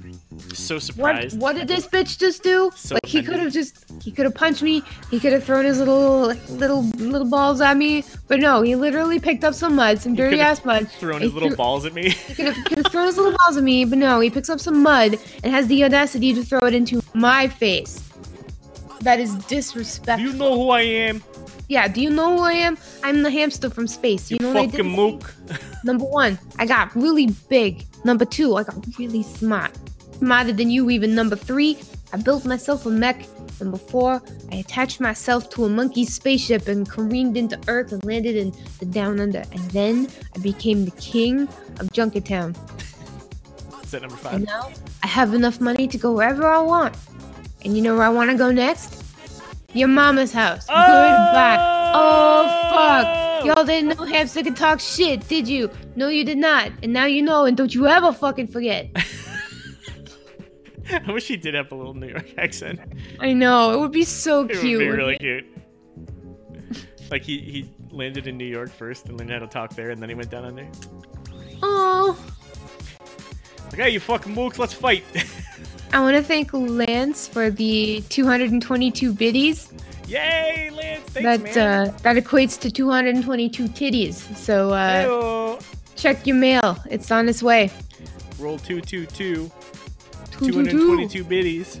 So 0.54 0.78
surprised. 0.78 1.38
what 1.38 1.54
did 1.56 1.68
this 1.68 1.86
bitch 1.86 2.18
just 2.18 2.42
do? 2.42 2.70
So 2.74 2.94
like 2.94 3.06
he 3.06 3.22
could 3.22 3.38
have 3.38 3.52
just 3.52 3.84
he 4.02 4.10
could 4.10 4.24
have 4.24 4.34
punched 4.34 4.62
me. 4.62 4.82
He 5.10 5.20
could 5.20 5.32
have 5.32 5.44
thrown 5.44 5.64
his 5.64 5.78
little 5.78 6.34
little 6.48 6.82
little 6.96 7.28
balls 7.28 7.60
at 7.60 7.76
me. 7.76 8.04
But 8.28 8.40
no, 8.40 8.62
he 8.62 8.74
literally 8.74 9.20
picked 9.20 9.44
up 9.44 9.54
some 9.54 9.74
mud, 9.76 9.98
some 10.00 10.14
dirty 10.14 10.40
ass 10.40 10.64
mud. 10.64 10.88
Throwing 10.92 11.16
and 11.16 11.24
his 11.24 11.34
little 11.34 11.50
threw- 11.50 11.56
balls 11.56 11.84
at 11.86 11.92
me. 11.94 12.10
He 12.10 12.34
could 12.34 12.46
have, 12.54 12.64
could 12.64 12.78
have 12.78 12.92
thrown 12.92 13.06
his 13.06 13.16
little 13.16 13.36
balls 13.44 13.56
at 13.56 13.62
me, 13.62 13.84
but 13.84 13.98
no, 13.98 14.20
he 14.20 14.30
picks 14.30 14.48
up 14.48 14.60
some 14.60 14.82
mud 14.82 15.18
and 15.42 15.52
has 15.52 15.66
the 15.68 15.84
audacity 15.84 16.32
to 16.34 16.42
throw 16.42 16.64
it 16.66 16.74
into 16.74 17.02
my 17.14 17.48
face. 17.48 18.02
That 19.02 19.20
is 19.20 19.34
disrespectful. 19.46 20.26
you 20.32 20.32
know 20.38 20.54
who 20.56 20.70
I 20.70 20.80
am? 20.80 21.22
Yeah, 21.68 21.88
do 21.88 22.00
you 22.00 22.10
know 22.10 22.36
who 22.36 22.42
I 22.44 22.52
am? 22.52 22.76
I'm 23.02 23.22
the 23.22 23.30
hamster 23.30 23.70
from 23.70 23.86
space. 23.86 24.30
You, 24.30 24.36
You, 24.40 24.46
know 24.46 24.52
what 24.52 24.62
I 24.62 24.66
did? 24.66 24.72
fucking 24.72 24.90
mook. 24.90 25.34
Number 25.84 26.04
one, 26.04 26.38
I 26.58 26.66
got 26.66 26.94
really 26.94 27.28
big. 27.48 27.84
Number 28.04 28.24
two, 28.24 28.56
I 28.56 28.64
got 28.64 28.76
really 28.98 29.22
smart. 29.22 29.72
Smarter 30.18 30.52
than 30.52 30.70
you 30.70 30.90
even. 30.90 31.14
Number 31.14 31.36
three, 31.36 31.78
I 32.12 32.18
built 32.18 32.44
myself 32.44 32.84
a 32.86 32.90
mech. 32.90 33.26
Number 33.60 33.78
four, 33.78 34.20
I 34.52 34.56
attached 34.56 35.00
myself 35.00 35.48
to 35.50 35.64
a 35.64 35.68
monkey 35.68 36.04
spaceship 36.04 36.68
and 36.68 36.88
careened 36.88 37.36
into 37.36 37.58
Earth 37.68 37.92
and 37.92 38.04
landed 38.04 38.36
in 38.36 38.52
the 38.78 38.84
Down 38.86 39.18
Under. 39.20 39.44
And 39.52 39.70
then 39.70 40.08
I 40.34 40.38
became 40.40 40.84
the 40.84 40.90
king 40.92 41.42
of 41.80 41.86
Junkertown. 41.92 42.54
That 43.90 44.02
number 44.02 44.16
And 44.16 44.22
five? 44.22 44.46
now 44.46 44.70
I 45.02 45.06
have 45.06 45.34
enough 45.34 45.60
money 45.60 45.86
to 45.88 45.96
go 45.96 46.12
wherever 46.12 46.46
I 46.46 46.58
want. 46.60 46.96
And 47.64 47.76
you 47.76 47.82
know 47.82 47.94
where 47.94 48.02
I 48.04 48.08
want 48.08 48.30
to 48.30 48.36
go 48.36 48.50
next? 48.50 49.03
Your 49.74 49.88
mama's 49.88 50.32
house. 50.32 50.66
Goodbye. 50.66 51.56
Oh! 51.94 52.46
oh, 52.46 52.70
fuck. 52.70 53.44
Y'all 53.44 53.64
didn't 53.64 53.98
know 53.98 54.04
Hamster 54.04 54.42
could 54.42 54.56
talk 54.56 54.80
shit, 54.80 55.26
did 55.28 55.46
you? 55.46 55.70
No, 55.96 56.08
you 56.08 56.24
did 56.24 56.38
not. 56.38 56.72
And 56.82 56.92
now 56.92 57.04
you 57.06 57.22
know, 57.22 57.44
and 57.44 57.56
don't 57.56 57.74
you 57.74 57.86
ever 57.86 58.12
fucking 58.12 58.46
forget. 58.46 58.88
I 60.90 61.12
wish 61.12 61.26
he 61.28 61.36
did 61.36 61.54
have 61.54 61.72
a 61.72 61.74
little 61.74 61.94
New 61.94 62.08
York 62.08 62.26
accent. 62.38 62.78
I 63.20 63.32
know. 63.32 63.72
It 63.72 63.80
would 63.80 63.92
be 63.92 64.04
so 64.04 64.44
It 64.44 64.58
cute. 64.60 64.78
would 64.78 64.84
be 64.84 64.90
really 64.90 65.18
cute. 65.18 65.44
Like 67.10 67.22
he, 67.22 67.38
he 67.38 67.70
landed 67.90 68.26
in 68.26 68.36
New 68.36 68.46
York 68.46 68.70
first 68.70 69.08
and 69.08 69.18
learned 69.18 69.30
how 69.30 69.38
to 69.40 69.46
talk 69.46 69.74
there, 69.74 69.90
and 69.90 70.00
then 70.00 70.08
he 70.08 70.14
went 70.14 70.30
down 70.30 70.44
under. 70.44 70.66
Oh. 71.62 72.18
Like, 73.66 73.80
hey, 73.80 73.90
you 73.90 74.00
fucking 74.00 74.34
mooks, 74.34 74.58
let's 74.58 74.72
fight. 74.74 75.04
I 75.94 76.00
want 76.00 76.16
to 76.16 76.24
thank 76.24 76.52
Lance 76.52 77.28
for 77.28 77.50
the 77.50 78.02
222 78.08 79.12
biddies. 79.14 79.72
Yay, 80.08 80.68
Lance! 80.70 81.04
Thanks, 81.10 81.54
that 81.54 81.88
uh, 81.88 81.92
that 82.02 82.16
equates 82.16 82.58
to 82.62 82.70
222 82.70 83.68
titties. 83.68 84.14
So 84.36 84.70
uh, 84.70 85.60
check 85.94 86.26
your 86.26 86.34
mail. 86.34 86.76
It's 86.90 87.12
on 87.12 87.28
its 87.28 87.44
way. 87.44 87.70
Roll 88.40 88.58
two 88.58 88.80
two 88.80 89.06
two. 89.06 89.50
Two, 90.32 90.50
two, 90.50 90.64
two. 90.64 90.70
222 90.70 91.24
biddies. 91.24 91.80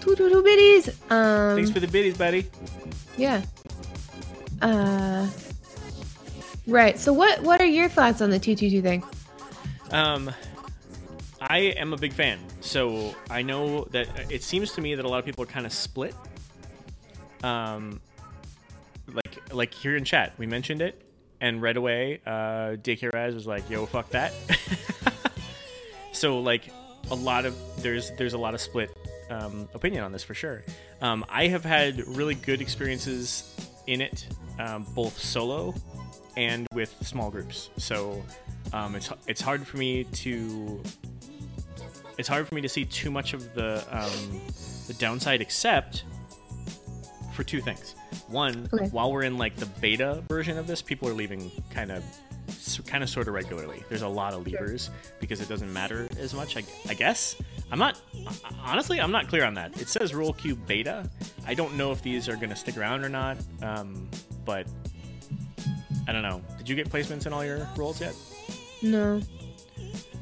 Two, 0.00 0.16
two, 0.16 0.28
two 0.28 0.42
biddies. 0.42 0.88
Um, 1.08 1.54
Thanks 1.54 1.70
for 1.70 1.78
the 1.78 1.86
biddies, 1.86 2.18
buddy. 2.18 2.50
yeah. 3.16 3.42
Uh, 4.60 5.28
right. 6.66 6.98
So 6.98 7.12
what 7.12 7.40
what 7.42 7.60
are 7.60 7.66
your 7.66 7.88
thoughts 7.88 8.20
on 8.20 8.30
the 8.30 8.40
222 8.40 8.82
thing? 8.82 9.04
Um, 9.92 10.34
I 11.40 11.58
am 11.58 11.92
a 11.92 11.96
big 11.96 12.12
fan. 12.12 12.38
So 12.60 13.14
I 13.30 13.42
know 13.42 13.84
that 13.92 14.30
it 14.30 14.42
seems 14.42 14.72
to 14.72 14.80
me 14.80 14.94
that 14.94 15.04
a 15.04 15.08
lot 15.08 15.18
of 15.18 15.24
people 15.24 15.42
are 15.42 15.48
kind 15.48 15.66
of 15.66 15.72
split. 15.72 16.14
Um, 17.42 18.00
like 19.12 19.52
like 19.52 19.74
here 19.74 19.96
in 19.96 20.04
chat, 20.04 20.34
we 20.36 20.46
mentioned 20.46 20.82
it, 20.82 21.02
and 21.40 21.62
right 21.62 21.76
away, 21.76 22.20
uh, 22.26 22.76
Raz 23.12 23.34
was 23.34 23.46
like, 23.46 23.68
"Yo, 23.70 23.86
fuck 23.86 24.10
that." 24.10 24.32
so 26.12 26.40
like 26.40 26.70
a 27.10 27.14
lot 27.14 27.46
of 27.46 27.56
there's 27.82 28.10
there's 28.12 28.34
a 28.34 28.38
lot 28.38 28.54
of 28.54 28.60
split 28.60 28.90
um, 29.30 29.68
opinion 29.74 30.04
on 30.04 30.12
this 30.12 30.22
for 30.22 30.34
sure. 30.34 30.62
Um, 31.00 31.24
I 31.28 31.46
have 31.46 31.64
had 31.64 32.06
really 32.08 32.34
good 32.34 32.60
experiences 32.60 33.56
in 33.86 34.00
it, 34.00 34.26
um, 34.58 34.84
both 34.94 35.18
solo 35.18 35.74
and 36.36 36.66
with 36.74 36.94
small 37.02 37.30
groups. 37.30 37.70
So 37.78 38.22
um, 38.72 38.94
it's 38.94 39.10
it's 39.26 39.40
hard 39.40 39.66
for 39.66 39.78
me 39.78 40.04
to 40.04 40.82
it's 42.18 42.28
hard 42.28 42.46
for 42.48 42.54
me 42.54 42.60
to 42.60 42.68
see 42.68 42.84
too 42.84 43.10
much 43.10 43.32
of 43.34 43.54
the 43.54 43.84
um, 43.90 44.40
the 44.86 44.94
downside, 44.94 45.40
except 45.40 46.04
for 47.32 47.44
two 47.44 47.60
things. 47.60 47.94
One, 48.28 48.68
Okay. 48.72 48.86
while 48.86 49.12
we're 49.12 49.22
in 49.22 49.38
like 49.38 49.56
the 49.56 49.66
beta 49.66 50.22
version 50.28 50.58
of 50.58 50.66
this, 50.66 50.82
people 50.82 51.08
are 51.08 51.12
leaving 51.14 51.50
kind 51.70 51.90
of 51.92 52.04
kind 52.86 53.02
of 53.04 53.08
sort 53.08 53.28
of 53.28 53.34
regularly. 53.34 53.82
There's 53.88 54.02
a 54.02 54.08
lot 54.08 54.34
of 54.34 54.44
leavers 54.44 54.90
because 55.20 55.40
it 55.40 55.48
doesn't 55.48 55.72
matter 55.72 56.08
as 56.18 56.34
much. 56.34 56.56
I, 56.56 56.64
I 56.88 56.94
guess 56.94 57.36
I'm 57.70 57.78
not 57.78 58.00
honestly. 58.64 59.00
I'm 59.00 59.12
not 59.12 59.28
clear 59.28 59.44
on 59.44 59.54
that. 59.54 59.80
It 59.80 59.88
says 59.88 60.14
roll 60.14 60.32
cube 60.32 60.66
beta. 60.66 61.08
I 61.46 61.54
don't 61.54 61.76
know 61.76 61.92
if 61.92 62.02
these 62.02 62.28
are 62.28 62.36
going 62.36 62.50
to 62.50 62.56
stick 62.56 62.76
around 62.76 63.04
or 63.04 63.08
not. 63.08 63.38
Um, 63.62 64.08
but 64.44 64.66
I 66.08 66.12
don't 66.12 66.22
know. 66.22 66.42
Did 66.58 66.68
you 66.68 66.74
get 66.74 66.88
placements 66.90 67.26
in 67.26 67.32
all 67.32 67.44
your 67.44 67.68
roles 67.76 68.00
yet? 68.00 68.14
No. 68.82 69.20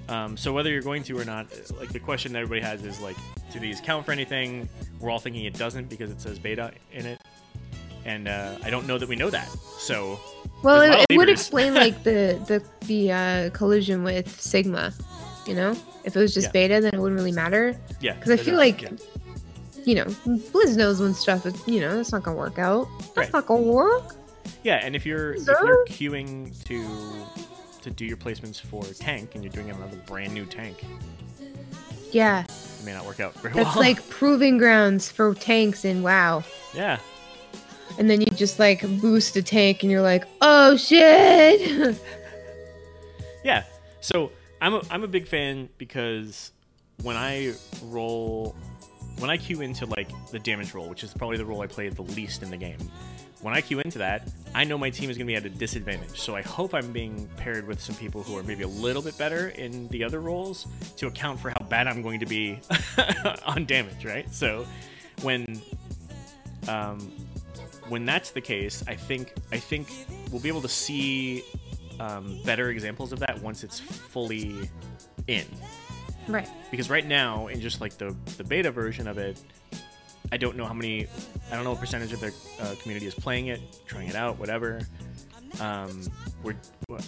Um, 0.09 0.37
so 0.37 0.53
whether 0.53 0.71
you're 0.71 0.83
going 0.83 1.03
to 1.05 1.19
or 1.19 1.25
not, 1.25 1.47
like 1.79 1.91
the 1.91 1.99
question 2.01 2.33
that 2.33 2.41
everybody 2.43 2.61
has 2.63 2.83
is 2.85 3.01
like, 3.01 3.17
do 3.53 3.59
these 3.61 3.81
count 3.81 4.07
for 4.07 4.13
anything? 4.13 4.69
We're 5.01 5.11
all 5.11 5.19
thinking 5.19 5.45
it 5.45 5.55
doesn't 5.55 5.89
because 5.89 6.11
it 6.11 6.21
says 6.21 6.39
beta 6.39 6.73
in 6.93 7.05
it, 7.07 7.21
and 8.05 8.27
uh, 8.29 8.57
I 8.65 8.71
don't 8.71 8.87
know 8.87 8.97
that 8.99 9.09
we 9.09 9.17
know 9.17 9.31
that. 9.31 9.49
So 9.79 10.19
Well, 10.63 10.81
There's 10.81 10.89
a 10.91 10.99
lot 10.99 11.01
it, 11.11 11.15
it 11.15 11.17
would 11.19 11.29
explain 11.29 11.75
like 11.85 12.03
the 12.05 12.41
the 12.47 12.63
the 12.87 13.13
uh, 13.13 13.51
collision 13.51 14.03
with 14.03 14.41
Sigma. 14.41 14.93
You 15.47 15.55
know, 15.55 15.71
if 16.05 16.15
it 16.17 16.21
was 16.21 16.35
just 16.35 16.49
Yeah. 16.49 16.53
beta, 16.53 16.81
then 16.81 16.95
it 16.95 16.99
wouldn't 17.01 17.19
really 17.19 17.33
matter. 17.33 17.75
yeah, 18.01 18.15
Because 18.15 18.31
I 18.33 18.37
feel 18.37 18.53
does- 18.57 18.59
like, 18.59 18.83
yeah. 18.83 18.91
you 19.85 19.95
know, 19.95 20.05
Blizz 20.05 20.77
knows 20.77 21.01
when 21.01 21.15
stuff 21.15 21.47
is, 21.47 21.55
you 21.67 21.81
know, 21.81 21.97
that's 21.97 22.13
not 22.13 22.23
gonna 22.23 22.37
work 22.37 22.59
out. 22.59 22.87
That's 23.15 23.17
Right. 23.17 23.33
not 23.33 23.47
gonna 23.47 23.63
work. 23.63 24.15
Yeah, 24.63 24.77
and 24.83 24.95
if 24.97 25.07
you're 25.07 25.33
if 25.35 25.47
you're 25.47 25.87
queuing 25.87 26.53
to 26.65 26.85
to 27.89 27.95
do 27.95 28.05
your 28.05 28.17
placements 28.17 28.61
for 28.61 28.85
tank 28.85 29.35
and 29.35 29.43
you're 29.43 29.53
doing 29.53 29.71
another 29.71 29.97
brand 30.07 30.33
new 30.35 30.45
tank, 30.45 30.85
Yeah, 32.13 32.45
it 32.45 32.85
may 32.85 32.93
not 32.93 33.05
work 33.07 33.21
out 33.21 33.35
very 33.35 33.55
that's 33.55 33.77
well. 33.77 33.85
It's 33.85 33.99
like 33.99 34.09
proving 34.09 34.59
grounds 34.59 35.11
for 35.11 35.35
tanks 35.35 35.85
in 35.85 36.03
WoW. 36.03 36.45
yeah, 36.75 36.99
And 37.99 38.09
then 38.09 38.21
you 38.21 38.27
just 38.27 38.59
like 38.59 38.83
boost 39.01 39.37
a 39.37 39.43
tank, 39.43 39.83
and 39.83 39.91
you're 39.93 40.03
like, 40.03 40.25
oh 40.41 40.77
shit. 40.77 41.99
yeah. 43.45 43.65
So 44.01 44.31
I'm 44.61 44.75
a, 44.75 44.83
I'm 44.91 45.03
a 45.05 45.09
big 45.09 45.27
fan 45.27 45.69
because 45.79 46.53
when 47.03 47.17
I 47.17 47.55
roll, 47.85 48.55
when 49.19 49.31
I 49.31 49.37
queue 49.37 49.61
into 49.61 49.87
like 49.87 50.09
the 50.31 50.39
damage 50.39 50.75
roll, 50.75 50.89
which 50.89 51.03
is 51.05 51.13
probably 51.13 51.37
the 51.37 51.45
role 51.45 51.61
I 51.63 51.67
play 51.67 51.89
the 51.89 52.03
least 52.03 52.43
in 52.43 52.51
the 52.51 52.57
game, 52.57 52.79
when 53.41 53.55
I 53.55 53.61
queue 53.61 53.81
into 53.81 53.99
that, 53.99 54.29
I 54.55 54.65
know 54.65 54.77
my 54.77 54.91
team 54.91 55.11
is 55.11 55.17
going 55.17 55.27
to 55.27 55.31
be 55.31 55.37
at 55.37 55.45
a 55.45 55.51
disadvantage. 55.51 56.19
So 56.19 56.35
I 56.35 56.43
hope 56.43 56.75
I'm 56.75 56.93
being 56.93 57.29
paired 57.37 57.67
with 57.67 57.81
some 57.81 57.95
people 57.95 58.23
who 58.23 58.37
are 58.37 58.43
maybe 58.43 58.65
a 58.65 58.69
little 58.69 59.03
bit 59.03 59.17
better 59.17 59.49
in 59.51 59.89
the 59.89 60.03
other 60.03 60.21
roles 60.21 60.67
to 60.97 61.07
account 61.07 61.39
for 61.39 61.51
how 61.51 61.67
bad 61.69 61.87
I'm 61.87 62.03
going 62.03 62.21
to 62.21 62.27
be 62.27 62.59
on 63.47 63.65
damage, 63.65 64.05
right? 64.05 64.33
So 64.33 64.67
when 65.23 65.61
um, 66.69 67.13
when 67.89 68.05
that's 68.05 68.31
the 68.31 68.41
case, 68.41 68.83
I 68.89 68.95
think 68.95 69.35
I 69.53 69.59
think 69.59 69.89
we'll 70.31 70.43
be 70.43 70.49
able 70.49 70.63
to 70.63 70.69
see 70.69 71.43
um, 72.01 72.39
better 72.45 72.71
examples 72.71 73.13
of 73.13 73.21
that 73.21 73.41
once 73.41 73.65
it's 73.65 73.79
fully 73.81 74.69
in. 75.27 75.47
right. 76.27 76.49
Because 76.71 76.91
right 76.91 77.07
now, 77.07 77.47
in 77.47 77.61
just 77.61 77.81
like 77.81 77.97
the 77.99 78.15
the 78.37 78.45
beta 78.45 78.71
version 78.71 79.07
of 79.07 79.19
it, 79.19 79.41
I 80.31 80.37
don't 80.37 80.57
know 80.57 80.67
how 80.67 80.75
many, 80.75 81.07
I 81.51 81.55
don't 81.55 81.65
know 81.65 81.71
what 81.71 81.81
percentage 81.81 82.13
of 82.13 82.21
the 82.21 82.35
uh, 82.61 82.75
community 82.83 83.07
is 83.07 83.15
playing 83.15 83.47
it, 83.47 83.61
trying 83.87 84.09
it 84.09 84.15
out, 84.15 84.39
whatever. 84.39 84.81
Um, 85.61 86.03
we're 86.43 86.55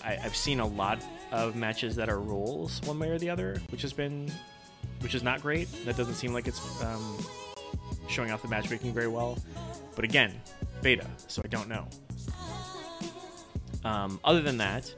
I, 0.04 0.18
I've 0.22 0.36
seen 0.36 0.60
a 0.60 0.66
lot 0.66 1.02
of 1.30 1.56
matches 1.56 1.96
that 1.96 2.08
are 2.08 2.18
rolls 2.18 2.80
one 2.84 2.98
way 2.98 3.10
or 3.10 3.18
the 3.18 3.30
other, 3.30 3.60
which 3.70 3.82
has 3.82 3.92
been, 3.92 4.30
which 5.00 5.14
is 5.14 5.22
not 5.22 5.42
great. 5.42 5.68
That 5.84 5.96
doesn't 5.96 6.14
seem 6.14 6.32
like 6.32 6.48
it's 6.48 6.82
um, 6.82 7.18
showing 8.08 8.30
off 8.30 8.42
the 8.42 8.48
matchmaking 8.48 8.92
very 8.92 9.08
well. 9.08 9.38
But 9.94 10.04
again, 10.04 10.40
beta, 10.82 11.06
so 11.26 11.42
I 11.44 11.48
don't 11.48 11.68
know. 11.68 11.86
Um, 13.84 14.20
other 14.24 14.42
than 14.42 14.58
that, 14.58 14.92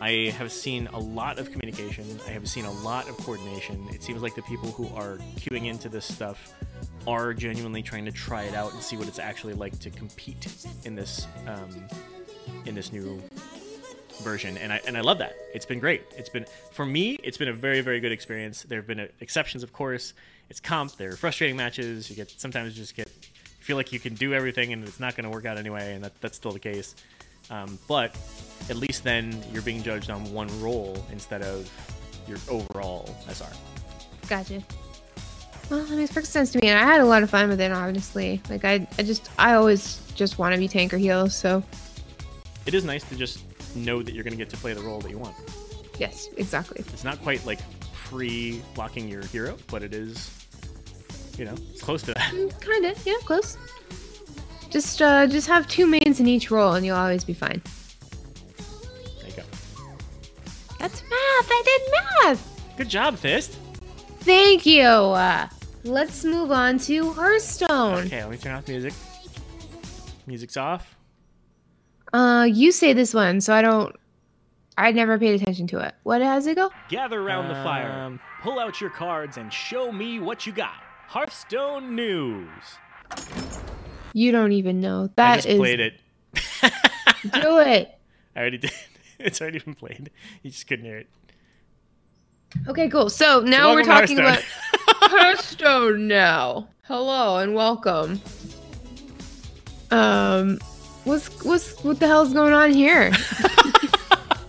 I 0.00 0.32
have 0.36 0.52
seen 0.52 0.88
a 0.88 0.98
lot 0.98 1.38
of 1.38 1.50
communication. 1.50 2.04
I 2.26 2.30
have 2.30 2.48
seen 2.48 2.66
a 2.66 2.72
lot 2.82 3.08
of 3.08 3.16
coordination. 3.18 3.86
It 3.92 4.02
seems 4.02 4.22
like 4.22 4.34
the 4.34 4.42
people 4.42 4.70
who 4.70 4.88
are 4.94 5.18
queuing 5.36 5.66
into 5.66 5.88
this 5.88 6.04
stuff 6.04 6.54
are 7.06 7.32
genuinely 7.32 7.82
trying 7.82 8.04
to 8.04 8.12
try 8.12 8.44
it 8.44 8.54
out 8.54 8.72
and 8.72 8.82
see 8.82 8.96
what 8.96 9.08
it's 9.08 9.18
actually 9.18 9.54
like 9.54 9.78
to 9.80 9.90
compete 9.90 10.66
in 10.84 10.94
this 10.94 11.26
um, 11.46 11.70
in 12.64 12.74
this 12.74 12.92
new 12.92 13.22
version. 14.22 14.56
And 14.58 14.72
I 14.72 14.80
and 14.86 14.96
I 14.96 15.00
love 15.00 15.18
that. 15.18 15.34
It's 15.54 15.66
been 15.66 15.80
great. 15.80 16.02
It's 16.16 16.28
been 16.28 16.46
for 16.72 16.86
me. 16.86 17.18
It's 17.22 17.36
been 17.36 17.48
a 17.48 17.52
very 17.52 17.80
very 17.80 18.00
good 18.00 18.12
experience. 18.12 18.62
There 18.62 18.78
have 18.78 18.86
been 18.86 19.00
uh, 19.00 19.08
exceptions, 19.20 19.62
of 19.62 19.72
course. 19.72 20.14
It's 20.48 20.60
comp. 20.60 20.96
There 20.96 21.10
are 21.10 21.16
frustrating 21.16 21.56
matches. 21.56 22.08
You 22.10 22.16
get 22.16 22.30
sometimes 22.30 22.76
you 22.76 22.82
just 22.82 22.94
get 22.94 23.08
you 23.08 23.64
feel 23.64 23.76
like 23.76 23.92
you 23.92 24.00
can 24.00 24.14
do 24.14 24.34
everything 24.34 24.72
and 24.72 24.84
it's 24.84 25.00
not 25.00 25.16
going 25.16 25.24
to 25.24 25.30
work 25.30 25.44
out 25.44 25.58
anyway, 25.58 25.94
and 25.94 26.04
that, 26.04 26.20
that's 26.20 26.36
still 26.36 26.52
the 26.52 26.58
case. 26.58 26.94
Um, 27.50 27.78
but 27.86 28.16
at 28.70 28.76
least 28.76 29.04
then 29.04 29.40
you're 29.52 29.62
being 29.62 29.82
judged 29.82 30.10
on 30.10 30.32
one 30.32 30.48
role 30.60 31.04
instead 31.12 31.42
of 31.42 31.70
your 32.26 32.38
overall 32.48 33.14
SR. 33.28 33.46
Gotcha. 34.28 34.62
Well, 35.70 35.84
that 35.84 35.96
makes 35.96 36.12
perfect 36.12 36.32
sense 36.32 36.52
to 36.52 36.60
me, 36.60 36.68
and 36.68 36.78
I 36.78 36.84
had 36.84 37.00
a 37.00 37.04
lot 37.04 37.22
of 37.24 37.30
fun 37.30 37.48
with 37.48 37.60
it. 37.60 37.72
Honestly, 37.72 38.40
like 38.48 38.64
I, 38.64 38.86
I 38.98 39.02
just, 39.02 39.28
I 39.38 39.54
always 39.54 40.00
just 40.14 40.38
want 40.38 40.54
to 40.54 40.58
be 40.60 40.68
tank 40.68 40.94
or 40.94 40.98
heal. 40.98 41.28
So 41.28 41.62
It 42.66 42.74
is 42.74 42.84
nice 42.84 43.02
to 43.08 43.16
just 43.16 43.40
know 43.74 44.02
that 44.02 44.14
you're 44.14 44.24
going 44.24 44.32
to 44.32 44.38
get 44.38 44.48
to 44.50 44.56
play 44.56 44.72
the 44.74 44.80
role 44.82 45.00
that 45.00 45.10
you 45.10 45.18
want. 45.18 45.34
yes, 45.98 46.28
exactly. 46.36 46.80
It's 46.92 47.02
not 47.04 47.20
quite 47.22 47.44
like 47.44 47.58
pre-locking 48.04 49.08
your 49.08 49.24
hero, 49.26 49.56
but 49.68 49.82
it 49.82 49.92
is, 49.92 50.30
you 51.36 51.44
know, 51.44 51.54
it's 51.72 51.82
close 51.82 52.02
to 52.02 52.14
that. 52.14 52.32
Mm, 52.32 52.60
Kinda, 52.60 52.94
yeah, 53.04 53.14
close. 53.24 53.58
Just, 54.70 55.02
uh, 55.02 55.26
just 55.26 55.48
have 55.48 55.66
two 55.68 55.86
mains 55.86 56.20
in 56.20 56.26
each 56.28 56.50
role, 56.50 56.74
and 56.74 56.86
you'll 56.86 56.96
always 56.96 57.24
be 57.24 57.34
fine. 57.34 57.60
There 59.20 59.30
you 59.30 59.36
go. 59.36 59.42
That's 60.78 61.02
math. 61.02 61.10
I 61.50 61.62
did 61.64 61.92
math. 62.28 62.76
Good 62.76 62.88
job, 62.88 63.16
Fist. 63.16 63.56
Thank 64.20 64.64
you. 64.66 64.82
Let's 65.86 66.24
move 66.24 66.50
on 66.50 66.78
to 66.80 67.12
Hearthstone. 67.12 68.06
Okay, 68.06 68.20
let 68.22 68.30
me 68.30 68.36
turn 68.36 68.56
off 68.56 68.66
music. 68.66 68.92
Music's 70.26 70.56
off. 70.56 70.96
Uh, 72.12 72.48
you 72.50 72.72
say 72.72 72.92
this 72.92 73.14
one, 73.14 73.40
so 73.40 73.54
I 73.54 73.62
don't. 73.62 73.94
I 74.76 74.90
never 74.90 75.16
paid 75.18 75.40
attention 75.40 75.66
to 75.68 75.78
it. 75.78 75.94
What 76.02 76.20
has 76.22 76.46
it 76.48 76.56
go? 76.56 76.70
Gather 76.88 77.20
around 77.20 77.48
the 77.48 77.54
fire, 77.54 77.88
Um, 77.90 78.20
pull 78.42 78.58
out 78.58 78.80
your 78.80 78.90
cards, 78.90 79.36
and 79.36 79.52
show 79.52 79.92
me 79.92 80.18
what 80.18 80.44
you 80.44 80.52
got. 80.52 80.74
Hearthstone 81.06 81.94
News. 81.94 82.48
You 84.12 84.32
don't 84.32 84.52
even 84.52 84.80
know. 84.80 85.08
That 85.14 85.38
is. 85.38 85.46
I 85.46 85.48
just 85.48 85.48
is. 85.48 85.58
played 85.58 85.80
it. 85.80 86.00
Do 87.42 87.58
it. 87.60 87.96
I 88.34 88.40
already 88.40 88.58
did. 88.58 88.72
It's 89.18 89.40
already 89.40 89.60
been 89.60 89.72
played. 89.74 90.10
You 90.42 90.50
just 90.50 90.66
couldn't 90.66 90.84
hear 90.84 90.98
it. 90.98 91.08
Okay, 92.68 92.90
cool. 92.90 93.08
So 93.08 93.40
now 93.40 93.72
we're 93.72 93.82
talking 93.82 94.18
about 94.18 94.42
Hearthstone. 95.00 95.20
Hearthstone 95.20 96.08
now. 96.08 96.68
Hello 96.84 97.38
and 97.38 97.54
welcome. 97.54 98.20
Um, 99.90 100.58
what's 101.04 101.28
what's 101.44 101.82
what 101.84 101.98
the 102.00 102.06
hell's 102.06 102.32
going 102.32 102.52
on 102.52 102.72
here? 102.72 103.10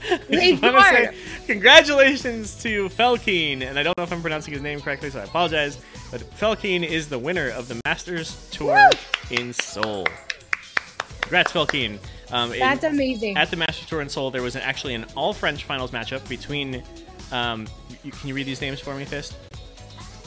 I 0.09 0.19
Hey, 0.29 0.51
just 0.51 0.63
wanna 0.63 0.81
say 0.81 1.15
congratulations 1.47 2.61
to 2.63 2.87
Felkeen, 2.89 3.61
and 3.61 3.77
I 3.77 3.83
don't 3.83 3.97
know 3.97 4.03
if 4.03 4.11
I'm 4.11 4.21
pronouncing 4.21 4.53
his 4.53 4.61
name 4.63 4.79
correctly, 4.79 5.09
so 5.09 5.19
I 5.19 5.23
apologize. 5.23 5.81
But 6.11 6.21
Felkeen 6.39 6.83
is 6.87 7.09
the 7.09 7.19
winner 7.19 7.49
of 7.49 7.67
the 7.67 7.79
Masters 7.85 8.49
Tour 8.51 8.89
in 9.29 9.51
Seoul. 9.53 10.07
Congrats, 11.21 11.51
Felkeen. 11.51 11.99
Um, 12.31 12.53
in- 12.53 12.59
That's 12.59 12.83
amazing. 12.85 13.35
at 13.37 13.51
the 13.51 13.57
Masters 13.57 13.85
Tour 13.87 14.01
in 14.01 14.07
Seoul, 14.09 14.31
there 14.31 14.41
was 14.41 14.55
an, 14.55 14.61
actually 14.61 14.93
an 14.95 15.05
all 15.15 15.33
French 15.33 15.65
finals 15.65 15.91
matchup 15.91 16.27
between. 16.29 16.83
Um, 17.33 17.67
you, 18.03 18.11
can 18.11 18.29
you 18.29 18.33
read 18.33 18.45
these 18.47 18.61
names 18.61 18.79
for 18.79 18.95
me, 18.95 19.03
Fist? 19.03 19.35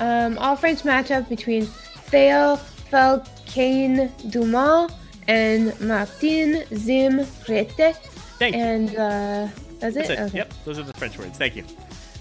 Um, 0.00 0.38
all 0.38 0.56
French 0.56 0.82
matchup 0.82 1.28
between 1.28 1.66
Theo 1.66 2.56
Falcaine 2.90 4.10
Dumas 4.30 4.90
and 5.28 5.78
Martin 5.80 6.62
Zhym 6.70 7.26
Rete. 7.48 7.94
Thank 8.38 8.56
you. 8.56 8.62
And 8.62 8.90
uh, 8.96 9.48
that's 9.78 9.96
it? 9.96 10.08
That's 10.08 10.10
it. 10.10 10.18
Okay. 10.20 10.36
Yep, 10.38 10.52
those 10.64 10.78
are 10.78 10.82
the 10.82 10.92
French 10.94 11.18
words. 11.18 11.36
Thank 11.38 11.56
you. 11.56 11.64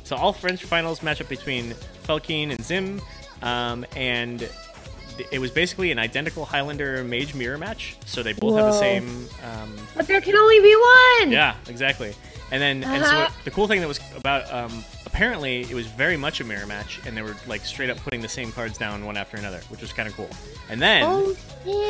So 0.04 0.16
all 0.16 0.34
French 0.34 0.64
finals 0.64 1.00
matchup 1.02 1.30
between 1.30 1.72
Felkeen 2.04 2.50
and 2.52 2.60
Zhym, 2.60 3.02
um, 3.44 3.86
and 3.96 4.40
th- 4.40 5.28
it 5.32 5.40
was 5.40 5.52
basically 5.52 5.92
an 5.92 6.00
identical 6.00 6.46
Highlander 6.46 7.04
Mage 7.04 7.36
Mirror 7.36 7.60
match. 7.60 7.96
So 8.06 8.24
they 8.24 8.34
both 8.34 8.56
have 8.58 8.66
the 8.66 8.80
same. 8.80 9.28
Um, 9.44 9.76
But 9.96 10.08
there 10.08 10.20
can 10.20 10.36
only 10.36 10.60
be 10.60 10.76
one! 11.22 11.32
yeah, 11.32 11.56
exactly. 11.68 12.14
And 12.52 12.62
then 12.62 12.84
and 12.84 13.04
so 13.06 13.12
Uh-huh. 13.12 13.32
the 13.46 13.52
cool 13.52 13.68
thing 13.68 13.80
that 13.82 13.88
was 13.88 14.00
about 14.16 14.52
um, 14.54 14.84
apparently 15.06 15.62
it 15.62 15.74
was 15.74 15.86
very 15.86 16.18
much 16.18 16.40
a 16.42 16.44
mirror 16.44 16.66
match, 16.66 17.00
and 17.06 17.16
they 17.16 17.22
were 17.22 17.36
like 17.48 17.64
straight 17.66 17.90
up 17.90 17.98
putting 17.98 18.22
the 18.22 18.28
same 18.30 18.52
cards 18.52 18.78
down 18.78 19.06
one 19.06 19.18
after 19.18 19.38
another, 19.38 19.60
which 19.70 19.82
was 19.82 19.94
kind 19.94 20.08
of 20.10 20.16
cool. 20.16 20.30
And 20.70 20.82
then. 20.82 21.04
Oh. 21.06 21.36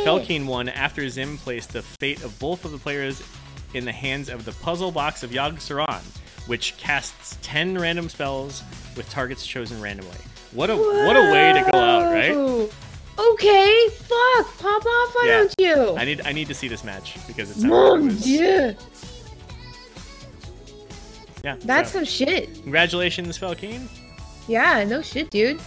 Felkeen 0.06 0.46
won 0.46 0.68
after 0.68 1.04
Zhym 1.04 1.38
placed 1.38 1.72
the 1.74 1.82
fate 1.84 2.24
of 2.24 2.38
both 2.40 2.66
of 2.66 2.72
the 2.72 2.78
players 2.80 3.22
in 3.76 3.86
the 3.86 3.92
hands 3.92 4.28
of 4.30 4.44
the 4.46 4.52
puzzle 4.54 4.92
box 4.92 5.22
of 5.24 5.30
Yogg 5.30 5.58
Saron, 5.60 6.02
which 6.48 6.76
casts 6.78 7.38
10 7.44 7.78
random 7.78 8.10
spells 8.10 8.64
with 8.98 9.08
targets 9.12 9.46
chosen 9.46 9.80
randomly. 9.80 10.18
What 10.52 10.72
a 10.72 10.76
what 10.76 11.16
a 11.16 11.32
way 11.32 11.54
to 11.54 11.72
go 11.72 11.78
out, 11.78 12.12
right? 12.12 12.32
Okay, 13.20 13.90
fuck, 13.90 14.58
pop 14.58 14.86
off, 14.86 15.14
why 15.16 15.26
Yeah. 15.28 15.38
don't 15.38 15.54
you? 15.60 15.98
I 15.98 16.06
need 16.06 16.22
I 16.26 16.32
need 16.32 16.48
to 16.48 16.56
see 16.56 16.68
this 16.68 16.84
match 16.84 17.16
because 17.28 17.52
it's 17.52 17.64
it 17.64 17.68
Mon 17.68 18.08
was, 18.08 18.24
Dieu. 18.24 18.76
Yeah. 21.44 21.56
That's 21.62 21.92
so, 21.92 22.00
some 22.00 22.06
shit. 22.06 22.54
congratulations, 22.64 23.38
Felkeen. 23.38 23.88
Yeah, 24.48 24.84
no 24.84 25.02
shit, 25.02 25.30
dude. 25.30 25.60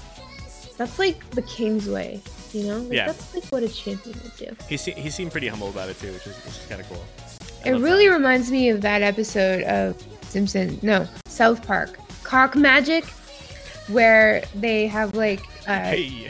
That's 0.76 0.98
like 0.98 1.28
the 1.30 1.42
king's 1.42 1.88
way, 1.88 2.20
you 2.52 2.64
know? 2.64 2.78
Like, 2.78 2.92
Yeah. 2.92 3.06
That's 3.06 3.34
like 3.34 3.44
what 3.46 3.62
a 3.62 3.68
champion 3.68 4.18
would 4.22 4.36
do. 4.36 4.56
He 4.68 4.76
se- 4.76 4.94
he 5.00 5.10
seemed 5.10 5.30
pretty 5.32 5.48
humble 5.48 5.68
about 5.68 5.88
it 5.88 5.98
too, 6.00 6.12
which 6.12 6.26
is, 6.26 6.36
which 6.44 6.56
is 6.56 6.66
kind 6.68 6.80
of 6.80 6.88
cool. 6.88 7.04
I 7.64 7.68
It 7.70 7.72
really 7.78 8.08
that. 8.08 8.14
reminds 8.14 8.50
me 8.50 8.68
of 8.70 8.80
that 8.80 9.02
episode 9.02 9.62
of 9.64 10.02
Simpson, 10.22 10.78
no, 10.82 11.06
South 11.26 11.64
Park, 11.66 11.98
Cock 12.24 12.56
Magic, 12.56 13.04
where 13.88 14.42
they 14.54 14.86
have 14.86 15.14
like 15.14 15.40
uh, 15.68 15.74
Hey. 15.80 16.28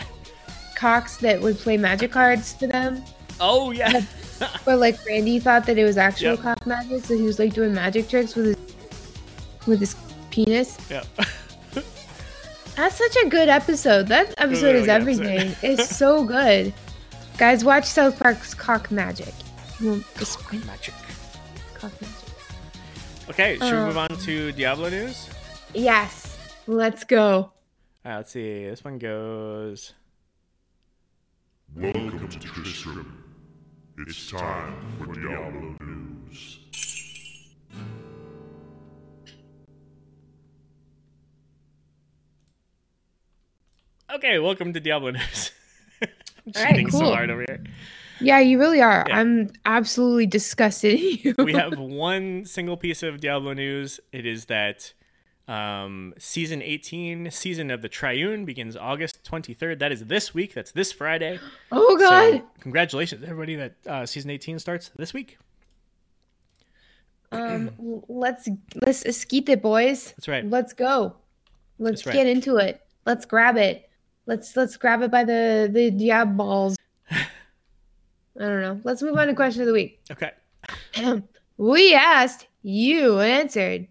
cocks 0.74 1.16
that 1.18 1.40
would 1.40 1.56
play 1.58 1.76
magic 1.76 2.12
cards 2.12 2.52
for 2.54 2.66
them. 2.66 3.02
Oh 3.40 3.70
yeah. 3.70 4.02
But 4.64 4.78
like 4.80 4.98
Randy 5.06 5.38
thought 5.38 5.66
that 5.66 5.78
it 5.78 5.84
was 5.84 5.96
actual 5.96 6.30
Yep. 6.32 6.40
cock 6.40 6.66
magic, 6.66 7.04
so 7.04 7.16
he 7.16 7.22
was 7.22 7.38
like 7.38 7.54
doing 7.54 7.72
magic 7.72 8.08
tricks 8.08 8.34
with 8.34 8.46
his 8.46 8.56
with 9.66 9.80
his 9.80 9.96
penis. 10.30 10.76
yeah. 10.90 11.02
That's 12.76 12.96
such 12.96 13.16
a 13.24 13.28
good 13.28 13.48
episode. 13.50 14.08
That 14.08 14.34
episode 14.38 14.66
really 14.68 14.78
is 14.80 14.88
everything. 14.88 15.38
episode. 15.50 15.66
it's 15.68 15.94
so 15.96 16.24
good. 16.24 16.72
Guys, 17.36 17.64
watch 17.64 17.84
South 17.84 18.18
Park's 18.18 18.54
Cock 18.54 18.90
Magic. 18.90 19.34
You 19.78 19.90
won't 19.90 20.14
disappoint. 20.18 20.64
Magic. 20.66 20.94
Cock 21.74 21.92
Magic. 22.00 22.16
Okay, 23.28 23.54
should 23.58 23.62
we 23.62 23.68
Um, 23.78 23.86
move 23.88 23.98
on 23.98 24.08
to 24.20 24.52
Diablo 24.52 24.88
news? 24.88 25.28
Yes, 25.74 26.36
let's 26.66 27.04
go. 27.04 27.52
Uh, 28.06 28.16
let's 28.16 28.30
see. 28.32 28.64
This 28.64 28.82
one 28.84 28.98
goes. 28.98 29.92
Welcome 31.76 32.28
to 32.28 32.38
Tristram. 32.38 33.24
It's 33.98 34.30
time 34.30 34.74
for 34.98 35.14
Diablo 35.14 35.76
News. 35.80 36.58
Okay, 44.14 44.38
welcome 44.38 44.74
to 44.74 44.80
Diablo 44.80 45.12
News. 45.12 45.52
I'm 46.02 46.08
All 46.54 46.62
right, 46.62 46.70
cheating 46.72 46.90
so 46.90 46.98
cool. 46.98 47.14
hard 47.14 47.30
over 47.30 47.46
here. 47.48 47.64
Yeah, 48.20 48.40
you 48.40 48.58
really 48.58 48.82
are. 48.82 49.06
Yeah. 49.08 49.16
I'm 49.16 49.48
absolutely 49.64 50.26
disgusted 50.26 51.00
you. 51.00 51.34
We 51.38 51.54
have 51.54 51.78
one 51.78 52.44
single 52.44 52.76
piece 52.76 53.02
of 53.02 53.20
Diablo 53.22 53.54
news. 53.54 54.00
It 54.12 54.26
is 54.26 54.44
that 54.46 54.92
um, 55.48 56.12
season 56.18 56.60
18, 56.60 57.30
season 57.30 57.70
of 57.70 57.80
the 57.80 57.88
Triune, 57.88 58.44
begins 58.44 58.76
August 58.76 59.24
23rd. 59.24 59.78
That 59.78 59.92
is 59.92 60.04
this 60.04 60.34
week. 60.34 60.52
That's 60.52 60.72
this 60.72 60.92
Friday. 60.92 61.40
oh 61.72 61.96
god. 61.96 62.32
So, 62.32 62.42
congratulations, 62.60 63.24
everybody, 63.24 63.56
that 63.56 63.76
uh, 63.86 64.04
season 64.04 64.30
18 64.30 64.58
starts 64.58 64.90
this 64.94 65.14
week. 65.14 65.38
um, 67.32 67.70
let's 68.08 68.46
let's 68.84 69.06
esquite 69.06 69.48
it, 69.48 69.62
boys. 69.62 70.12
That's 70.18 70.28
right. 70.28 70.44
Let's 70.44 70.74
go. 70.74 71.16
Let's 71.78 72.04
right. 72.04 72.12
get 72.12 72.26
into 72.26 72.58
it. 72.58 72.82
Let's 73.06 73.24
grab 73.24 73.56
it. 73.56 73.88
Let's 74.26 74.56
let's 74.56 74.76
grab 74.76 75.02
it 75.02 75.10
by 75.10 75.24
the 75.24 75.68
the 75.72 75.90
diab 75.90 76.36
balls. 76.36 76.76
I 77.10 77.24
don't 78.36 78.62
know. 78.62 78.80
Let's 78.84 79.02
move 79.02 79.16
on 79.16 79.26
to 79.26 79.34
question 79.34 79.62
of 79.62 79.66
the 79.66 79.72
week. 79.72 80.00
Okay. 80.10 80.30
we 81.56 81.94
asked, 81.94 82.46
you 82.62 83.20
answered. 83.20 83.88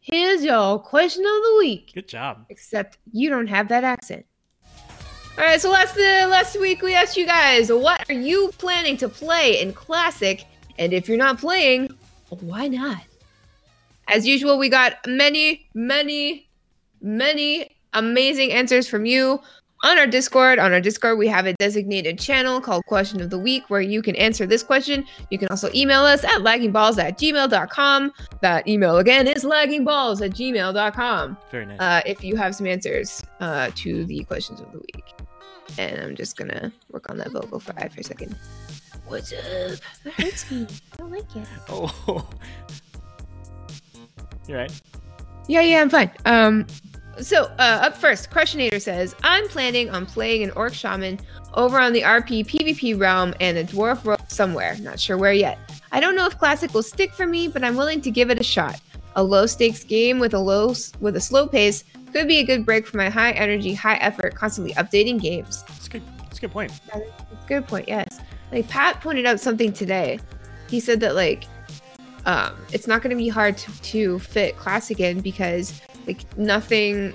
Here's 0.00 0.42
your 0.42 0.78
question 0.78 1.22
of 1.22 1.42
the 1.42 1.56
week. 1.58 1.92
Good 1.94 2.08
job. 2.08 2.46
Except 2.48 2.98
you 3.12 3.30
don't 3.30 3.46
have 3.46 3.68
that 3.68 3.84
accent. 3.84 4.24
All 5.36 5.44
right, 5.44 5.60
so 5.60 5.70
last 5.70 5.96
uh, 5.96 6.26
last 6.28 6.58
week 6.58 6.82
we 6.82 6.94
asked 6.94 7.16
you 7.16 7.26
guys, 7.26 7.70
what 7.70 8.08
are 8.10 8.14
you 8.14 8.50
planning 8.58 8.96
to 8.96 9.08
play 9.08 9.60
in 9.60 9.72
Classic? 9.72 10.44
And 10.78 10.92
if 10.92 11.08
you're 11.08 11.18
not 11.18 11.38
playing, 11.38 11.90
why 12.40 12.66
not? 12.68 13.02
As 14.08 14.26
usual, 14.26 14.58
we 14.58 14.68
got 14.68 14.94
many, 15.06 15.68
many, 15.74 16.48
many 17.00 17.76
amazing 17.92 18.52
answers 18.52 18.88
from 18.88 19.06
you 19.06 19.40
on 19.82 19.98
our 19.98 20.06
Discord. 20.06 20.58
On 20.58 20.72
our 20.72 20.80
Discord, 20.80 21.18
we 21.18 21.28
have 21.28 21.46
a 21.46 21.52
designated 21.54 22.18
channel 22.18 22.60
called 22.60 22.84
Question 22.86 23.20
of 23.20 23.30
the 23.30 23.38
Week 23.38 23.62
where 23.68 23.80
you 23.80 24.02
can 24.02 24.16
answer 24.16 24.46
this 24.46 24.62
question. 24.62 25.04
You 25.30 25.38
can 25.38 25.48
also 25.48 25.70
email 25.74 26.00
us 26.02 26.24
at 26.24 26.40
laggingballs 26.42 26.98
at 27.02 27.18
gmail.com. 27.18 28.12
That 28.40 28.66
email 28.68 28.98
again 28.98 29.26
is 29.28 29.44
laggingballs 29.44 30.24
at 30.24 30.32
gmail.com 30.32 31.36
Very 31.50 31.66
nice. 31.66 31.80
uh, 31.80 32.00
if 32.06 32.24
you 32.24 32.36
have 32.36 32.54
some 32.54 32.66
answers 32.66 33.22
uh, 33.40 33.70
to 33.76 34.04
the 34.04 34.24
questions 34.24 34.60
of 34.60 34.70
the 34.72 34.78
week. 34.78 35.04
And 35.78 36.00
I'm 36.00 36.16
just 36.16 36.36
gonna 36.36 36.72
work 36.90 37.10
on 37.10 37.18
that 37.18 37.30
vocal 37.30 37.60
fry 37.60 37.88
for 37.88 38.00
a 38.00 38.04
second. 38.04 38.36
What's 39.06 39.32
up? 39.32 39.78
That 40.04 40.12
hurts 40.14 40.50
me. 40.50 40.66
I 40.92 40.96
don't 40.96 41.10
like 41.10 41.36
it. 41.36 41.46
oh. 41.68 42.28
You're 44.48 44.58
right. 44.58 44.82
Yeah, 45.46 45.60
yeah, 45.60 45.80
I'm 45.82 45.90
fine. 45.90 46.10
Um, 46.24 46.66
so 47.20 47.44
uh, 47.58 47.80
up 47.82 47.96
first, 47.96 48.30
Questionator 48.30 48.80
says, 48.80 49.14
I'm 49.22 49.48
planning 49.48 49.90
on 49.90 50.06
playing 50.06 50.42
an 50.42 50.50
Orc 50.52 50.74
Shaman 50.74 51.18
over 51.54 51.78
on 51.78 51.92
the 51.92 52.02
RP 52.02 52.46
PvP 52.46 52.98
realm 52.98 53.34
and 53.40 53.58
a 53.58 53.64
Dwarf 53.64 54.04
Rogue 54.04 54.20
somewhere. 54.28 54.76
Not 54.80 55.00
sure 55.00 55.16
where 55.16 55.32
yet. 55.32 55.58
I 55.92 56.00
don't 56.00 56.14
know 56.14 56.26
if 56.26 56.38
Classic 56.38 56.72
will 56.74 56.82
stick 56.82 57.12
for 57.12 57.26
me, 57.26 57.48
but 57.48 57.64
I'm 57.64 57.76
willing 57.76 58.00
to 58.02 58.10
give 58.10 58.30
it 58.30 58.40
a 58.40 58.44
shot. 58.44 58.80
A 59.16 59.22
low 59.22 59.46
stakes 59.46 59.84
game 59.84 60.18
with 60.18 60.34
a 60.34 60.38
low 60.38 60.74
with 61.00 61.16
a 61.16 61.20
slow 61.20 61.46
pace 61.46 61.84
could 62.12 62.28
be 62.28 62.38
a 62.38 62.44
good 62.44 62.64
break 62.64 62.86
for 62.86 62.96
my 62.96 63.08
high 63.08 63.32
energy, 63.32 63.74
high 63.74 63.96
effort, 63.96 64.34
constantly 64.34 64.74
updating 64.74 65.20
games. 65.20 65.64
That's 65.64 65.86
a 65.86 65.90
good. 65.90 66.02
That's 66.22 66.38
a 66.38 66.40
good 66.42 66.52
point. 66.52 66.80
That's 66.92 67.04
a 67.04 67.48
good 67.48 67.66
point. 67.66 67.88
Yes. 67.88 68.20
Like 68.52 68.68
Pat 68.68 69.00
pointed 69.00 69.26
out 69.26 69.40
something 69.40 69.72
today. 69.72 70.20
He 70.68 70.78
said 70.78 71.00
that 71.00 71.14
like 71.14 71.44
um, 72.26 72.54
it's 72.72 72.86
not 72.86 73.02
going 73.02 73.10
to 73.10 73.16
be 73.16 73.28
hard 73.28 73.56
to, 73.56 73.82
to 73.82 74.18
fit 74.18 74.56
classic 74.56 75.00
in 75.00 75.20
because 75.20 75.80
like 76.08 76.38
nothing 76.38 77.14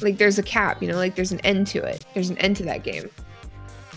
like 0.00 0.16
there's 0.18 0.38
a 0.38 0.42
cap 0.42 0.82
you 0.82 0.88
know 0.88 0.96
like 0.96 1.14
there's 1.14 1.30
an 1.30 1.40
end 1.40 1.66
to 1.68 1.78
it. 1.84 2.04
There's 2.14 2.30
an 2.30 2.38
end 2.38 2.56
to 2.56 2.64
that 2.64 2.82
game. 2.82 3.08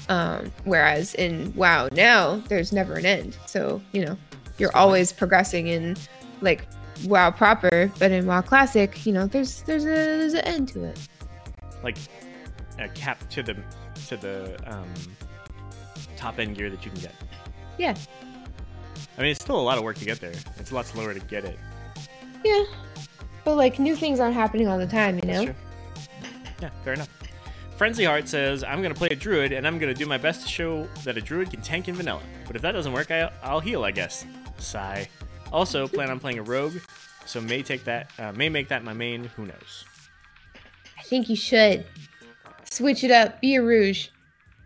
Um 0.09 0.51
whereas 0.65 1.15
in 1.15 1.53
wow 1.55 1.87
now 1.93 2.35
there's 2.49 2.71
never 2.71 2.93
an 2.95 3.05
end. 3.05 3.37
So 3.47 3.81
you 3.93 4.05
know 4.05 4.17
you're 4.57 4.75
always 4.75 5.11
progressing 5.11 5.67
in 5.67 5.95
like 6.41 6.67
wow 7.05 7.31
proper 7.31 7.91
but 7.97 8.11
in 8.11 8.25
wow 8.25 8.41
classic 8.41 9.05
you 9.05 9.11
know 9.11 9.25
there's 9.25 9.63
there's 9.63 9.83
a 9.83 9.87
there's 9.87 10.33
an 10.33 10.41
end 10.41 10.67
to 10.69 10.83
it. 10.83 10.99
Like 11.81 11.97
a 12.77 12.89
cap 12.89 13.27
to 13.29 13.41
the 13.41 13.55
to 14.07 14.17
the 14.17 14.59
um, 14.71 14.93
top 16.17 16.39
end 16.39 16.57
gear 16.57 16.69
that 16.69 16.85
you 16.85 16.91
can 16.91 16.99
get. 16.99 17.13
yeah. 17.77 17.95
I 19.17 19.21
mean, 19.21 19.31
it's 19.31 19.41
still 19.41 19.59
a 19.59 19.61
lot 19.61 19.77
of 19.77 19.85
work 19.85 19.97
to 19.99 20.05
get 20.05 20.19
there. 20.19 20.33
It's 20.57 20.71
a 20.71 20.75
lot 20.75 20.85
slower 20.85 21.13
to 21.13 21.19
get 21.21 21.45
it. 21.45 21.57
yeah 22.43 22.65
but 23.45 23.55
like 23.55 23.79
new 23.79 23.95
things 23.95 24.19
aren't 24.19 24.33
happening 24.33 24.67
all 24.67 24.77
the 24.77 24.87
time 24.87 25.17
you 25.17 25.25
know. 25.25 25.41
Yeah, 26.61 26.69
fair 26.83 26.93
enough. 26.93 27.09
Frenzy 27.77 28.05
Heart 28.05 28.27
says, 28.29 28.63
I'm 28.63 28.81
going 28.81 28.93
to 28.93 28.97
play 28.97 29.09
a 29.11 29.15
druid 29.15 29.51
and 29.51 29.67
I'm 29.67 29.77
going 29.77 29.93
to 29.93 29.97
do 29.97 30.05
my 30.05 30.17
best 30.17 30.41
to 30.43 30.47
show 30.47 30.87
that 31.03 31.17
a 31.17 31.21
druid 31.21 31.51
can 31.51 31.61
tank 31.61 31.89
in 31.89 31.95
vanilla. 31.95 32.21
But 32.47 32.55
if 32.55 32.61
that 32.61 32.71
doesn't 32.71 32.93
work, 32.93 33.11
I, 33.11 33.31
I'll 33.43 33.59
heal, 33.59 33.83
I 33.83 33.91
guess. 33.91 34.25
Sigh. 34.57 35.09
Also, 35.51 35.87
plan 35.87 36.09
on 36.09 36.19
playing 36.19 36.39
a 36.39 36.43
rogue, 36.43 36.77
so 37.25 37.41
may 37.41 37.61
take 37.61 37.83
that, 37.83 38.11
uh, 38.17 38.31
may 38.31 38.47
make 38.47 38.69
that 38.69 38.83
my 38.83 38.93
main. 38.93 39.25
Who 39.35 39.45
knows? 39.45 39.85
i 40.97 41.07
think 41.07 41.29
you 41.29 41.35
should 41.35 41.85
switch 42.63 43.03
it 43.03 43.11
up 43.11 43.39
be 43.39 43.53
a 43.55 43.61
rouge 43.61 44.07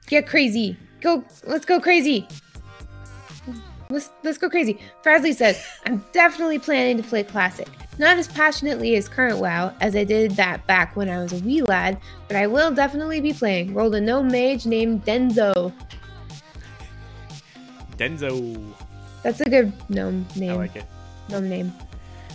get 0.07 0.25
crazy 0.25 0.77
go 1.01 1.21
let's 1.45 1.65
go 1.65 1.81
crazy 1.81 2.25
Let's 3.91 4.11
let's 4.21 4.37
go 4.37 4.51
crazy. 4.51 4.79
Frasley 5.03 5.33
says, 5.33 5.65
I'm 5.87 6.05
definitely 6.11 6.59
planning 6.59 6.97
to 6.97 7.03
play 7.03 7.23
classic. 7.23 7.67
Not 7.99 8.17
as 8.17 8.29
passionately 8.29 8.95
as 8.95 9.09
current 9.09 9.39
WoW, 9.39 9.73
as 9.81 9.93
I 9.93 10.05
did 10.05 10.31
that 10.31 10.65
back 10.65 10.95
when 10.95 11.09
I 11.09 11.21
was 11.21 11.33
a 11.33 11.43
wee 11.43 11.61
lad, 11.61 11.99
but 12.29 12.37
I 12.37 12.47
will 12.47 12.71
definitely 12.71 13.19
be 13.19 13.33
playing. 13.33 13.73
Rolled 13.73 13.93
a 13.93 13.99
gnome 13.99 14.29
mage 14.29 14.65
named 14.65 15.03
Denzo. 15.03 15.73
Denzo. 17.97 18.73
That's 19.21 19.41
a 19.41 19.49
good 19.49 19.73
gnome 19.89 20.25
name. 20.37 20.51
I 20.51 20.55
like 20.55 20.77
it. 20.77 20.85
Gnome 21.27 21.49
name. 21.49 21.73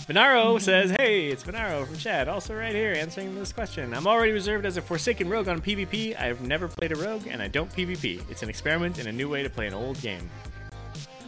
Venaro 0.06 0.60
says, 0.60 0.90
Hey, 0.90 1.28
it's 1.28 1.42
Venaro 1.42 1.86
from 1.86 1.96
Chad, 1.96 2.28
also 2.28 2.54
right 2.54 2.74
here 2.74 2.92
answering 2.92 3.34
this 3.34 3.50
question. 3.50 3.94
I'm 3.94 4.06
already 4.06 4.32
reserved 4.32 4.66
as 4.66 4.76
a 4.76 4.82
Forsaken 4.82 5.30
Rogue 5.30 5.48
on 5.48 5.62
PvP. 5.62 6.20
I've 6.20 6.42
never 6.42 6.68
played 6.68 6.92
a 6.92 6.96
Rogue, 6.96 7.26
and 7.26 7.40
I 7.40 7.48
don't 7.48 7.74
PvP. 7.74 8.20
It's 8.30 8.42
an 8.42 8.50
experiment 8.50 8.98
and 8.98 9.08
a 9.08 9.12
new 9.12 9.30
way 9.30 9.42
to 9.42 9.48
play 9.48 9.66
an 9.66 9.72
old 9.72 9.98
game. 10.02 10.28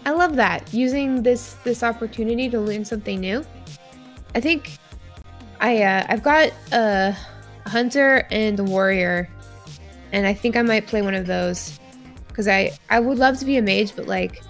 I 0.04 0.10
love 0.10 0.36
that 0.36 0.74
using 0.74 1.22
this 1.22 1.54
this 1.64 1.82
opportunity 1.82 2.50
to 2.50 2.60
learn 2.60 2.84
something 2.84 3.18
new. 3.18 3.42
I 4.36 4.40
think 4.40 4.76
I 5.60 5.82
uh, 5.82 6.04
I've 6.10 6.22
got 6.22 6.52
a 6.70 7.16
hunter 7.66 8.26
and 8.30 8.60
a 8.60 8.64
warrior, 8.64 9.30
and 10.12 10.26
I 10.26 10.34
think 10.34 10.56
I 10.56 10.62
might 10.62 10.86
play 10.86 11.00
one 11.00 11.14
of 11.14 11.26
those. 11.26 11.80
Because 12.28 12.46
I 12.46 12.76
I 12.90 13.00
would 13.00 13.16
love 13.16 13.38
to 13.38 13.46
be 13.46 13.56
a 13.56 13.62
mage, 13.62 13.96
but 13.96 14.06
like 14.06 14.42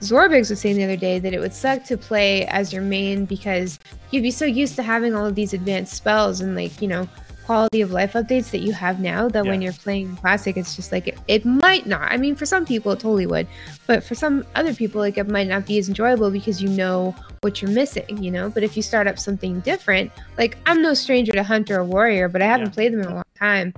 Zorbrix 0.00 0.48
was 0.48 0.58
saying 0.58 0.76
the 0.76 0.84
other 0.84 0.96
day 0.96 1.18
that 1.18 1.34
it 1.34 1.38
would 1.38 1.52
suck 1.52 1.84
to 1.84 1.98
play 1.98 2.46
as 2.46 2.72
your 2.72 2.80
main 2.80 3.26
because 3.26 3.78
you'd 4.10 4.22
be 4.22 4.30
so 4.30 4.46
used 4.46 4.74
to 4.76 4.82
having 4.82 5.14
all 5.14 5.26
of 5.26 5.34
these 5.34 5.52
advanced 5.52 5.92
spells 5.92 6.40
and 6.40 6.56
like 6.56 6.80
you 6.80 6.88
know 6.88 7.06
quality 7.46 7.80
of 7.80 7.92
life 7.92 8.14
updates 8.14 8.50
that 8.50 8.58
you 8.58 8.72
have 8.72 8.98
now 8.98 9.28
that 9.28 9.46
when 9.46 9.62
you're 9.62 9.72
playing 9.72 10.16
classic 10.16 10.56
it's 10.56 10.74
just 10.74 10.90
like 10.90 11.06
it, 11.06 11.16
it 11.28 11.44
might 11.44 11.86
not 11.86 12.02
i 12.10 12.16
mean 12.16 12.34
for 12.34 12.44
some 12.44 12.66
people 12.66 12.90
it 12.90 12.98
totally 12.98 13.24
would 13.26 13.46
but 13.86 14.02
for 14.02 14.16
some 14.16 14.44
other 14.56 14.74
people 14.74 15.00
like 15.00 15.16
it 15.16 15.28
might 15.28 15.46
not 15.46 15.64
be 15.64 15.78
as 15.78 15.88
enjoyable 15.88 16.28
because 16.30 16.60
you 16.60 16.68
know 16.68 17.14
what 17.42 17.62
you're 17.62 17.70
missing 17.70 18.20
you 18.20 18.32
know 18.32 18.50
but 18.50 18.64
if 18.64 18.76
you 18.76 18.82
start 18.82 19.06
up 19.06 19.16
something 19.16 19.60
different 19.60 20.10
like 20.36 20.58
i'm 20.66 20.82
no 20.82 20.92
stranger 20.92 21.30
to 21.30 21.42
hunter 21.44 21.78
or 21.78 21.84
warrior 21.84 22.28
but 22.28 22.42
i 22.42 22.46
haven't 22.46 22.66
Yeah. 22.68 22.72
played 22.74 22.92
them 22.92 23.00
in 23.02 23.06
a 23.06 23.14
long 23.14 23.24
time 23.38 23.72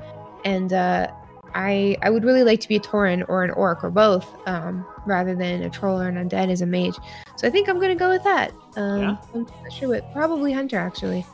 and 0.46 0.72
uh 0.72 1.08
I, 1.54 1.96
I 2.02 2.10
would 2.10 2.24
really 2.24 2.44
like 2.44 2.60
to 2.60 2.68
be 2.68 2.76
a 2.76 2.80
Tauren 2.80 3.24
or 3.26 3.42
an 3.42 3.50
Orc 3.52 3.82
or 3.82 3.90
both, 3.90 4.26
um, 4.46 4.86
rather 5.06 5.34
than 5.34 5.62
a 5.62 5.70
Troll 5.70 5.98
or 6.00 6.06
an 6.06 6.16
Undead 6.16 6.50
as 6.50 6.60
a 6.60 6.66
Mage. 6.66 6.94
So 7.36 7.48
I 7.48 7.50
think 7.50 7.68
I'm 7.70 7.80
gonna 7.80 7.96
go 7.96 8.10
with 8.10 8.22
that. 8.24 8.52
Um, 8.76 9.00
Yeah? 9.00 9.16
I'm 9.34 9.46
not 9.64 9.72
sure 9.72 9.88
what. 9.88 10.12
Probably 10.12 10.52
Hunter 10.52 10.76
actually. 10.78 11.24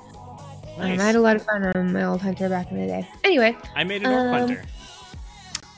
Um, 0.77 0.83
I 0.83 1.05
had 1.05 1.15
a 1.15 1.21
lot 1.21 1.37
of 1.37 1.45
fun 1.45 1.65
on 1.65 1.93
my 1.93 2.05
old 2.05 2.21
Hunter 2.21 2.49
back 2.49 2.71
in 2.71 2.79
the 2.81 2.87
day. 2.87 3.09
Anyway, 3.23 3.57
I 3.77 3.85
made 3.85 4.03
an 4.03 4.09
Orc 4.13 4.27
um, 4.27 4.33
Hunter. 4.49 4.65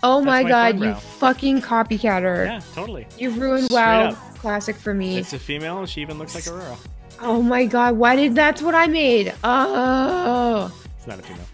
oh 0.03 0.17
That's 0.21 0.27
my 0.27 0.43
my 0.43 0.49
god, 0.49 0.81
you 0.81 0.95
fucking 0.95 1.61
copycatter! 1.63 2.47
Yeah, 2.47 2.61
totally. 2.75 3.07
You've 3.19 3.39
ruined 3.39 3.65
Straight 3.65 3.77
WoW 3.77 4.09
up. 4.11 4.15
Classic 4.39 4.77
for 4.77 4.95
me. 4.95 5.19
It's 5.19 5.33
a 5.33 5.39
female, 5.39 5.79
and 5.81 5.89
she 5.89 6.01
even 6.01 6.19
looks 6.19 6.35
like 6.35 6.47
Aurora. 6.47 6.77
Oh 7.21 7.43
my 7.43 7.65
god, 7.67 7.97
why 7.97 8.17
did 8.17 8.35
that's 8.35 8.61
what 8.63 8.75
I 8.75 8.87
made? 8.87 9.35
Oh, 9.45 10.73
It's 10.99 11.07
not 11.07 11.19
a 11.19 11.23
female. 11.23 11.47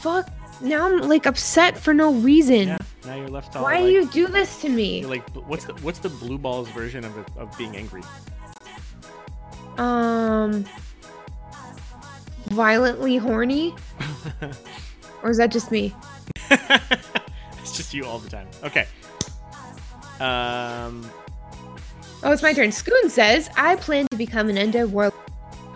fuck! 0.00 0.28
Now 0.60 0.86
I'm 0.86 1.08
like 1.08 1.26
upset 1.26 1.78
for 1.78 1.94
no 1.94 2.12
reason. 2.14 2.68
Yeah, 2.68 2.78
now 3.06 3.14
you're 3.16 3.28
left 3.28 3.54
all 3.56 3.62
Why 3.62 3.74
like, 3.78 3.84
do 3.84 3.90
you 3.92 4.06
do 4.10 4.26
this 4.26 4.60
to 4.62 4.68
me? 4.68 5.04
Like, 5.04 5.28
what's 5.46 5.64
the 5.64 5.74
what's 5.74 6.00
the 6.00 6.08
blue 6.08 6.38
balls 6.38 6.68
version 6.70 7.04
of 7.04 7.16
of 7.36 7.56
being 7.58 7.76
angry? 7.76 8.02
Um, 9.76 10.64
violently 12.50 13.16
horny, 13.16 13.74
or 15.22 15.30
is 15.30 15.36
that 15.38 15.50
just 15.50 15.70
me? 15.70 15.94
it's 16.50 17.76
just 17.76 17.94
you 17.94 18.04
all 18.04 18.18
the 18.18 18.30
time. 18.30 18.48
Okay. 18.64 18.86
Um. 20.20 21.08
Oh, 22.22 22.32
it's 22.32 22.42
my 22.42 22.52
turn. 22.52 22.72
Scoon 22.72 23.08
says, 23.08 23.48
I 23.56 23.76
plan 23.76 24.06
to 24.10 24.16
become 24.16 24.48
an 24.48 24.56
undead 24.56 24.90
world 24.90 25.14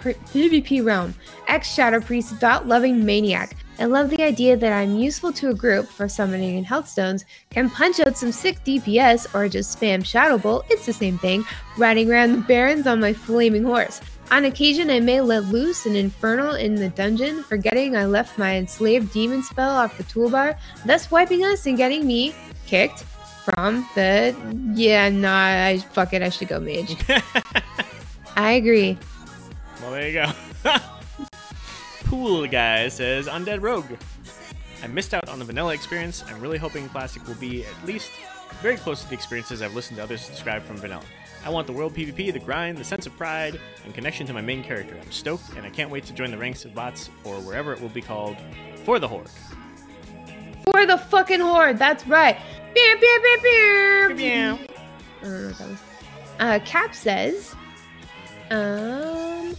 PvP 0.01 0.85
realm. 0.85 1.15
Ex 1.47 1.73
Shadow 1.73 2.01
Priest 2.01 2.41
dot 2.41 2.67
loving 2.67 3.05
maniac. 3.05 3.57
I 3.79 3.87
love 3.87 4.11
the 4.11 4.23
idea 4.23 4.57
that 4.57 4.73
I'm 4.73 4.97
useful 4.97 5.33
to 5.33 5.51
a 5.51 5.55
group 5.55 5.89
for 5.89 6.09
summoning 6.09 6.57
and 6.57 6.67
health 6.67 6.89
stones, 6.89 7.25
can 7.51 7.71
punch 7.71 8.01
out 8.01 8.17
some 8.17 8.31
sick 8.31 8.63
DPS, 8.65 9.35
or 9.35 9.49
just 9.49 9.79
spam 9.79 10.05
Shadow 10.05 10.39
Bolt, 10.39 10.67
it's 10.69 10.87
the 10.87 10.93
same 10.93 11.19
thing, 11.19 11.45
riding 11.79 12.11
around 12.11 12.33
the 12.33 12.39
barrens 12.43 12.87
on 12.87 13.01
my 13.01 13.13
flaming 13.13 13.65
horse. 13.65 14.01
On 14.33 14.47
occasion, 14.47 14.89
I 14.89 14.99
may 14.99 15.21
let 15.21 15.45
loose 15.45 15.85
an 15.85 15.95
infernal 15.95 16.55
in 16.55 16.75
the 16.75 16.89
dungeon, 16.89 17.43
forgetting 17.43 17.95
I 17.95 18.07
left 18.07 18.39
my 18.39 18.57
enslaved 18.57 19.13
demon 19.13 19.43
spell 19.43 19.77
off 19.77 19.99
the 19.99 20.05
toolbar, 20.05 20.57
thus 20.87 21.11
wiping 21.11 21.45
us 21.45 21.67
and 21.67 21.77
getting 21.77 22.07
me 22.07 22.35
kicked 22.67 23.05
from 23.45 23.87
the 23.95 24.35
yeah 24.73 25.11
nah 25.11 25.67
I 25.67 25.85
fuck 25.93 26.15
it 26.15 26.23
I 26.23 26.31
should 26.31 26.49
go 26.49 26.59
mage. 26.59 26.97
I 28.37 28.53
agree. 28.53 28.97
Well, 29.83 29.91
there 29.91 30.09
you 30.09 30.15
go. 30.15 30.33
Pool 32.05 32.47
guy 32.47 32.89
says 32.89 33.27
Undead 33.27 33.61
Rogue. 33.61 33.99
I 34.83 34.87
missed 34.87 35.13
out 35.13 35.29
on 35.29 35.41
the 35.41 35.45
vanilla 35.45 35.75
experience. 35.75 36.25
I'm 36.27 36.41
really 36.41 36.57
hoping 36.57 36.89
Classic 36.89 37.23
will 37.29 37.35
be 37.35 37.67
at 37.67 37.87
least 37.87 38.11
very 38.63 38.79
close 38.79 39.03
to 39.03 39.09
the 39.11 39.15
experiences 39.15 39.61
I've 39.61 39.75
listened 39.75 39.99
to 39.99 40.05
others 40.05 40.27
describe 40.27 40.63
from 40.63 40.79
vanilla. 40.79 41.05
I 41.45 41.51
want 41.51 41.67
the 41.67 41.73
world 41.73 41.95
PvP, 41.95 42.33
the 42.33 42.39
grind, 42.39 42.79
the 42.79 42.85
sense 42.85 43.07
of 43.07 43.17
pride, 43.17 43.59
and 43.85 43.93
connection 43.95 44.27
to 44.29 44.33
my 44.33 44.41
main 44.41 44.63
character. 44.63 44.97
I'm 45.01 45.11
stoked, 45.11 45.51
and 45.57 45.67
I 45.67 45.71
can't 45.71 45.91
wait 45.91 46.05
to 46.07 46.13
join 46.13 46.31
the 46.31 46.39
ranks 46.39 46.65
of 46.65 46.75
bots 46.75 47.11
or 47.25 47.37
wherever 47.41 47.73
it 47.73 47.81
will 47.81 47.89
be 47.89 48.01
called 48.03 48.37
for 48.85 48.99
the 48.99 49.09
Horde. 49.09 49.29
For 50.71 50.87
the 50.87 50.97
fucking 50.97 51.41
horde, 51.41 51.79
that's 51.79 52.07
right. 52.07 52.39
Beer, 52.75 52.97
beer, 52.97 53.21
beer, 53.43 54.15
beer. 54.15 54.53
I 55.21 55.25
don't 55.25 55.33
know 55.43 55.49
what 55.49 55.59
that 55.59 55.69
was. 55.69 55.79
Uh, 56.39 56.59
Cap 56.65 56.95
says, 56.95 57.55
um, 58.51 59.57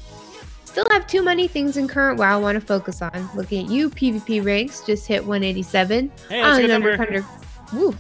still 0.64 0.86
have 0.92 1.06
too 1.06 1.22
many 1.22 1.48
things 1.50 1.76
in 1.76 1.88
current 1.90 2.18
WoW 2.18 2.38
I 2.38 2.42
want 2.42 2.56
to 2.60 2.66
focus 2.66 3.02
on. 3.02 3.30
Looking 3.36 3.66
at 3.66 3.72
you, 3.72 3.90
PvP 3.90 4.44
ranks 4.44 4.82
just 4.82 5.06
hit 5.08 5.22
187. 5.26 6.12
Hey, 6.30 6.42
that's 6.42 6.58
a 6.58 6.62
good 6.62 6.72
On 6.72 6.82
number. 6.82 6.92
under- 6.94 7.04
under- 7.04 7.26
Woo. 7.74 7.98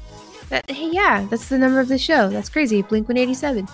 That, 0.53 0.69
hey, 0.69 0.91
yeah, 0.91 1.25
that's 1.31 1.49
the 1.49 1.57
number 1.57 1.79
of 1.79 1.87
the 1.87 1.97
show. 1.97 2.29
That's 2.29 2.47
crazy. 2.47 2.83
Blink 2.83 3.07
187. 3.07 3.67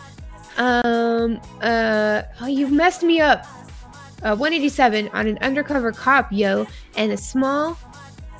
Um, 0.55 1.41
uh, 1.59 2.21
oh, 2.39 2.47
you 2.47 2.69
messed 2.69 3.03
me 3.03 3.19
up. 3.19 3.45
Uh, 4.23 4.33
187 4.37 5.09
on 5.09 5.27
an 5.27 5.37
undercover 5.39 5.91
cop, 5.91 6.31
yo, 6.31 6.65
and 6.95 7.11
a 7.11 7.17
small 7.17 7.77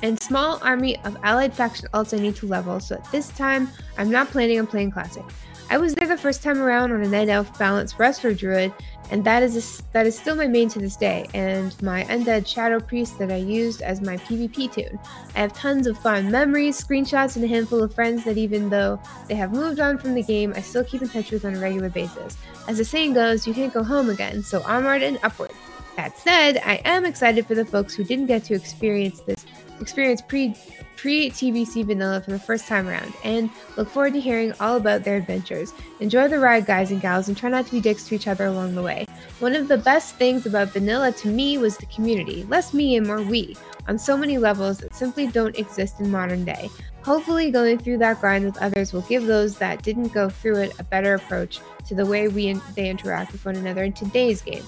and 0.00 0.18
small 0.22 0.58
army 0.62 0.96
of 1.04 1.18
allied 1.22 1.52
faction 1.52 1.86
alts 1.92 2.18
I 2.18 2.22
need 2.22 2.34
to 2.36 2.46
level. 2.46 2.80
So 2.80 2.94
at 2.94 3.12
this 3.12 3.28
time, 3.28 3.68
I'm 3.98 4.10
not 4.10 4.28
planning 4.28 4.58
on 4.58 4.66
playing 4.66 4.92
classic. 4.92 5.24
I 5.70 5.78
was 5.78 5.94
there 5.94 6.08
the 6.08 6.18
first 6.18 6.42
time 6.42 6.60
around 6.60 6.90
on 6.90 7.00
a 7.00 7.08
night 7.08 7.28
elf 7.28 7.56
balanced 7.56 7.96
wrestler 7.96 8.34
druid, 8.34 8.74
and 9.12 9.24
that 9.24 9.44
is 9.44 9.54
a 9.54 9.92
that 9.92 10.04
is 10.04 10.18
still 10.18 10.34
my 10.34 10.48
main 10.48 10.68
to 10.70 10.80
this 10.80 10.96
day, 10.96 11.28
and 11.32 11.80
my 11.80 12.02
undead 12.04 12.44
shadow 12.48 12.80
priest 12.80 13.20
that 13.20 13.30
I 13.30 13.36
used 13.36 13.80
as 13.80 14.00
my 14.00 14.16
PvP 14.16 14.72
toon. 14.72 14.98
I 15.36 15.38
have 15.38 15.52
tons 15.52 15.86
of 15.86 15.96
fun 15.96 16.28
memories, 16.28 16.82
screenshots, 16.82 17.36
and 17.36 17.44
a 17.44 17.48
handful 17.48 17.84
of 17.84 17.94
friends 17.94 18.24
that 18.24 18.36
even 18.36 18.68
though 18.68 19.00
they 19.28 19.36
have 19.36 19.52
moved 19.52 19.78
on 19.78 19.96
from 19.96 20.14
the 20.14 20.24
game, 20.24 20.52
I 20.56 20.60
still 20.60 20.82
keep 20.82 21.02
in 21.02 21.08
touch 21.08 21.30
with 21.30 21.44
on 21.44 21.54
a 21.54 21.60
regular 21.60 21.88
basis. 21.88 22.36
As 22.66 22.78
the 22.78 22.84
saying 22.84 23.12
goes, 23.12 23.46
you 23.46 23.54
can't 23.54 23.72
go 23.72 23.84
home 23.84 24.10
again, 24.10 24.42
so 24.42 24.62
onward 24.62 25.02
and 25.02 25.20
upward. 25.22 25.52
That 25.94 26.18
said, 26.18 26.60
I 26.64 26.80
am 26.84 27.04
excited 27.04 27.46
for 27.46 27.54
the 27.54 27.64
folks 27.64 27.94
who 27.94 28.02
didn't 28.02 28.26
get 28.26 28.42
to 28.44 28.54
experience 28.54 29.20
this 29.20 29.46
experience 29.80 30.20
pre 30.20 30.54
pre 30.96 31.30
TBC 31.30 31.84
vanilla 31.84 32.20
for 32.20 32.30
the 32.30 32.38
first 32.38 32.68
time 32.68 32.88
around, 32.88 33.12
and 33.24 33.50
look 33.76 33.88
forward 33.88 34.12
to 34.12 34.20
hearing 34.20 34.52
all 34.60 34.76
about 34.76 35.02
their 35.02 35.16
adventures. 35.16 35.72
Enjoy 36.00 36.28
the 36.28 36.38
ride, 36.38 36.66
guys 36.66 36.90
and 36.90 37.00
gals, 37.00 37.28
and 37.28 37.36
try 37.36 37.48
not 37.48 37.66
to 37.66 37.72
be 37.72 37.80
dicks 37.80 38.06
to 38.08 38.14
each 38.14 38.28
other 38.28 38.46
along 38.46 38.74
the 38.74 38.82
way. 38.82 39.06
One 39.38 39.54
of 39.54 39.68
the 39.68 39.78
best 39.78 40.16
things 40.16 40.46
about 40.46 40.68
vanilla 40.68 41.12
to 41.12 41.28
me 41.28 41.56
was 41.58 41.76
the 41.76 41.86
community, 41.86 42.44
less 42.44 42.74
me 42.74 42.96
and 42.96 43.06
more 43.06 43.22
we, 43.22 43.56
on 43.88 43.98
so 43.98 44.16
many 44.16 44.38
levels 44.38 44.78
that 44.78 44.94
simply 44.94 45.26
don't 45.26 45.58
exist 45.58 46.00
in 46.00 46.10
modern 46.10 46.44
day. 46.44 46.68
Hopefully, 47.02 47.50
going 47.50 47.78
through 47.78 47.98
that 47.98 48.20
grind 48.20 48.44
with 48.44 48.58
others 48.58 48.92
will 48.92 49.00
give 49.02 49.24
those 49.24 49.56
that 49.56 49.82
didn't 49.82 50.12
go 50.12 50.28
through 50.28 50.56
it 50.56 50.78
a 50.78 50.84
better 50.84 51.14
approach 51.14 51.60
to 51.86 51.94
the 51.94 52.04
way 52.04 52.28
we 52.28 52.48
in- 52.48 52.60
they 52.74 52.90
interact 52.90 53.32
with 53.32 53.44
one 53.46 53.56
another 53.56 53.84
in 53.84 53.92
today's 53.94 54.42
game. 54.42 54.64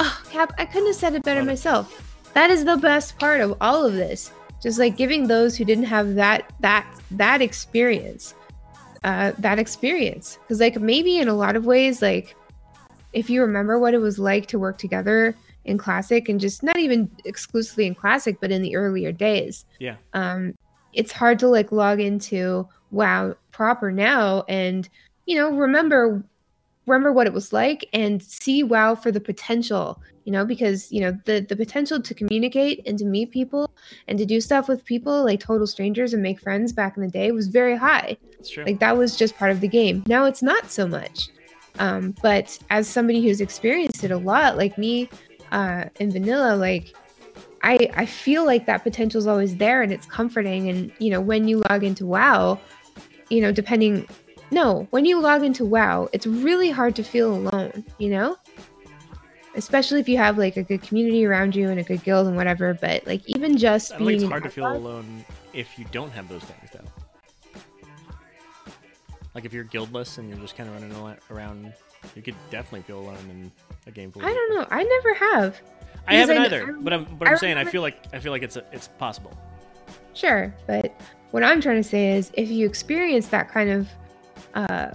Oh, 0.00 0.22
Cap, 0.30 0.52
I 0.58 0.64
couldn't 0.64 0.88
have 0.88 0.96
said 0.96 1.14
it 1.14 1.22
better 1.22 1.44
myself. 1.44 2.06
That 2.34 2.50
is 2.50 2.64
the 2.64 2.76
best 2.76 3.18
part 3.18 3.40
of 3.40 3.56
all 3.60 3.84
of 3.84 3.92
this. 3.92 4.30
Just 4.62 4.78
like 4.78 4.96
giving 4.96 5.26
those 5.26 5.56
who 5.56 5.64
didn't 5.64 5.84
have 5.84 6.14
that 6.16 6.52
that 6.60 6.86
that 7.12 7.40
experience, 7.40 8.34
uh, 9.04 9.32
that 9.38 9.58
experience. 9.58 10.38
Because 10.42 10.60
like 10.60 10.78
maybe 10.80 11.18
in 11.18 11.28
a 11.28 11.34
lot 11.34 11.56
of 11.56 11.64
ways, 11.64 12.02
like 12.02 12.36
if 13.12 13.30
you 13.30 13.40
remember 13.40 13.78
what 13.78 13.94
it 13.94 13.98
was 13.98 14.18
like 14.18 14.46
to 14.46 14.58
work 14.58 14.78
together 14.78 15.34
in 15.64 15.78
classic 15.78 16.28
and 16.28 16.38
just 16.40 16.62
not 16.62 16.78
even 16.78 17.10
exclusively 17.24 17.86
in 17.86 17.94
classic, 17.94 18.38
but 18.40 18.50
in 18.50 18.62
the 18.62 18.76
earlier 18.76 19.12
days, 19.12 19.64
Yeah. 19.78 19.96
um, 20.14 20.54
it's 20.92 21.12
hard 21.12 21.38
to 21.40 21.48
like 21.48 21.72
log 21.72 22.00
into 22.00 22.68
WoW 22.90 23.34
proper 23.52 23.92
now 23.92 24.42
and 24.48 24.88
you 25.26 25.36
know 25.36 25.50
remember 25.50 26.22
remember 26.86 27.12
what 27.12 27.26
it 27.26 27.32
was 27.32 27.52
like 27.52 27.88
and 27.92 28.22
see 28.22 28.62
WoW 28.62 28.94
for 28.94 29.12
the 29.12 29.20
potential, 29.20 30.00
you 30.24 30.32
know, 30.32 30.44
because 30.44 30.90
you 30.90 31.00
know 31.00 31.18
the 31.24 31.40
the 31.40 31.56
potential 31.56 32.00
to 32.00 32.14
communicate 32.14 32.82
and 32.86 32.98
to 32.98 33.04
meet 33.04 33.30
people 33.30 33.70
and 34.08 34.18
to 34.18 34.26
do 34.26 34.40
stuff 34.40 34.68
with 34.68 34.84
people 34.84 35.24
like 35.24 35.40
total 35.40 35.66
strangers 35.66 36.14
and 36.14 36.22
make 36.22 36.40
friends 36.40 36.72
back 36.72 36.96
in 36.96 37.02
the 37.02 37.08
day 37.08 37.32
was 37.32 37.48
very 37.48 37.76
high. 37.76 38.16
It's 38.38 38.50
true. 38.50 38.64
Like 38.64 38.80
that 38.80 38.96
was 38.96 39.16
just 39.16 39.36
part 39.36 39.50
of 39.50 39.60
the 39.60 39.68
game. 39.68 40.02
Now 40.06 40.24
it's 40.24 40.42
not 40.42 40.70
so 40.70 40.86
much. 40.86 41.28
Um, 41.78 42.14
but 42.22 42.58
as 42.70 42.88
somebody 42.88 43.22
who's 43.22 43.40
experienced 43.40 44.04
it 44.04 44.10
a 44.10 44.18
lot, 44.18 44.56
like 44.56 44.76
me 44.76 45.08
uh, 45.52 45.84
in 45.98 46.10
vanilla, 46.10 46.56
like 46.56 46.94
I 47.62 47.90
I 47.94 48.06
feel 48.06 48.44
like 48.44 48.66
that 48.66 48.82
potential 48.82 49.18
is 49.18 49.26
always 49.26 49.56
there 49.56 49.82
and 49.82 49.92
it's 49.92 50.06
comforting. 50.06 50.68
And 50.68 50.92
you 50.98 51.10
know 51.10 51.20
when 51.20 51.46
you 51.48 51.62
log 51.70 51.84
into 51.84 52.06
WoW, 52.06 52.58
you 53.28 53.40
know 53.40 53.52
depending, 53.52 54.06
no, 54.50 54.86
when 54.90 55.04
you 55.04 55.20
log 55.20 55.44
into 55.44 55.64
WoW, 55.64 56.08
it's 56.12 56.26
really 56.26 56.70
hard 56.70 56.96
to 56.96 57.02
feel 57.02 57.34
alone. 57.34 57.84
You 57.98 58.10
know. 58.10 58.36
Especially 59.56 59.98
if 59.98 60.08
you 60.08 60.16
have 60.16 60.38
like 60.38 60.56
a 60.56 60.62
good 60.62 60.80
community 60.80 61.26
around 61.26 61.56
you 61.56 61.68
and 61.70 61.80
a 61.80 61.82
good 61.82 62.04
guild 62.04 62.28
and 62.28 62.36
whatever, 62.36 62.72
but 62.72 63.04
like 63.06 63.22
even 63.26 63.56
just 63.58 63.92
I 63.92 63.98
being 63.98 64.20
it's 64.20 64.24
hard 64.24 64.44
to 64.44 64.48
feel 64.48 64.72
alone 64.72 65.24
if 65.52 65.76
you 65.76 65.84
don't 65.90 66.10
have 66.12 66.28
those 66.28 66.44
things, 66.44 66.70
though. 66.72 66.84
Like 69.34 69.44
if 69.44 69.52
you're 69.52 69.64
guildless 69.64 70.18
and 70.18 70.28
you're 70.28 70.38
just 70.38 70.56
kind 70.56 70.68
of 70.68 70.80
running 70.80 71.18
around, 71.30 71.72
you 72.14 72.22
could 72.22 72.36
definitely 72.50 72.82
feel 72.82 73.00
alone 73.00 73.18
in 73.28 73.52
a 73.86 73.90
game. 73.90 74.12
I 74.20 74.32
don't 74.32 74.54
know. 74.54 74.66
I 74.70 74.82
never 74.82 75.14
have. 75.14 75.60
I 76.06 76.14
haven't 76.14 76.38
I- 76.38 76.44
either, 76.46 76.68
I 76.68 76.80
but 76.80 76.92
I'm 76.92 77.04
but 77.16 77.28
I 77.28 77.32
I'm 77.32 77.38
saying 77.38 77.56
I 77.56 77.64
feel 77.64 77.82
like 77.82 77.98
I 78.12 78.18
feel 78.20 78.32
like 78.32 78.42
it's 78.42 78.56
a, 78.56 78.64
it's 78.72 78.88
possible. 78.88 79.36
Sure, 80.14 80.54
but 80.66 80.94
what 81.30 81.42
I'm 81.42 81.60
trying 81.60 81.76
to 81.76 81.88
say 81.88 82.16
is 82.16 82.30
if 82.34 82.50
you 82.50 82.66
experience 82.66 83.28
that 83.28 83.48
kind 83.48 83.70
of 83.70 83.88
uh, 84.54 84.90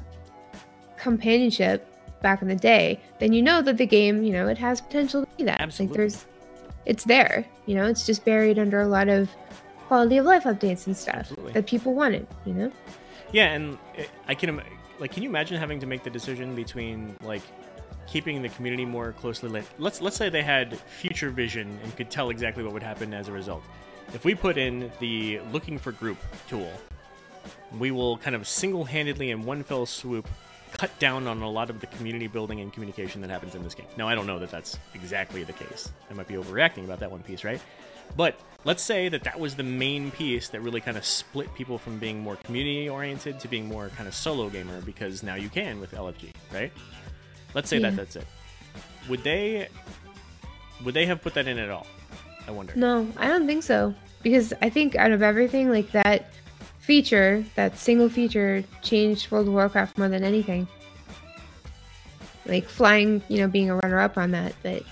companionship 0.98 1.88
back 2.22 2.42
in 2.42 2.48
the 2.48 2.56
day, 2.56 3.00
then 3.20 3.34
you 3.34 3.42
know 3.42 3.62
that 3.62 3.78
the 3.78 3.86
game, 3.86 4.24
you 4.24 4.32
know, 4.32 4.48
it 4.48 4.58
has 4.58 4.82
potential 4.82 5.26
to 5.26 5.28
be 5.38 5.44
that. 5.44 5.62
Absolutely. 5.62 5.94
Like 5.94 5.98
there's, 5.98 6.26
it's 6.86 7.04
there. 7.04 7.46
You 7.66 7.76
know, 7.76 7.86
it's 7.86 8.06
just 8.06 8.26
buried 8.26 8.58
under 8.60 8.82
a 8.82 8.88
lot 8.88 9.10
of 9.10 9.30
quality 9.88 10.18
of 10.18 10.26
life 10.26 10.44
updates 10.44 10.88
and 10.88 10.98
stuff 10.98 11.16
Absolutely. 11.16 11.54
that 11.54 11.68
people 11.68 11.94
wanted. 11.94 12.28
You 12.46 12.54
know. 12.54 12.72
Yeah, 13.32 13.54
and 13.54 13.78
I 14.28 14.36
can 14.36 14.62
like, 15.00 15.12
can 15.12 15.24
you 15.24 15.30
imagine 15.30 15.60
having 15.60 15.80
to 15.80 15.86
make 15.86 16.04
the 16.04 16.10
decision 16.10 16.56
between 16.56 17.16
like 17.22 17.42
keeping 18.08 18.42
the 18.42 18.50
community 18.50 18.86
more 18.86 19.14
closely 19.14 19.50
linked? 19.50 19.70
Let's 19.80 20.02
let's 20.02 20.16
say 20.16 20.30
they 20.30 20.44
had 20.44 20.78
future 20.78 21.30
vision 21.30 21.80
and 21.84 21.96
could 21.96 22.10
tell 22.10 22.30
exactly 22.30 22.64
what 22.64 22.74
would 22.74 22.84
happen 22.84 23.14
as 23.14 23.28
a 23.28 23.32
result. 23.32 23.64
If 24.14 24.24
we 24.24 24.36
put 24.36 24.58
in 24.58 24.92
the 25.00 25.40
looking 25.52 25.78
for 25.78 25.92
group 25.92 26.18
tool, 26.48 26.72
we 27.78 27.92
will 27.92 28.18
kind 28.18 28.36
of 28.36 28.48
single-handedly 28.48 29.32
in 29.32 29.46
one 29.46 29.64
fell 29.64 29.86
swoop 29.86 30.28
cut 30.78 30.98
down 31.00 31.26
on 31.28 31.42
a 31.42 31.50
lot 31.50 31.70
of 31.70 31.80
the 31.80 31.88
community 31.88 32.28
building 32.28 32.60
and 32.60 32.74
communication 32.74 33.22
that 33.22 33.30
happens 33.30 33.56
in 33.56 33.64
this 33.64 33.74
game. 33.74 33.86
Now, 33.98 34.10
I 34.10 34.16
don't 34.16 34.28
know 34.28 34.40
that 34.40 34.52
that's 34.52 34.78
exactly 34.94 35.44
the 35.44 35.54
case. 35.54 35.92
I 36.10 36.14
might 36.14 36.28
be 36.28 36.34
overreacting 36.34 36.84
about 36.84 37.00
that 37.00 37.10
one 37.10 37.24
piece, 37.24 37.46
right? 37.46 37.62
But 38.18 38.38
let's 38.66 38.84
say 38.84 39.08
that 39.10 39.24
that 39.24 39.40
was 39.40 39.56
the 39.56 39.64
main 39.64 40.12
piece 40.12 40.50
that 40.50 40.62
really 40.62 40.82
kind 40.82 40.98
of 40.98 41.06
split 41.06 41.54
people 41.56 41.78
from 41.78 41.98
being 41.98 42.20
more 42.20 42.36
community 42.36 42.90
oriented 42.90 43.40
to 43.40 43.48
being 43.48 43.68
more 43.68 43.90
kind 43.90 44.08
of 44.08 44.14
solo 44.14 44.50
gamer 44.50 44.82
because 44.82 45.24
now 45.24 45.36
you 45.36 45.50
can 45.50 45.80
with 45.80 45.94
LFG, 45.94 46.32
right? 46.54 46.72
Let's 47.54 47.70
say 47.70 47.78
Yeah. 47.78 47.90
that 47.92 47.96
that's 47.96 48.16
it. 48.18 48.28
Would 49.10 49.24
they 49.24 49.70
would 50.84 50.94
they 50.94 51.06
have 51.06 51.22
put 51.22 51.34
that 51.36 51.48
in 51.48 51.58
at 51.58 51.70
all? 51.70 51.88
I 52.48 52.52
wonder. 52.52 52.74
No, 52.76 53.08
I 53.18 53.28
don't 53.28 53.48
think 53.48 53.64
so. 53.64 53.94
Because 54.24 54.54
I 54.62 54.70
think 54.70 54.96
out 54.96 55.12
of 55.12 55.22
everything, 55.22 55.70
like 55.70 55.92
that 55.92 56.26
feature, 56.86 57.44
that 57.56 57.78
single 57.78 58.10
feature, 58.10 58.64
changed 58.84 59.32
World 59.32 59.48
of 59.48 59.54
Warcraft 59.54 59.98
more 59.98 60.08
than 60.08 60.24
anything. 60.24 60.68
Like 62.46 62.66
flying, 62.66 63.24
you 63.28 63.40
know, 63.40 63.48
being 63.48 63.72
a 63.72 63.76
runner-up 63.76 64.18
on 64.18 64.32
that, 64.32 64.54
but 64.62 64.84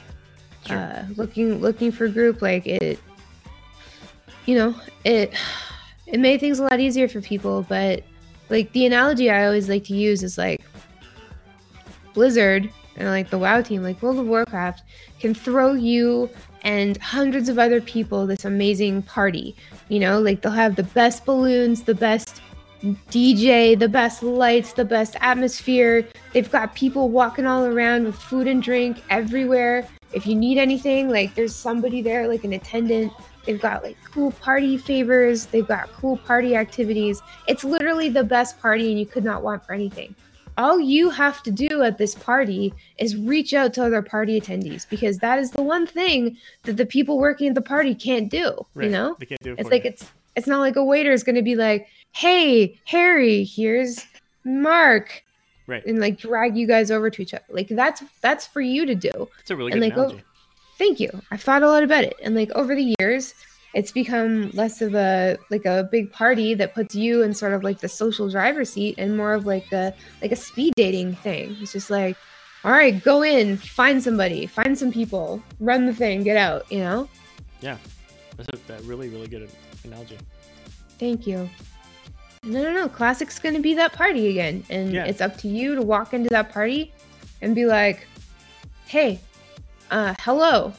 Sure. 0.65 0.77
uh, 0.77 1.05
looking 1.17 1.59
looking 1.59 1.91
for 1.91 2.07
group, 2.07 2.41
like 2.41 2.65
it, 2.65 2.97
you 4.45 4.55
know, 4.55 4.73
it 5.05 5.33
it 6.07 6.19
made 6.19 6.39
things 6.39 6.59
a 6.59 6.63
lot 6.63 6.79
easier 6.79 7.07
for 7.07 7.21
people. 7.21 7.63
But 7.69 8.03
like 8.49 8.71
the 8.71 8.85
analogy 8.85 9.29
I 9.29 9.45
always 9.45 9.69
like 9.69 9.83
to 9.85 9.93
use 9.93 10.23
is 10.23 10.37
like 10.37 10.61
Blizzard 12.13 12.69
and 12.95 13.07
like 13.09 13.29
the 13.29 13.37
WoW 13.37 13.61
team, 13.61 13.83
like 13.83 14.01
World 14.01 14.19
of 14.19 14.25
Warcraft, 14.25 14.83
can 15.23 15.33
throw 15.33 15.71
you 15.71 16.29
and 16.63 16.97
hundreds 16.97 17.47
of 17.47 17.57
other 17.57 17.79
people 17.79 18.27
this 18.27 18.43
amazing 18.43 19.01
party. 19.03 19.55
You 19.87 20.01
know, 20.01 20.19
like 20.19 20.41
they'll 20.41 20.51
have 20.51 20.75
the 20.75 20.83
best 20.83 21.23
balloons, 21.25 21.83
the 21.83 21.95
best 21.95 22.41
DJ, 23.09 23.79
the 23.79 23.87
best 23.87 24.21
lights, 24.21 24.73
the 24.73 24.83
best 24.83 25.15
atmosphere. 25.21 26.05
They've 26.33 26.51
got 26.51 26.75
people 26.75 27.07
walking 27.07 27.45
all 27.45 27.63
around 27.63 28.03
with 28.03 28.15
food 28.15 28.47
and 28.49 28.61
drink 28.61 29.01
everywhere. 29.09 29.87
If 30.11 30.27
you 30.27 30.35
need 30.35 30.57
anything, 30.57 31.09
like 31.09 31.35
there's 31.35 31.55
somebody 31.55 32.01
there, 32.01 32.27
like 32.27 32.43
an 32.43 32.51
attendant. 32.51 33.13
They've 33.45 33.61
got 33.61 33.81
like 33.81 33.95
cool 34.11 34.31
party 34.31 34.77
favors. 34.77 35.45
They've 35.45 35.67
got 35.67 35.89
cool 35.93 36.17
party 36.17 36.57
activities. 36.57 37.21
It's 37.47 37.63
literally 37.63 38.09
the 38.09 38.25
best 38.25 38.59
party, 38.59 38.89
and 38.91 38.99
you 38.99 39.05
could 39.05 39.23
not 39.23 39.41
want 39.41 39.65
for 39.65 39.71
anything. 39.71 40.15
All 40.57 40.79
you 40.79 41.09
have 41.09 41.41
to 41.43 41.51
do 41.51 41.81
at 41.81 41.97
this 41.97 42.15
party 42.15 42.73
is 42.97 43.15
reach 43.17 43.53
out 43.53 43.73
to 43.75 43.83
other 43.83 44.01
party 44.01 44.39
attendees 44.39 44.87
because 44.87 45.17
that 45.19 45.39
is 45.39 45.51
the 45.51 45.63
one 45.63 45.87
thing 45.87 46.37
that 46.63 46.77
the 46.77 46.85
people 46.85 47.17
working 47.17 47.47
at 47.49 47.55
the 47.55 47.61
party 47.61 47.95
can't 47.95 48.29
do. 48.29 48.53
Right. 48.75 48.85
You 48.85 48.91
know, 48.91 49.15
They 49.19 49.25
can't 49.25 49.41
do 49.41 49.53
it 49.53 49.59
it's 49.59 49.69
like 49.69 49.83
you. 49.83 49.89
it's 49.91 50.11
it's 50.35 50.47
not 50.47 50.59
like 50.59 50.75
a 50.75 50.83
waiter 50.83 51.11
is 51.11 51.23
going 51.23 51.35
to 51.35 51.41
be 51.41 51.55
like, 51.55 51.87
"Hey, 52.11 52.79
Harry, 52.85 53.43
here's 53.43 54.05
Mark," 54.43 55.23
right. 55.67 55.85
and 55.85 55.99
like 55.99 56.17
drag 56.17 56.57
you 56.57 56.67
guys 56.67 56.91
over 56.91 57.09
to 57.09 57.21
each 57.21 57.33
other. 57.33 57.43
Like 57.49 57.67
that's 57.69 58.03
that's 58.21 58.47
for 58.47 58.61
you 58.61 58.85
to 58.85 58.95
do. 58.95 59.29
It's 59.39 59.51
a 59.51 59.55
really 59.55 59.71
and 59.71 59.81
good 59.81 59.89
like, 59.89 59.97
oh, 59.97 60.03
analogy. 60.05 60.23
Thank 60.77 60.99
you. 60.99 61.09
I've 61.29 61.41
thought 61.41 61.61
a 61.63 61.67
lot 61.67 61.83
about 61.83 62.03
it, 62.03 62.15
and 62.23 62.35
like 62.35 62.51
over 62.51 62.75
the 62.75 62.95
years, 62.99 63.33
it's 63.73 63.91
become 63.91 64.51
less 64.51 64.81
of 64.81 64.93
a 64.95 65.37
like 65.49 65.65
a 65.65 65.87
big 65.91 66.11
party 66.11 66.53
that 66.55 66.73
puts 66.73 66.93
you 66.95 67.23
in 67.23 67.33
sort 67.33 67.53
of 67.53 67.63
like 67.63 67.79
the 67.79 67.89
social 67.89 68.29
driver 68.29 68.65
seat, 68.65 68.95
and 68.97 69.17
more 69.17 69.33
of 69.33 69.45
like 69.45 69.71
a 69.71 69.93
like 70.21 70.31
a 70.31 70.35
speed 70.35 70.73
dating 70.75 71.15
thing. 71.15 71.55
It's 71.59 71.73
just 71.73 71.89
like, 71.89 72.15
all 72.63 72.71
right, 72.71 73.03
go 73.03 73.23
in, 73.23 73.57
find 73.57 74.01
somebody, 74.01 74.45
find 74.45 74.77
some 74.77 74.91
people, 74.91 75.41
run 75.59 75.85
the 75.85 75.93
thing, 75.93 76.23
get 76.23 76.37
out. 76.37 76.71
You 76.71 76.79
know. 76.79 77.09
Yeah. 77.61 77.77
That's 78.37 78.49
a 78.49 78.67
that 78.67 78.81
really 78.83 79.09
really 79.09 79.27
good 79.27 79.49
analogy. 79.83 80.17
Thank 80.99 81.25
you. 81.27 81.49
No, 82.43 82.61
no, 82.61 82.73
no. 82.73 82.89
Classic's 82.89 83.39
gonna 83.39 83.59
be 83.59 83.73
that 83.75 83.93
party 83.93 84.27
again, 84.29 84.63
and 84.69 84.91
Yeah. 84.93 85.05
it's 85.05 85.21
up 85.21 85.37
to 85.37 85.47
you 85.47 85.75
to 85.75 85.81
walk 85.81 86.13
into 86.13 86.29
that 86.29 86.51
party 86.51 86.93
and 87.41 87.55
be 87.55 87.65
like, 87.65 88.05
"Hey, 88.85 89.19
uh, 89.91 90.13
hello. 90.19 90.73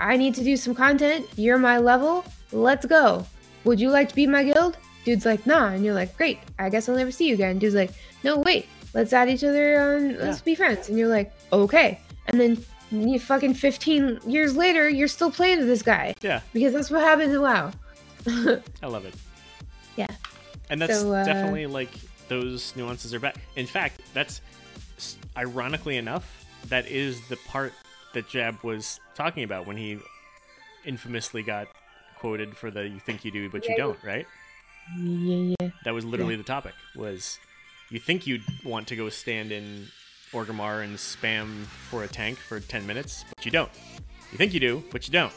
I 0.00 0.16
need 0.16 0.34
to 0.36 0.42
do 0.44 0.56
some 0.56 0.74
content. 0.74 1.28
You're 1.36 1.58
my 1.58 1.78
level. 1.78 2.24
Let's 2.52 2.86
go. 2.86 3.26
Would 3.64 3.78
you 3.78 3.90
like 3.90 4.08
to 4.08 4.14
be 4.14 4.26
my 4.26 4.42
guild?" 4.42 4.76
Dude's 5.04 5.24
like, 5.26 5.46
"Nah," 5.46 5.68
and 5.68 5.84
you're 5.84 5.94
like, 5.94 6.16
"Great. 6.16 6.38
I 6.58 6.68
guess 6.70 6.88
I'll 6.88 6.96
never 6.96 7.10
see 7.12 7.28
you 7.28 7.34
again." 7.34 7.58
Dude's 7.58 7.74
like, 7.74 7.92
"No, 8.24 8.38
wait. 8.38 8.66
let's 8.92 9.12
add 9.12 9.28
each 9.28 9.44
other 9.44 9.80
on. 9.80 10.18
Let's 10.18 10.38
Yeah. 10.38 10.44
be 10.44 10.54
friends." 10.56 10.88
And 10.88 10.98
you're 10.98 11.08
like, 11.08 11.32
"Okay." 11.52 12.00
And 12.26 12.40
then 12.40 12.64
you 12.90 13.20
fucking 13.20 13.54
15 13.54 14.18
years 14.26 14.56
later, 14.56 14.88
you're 14.88 15.06
still 15.08 15.30
playing 15.30 15.58
with 15.58 15.68
this 15.68 15.82
guy 15.82 16.12
Yeah, 16.22 16.40
because 16.52 16.72
that's 16.72 16.90
what 16.90 17.02
happens 17.02 17.32
in 17.32 17.40
WoW. 17.40 17.70
I 18.82 18.86
love 18.86 19.04
it. 19.04 19.14
Yeah. 19.96 20.08
And 20.70 20.80
that's 20.82 21.00
So, 21.00 21.12
uh, 21.12 21.24
definitely 21.24 21.66
like 21.66 21.90
those 22.28 22.74
nuances 22.76 23.14
are 23.14 23.20
back. 23.20 23.36
In 23.56 23.66
fact, 23.66 24.00
that's 24.14 24.40
ironically 25.36 25.96
enough, 25.96 26.44
that 26.68 26.86
is 26.88 27.20
the 27.28 27.36
part 27.48 27.72
that 28.14 28.28
Jab 28.28 28.62
was 28.62 29.00
talking 29.14 29.44
about 29.44 29.66
when 29.66 29.76
he 29.76 29.98
infamously 30.84 31.42
got 31.42 31.68
quoted 32.18 32.56
for 32.56 32.70
the 32.70 32.88
"you 32.88 32.98
think 33.00 33.24
you 33.24 33.30
do 33.30 33.48
but 33.48 33.64
you 33.64 33.70
Yeah, 33.70 33.76
yeah. 33.76 33.84
don't," 33.84 34.04
right? 34.04 34.26
yeah, 34.98 35.54
yeah. 35.60 35.70
That 35.84 35.94
was 35.94 36.04
literally 36.04 36.36
the 36.36 36.42
topic. 36.42 36.74
Was 36.96 37.38
you 37.90 37.98
think 38.00 38.26
you'd 38.26 38.42
want 38.64 38.86
to 38.88 38.96
go 38.96 39.08
stand 39.08 39.52
in 39.52 39.86
Orgrimmar 40.32 40.84
and 40.84 40.96
spam 40.96 41.64
for 41.64 42.04
a 42.04 42.08
tank 42.08 42.38
for 42.38 42.60
10 42.60 42.86
minutes, 42.86 43.24
but 43.34 43.44
you 43.44 43.50
don't. 43.50 43.70
You 44.30 44.38
think 44.38 44.54
you 44.54 44.60
do, 44.60 44.84
but 44.92 45.06
you 45.08 45.12
don't. 45.12 45.32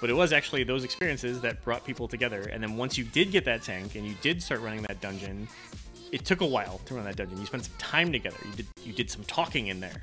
But 0.00 0.08
it 0.08 0.14
was 0.14 0.32
actually 0.32 0.64
those 0.64 0.84
experiences 0.84 1.40
that 1.42 1.62
brought 1.62 1.84
people 1.84 2.08
together. 2.08 2.42
And 2.42 2.62
then 2.62 2.76
once 2.76 2.96
you 2.96 3.04
did 3.04 3.30
get 3.32 3.44
that 3.44 3.62
tank 3.62 3.96
and 3.96 4.06
you 4.06 4.14
did 4.22 4.42
start 4.42 4.60
running 4.62 4.82
that 4.82 5.00
dungeon, 5.02 5.46
it 6.12 6.24
took 6.24 6.40
a 6.40 6.46
while 6.46 6.80
to 6.86 6.94
run 6.94 7.04
that 7.04 7.16
dungeon. 7.16 7.38
You 7.38 7.44
spent 7.46 7.64
some 7.66 7.74
time 7.76 8.12
together. 8.12 8.38
You 8.46 8.52
did 8.56 8.66
you 8.84 8.92
did 8.94 9.10
some 9.10 9.24
talking 9.24 9.66
in 9.66 9.80
there. 9.80 10.02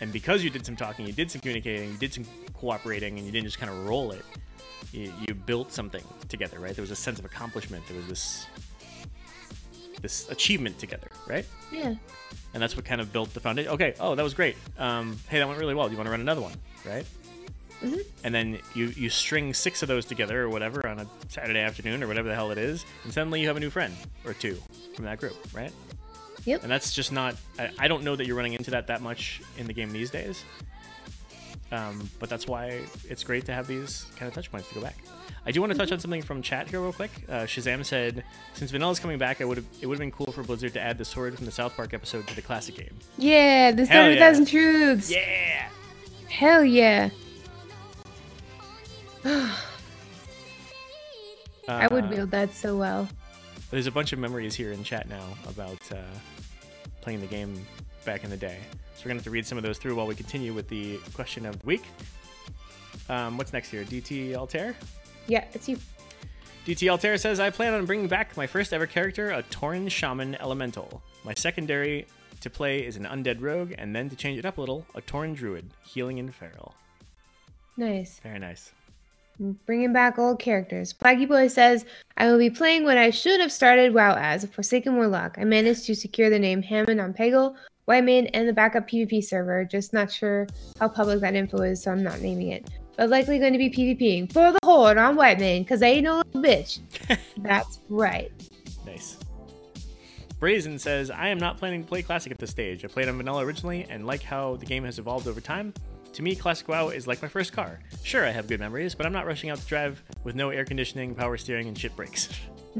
And 0.00 0.12
because 0.12 0.44
you 0.44 0.50
did 0.50 0.66
some 0.66 0.76
talking, 0.76 1.06
you 1.06 1.12
did 1.12 1.30
some 1.30 1.40
communicating, 1.40 1.90
you 1.90 1.96
did 1.96 2.12
some 2.12 2.24
cooperating, 2.54 3.16
and 3.16 3.26
you 3.26 3.32
didn't 3.32 3.46
just 3.46 3.58
kind 3.58 3.70
of 3.70 3.86
roll 3.86 4.12
it. 4.12 4.24
You, 4.92 5.12
you 5.26 5.34
built 5.34 5.72
something 5.72 6.04
together, 6.28 6.58
right? 6.58 6.74
There 6.74 6.82
was 6.82 6.90
a 6.90 6.96
sense 6.96 7.18
of 7.18 7.24
accomplishment. 7.24 7.86
There 7.86 7.96
was 7.96 8.06
this 8.06 8.46
this 10.02 10.28
achievement 10.30 10.78
together, 10.78 11.08
right? 11.26 11.46
yeah. 11.72 11.94
And 12.52 12.62
that's 12.62 12.76
what 12.76 12.84
kind 12.84 13.00
of 13.00 13.12
built 13.12 13.32
the 13.34 13.40
foundation. 13.40 13.72
Okay, 13.72 13.94
oh, 13.98 14.14
that 14.14 14.22
was 14.22 14.34
great. 14.34 14.56
Um, 14.78 15.18
hey, 15.28 15.38
that 15.38 15.48
went 15.48 15.58
really 15.58 15.74
well. 15.74 15.86
Do 15.86 15.92
you 15.92 15.98
want 15.98 16.06
to 16.06 16.10
run 16.10 16.20
another 16.20 16.40
one, 16.40 16.52
right? 16.84 17.04
Mm-hmm. 17.82 18.00
And 18.24 18.34
then 18.34 18.58
you 18.74 18.86
you 18.88 19.10
string 19.10 19.52
six 19.52 19.82
of 19.82 19.88
those 19.88 20.06
together 20.06 20.42
or 20.42 20.48
whatever 20.48 20.86
on 20.86 21.00
a 21.00 21.06
Saturday 21.28 21.60
afternoon 21.60 22.02
or 22.02 22.06
whatever 22.06 22.28
the 22.28 22.34
hell 22.34 22.50
it 22.50 22.58
is, 22.58 22.84
and 23.04 23.12
suddenly 23.12 23.40
you 23.40 23.46
have 23.48 23.56
a 23.56 23.60
new 23.60 23.70
friend 23.70 23.94
or 24.24 24.32
two 24.32 24.56
from 24.94 25.04
that 25.04 25.18
group, 25.18 25.36
right? 25.54 25.72
Yep. 26.46 26.62
And 26.62 26.70
that's 26.72 26.92
just 26.94 27.12
not. 27.12 27.36
I, 27.58 27.70
I 27.78 27.88
don't 27.88 28.02
know 28.04 28.16
that 28.16 28.26
you're 28.26 28.36
running 28.36 28.54
into 28.54 28.70
that 28.70 28.86
that 28.86 29.02
much 29.02 29.42
in 29.58 29.66
the 29.66 29.72
game 29.74 29.92
these 29.92 30.10
days. 30.10 30.42
Um, 31.72 32.08
but 32.20 32.28
that's 32.30 32.46
why 32.46 32.80
it's 33.08 33.24
great 33.24 33.44
to 33.46 33.52
have 33.52 33.66
these 33.66 34.06
kind 34.16 34.28
of 34.28 34.34
touch 34.34 34.50
points 34.50 34.68
to 34.68 34.74
go 34.76 34.80
back. 34.80 34.96
I 35.44 35.50
do 35.50 35.60
want 35.60 35.72
to 35.72 35.78
touch 35.78 35.90
on 35.92 35.98
something 36.00 36.22
from 36.22 36.40
chat 36.42 36.68
here 36.70 36.80
real 36.80 36.92
quick. 36.92 37.10
Uh, 37.28 37.40
Shazam 37.42 37.84
said, 37.84 38.24
"Since 38.54 38.70
Vanilla's 38.70 38.98
coming 39.00 39.18
back, 39.18 39.40
I 39.40 39.44
would 39.44 39.56
have 39.58 39.66
it 39.80 39.86
would 39.86 39.94
have 39.94 40.00
been 40.00 40.10
cool 40.12 40.32
for 40.32 40.42
Blizzard 40.44 40.72
to 40.74 40.80
add 40.80 40.96
the 40.98 41.04
sword 41.04 41.36
from 41.36 41.44
the 41.44 41.52
South 41.52 41.74
Park 41.76 41.92
episode 41.94 42.26
to 42.28 42.34
the 42.36 42.42
classic 42.42 42.76
game." 42.76 42.94
Yeah, 43.18 43.72
the 43.72 43.84
Hell 43.84 44.04
7,000 44.04 44.46
truths. 44.46 45.10
Yeah. 45.10 45.68
Hell 46.28 46.64
yeah. 46.64 47.10
I 51.68 51.88
would 51.90 52.04
Uh, 52.04 52.08
build 52.08 52.30
that 52.30 52.54
so 52.54 52.76
well. 52.76 53.08
There's 53.70 53.86
a 53.88 53.90
bunch 53.90 54.12
of 54.12 54.18
memories 54.20 54.54
here 54.54 54.70
in 54.72 54.84
chat 54.84 55.08
now 55.08 55.24
about 55.48 55.78
uh, 55.90 55.96
playing 57.06 57.20
the 57.20 57.26
game 57.28 57.64
back 58.04 58.24
in 58.24 58.30
the 58.30 58.36
day. 58.36 58.58
So 58.96 59.02
we're 59.04 59.10
gonna 59.10 59.18
have 59.18 59.24
to 59.24 59.30
read 59.30 59.46
some 59.46 59.56
of 59.56 59.62
those 59.62 59.78
through 59.78 59.94
while 59.94 60.08
we 60.08 60.16
continue 60.16 60.52
with 60.52 60.66
the 60.66 60.98
question 61.14 61.46
of 61.46 61.56
the 61.56 61.64
week. 61.64 61.84
Um, 63.08 63.38
what's 63.38 63.52
next 63.52 63.70
here? 63.70 63.84
DT 63.84 64.34
Altair. 64.34 64.74
Yeah, 65.28 65.44
it's 65.52 65.68
you. 65.68 65.78
DT 66.66 66.90
Altair 66.90 67.16
says, 67.16 67.38
I 67.38 67.50
plan 67.50 67.74
on 67.74 67.86
bringing 67.86 68.08
back 68.08 68.36
my 68.36 68.48
first 68.48 68.72
ever 68.72 68.88
character, 68.88 69.30
a 69.30 69.44
Tauren 69.44 69.88
Shaman 69.88 70.34
Elemental. 70.40 71.00
My 71.22 71.32
secondary 71.34 72.06
to 72.40 72.50
play 72.50 72.84
is 72.84 72.96
an 72.96 73.04
Undead 73.04 73.40
Rogue, 73.40 73.74
and 73.78 73.94
then 73.94 74.10
to 74.10 74.16
change 74.16 74.40
it 74.40 74.44
up 74.44 74.58
a 74.58 74.60
little, 74.60 74.84
a 74.96 75.00
Tauren 75.00 75.36
Druid, 75.36 75.70
healing 75.84 76.18
and 76.18 76.34
feral. 76.34 76.74
Nice. 77.76 78.18
Very 78.18 78.40
nice. 78.40 78.72
Bringing 79.38 79.92
back 79.92 80.18
old 80.18 80.38
characters. 80.38 80.94
Blackie 80.94 81.28
Boy 81.28 81.48
says, 81.48 81.84
I 82.16 82.26
will 82.26 82.38
be 82.38 82.50
playing 82.50 82.84
what 82.84 82.96
I 82.96 83.10
should 83.10 83.40
have 83.40 83.52
started 83.52 83.92
WoW 83.92 84.14
as, 84.16 84.44
a 84.44 84.48
Forsaken 84.48 84.96
Warlock. 84.96 85.36
I 85.38 85.44
managed 85.44 85.84
to 85.86 85.94
secure 85.94 86.30
the 86.30 86.38
name 86.38 86.62
Hammond 86.62 87.00
on 87.00 87.12
Pagle, 87.12 87.54
Whitemane, 87.86 88.30
and 88.32 88.48
the 88.48 88.52
backup 88.52 88.88
PvP 88.88 89.22
server. 89.22 89.64
Just 89.64 89.92
not 89.92 90.10
sure 90.10 90.46
how 90.80 90.88
public 90.88 91.20
that 91.20 91.34
info 91.34 91.58
is, 91.58 91.82
so 91.82 91.92
I'm 91.92 92.02
not 92.02 92.20
naming 92.20 92.48
it. 92.48 92.68
But 92.96 93.10
likely 93.10 93.38
going 93.38 93.52
to 93.52 93.58
be 93.58 93.68
PvPing 93.68 94.32
for 94.32 94.52
the 94.52 94.58
Horde 94.64 94.96
on 94.96 95.16
Whitemane, 95.16 95.60
because 95.60 95.82
I 95.82 95.88
ain't 95.88 96.04
no 96.04 96.16
little 96.16 96.42
bitch. 96.42 96.80
That's 97.38 97.80
right. 97.90 98.32
Nice. 98.86 99.18
Brazen 100.38 100.78
says, 100.78 101.10
I 101.10 101.28
am 101.28 101.38
not 101.38 101.58
planning 101.58 101.82
to 101.82 101.88
play 101.88 102.02
Classic 102.02 102.30
at 102.30 102.38
this 102.38 102.50
stage. 102.50 102.84
I 102.84 102.88
played 102.88 103.08
on 103.08 103.16
Vanilla 103.16 103.44
originally 103.44 103.86
and 103.88 104.06
like 104.06 104.22
how 104.22 104.56
the 104.56 104.66
game 104.66 104.84
has 104.84 104.98
evolved 104.98 105.28
over 105.28 105.40
time. 105.40 105.72
To 106.16 106.22
me, 106.22 106.34
Classic 106.34 106.66
WoW 106.66 106.88
is 106.88 107.06
like 107.06 107.20
my 107.20 107.28
first 107.28 107.52
car. 107.52 107.78
Sure, 108.02 108.24
I 108.24 108.30
have 108.30 108.48
good 108.48 108.58
memories, 108.58 108.94
but 108.94 109.04
I'm 109.04 109.12
not 109.12 109.26
rushing 109.26 109.50
out 109.50 109.58
to 109.58 109.66
drive 109.66 110.02
with 110.24 110.34
no 110.34 110.48
air 110.48 110.64
conditioning, 110.64 111.14
power 111.14 111.36
steering, 111.36 111.68
and 111.68 111.76
shit 111.76 111.94
brakes. 111.94 112.30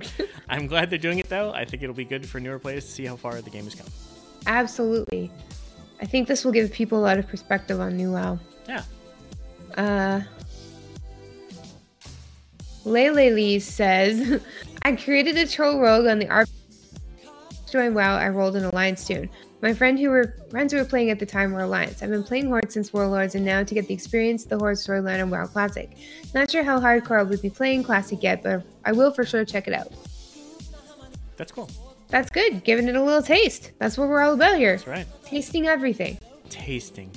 I'm 0.49 0.67
glad 0.67 0.89
they're 0.89 0.99
doing 0.99 1.19
it 1.19 1.29
though. 1.29 1.53
I 1.53 1.67
think 1.67 1.83
it'll 1.83 1.95
be 1.95 2.07
good 2.07 2.27
for 2.27 2.41
newer 2.41 2.59
players 2.59 2.87
to 2.87 2.91
see 2.91 3.05
how 3.05 3.15
far 3.15 3.43
the 3.43 3.51
game 3.51 3.65
has 3.65 3.75
come. 3.75 3.89
Absolutely. 4.47 5.31
I 6.01 6.07
think 6.07 6.29
this 6.29 6.47
will 6.47 6.53
give 6.53 6.73
people 6.73 6.99
a 6.99 7.05
lot 7.05 7.19
of 7.19 7.29
perspective 7.29 7.79
on 7.79 7.95
New 7.99 8.13
WoW. 8.13 8.39
Yeah. 8.67 8.85
Uh, 9.77 10.23
Lele 12.87 13.35
Lee 13.35 13.59
says, 13.59 14.41
I 14.83 14.97
created 14.97 15.37
a 15.37 15.47
troll 15.47 15.79
rogue 15.79 16.07
on 16.07 16.21
the 16.21 16.27
RP. 16.27 16.49
Join 17.71 17.93
WoW, 17.93 18.17
I 18.17 18.31
rolled 18.31 18.57
an 18.57 18.65
Alliance 18.65 19.07
toon. 19.07 19.29
My 19.67 19.75
friend 19.75 19.99
who 19.99 20.11
were 20.11 20.33
friends 20.49 20.73
who 20.73 20.79
were 20.79 20.85
playing 20.85 21.11
at 21.11 21.19
the 21.19 21.27
time 21.27 21.51
were 21.51 21.63
Alliance. 21.63 22.01
I've 22.01 22.11
been 22.11 22.23
playing 22.23 22.47
Horde 22.47 22.71
since 22.71 22.93
Warlords, 22.93 23.35
and 23.35 23.45
now 23.45 23.65
to 23.65 23.75
get 23.75 23.89
the 23.89 23.95
experience, 23.95 24.45
the 24.45 24.57
Horde 24.57 24.77
storyline 24.77 25.21
on 25.21 25.29
WoW 25.29 25.45
Classic. 25.47 25.91
Not 26.35 26.53
sure 26.53 26.63
how 26.63 26.79
hardcore 26.79 27.19
I 27.19 27.25
would 27.25 27.43
be 27.43 27.51
playing 27.51 27.83
Classic 27.83 28.23
yet, 28.23 28.45
but 28.45 28.65
I 28.85 28.93
will 28.93 29.11
for 29.11 29.25
sure 29.25 29.45
check 29.45 29.67
it 29.67 29.75
out. 29.75 29.93
That's 31.37 31.51
cool. 31.51 31.69
That's 32.11 32.31
good, 32.31 32.63
giving 32.63 32.87
it 32.87 32.95
a 32.95 33.03
little 33.03 33.23
taste. 33.23 33.73
That's 33.81 33.99
what 33.99 34.09
we're 34.09 34.23
all 34.23 34.35
about 34.35 34.57
here. 34.57 34.77
That's 34.77 34.87
right. 34.87 35.07
Tasting 35.25 35.67
everything. 35.67 36.21
Tasting. 36.49 37.11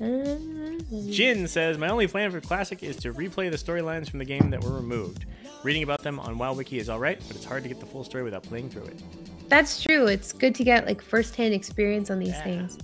Uh-huh. 0.00 0.78
Jin 1.10 1.46
says, 1.46 1.76
My 1.76 1.90
only 1.90 2.06
plan 2.06 2.30
for 2.30 2.40
Classic 2.40 2.82
is 2.82 2.96
to 2.96 3.12
replay 3.12 3.50
the 3.50 3.58
storylines 3.58 4.08
from 4.08 4.20
the 4.20 4.24
game 4.24 4.48
that 4.48 4.64
were 4.64 4.72
removed. 4.72 5.26
Reading 5.62 5.82
about 5.82 6.02
them 6.02 6.18
on 6.18 6.38
WoW 6.38 6.54
Wiki 6.54 6.78
is 6.78 6.88
alright, 6.88 7.22
but 7.26 7.36
it's 7.36 7.44
hard 7.44 7.62
to 7.64 7.68
get 7.68 7.78
the 7.78 7.84
full 7.84 8.04
story 8.04 8.24
without 8.24 8.42
playing 8.42 8.70
through 8.70 8.84
it. 8.84 9.02
That's 9.48 9.82
true. 9.82 10.06
It's 10.06 10.32
good 10.32 10.54
to 10.56 10.64
get 10.64 10.86
like 10.86 11.00
first-hand 11.00 11.54
experience 11.54 12.10
on 12.10 12.18
these 12.18 12.28
Yeah. 12.30 12.44
things. 12.44 12.78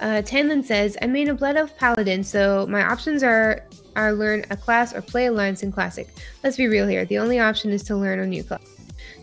Uh, 0.00 0.22
Tanlin 0.22 0.64
says, 0.64 0.96
"I 1.00 1.06
made 1.06 1.28
a 1.28 1.34
Blood 1.34 1.56
Elf 1.56 1.76
Paladin, 1.76 2.22
so 2.24 2.66
my 2.68 2.82
options 2.84 3.22
are 3.22 3.62
are 3.94 4.12
learn 4.12 4.44
a 4.50 4.56
class 4.56 4.94
or 4.94 5.00
play 5.00 5.24
Alliance 5.26 5.62
in 5.62 5.72
Classic. 5.72 6.06
Let's 6.44 6.58
be 6.58 6.66
real 6.66 6.86
here. 6.86 7.06
The 7.06 7.16
only 7.18 7.38
option 7.38 7.70
is 7.70 7.82
to 7.84 7.96
learn 7.96 8.20
a 8.20 8.26
new 8.26 8.44
class. 8.44 8.60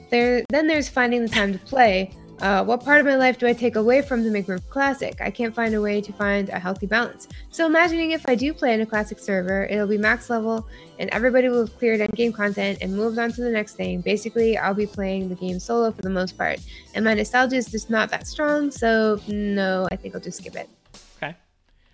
There, 0.10 0.44
then 0.50 0.66
there's 0.66 0.90
finding 0.90 1.22
the 1.22 1.30
time 1.30 1.54
to 1.54 1.60
play. 1.60 2.12
Uh, 2.40 2.64
what 2.64 2.84
part 2.84 3.00
of 3.00 3.06
my 3.06 3.16
life 3.16 3.38
do 3.38 3.48
I 3.48 3.54
take 3.54 3.76
away 3.76 4.02
from 4.02 4.24
the 4.24 4.32
make 4.32 4.48
room 4.48 4.60
Classic? 4.70 5.20
I 5.22 5.32
can't 5.32 5.56
find 5.56 5.76
a 5.76 5.82
way 5.82 6.02
to 6.02 6.12
find 6.12 6.50
a 6.50 6.60
healthy 6.60 6.88
balance. 6.88 7.28
So 7.52 7.66
imagining 7.66 8.12
if 8.12 8.28
I 8.28 8.36
do 8.36 8.54
play 8.54 8.74
in 8.74 8.82
a 8.82 8.86
Classic 8.86 9.20
server, 9.20 9.66
it'll 9.66 9.88
be 9.88 9.98
max 9.98 10.30
level, 10.30 10.68
and 11.00 11.10
everybody 11.12 11.48
will 11.48 11.68
have 11.68 11.78
cleared 11.78 12.02
endgame 12.02 12.34
content 12.34 12.80
and 12.82 12.96
moved 12.96 13.18
on 13.18 13.32
to 13.34 13.42
the 13.42 13.50
next 13.50 13.76
thing. 13.76 14.02
Basically, 14.02 14.58
I'll 14.58 14.74
be 14.74 14.88
playing 14.88 15.30
the 15.30 15.36
game 15.36 15.60
solo 15.60 15.92
for 15.92 16.02
the 16.02 16.10
most 16.10 16.38
part, 16.38 16.60
and 16.96 17.06
my 17.06 17.14
nostalgia 17.14 17.56
is 17.56 17.68
just 17.68 17.90
not 17.90 18.10
that 18.10 18.28
strong. 18.28 18.72
So 18.72 19.20
no, 19.28 19.88
I 19.92 19.96
think 19.96 20.16
I'll 20.16 20.22
just 20.22 20.40
skip 20.40 20.56
it. 20.56 20.68
Okay. 21.18 21.36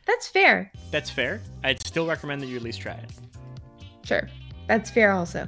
That's 0.08 0.28
fair. 0.28 0.72
That's 0.90 1.10
fair. 1.10 1.42
I'd 1.64 1.86
still 1.86 2.08
recommend 2.08 2.42
that 2.42 2.48
you 2.48 2.56
at 2.56 2.64
least 2.64 2.82
try 2.82 2.94
it. 2.94 3.12
Sure. 4.04 4.28
That's 4.68 4.90
fair 4.90 5.12
also. 5.12 5.48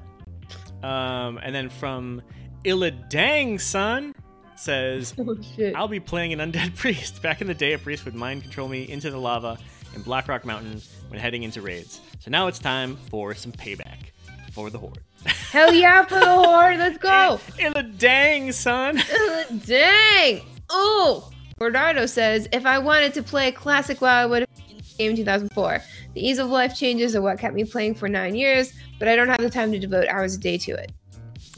Um, 0.84 1.40
and 1.42 1.56
then 1.56 1.70
from 1.70 2.22
Illadang 2.66 3.60
Son 3.60 4.14
says, 4.62 5.14
Oh 5.20 5.38
shit. 5.56 5.76
I'll 5.76 5.88
be 5.88 6.00
playing 6.00 6.34
an 6.34 6.52
undead 6.52 6.76
priest. 6.76 7.22
Back 7.22 7.42
in 7.42 7.48
the 7.48 7.54
day, 7.54 7.74
a 7.74 7.80
priest 7.80 8.06
would 8.06 8.16
mind 8.16 8.44
control 8.44 8.68
me 8.68 8.88
into 8.88 9.10
the 9.10 9.18
lava 9.18 9.58
in 9.96 10.02
Blackrock 10.02 10.46
Mountain 10.46 10.82
when 11.10 11.20
heading 11.20 11.44
into 11.44 11.62
raids. 11.62 12.00
So 12.20 12.32
now 12.32 12.48
it's 12.48 12.60
time 12.60 12.98
for 13.10 13.34
some 13.34 13.52
payback 13.52 14.12
for 14.54 14.70
the 14.70 14.78
Horde. 14.78 15.00
Hell 15.52 15.74
yeah 15.74 16.06
for 16.06 16.20
the 16.20 16.26
horde. 16.26 16.80
Let's 16.80 16.98
go. 16.98 17.40
Son. 17.40 17.60
In 17.60 17.74
the 17.74 19.62
dang. 19.66 20.42
Oh. 20.70 21.30
Bernardo 21.58 22.06
says, 22.08 22.48
if 22.52 22.66
I 22.66 22.80
wanted 22.80 23.14
to 23.16 23.24
play 23.24 23.50
a 23.50 23.52
classic 23.52 24.02
WoW, 24.02 24.24
I 24.24 24.26
would 24.26 24.40
have 24.42 24.98
game 24.98 25.12
in 25.12 25.18
2004. 25.18 25.80
The 26.14 26.28
ease 26.28 26.40
of 26.40 26.50
life 26.50 26.76
changes 26.76 27.16
are 27.16 27.22
what 27.22 27.38
kept 27.40 27.54
me 27.54 27.64
playing 27.64 27.96
for 27.96 28.10
nine 28.10 28.36
years, 28.36 28.74
but 29.00 29.08
I 29.08 29.16
don't 29.16 29.30
have 29.30 29.42
the 29.42 29.50
time 29.50 29.72
to 29.72 29.80
devote 29.80 30.08
hours 30.08 30.36
a 30.36 30.40
day 30.40 30.58
to 30.58 30.72
it. 30.74 30.92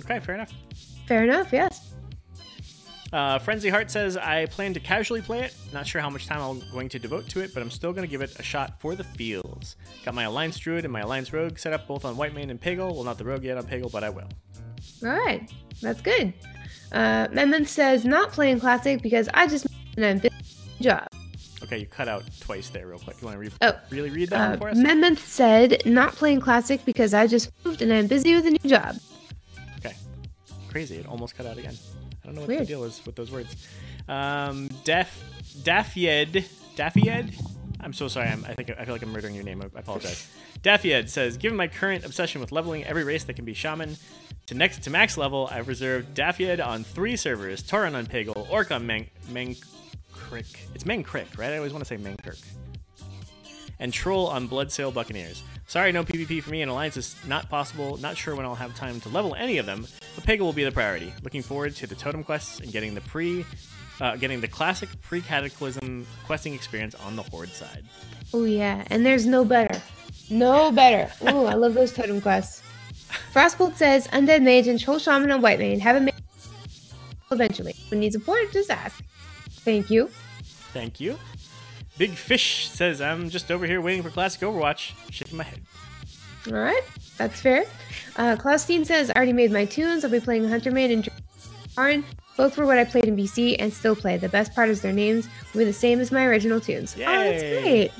okay, 0.01 0.19
fair 0.19 0.35
enough. 0.35 0.53
Fair 1.07 1.23
enough, 1.23 1.51
yes. 1.51 1.93
Uh, 3.14 3.38
Frenzy 3.38 3.69
Heart 3.69 3.91
says, 3.91 4.18
I 4.18 4.48
plan 4.48 4.73
to 4.73 4.80
casually 4.80 5.22
play 5.22 5.41
it. 5.44 5.56
Not 5.72 5.85
sure 5.85 6.02
how 6.02 6.10
much 6.10 6.26
time 6.26 6.41
I'm 6.41 6.64
going 6.72 6.90
to 6.90 6.98
devote 6.98 7.30
to 7.30 7.41
it, 7.41 7.53
but 7.53 7.61
I'm 7.61 7.69
still 7.69 7.94
going 7.94 8.07
to 8.07 8.10
give 8.10 8.22
it 8.23 8.40
a 8.40 8.44
shot 8.44 8.80
for 8.81 8.95
the 8.95 9.03
feels. 9.03 9.76
Got 10.03 10.15
my 10.15 10.23
Alliance 10.23 10.57
Druid 10.57 10.84
and 10.84 10.91
my 10.91 11.02
Alliance 11.02 11.31
Rogue 11.31 11.60
set 11.60 11.73
up 11.73 11.88
both 11.88 12.06
on 12.06 12.15
Whitemane 12.15 12.49
and 12.49 12.60
Pagle. 12.60 12.91
Well, 12.95 13.03
not 13.03 13.19
the 13.19 13.23
Rogue 13.23 13.44
yet 13.44 13.56
on 13.57 13.65
Pagle, 13.68 13.91
but 13.91 14.03
I 14.03 14.10
will. 14.10 14.27
All 15.03 15.10
right. 15.10 15.48
That's 15.80 16.02
good. 16.02 16.34
Uh, 16.91 17.27
Memon 17.31 17.65
says 17.65 18.03
not 18.03 18.31
playing 18.31 18.60
classic 18.60 19.03
because 19.03 19.30
I 19.35 19.45
just 19.45 19.68
moved 19.69 19.98
and 19.98 20.06
I'm 20.07 20.18
busy 20.18 20.34
job. 20.81 21.07
Okay, 21.61 21.77
you 21.77 21.85
cut 21.85 22.07
out 22.07 22.23
twice 22.40 22.69
there, 22.69 22.88
real 22.88 22.98
quick. 22.99 23.18
You 23.22 23.27
want 23.27 23.35
to 23.35 23.40
re- 23.40 23.49
Oh, 23.61 23.73
really 23.91 24.10
read 24.10 24.30
that 24.31 24.41
Uh, 24.41 24.49
one 24.49 24.60
for 24.60 24.69
us? 24.69 24.77
Memon 24.77 25.18
said 25.18 25.84
not 25.85 26.14
playing 26.15 26.41
classic 26.41 26.84
because 26.84 27.14
I 27.14 27.27
just 27.27 27.52
moved 27.64 27.84
and 27.84 27.94
I'm 27.94 28.07
busy 28.07 28.34
with 28.34 28.48
a 28.48 28.52
new 28.52 28.60
job. 28.69 28.95
Okay. 29.77 29.95
Crazy. 30.69 30.95
It 30.98 31.06
almost 31.07 31.35
cut 31.35 31.45
out 31.45 31.60
again. 31.60 31.76
I 32.23 32.27
don't 32.27 32.35
know 32.35 32.41
what 32.41 32.47
Weird. 32.47 32.61
the 32.61 32.65
deal 32.65 32.83
is 32.85 33.05
with 33.05 33.15
those 33.15 33.31
words. 33.31 33.55
Um, 34.07 34.69
Daf 34.85 35.07
Dafyed 35.63 36.45
Dafyed. 36.75 37.33
I'm 37.81 37.91
so 37.93 38.07
sorry. 38.07 38.29
I'm, 38.29 38.45
I 38.45 38.53
think 38.53 38.69
I 38.79 38.85
feel 38.85 38.93
like 38.95 39.01
I'm 39.01 39.11
murdering 39.11 39.35
your 39.35 39.43
name. 39.43 39.61
I 39.61 39.65
I 39.75 39.79
apologize. 39.81 40.27
Dafyed 40.63 41.09
says, 41.09 41.35
given 41.35 41.57
my 41.57 41.67
current 41.67 42.05
obsession 42.05 42.39
with 42.39 42.53
leveling 42.53 42.85
every 42.85 43.03
race 43.03 43.25
that 43.25 43.33
can 43.33 43.43
be 43.43 43.53
shaman 43.53 43.97
to 44.45 44.53
next 44.55 44.83
to 44.83 44.89
max 44.89 45.17
level, 45.17 45.49
I've 45.51 45.67
reserved 45.67 46.15
Dafyed 46.15 46.65
on 46.65 46.85
three 46.85 47.17
servers: 47.17 47.61
Tauren 47.61 47.93
on 47.95 48.05
Pagle, 48.05 48.49
Orc 48.49 48.71
on 48.71 48.87
Mang 48.87 49.07
Mankrik. 49.29 50.55
It's 50.73 50.85
Mankrik, 50.85 51.37
right? 51.37 51.51
I 51.51 51.57
always 51.57 51.73
want 51.73 51.85
to 51.85 51.87
say 51.87 51.97
Mangkirk. 52.01 52.41
And 53.79 53.91
Troll 53.91 54.27
on 54.27 54.47
Bloodsail 54.47 54.93
Buccaneers. 54.93 55.43
Sorry, 55.73 55.91
no 55.91 56.03
PvP 56.03 56.43
for 56.43 56.51
me, 56.51 56.61
and 56.61 56.69
Alliance 56.69 56.97
is 56.97 57.15
not 57.25 57.49
possible. 57.49 57.97
Not 57.97 58.15
sure 58.15 58.35
when 58.35 58.45
I'll 58.45 58.53
have 58.53 58.75
time 58.75 59.01
to 59.01 59.09
level 59.09 59.33
any 59.33 59.57
of 59.57 59.65
them, 59.65 59.87
but 60.13 60.23
Pagle 60.23 60.41
will 60.41 60.53
be 60.53 60.63
the 60.63 60.71
priority. 60.71 61.11
Looking 61.23 61.41
forward 61.41 61.75
to 61.77 61.87
the 61.87 61.95
totem 61.95 62.23
quests 62.23 62.59
and 62.59 62.71
getting 62.71 62.93
the 62.93 63.01
pre, 63.01 63.43
uh, 63.99 64.15
getting 64.17 64.39
the 64.39 64.47
classic 64.47 64.87
pre-cataclysm 65.01 66.05
questing 66.27 66.53
experience 66.53 66.93
on 66.93 67.15
the 67.15 67.23
Horde 67.23 67.49
side. 67.49 67.83
Oh 68.35 68.43
yeah, 68.43 68.83
and 68.91 69.03
there's 69.03 69.25
no 69.25 69.43
better. 69.43 69.81
No 70.29 70.71
better. 70.71 71.11
Ooh, 71.31 71.45
I 71.45 71.55
love 71.55 71.73
those 71.73 71.91
totem 71.91 72.21
quests. 72.21 72.61
Frostbolt 73.33 73.75
says 73.75 74.07
Undead 74.09 74.43
Mage 74.43 74.67
and 74.67 74.79
Troll 74.79 74.99
Shaman 74.99 75.31
on 75.31 75.41
Whitemane 75.41 75.79
have 75.79 75.95
a 75.95 76.01
mage 76.01 76.13
eventually. 77.31 77.75
Who 77.89 77.95
needs 77.95 78.15
a 78.15 78.19
support? 78.19 78.51
Just 78.53 78.69
ask. 78.69 79.03
Thank 79.49 79.89
you. 79.89 80.11
Thank 80.71 80.99
you. 80.99 81.17
Big 81.98 82.11
Fish 82.11 82.70
says, 82.70 83.02
I'm 83.02 83.30
just 83.30 83.52
over 83.52 83.65
here 83.65 83.82
waiting 83.82 84.03
for 84.03 84.10
classic 84.10 84.41
Overwatch. 84.41 84.94
Shaking 85.11 85.38
my 85.38 85.44
head. 85.44 85.61
All 86.48 86.53
right, 86.53 86.84
that's 87.18 87.40
fair. 87.40 87.65
Uh, 88.15 88.36
says, 88.57 89.10
I 89.10 89.14
already 89.15 89.34
made 89.34 89.52
my 89.52 89.65
toons. 89.65 90.03
I'll 90.03 90.11
be 90.11 90.20
playing 90.20 90.48
Hunter 90.48 90.72
Maid 90.72 90.91
and 90.91 91.07
Arn. 91.78 92.03
Both 92.36 92.57
were 92.57 92.65
what 92.65 92.80
I 92.80 92.84
played 92.84 93.06
in 93.06 93.15
BC 93.15 93.57
and 93.60 93.72
still 93.72 93.95
play. 93.95 94.18
The 94.18 94.30
best 94.30 94.53
part 94.56 94.70
is 94.70 94.82
their 94.82 94.91
names 94.91 95.28
will 95.53 95.60
be 95.60 95.65
the 95.65 95.74
same 95.74 95.99
as 95.99 96.11
my 96.11 96.26
original 96.26 96.60
toons. 96.60 96.95
Oh, 96.95 96.99
that's 96.99 97.41
great. 97.41 97.91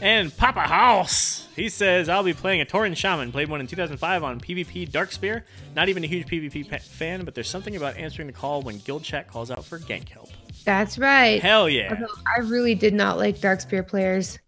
And 0.00 0.34
Papa 0.36 0.60
House, 0.60 1.48
he 1.56 1.68
says, 1.68 2.08
I'll 2.08 2.22
be 2.22 2.34
playing 2.34 2.60
a 2.60 2.66
Tauren 2.66 2.96
Shaman. 2.96 3.32
Played 3.32 3.48
one 3.48 3.60
in 3.60 3.66
2005 3.66 4.24
on 4.24 4.40
PvP 4.40 4.90
Darkspear. 4.90 5.42
Not 5.74 5.88
even 5.88 6.04
a 6.04 6.06
huge 6.06 6.26
PvP 6.26 6.82
fan, 6.82 7.24
but 7.24 7.34
there's 7.34 7.48
something 7.48 7.76
about 7.76 7.96
answering 7.96 8.26
the 8.26 8.32
call 8.32 8.62
when 8.62 8.78
guild 8.78 9.04
chat 9.04 9.28
calls 9.28 9.50
out 9.50 9.64
for 9.64 9.78
gank 9.78 10.08
help. 10.08 10.30
That's 10.66 10.98
right. 10.98 11.40
Hell 11.40 11.68
yeah. 11.70 11.90
Although 11.94 12.12
I 12.36 12.40
really 12.40 12.74
did 12.74 12.92
not 12.92 13.16
like 13.16 13.38
Darkspear 13.38 13.86
players 13.86 14.38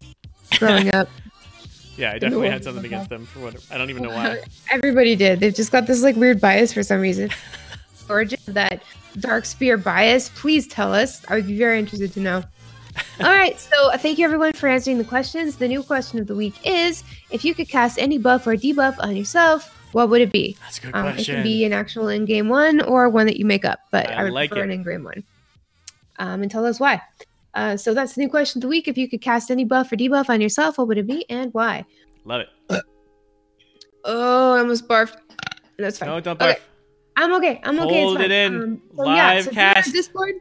growing 0.59 0.93
up. 0.93 1.09
Yeah, 1.97 2.11
I 2.11 2.19
definitely 2.19 2.49
had 2.49 2.63
something 2.63 2.85
against 2.85 3.09
them 3.09 3.25
for 3.25 3.39
what 3.39 3.55
I 3.71 3.77
don't 3.77 3.89
even 3.89 4.03
know 4.03 4.09
why. 4.09 4.41
Everybody 4.71 5.15
did. 5.15 5.39
They've 5.39 5.53
just 5.55 5.71
got 5.71 5.87
this 5.87 6.03
like 6.03 6.15
weird 6.15 6.39
bias 6.39 6.71
for 6.73 6.83
some 6.83 6.99
reason. 7.01 7.29
Origin 8.09 8.39
of 8.47 8.53
that 8.53 8.83
dark 9.19 9.45
spear 9.45 9.77
bias. 9.77 10.29
Please 10.29 10.67
tell 10.67 10.93
us. 10.93 11.23
I 11.29 11.35
would 11.35 11.47
be 11.47 11.57
very 11.57 11.79
interested 11.79 12.13
to 12.13 12.19
know. 12.19 12.43
All 13.21 13.27
right, 13.31 13.57
so 13.59 13.91
uh, 13.91 13.97
thank 13.97 14.17
you 14.17 14.25
everyone 14.25 14.51
for 14.53 14.67
answering 14.67 14.97
the 14.97 15.03
questions. 15.05 15.55
The 15.57 15.67
new 15.67 15.83
question 15.83 16.19
of 16.19 16.27
the 16.27 16.35
week 16.35 16.55
is: 16.65 17.03
If 17.31 17.45
you 17.45 17.53
could 17.53 17.69
cast 17.69 17.97
any 17.97 18.17
buff 18.17 18.45
or 18.47 18.55
debuff 18.55 18.95
on 18.99 19.15
yourself, 19.15 19.73
what 19.93 20.09
would 20.09 20.21
it 20.21 20.31
be? 20.31 20.57
That's 20.63 20.79
a 20.79 20.81
good 20.81 20.95
Um, 20.95 21.05
it 21.07 21.13
question. 21.13 21.35
can 21.35 21.43
be 21.43 21.63
an 21.65 21.71
actual 21.73 22.07
in-game 22.09 22.49
one 22.49 22.81
or 22.81 23.07
one 23.09 23.25
that 23.27 23.37
you 23.37 23.45
make 23.45 23.63
up, 23.63 23.79
but 23.91 24.09
I 24.09 24.13
I, 24.15 24.23
would 24.23 24.33
like 24.33 24.49
prefer 24.49 24.63
it. 24.63 24.65
an 24.65 24.71
in-game 24.71 25.03
one. 25.03 25.23
Um, 26.19 26.41
and 26.43 26.51
tell 26.51 26.65
us 26.65 26.79
why. 26.79 27.01
Uh, 27.55 27.75
so 27.77 27.93
that's 27.93 28.13
the 28.13 28.21
new 28.21 28.29
question 28.29 28.59
of 28.59 28.61
the 28.63 28.67
week. 28.67 28.87
If 28.87 28.97
you 28.97 29.09
could 29.09 29.21
cast 29.21 29.49
any 29.49 29.63
buff 29.65 29.91
or 29.91 29.95
debuff 29.95 30.29
on 30.29 30.39
yourself, 30.41 30.77
what 30.77 30.87
would 30.87 30.97
it 30.97 31.07
be 31.07 31.25
and 31.29 31.51
why? 31.53 31.85
Love 32.25 32.41
it. 32.41 32.81
Oh, 34.05 34.53
I 34.55 34.59
almost 34.59 34.87
barfed. 34.87 35.17
That's 35.77 35.97
fine. 35.97 36.07
No, 36.09 36.19
don't 36.21 36.41
Okay. 36.41 36.53
barf. 36.53 36.59
I'm 37.17 37.33
okay. 37.33 37.59
I'm 37.63 37.77
okay. 37.81 38.01
Hold 38.03 38.21
it's 38.21 38.31
it 38.31 38.31
fine. 38.31 38.53
in. 38.53 38.63
Um, 38.63 38.81
so 38.95 39.03
Live 39.03 39.43
so 39.43 39.51
cast. 39.51 39.87
Join 39.87 39.93
our 39.93 40.01
Discord. 40.01 40.35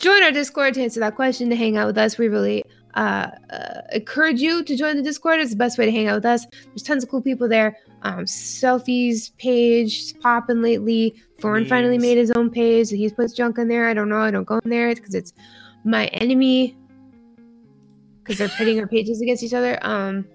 Join 0.00 0.22
our 0.24 0.32
Discord 0.32 0.74
to 0.74 0.82
answer 0.82 1.00
that 1.00 1.14
question. 1.14 1.48
To 1.50 1.56
hang 1.56 1.76
out 1.76 1.86
with 1.86 1.96
us, 1.96 2.18
we 2.18 2.26
really 2.26 2.64
uh, 2.94 3.28
uh, 3.50 3.80
encourage 3.92 4.40
you 4.40 4.64
to 4.64 4.76
join 4.76 4.96
the 4.96 5.02
Discord. 5.02 5.38
It's 5.38 5.52
the 5.52 5.56
best 5.56 5.78
way 5.78 5.84
to 5.86 5.92
hang 5.92 6.08
out 6.08 6.16
with 6.16 6.26
us. 6.26 6.44
There's 6.66 6.82
tons 6.82 7.04
of 7.04 7.08
cool 7.10 7.22
people 7.22 7.48
there. 7.48 7.76
Um, 8.02 8.24
selfies 8.24 9.36
page 9.38 10.18
popping 10.20 10.62
lately. 10.62 11.20
Thorn 11.40 11.66
finally 11.66 11.98
made 11.98 12.16
his 12.16 12.30
own 12.30 12.50
page. 12.50 12.90
He 12.90 13.08
puts 13.10 13.32
junk 13.32 13.58
in 13.58 13.68
there. 13.68 13.88
I 13.88 13.94
don't 13.94 14.08
know. 14.08 14.20
I 14.20 14.30
don't 14.30 14.44
go 14.44 14.58
in 14.64 14.70
there 14.70 14.94
because 14.94 15.14
it's 15.14 15.32
my 15.84 16.06
enemy. 16.06 16.76
Because 18.22 18.38
they're 18.38 18.48
pitting 18.48 18.78
our 18.78 18.86
pages 18.86 19.20
against 19.20 19.42
each 19.42 19.54
other. 19.54 19.78
Um, 19.82 20.26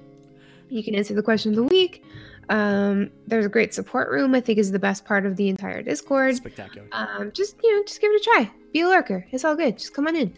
you 0.69 0.83
can 0.83 0.95
answer 0.95 1.13
the 1.13 1.23
question 1.23 1.51
of 1.51 1.55
the 1.55 1.63
week. 1.63 2.03
Um, 2.49 3.09
there's 3.27 3.45
a 3.45 3.49
great 3.49 3.73
support 3.73 4.09
room. 4.09 4.35
I 4.35 4.41
think 4.41 4.59
is 4.59 4.71
the 4.71 4.79
best 4.79 5.05
part 5.05 5.25
of 5.25 5.37
the 5.37 5.47
entire 5.47 5.81
Discord. 5.81 6.35
Spectacular. 6.35 6.87
Um, 6.91 7.31
just 7.33 7.55
you 7.63 7.75
know, 7.75 7.83
just 7.83 8.01
give 8.01 8.11
it 8.11 8.21
a 8.21 8.23
try. 8.23 8.51
Be 8.73 8.81
a 8.81 8.87
lurker. 8.87 9.25
It's 9.31 9.45
all 9.45 9.55
good. 9.55 9.77
Just 9.77 9.93
come 9.93 10.07
on 10.07 10.15
in. 10.15 10.33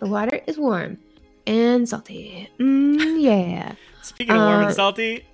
The 0.00 0.06
water 0.06 0.40
is 0.46 0.58
warm 0.58 0.98
and 1.46 1.88
salty. 1.88 2.50
Mm, 2.58 3.22
yeah, 3.22 3.74
Speaking 4.02 4.34
of 4.34 4.40
warm 4.40 4.62
uh, 4.62 4.66
and 4.66 4.74
salty, 4.74 5.24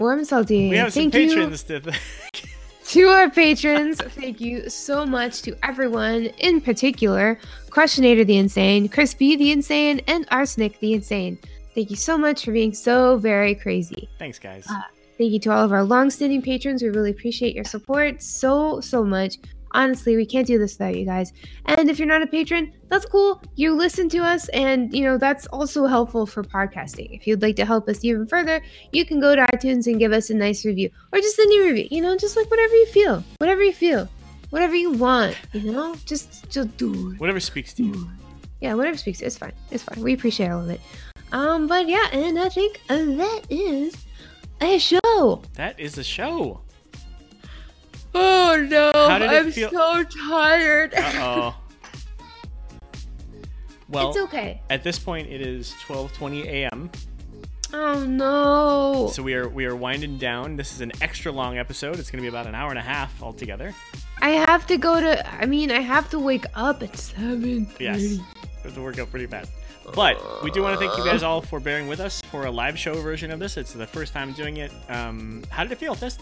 warm 0.00 0.24
salty. 0.24 0.70
we 0.70 0.76
have 0.76 0.92
some 0.92 1.10
Thank 1.10 1.14
you 1.14 1.28
patrons 1.28 1.62
to 1.64 1.80
to 2.86 3.02
our 3.08 3.30
patrons. 3.30 4.00
Thank 4.00 4.40
you 4.40 4.68
so 4.68 5.06
much 5.06 5.42
to 5.42 5.56
everyone, 5.62 6.26
in 6.38 6.60
particular, 6.60 7.38
Questionator 7.68 8.26
the 8.26 8.38
Insane, 8.38 8.88
Crispy 8.88 9.36
the 9.36 9.52
Insane, 9.52 10.00
and 10.08 10.26
Arsenic 10.30 10.80
the 10.80 10.94
Insane. 10.94 11.38
Thank 11.74 11.90
you 11.90 11.96
so 11.96 12.18
much 12.18 12.44
for 12.44 12.52
being 12.52 12.74
so 12.74 13.16
very 13.18 13.54
crazy. 13.54 14.08
Thanks, 14.18 14.38
guys. 14.38 14.66
Uh, 14.68 14.82
Thank 15.18 15.32
you 15.32 15.38
to 15.40 15.52
all 15.52 15.62
of 15.62 15.72
our 15.72 15.84
long-standing 15.84 16.40
patrons. 16.40 16.82
We 16.82 16.88
really 16.88 17.10
appreciate 17.10 17.54
your 17.54 17.64
support 17.64 18.22
so 18.22 18.80
so 18.80 19.04
much. 19.04 19.36
Honestly, 19.72 20.16
we 20.16 20.26
can't 20.26 20.46
do 20.46 20.58
this 20.58 20.74
without 20.74 20.96
you 20.96 21.04
guys. 21.04 21.32
And 21.66 21.88
if 21.88 21.98
you're 21.98 22.08
not 22.08 22.22
a 22.22 22.26
patron, 22.26 22.72
that's 22.88 23.06
cool. 23.06 23.42
You 23.54 23.74
listen 23.74 24.08
to 24.10 24.18
us, 24.18 24.48
and 24.48 24.92
you 24.92 25.04
know 25.04 25.16
that's 25.16 25.46
also 25.48 25.86
helpful 25.86 26.26
for 26.26 26.42
podcasting. 26.42 27.14
If 27.16 27.26
you'd 27.26 27.42
like 27.42 27.56
to 27.56 27.64
help 27.64 27.88
us 27.88 28.04
even 28.04 28.26
further, 28.26 28.62
you 28.92 29.04
can 29.04 29.20
go 29.20 29.36
to 29.36 29.46
iTunes 29.54 29.86
and 29.86 29.98
give 29.98 30.12
us 30.12 30.30
a 30.30 30.34
nice 30.34 30.64
review, 30.64 30.90
or 31.12 31.20
just 31.20 31.38
any 31.38 31.60
review. 31.60 31.88
You 31.90 32.02
know, 32.02 32.16
just 32.16 32.36
like 32.36 32.50
whatever 32.50 32.74
you 32.74 32.86
feel, 32.86 33.24
whatever 33.38 33.62
you 33.62 33.72
feel, 33.72 34.08
whatever 34.50 34.74
you 34.74 34.92
want. 34.92 35.36
You 35.52 35.72
know, 35.72 35.94
just 36.04 36.50
just 36.50 36.76
do 36.76 37.12
it. 37.12 37.20
Whatever 37.20 37.40
speaks 37.40 37.72
to 37.74 37.84
you. 37.84 38.10
Yeah, 38.60 38.74
whatever 38.74 38.96
speaks. 38.96 39.20
It's 39.20 39.38
fine. 39.38 39.52
It's 39.70 39.82
fine. 39.82 40.02
We 40.02 40.14
appreciate 40.14 40.50
all 40.50 40.62
of 40.62 40.70
it. 40.70 40.80
Um, 41.32 41.66
but 41.66 41.88
yeah, 41.88 42.08
and 42.12 42.38
I 42.38 42.48
think 42.48 42.80
that 42.88 43.42
is 43.48 43.94
a 44.60 44.78
show. 44.78 45.42
That 45.54 45.78
is 45.78 45.96
a 45.96 46.04
show. 46.04 46.60
Oh 48.14 48.66
no! 48.68 48.90
How 48.94 49.18
did 49.18 49.32
it 49.32 49.46
I'm 49.46 49.52
feel- 49.52 49.70
so 49.70 50.04
tired. 50.04 50.92
Oh. 50.96 51.56
well, 53.88 54.10
it's 54.10 54.18
okay. 54.18 54.60
at 54.70 54.82
this 54.82 54.98
point, 54.98 55.28
it 55.28 55.40
is 55.40 55.74
12:20 55.86 56.44
a.m. 56.46 56.90
Oh 57.72 58.04
no! 58.04 59.10
So 59.12 59.22
we 59.22 59.34
are 59.34 59.48
we 59.48 59.64
are 59.64 59.76
winding 59.76 60.18
down. 60.18 60.56
This 60.56 60.72
is 60.72 60.80
an 60.80 60.90
extra 61.00 61.30
long 61.30 61.58
episode. 61.58 61.98
It's 62.00 62.10
going 62.10 62.18
to 62.18 62.22
be 62.22 62.28
about 62.28 62.46
an 62.46 62.54
hour 62.54 62.70
and 62.70 62.78
a 62.78 62.82
half 62.82 63.22
altogether. 63.22 63.72
I 64.20 64.30
have 64.30 64.66
to 64.66 64.76
go 64.76 65.00
to. 65.00 65.26
I 65.40 65.46
mean, 65.46 65.70
I 65.70 65.80
have 65.80 66.10
to 66.10 66.18
wake 66.18 66.46
up 66.54 66.82
at 66.82 66.96
seven. 66.96 67.68
Yes, 67.78 68.00
we 68.00 68.20
have 68.64 68.74
to 68.74 68.82
work 68.82 68.98
out 68.98 69.10
pretty 69.10 69.26
fast. 69.26 69.52
But 69.94 70.20
we 70.44 70.50
do 70.50 70.62
want 70.62 70.78
to 70.78 70.84
thank 70.84 70.96
you 70.98 71.04
guys 71.04 71.22
all 71.22 71.40
for 71.40 71.58
bearing 71.58 71.88
with 71.88 72.00
us 72.00 72.20
for 72.30 72.46
a 72.46 72.50
live 72.50 72.78
show 72.78 72.94
version 73.00 73.30
of 73.30 73.38
this. 73.38 73.56
It's 73.56 73.72
the 73.72 73.86
first 73.86 74.12
time 74.12 74.32
doing 74.32 74.58
it. 74.58 74.72
Um, 74.88 75.42
how 75.50 75.62
did 75.62 75.72
it 75.72 75.78
feel, 75.78 75.94
Fist? 75.94 76.20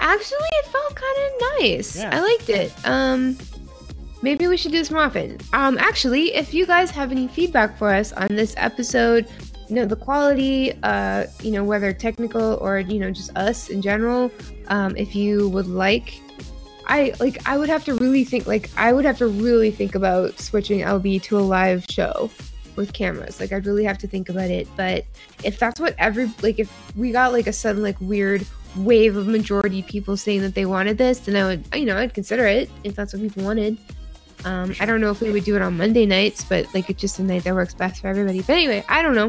Actually, 0.00 0.48
it 0.60 0.66
felt 0.66 0.94
kind 0.94 1.18
of 1.18 1.60
nice. 1.60 1.96
Yeah. 1.96 2.10
I 2.12 2.20
liked 2.20 2.48
it. 2.48 2.72
Um, 2.86 3.38
maybe 4.22 4.46
we 4.46 4.56
should 4.56 4.72
do 4.72 4.78
this 4.78 4.90
more 4.90 5.02
often. 5.02 5.38
Um, 5.52 5.78
actually, 5.78 6.34
if 6.34 6.52
you 6.54 6.66
guys 6.66 6.90
have 6.90 7.10
any 7.12 7.28
feedback 7.28 7.76
for 7.78 7.92
us 7.92 8.12
on 8.12 8.28
this 8.30 8.54
episode, 8.56 9.28
you 9.68 9.76
know, 9.76 9.84
the 9.84 9.96
quality, 9.96 10.72
uh, 10.82 11.26
you 11.42 11.50
know, 11.50 11.64
whether 11.64 11.92
technical 11.92 12.54
or 12.56 12.78
you 12.78 12.98
know 12.98 13.10
just 13.10 13.36
us 13.36 13.68
in 13.68 13.82
general, 13.82 14.30
um, 14.68 14.96
if 14.96 15.14
you 15.14 15.48
would 15.50 15.66
like. 15.66 16.20
I 16.88 17.14
like 17.18 17.44
I 17.48 17.58
would 17.58 17.68
have 17.68 17.84
to 17.86 17.94
really 17.94 18.24
think 18.24 18.46
like 18.46 18.70
I 18.76 18.92
would 18.92 19.04
have 19.04 19.18
to 19.18 19.26
really 19.26 19.72
think 19.72 19.96
about 19.96 20.38
switching 20.38 20.80
LB 20.80 21.20
to 21.24 21.38
a 21.38 21.40
live 21.40 21.84
show 21.90 22.30
with 22.76 22.92
cameras. 22.92 23.40
Like 23.40 23.52
I'd 23.52 23.66
really 23.66 23.84
have 23.84 23.98
to 23.98 24.06
think 24.06 24.28
about 24.28 24.50
it. 24.50 24.68
But 24.76 25.04
if 25.42 25.58
that's 25.58 25.80
what 25.80 25.96
every 25.98 26.30
like 26.42 26.60
if 26.60 26.70
we 26.96 27.10
got 27.10 27.32
like 27.32 27.48
a 27.48 27.52
sudden 27.52 27.82
like 27.82 28.00
weird 28.00 28.46
wave 28.78 29.16
of 29.16 29.26
majority 29.26 29.82
people 29.82 30.16
saying 30.16 30.42
that 30.42 30.54
they 30.54 30.66
wanted 30.66 30.98
this, 30.98 31.20
then 31.20 31.36
I 31.36 31.44
would 31.46 31.64
you 31.74 31.84
know, 31.86 31.96
I'd 31.96 32.14
consider 32.14 32.46
it 32.46 32.70
if 32.84 32.94
that's 32.94 33.12
what 33.12 33.22
people 33.22 33.44
wanted. 33.44 33.78
Um, 34.44 34.74
I 34.78 34.86
don't 34.86 35.00
know 35.00 35.10
if 35.10 35.20
we 35.20 35.30
would 35.32 35.44
do 35.44 35.56
it 35.56 35.62
on 35.62 35.76
Monday 35.76 36.06
nights, 36.06 36.44
but 36.44 36.72
like 36.74 36.88
it's 36.90 37.00
just 37.00 37.18
a 37.18 37.22
night 37.22 37.44
that 37.44 37.54
works 37.54 37.74
best 37.74 38.00
for 38.00 38.08
everybody. 38.08 38.40
But 38.42 38.50
anyway, 38.50 38.84
I 38.88 39.02
don't 39.02 39.14
know. 39.14 39.28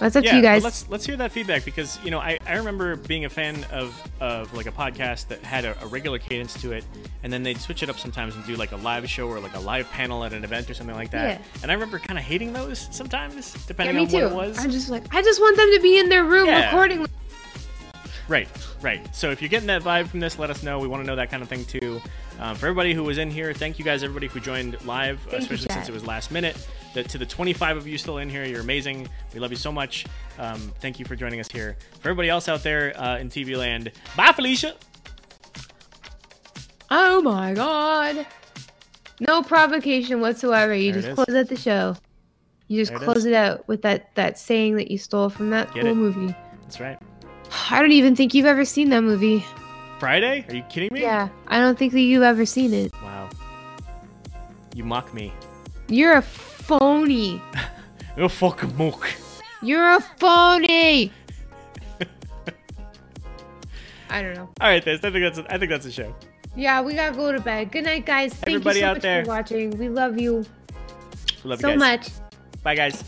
That's 0.00 0.16
up 0.16 0.24
yeah, 0.24 0.30
to 0.32 0.36
you 0.38 0.42
guys. 0.42 0.64
let's 0.64 0.88
let's 0.88 1.06
hear 1.06 1.16
that 1.18 1.30
feedback 1.30 1.64
because 1.64 1.96
you 2.02 2.10
know 2.10 2.18
I, 2.18 2.36
I 2.44 2.56
remember 2.56 2.96
being 2.96 3.24
a 3.24 3.28
fan 3.30 3.64
of 3.70 3.94
of 4.20 4.52
like 4.52 4.66
a 4.66 4.72
podcast 4.72 5.28
that 5.28 5.44
had 5.44 5.64
a, 5.64 5.80
a 5.80 5.86
regular 5.86 6.18
cadence 6.18 6.60
to 6.60 6.72
it, 6.72 6.84
and 7.22 7.32
then 7.32 7.44
they'd 7.44 7.60
switch 7.60 7.84
it 7.84 7.88
up 7.88 8.00
sometimes 8.00 8.34
and 8.34 8.44
do 8.44 8.56
like 8.56 8.72
a 8.72 8.76
live 8.78 9.08
show 9.08 9.28
or 9.28 9.38
like 9.38 9.54
a 9.54 9.60
live 9.60 9.88
panel 9.92 10.24
at 10.24 10.32
an 10.32 10.42
event 10.42 10.68
or 10.68 10.74
something 10.74 10.96
like 10.96 11.12
that. 11.12 11.38
Yeah. 11.38 11.46
And 11.62 11.70
I 11.70 11.74
remember 11.74 12.00
kind 12.00 12.18
of 12.18 12.24
hating 12.24 12.52
those 12.52 12.88
sometimes, 12.90 13.54
Yeah, 13.54 13.60
depending 13.68 13.94
me 13.94 14.02
on 14.02 14.08
too. 14.08 14.14
what 14.16 14.24
it 14.24 14.34
was. 14.34 14.58
I'm 14.58 14.72
just 14.72 14.90
like, 14.90 15.14
I 15.14 15.22
just 15.22 15.40
want 15.40 15.56
them 15.56 15.70
to 15.72 15.80
be 15.80 15.96
in 16.00 16.08
their 16.08 16.24
room 16.24 16.46
Yeah. 16.46 16.64
recording. 16.64 17.06
Right, 18.28 18.48
right. 18.80 19.14
So 19.14 19.30
if 19.30 19.42
you're 19.42 19.48
getting 19.48 19.66
that 19.66 19.82
vibe 19.82 20.06
from 20.08 20.20
this, 20.20 20.38
let 20.38 20.48
us 20.48 20.62
know. 20.62 20.78
We 20.78 20.86
want 20.88 21.02
to 21.02 21.06
know 21.06 21.16
that 21.16 21.30
kind 21.30 21.42
of 21.42 21.48
thing 21.48 21.64
too. 21.64 22.00
Um, 22.38 22.56
for 22.56 22.66
everybody 22.66 22.94
who 22.94 23.02
was 23.04 23.18
in 23.18 23.30
here, 23.30 23.52
thank 23.52 23.78
you 23.78 23.84
guys, 23.84 24.02
everybody 24.02 24.26
who 24.28 24.40
joined 24.40 24.82
live, 24.86 25.20
you, 25.30 25.38
especially 25.38 25.68
since 25.70 25.88
it 25.88 25.92
was 25.92 26.06
last 26.06 26.30
minute. 26.30 26.56
The, 26.94 27.02
to 27.04 27.18
the 27.18 27.26
25 27.26 27.76
of 27.78 27.86
you 27.86 27.98
still 27.98 28.18
in 28.18 28.28
here, 28.30 28.44
you're 28.44 28.60
amazing. 28.60 29.08
We 29.34 29.40
love 29.40 29.50
you 29.50 29.56
so 29.56 29.72
much. 29.72 30.06
Um, 30.38 30.72
thank 30.80 30.98
you 30.98 31.04
for 31.04 31.16
joining 31.16 31.40
us 31.40 31.48
here. 31.50 31.76
For 32.00 32.08
everybody 32.08 32.28
else 32.28 32.48
out 32.48 32.62
there 32.62 32.98
uh, 32.98 33.18
in 33.18 33.28
TV 33.28 33.56
land, 33.56 33.92
bye, 34.16 34.32
Felicia. 34.32 34.74
Oh 36.90 37.22
my 37.22 37.54
god. 37.54 38.26
No 39.20 39.42
provocation 39.42 40.20
whatsoever. 40.20 40.74
You 40.74 40.92
There 40.92 41.02
just 41.02 41.14
close 41.14 41.34
out 41.36 41.48
the 41.48 41.56
show. 41.56 41.96
You 42.68 42.80
just 42.80 42.90
There 42.92 43.00
it 43.02 43.04
close 43.04 43.18
is. 43.18 43.26
it 43.26 43.34
out 43.34 43.66
with 43.68 43.82
that 43.82 44.14
that 44.14 44.38
saying 44.38 44.76
that 44.76 44.90
you 44.90 44.98
stole 44.98 45.28
from 45.28 45.50
that 45.50 45.72
Get 45.74 45.82
cool 45.82 45.92
it? 45.92 45.96
movie. 45.96 46.34
That's 46.62 46.80
right. 46.80 46.98
I 47.70 47.80
don't 47.80 47.92
even 47.92 48.16
think 48.16 48.34
you've 48.34 48.46
ever 48.46 48.64
seen 48.64 48.90
that 48.90 49.02
movie. 49.02 49.44
Friday? 49.98 50.44
Are 50.48 50.54
you 50.54 50.62
kidding 50.64 50.92
me? 50.92 51.02
Yeah, 51.02 51.28
I 51.46 51.60
don't 51.60 51.78
think 51.78 51.92
that 51.92 52.00
you've 52.00 52.22
ever 52.22 52.44
seen 52.44 52.74
it. 52.74 52.92
Wow. 53.02 53.30
You 54.74 54.84
mock 54.84 55.12
me. 55.14 55.32
You're 55.88 56.16
a 56.16 56.22
phony. 56.22 57.40
You 58.14 58.28
fucking 58.28 58.76
mock. 58.76 59.08
You're 59.62 59.96
a 59.96 60.00
phony. 60.18 61.10
I 64.10 64.20
don't 64.20 64.34
know. 64.34 64.50
All 64.60 64.68
right, 64.68 64.84
Tess. 64.84 64.98
I 65.02 65.10
think 65.10 65.34
that's 65.34 65.38
I 65.48 65.56
think 65.56 65.70
that's 65.70 65.86
a 65.86 65.92
show. 65.92 66.14
Yeah, 66.54 66.82
we 66.82 66.92
gotta 66.92 67.16
go 67.16 67.32
to 67.32 67.40
bed. 67.40 67.72
Good 67.72 67.84
night, 67.84 68.04
guys. 68.04 68.34
Thank 68.34 68.56
Everybody 68.56 68.80
you 68.80 68.84
so 68.84 68.88
out 68.88 68.94
much 68.96 69.02
there. 69.02 69.24
for 69.24 69.28
watching. 69.30 69.70
We 69.78 69.88
love 69.88 70.20
you 70.20 70.44
We 71.42 71.48
love 71.50 71.60
so 71.60 71.68
you 71.70 71.78
guys. 71.78 71.80
much. 71.80 72.08
Bye, 72.62 72.74
guys. 72.74 73.02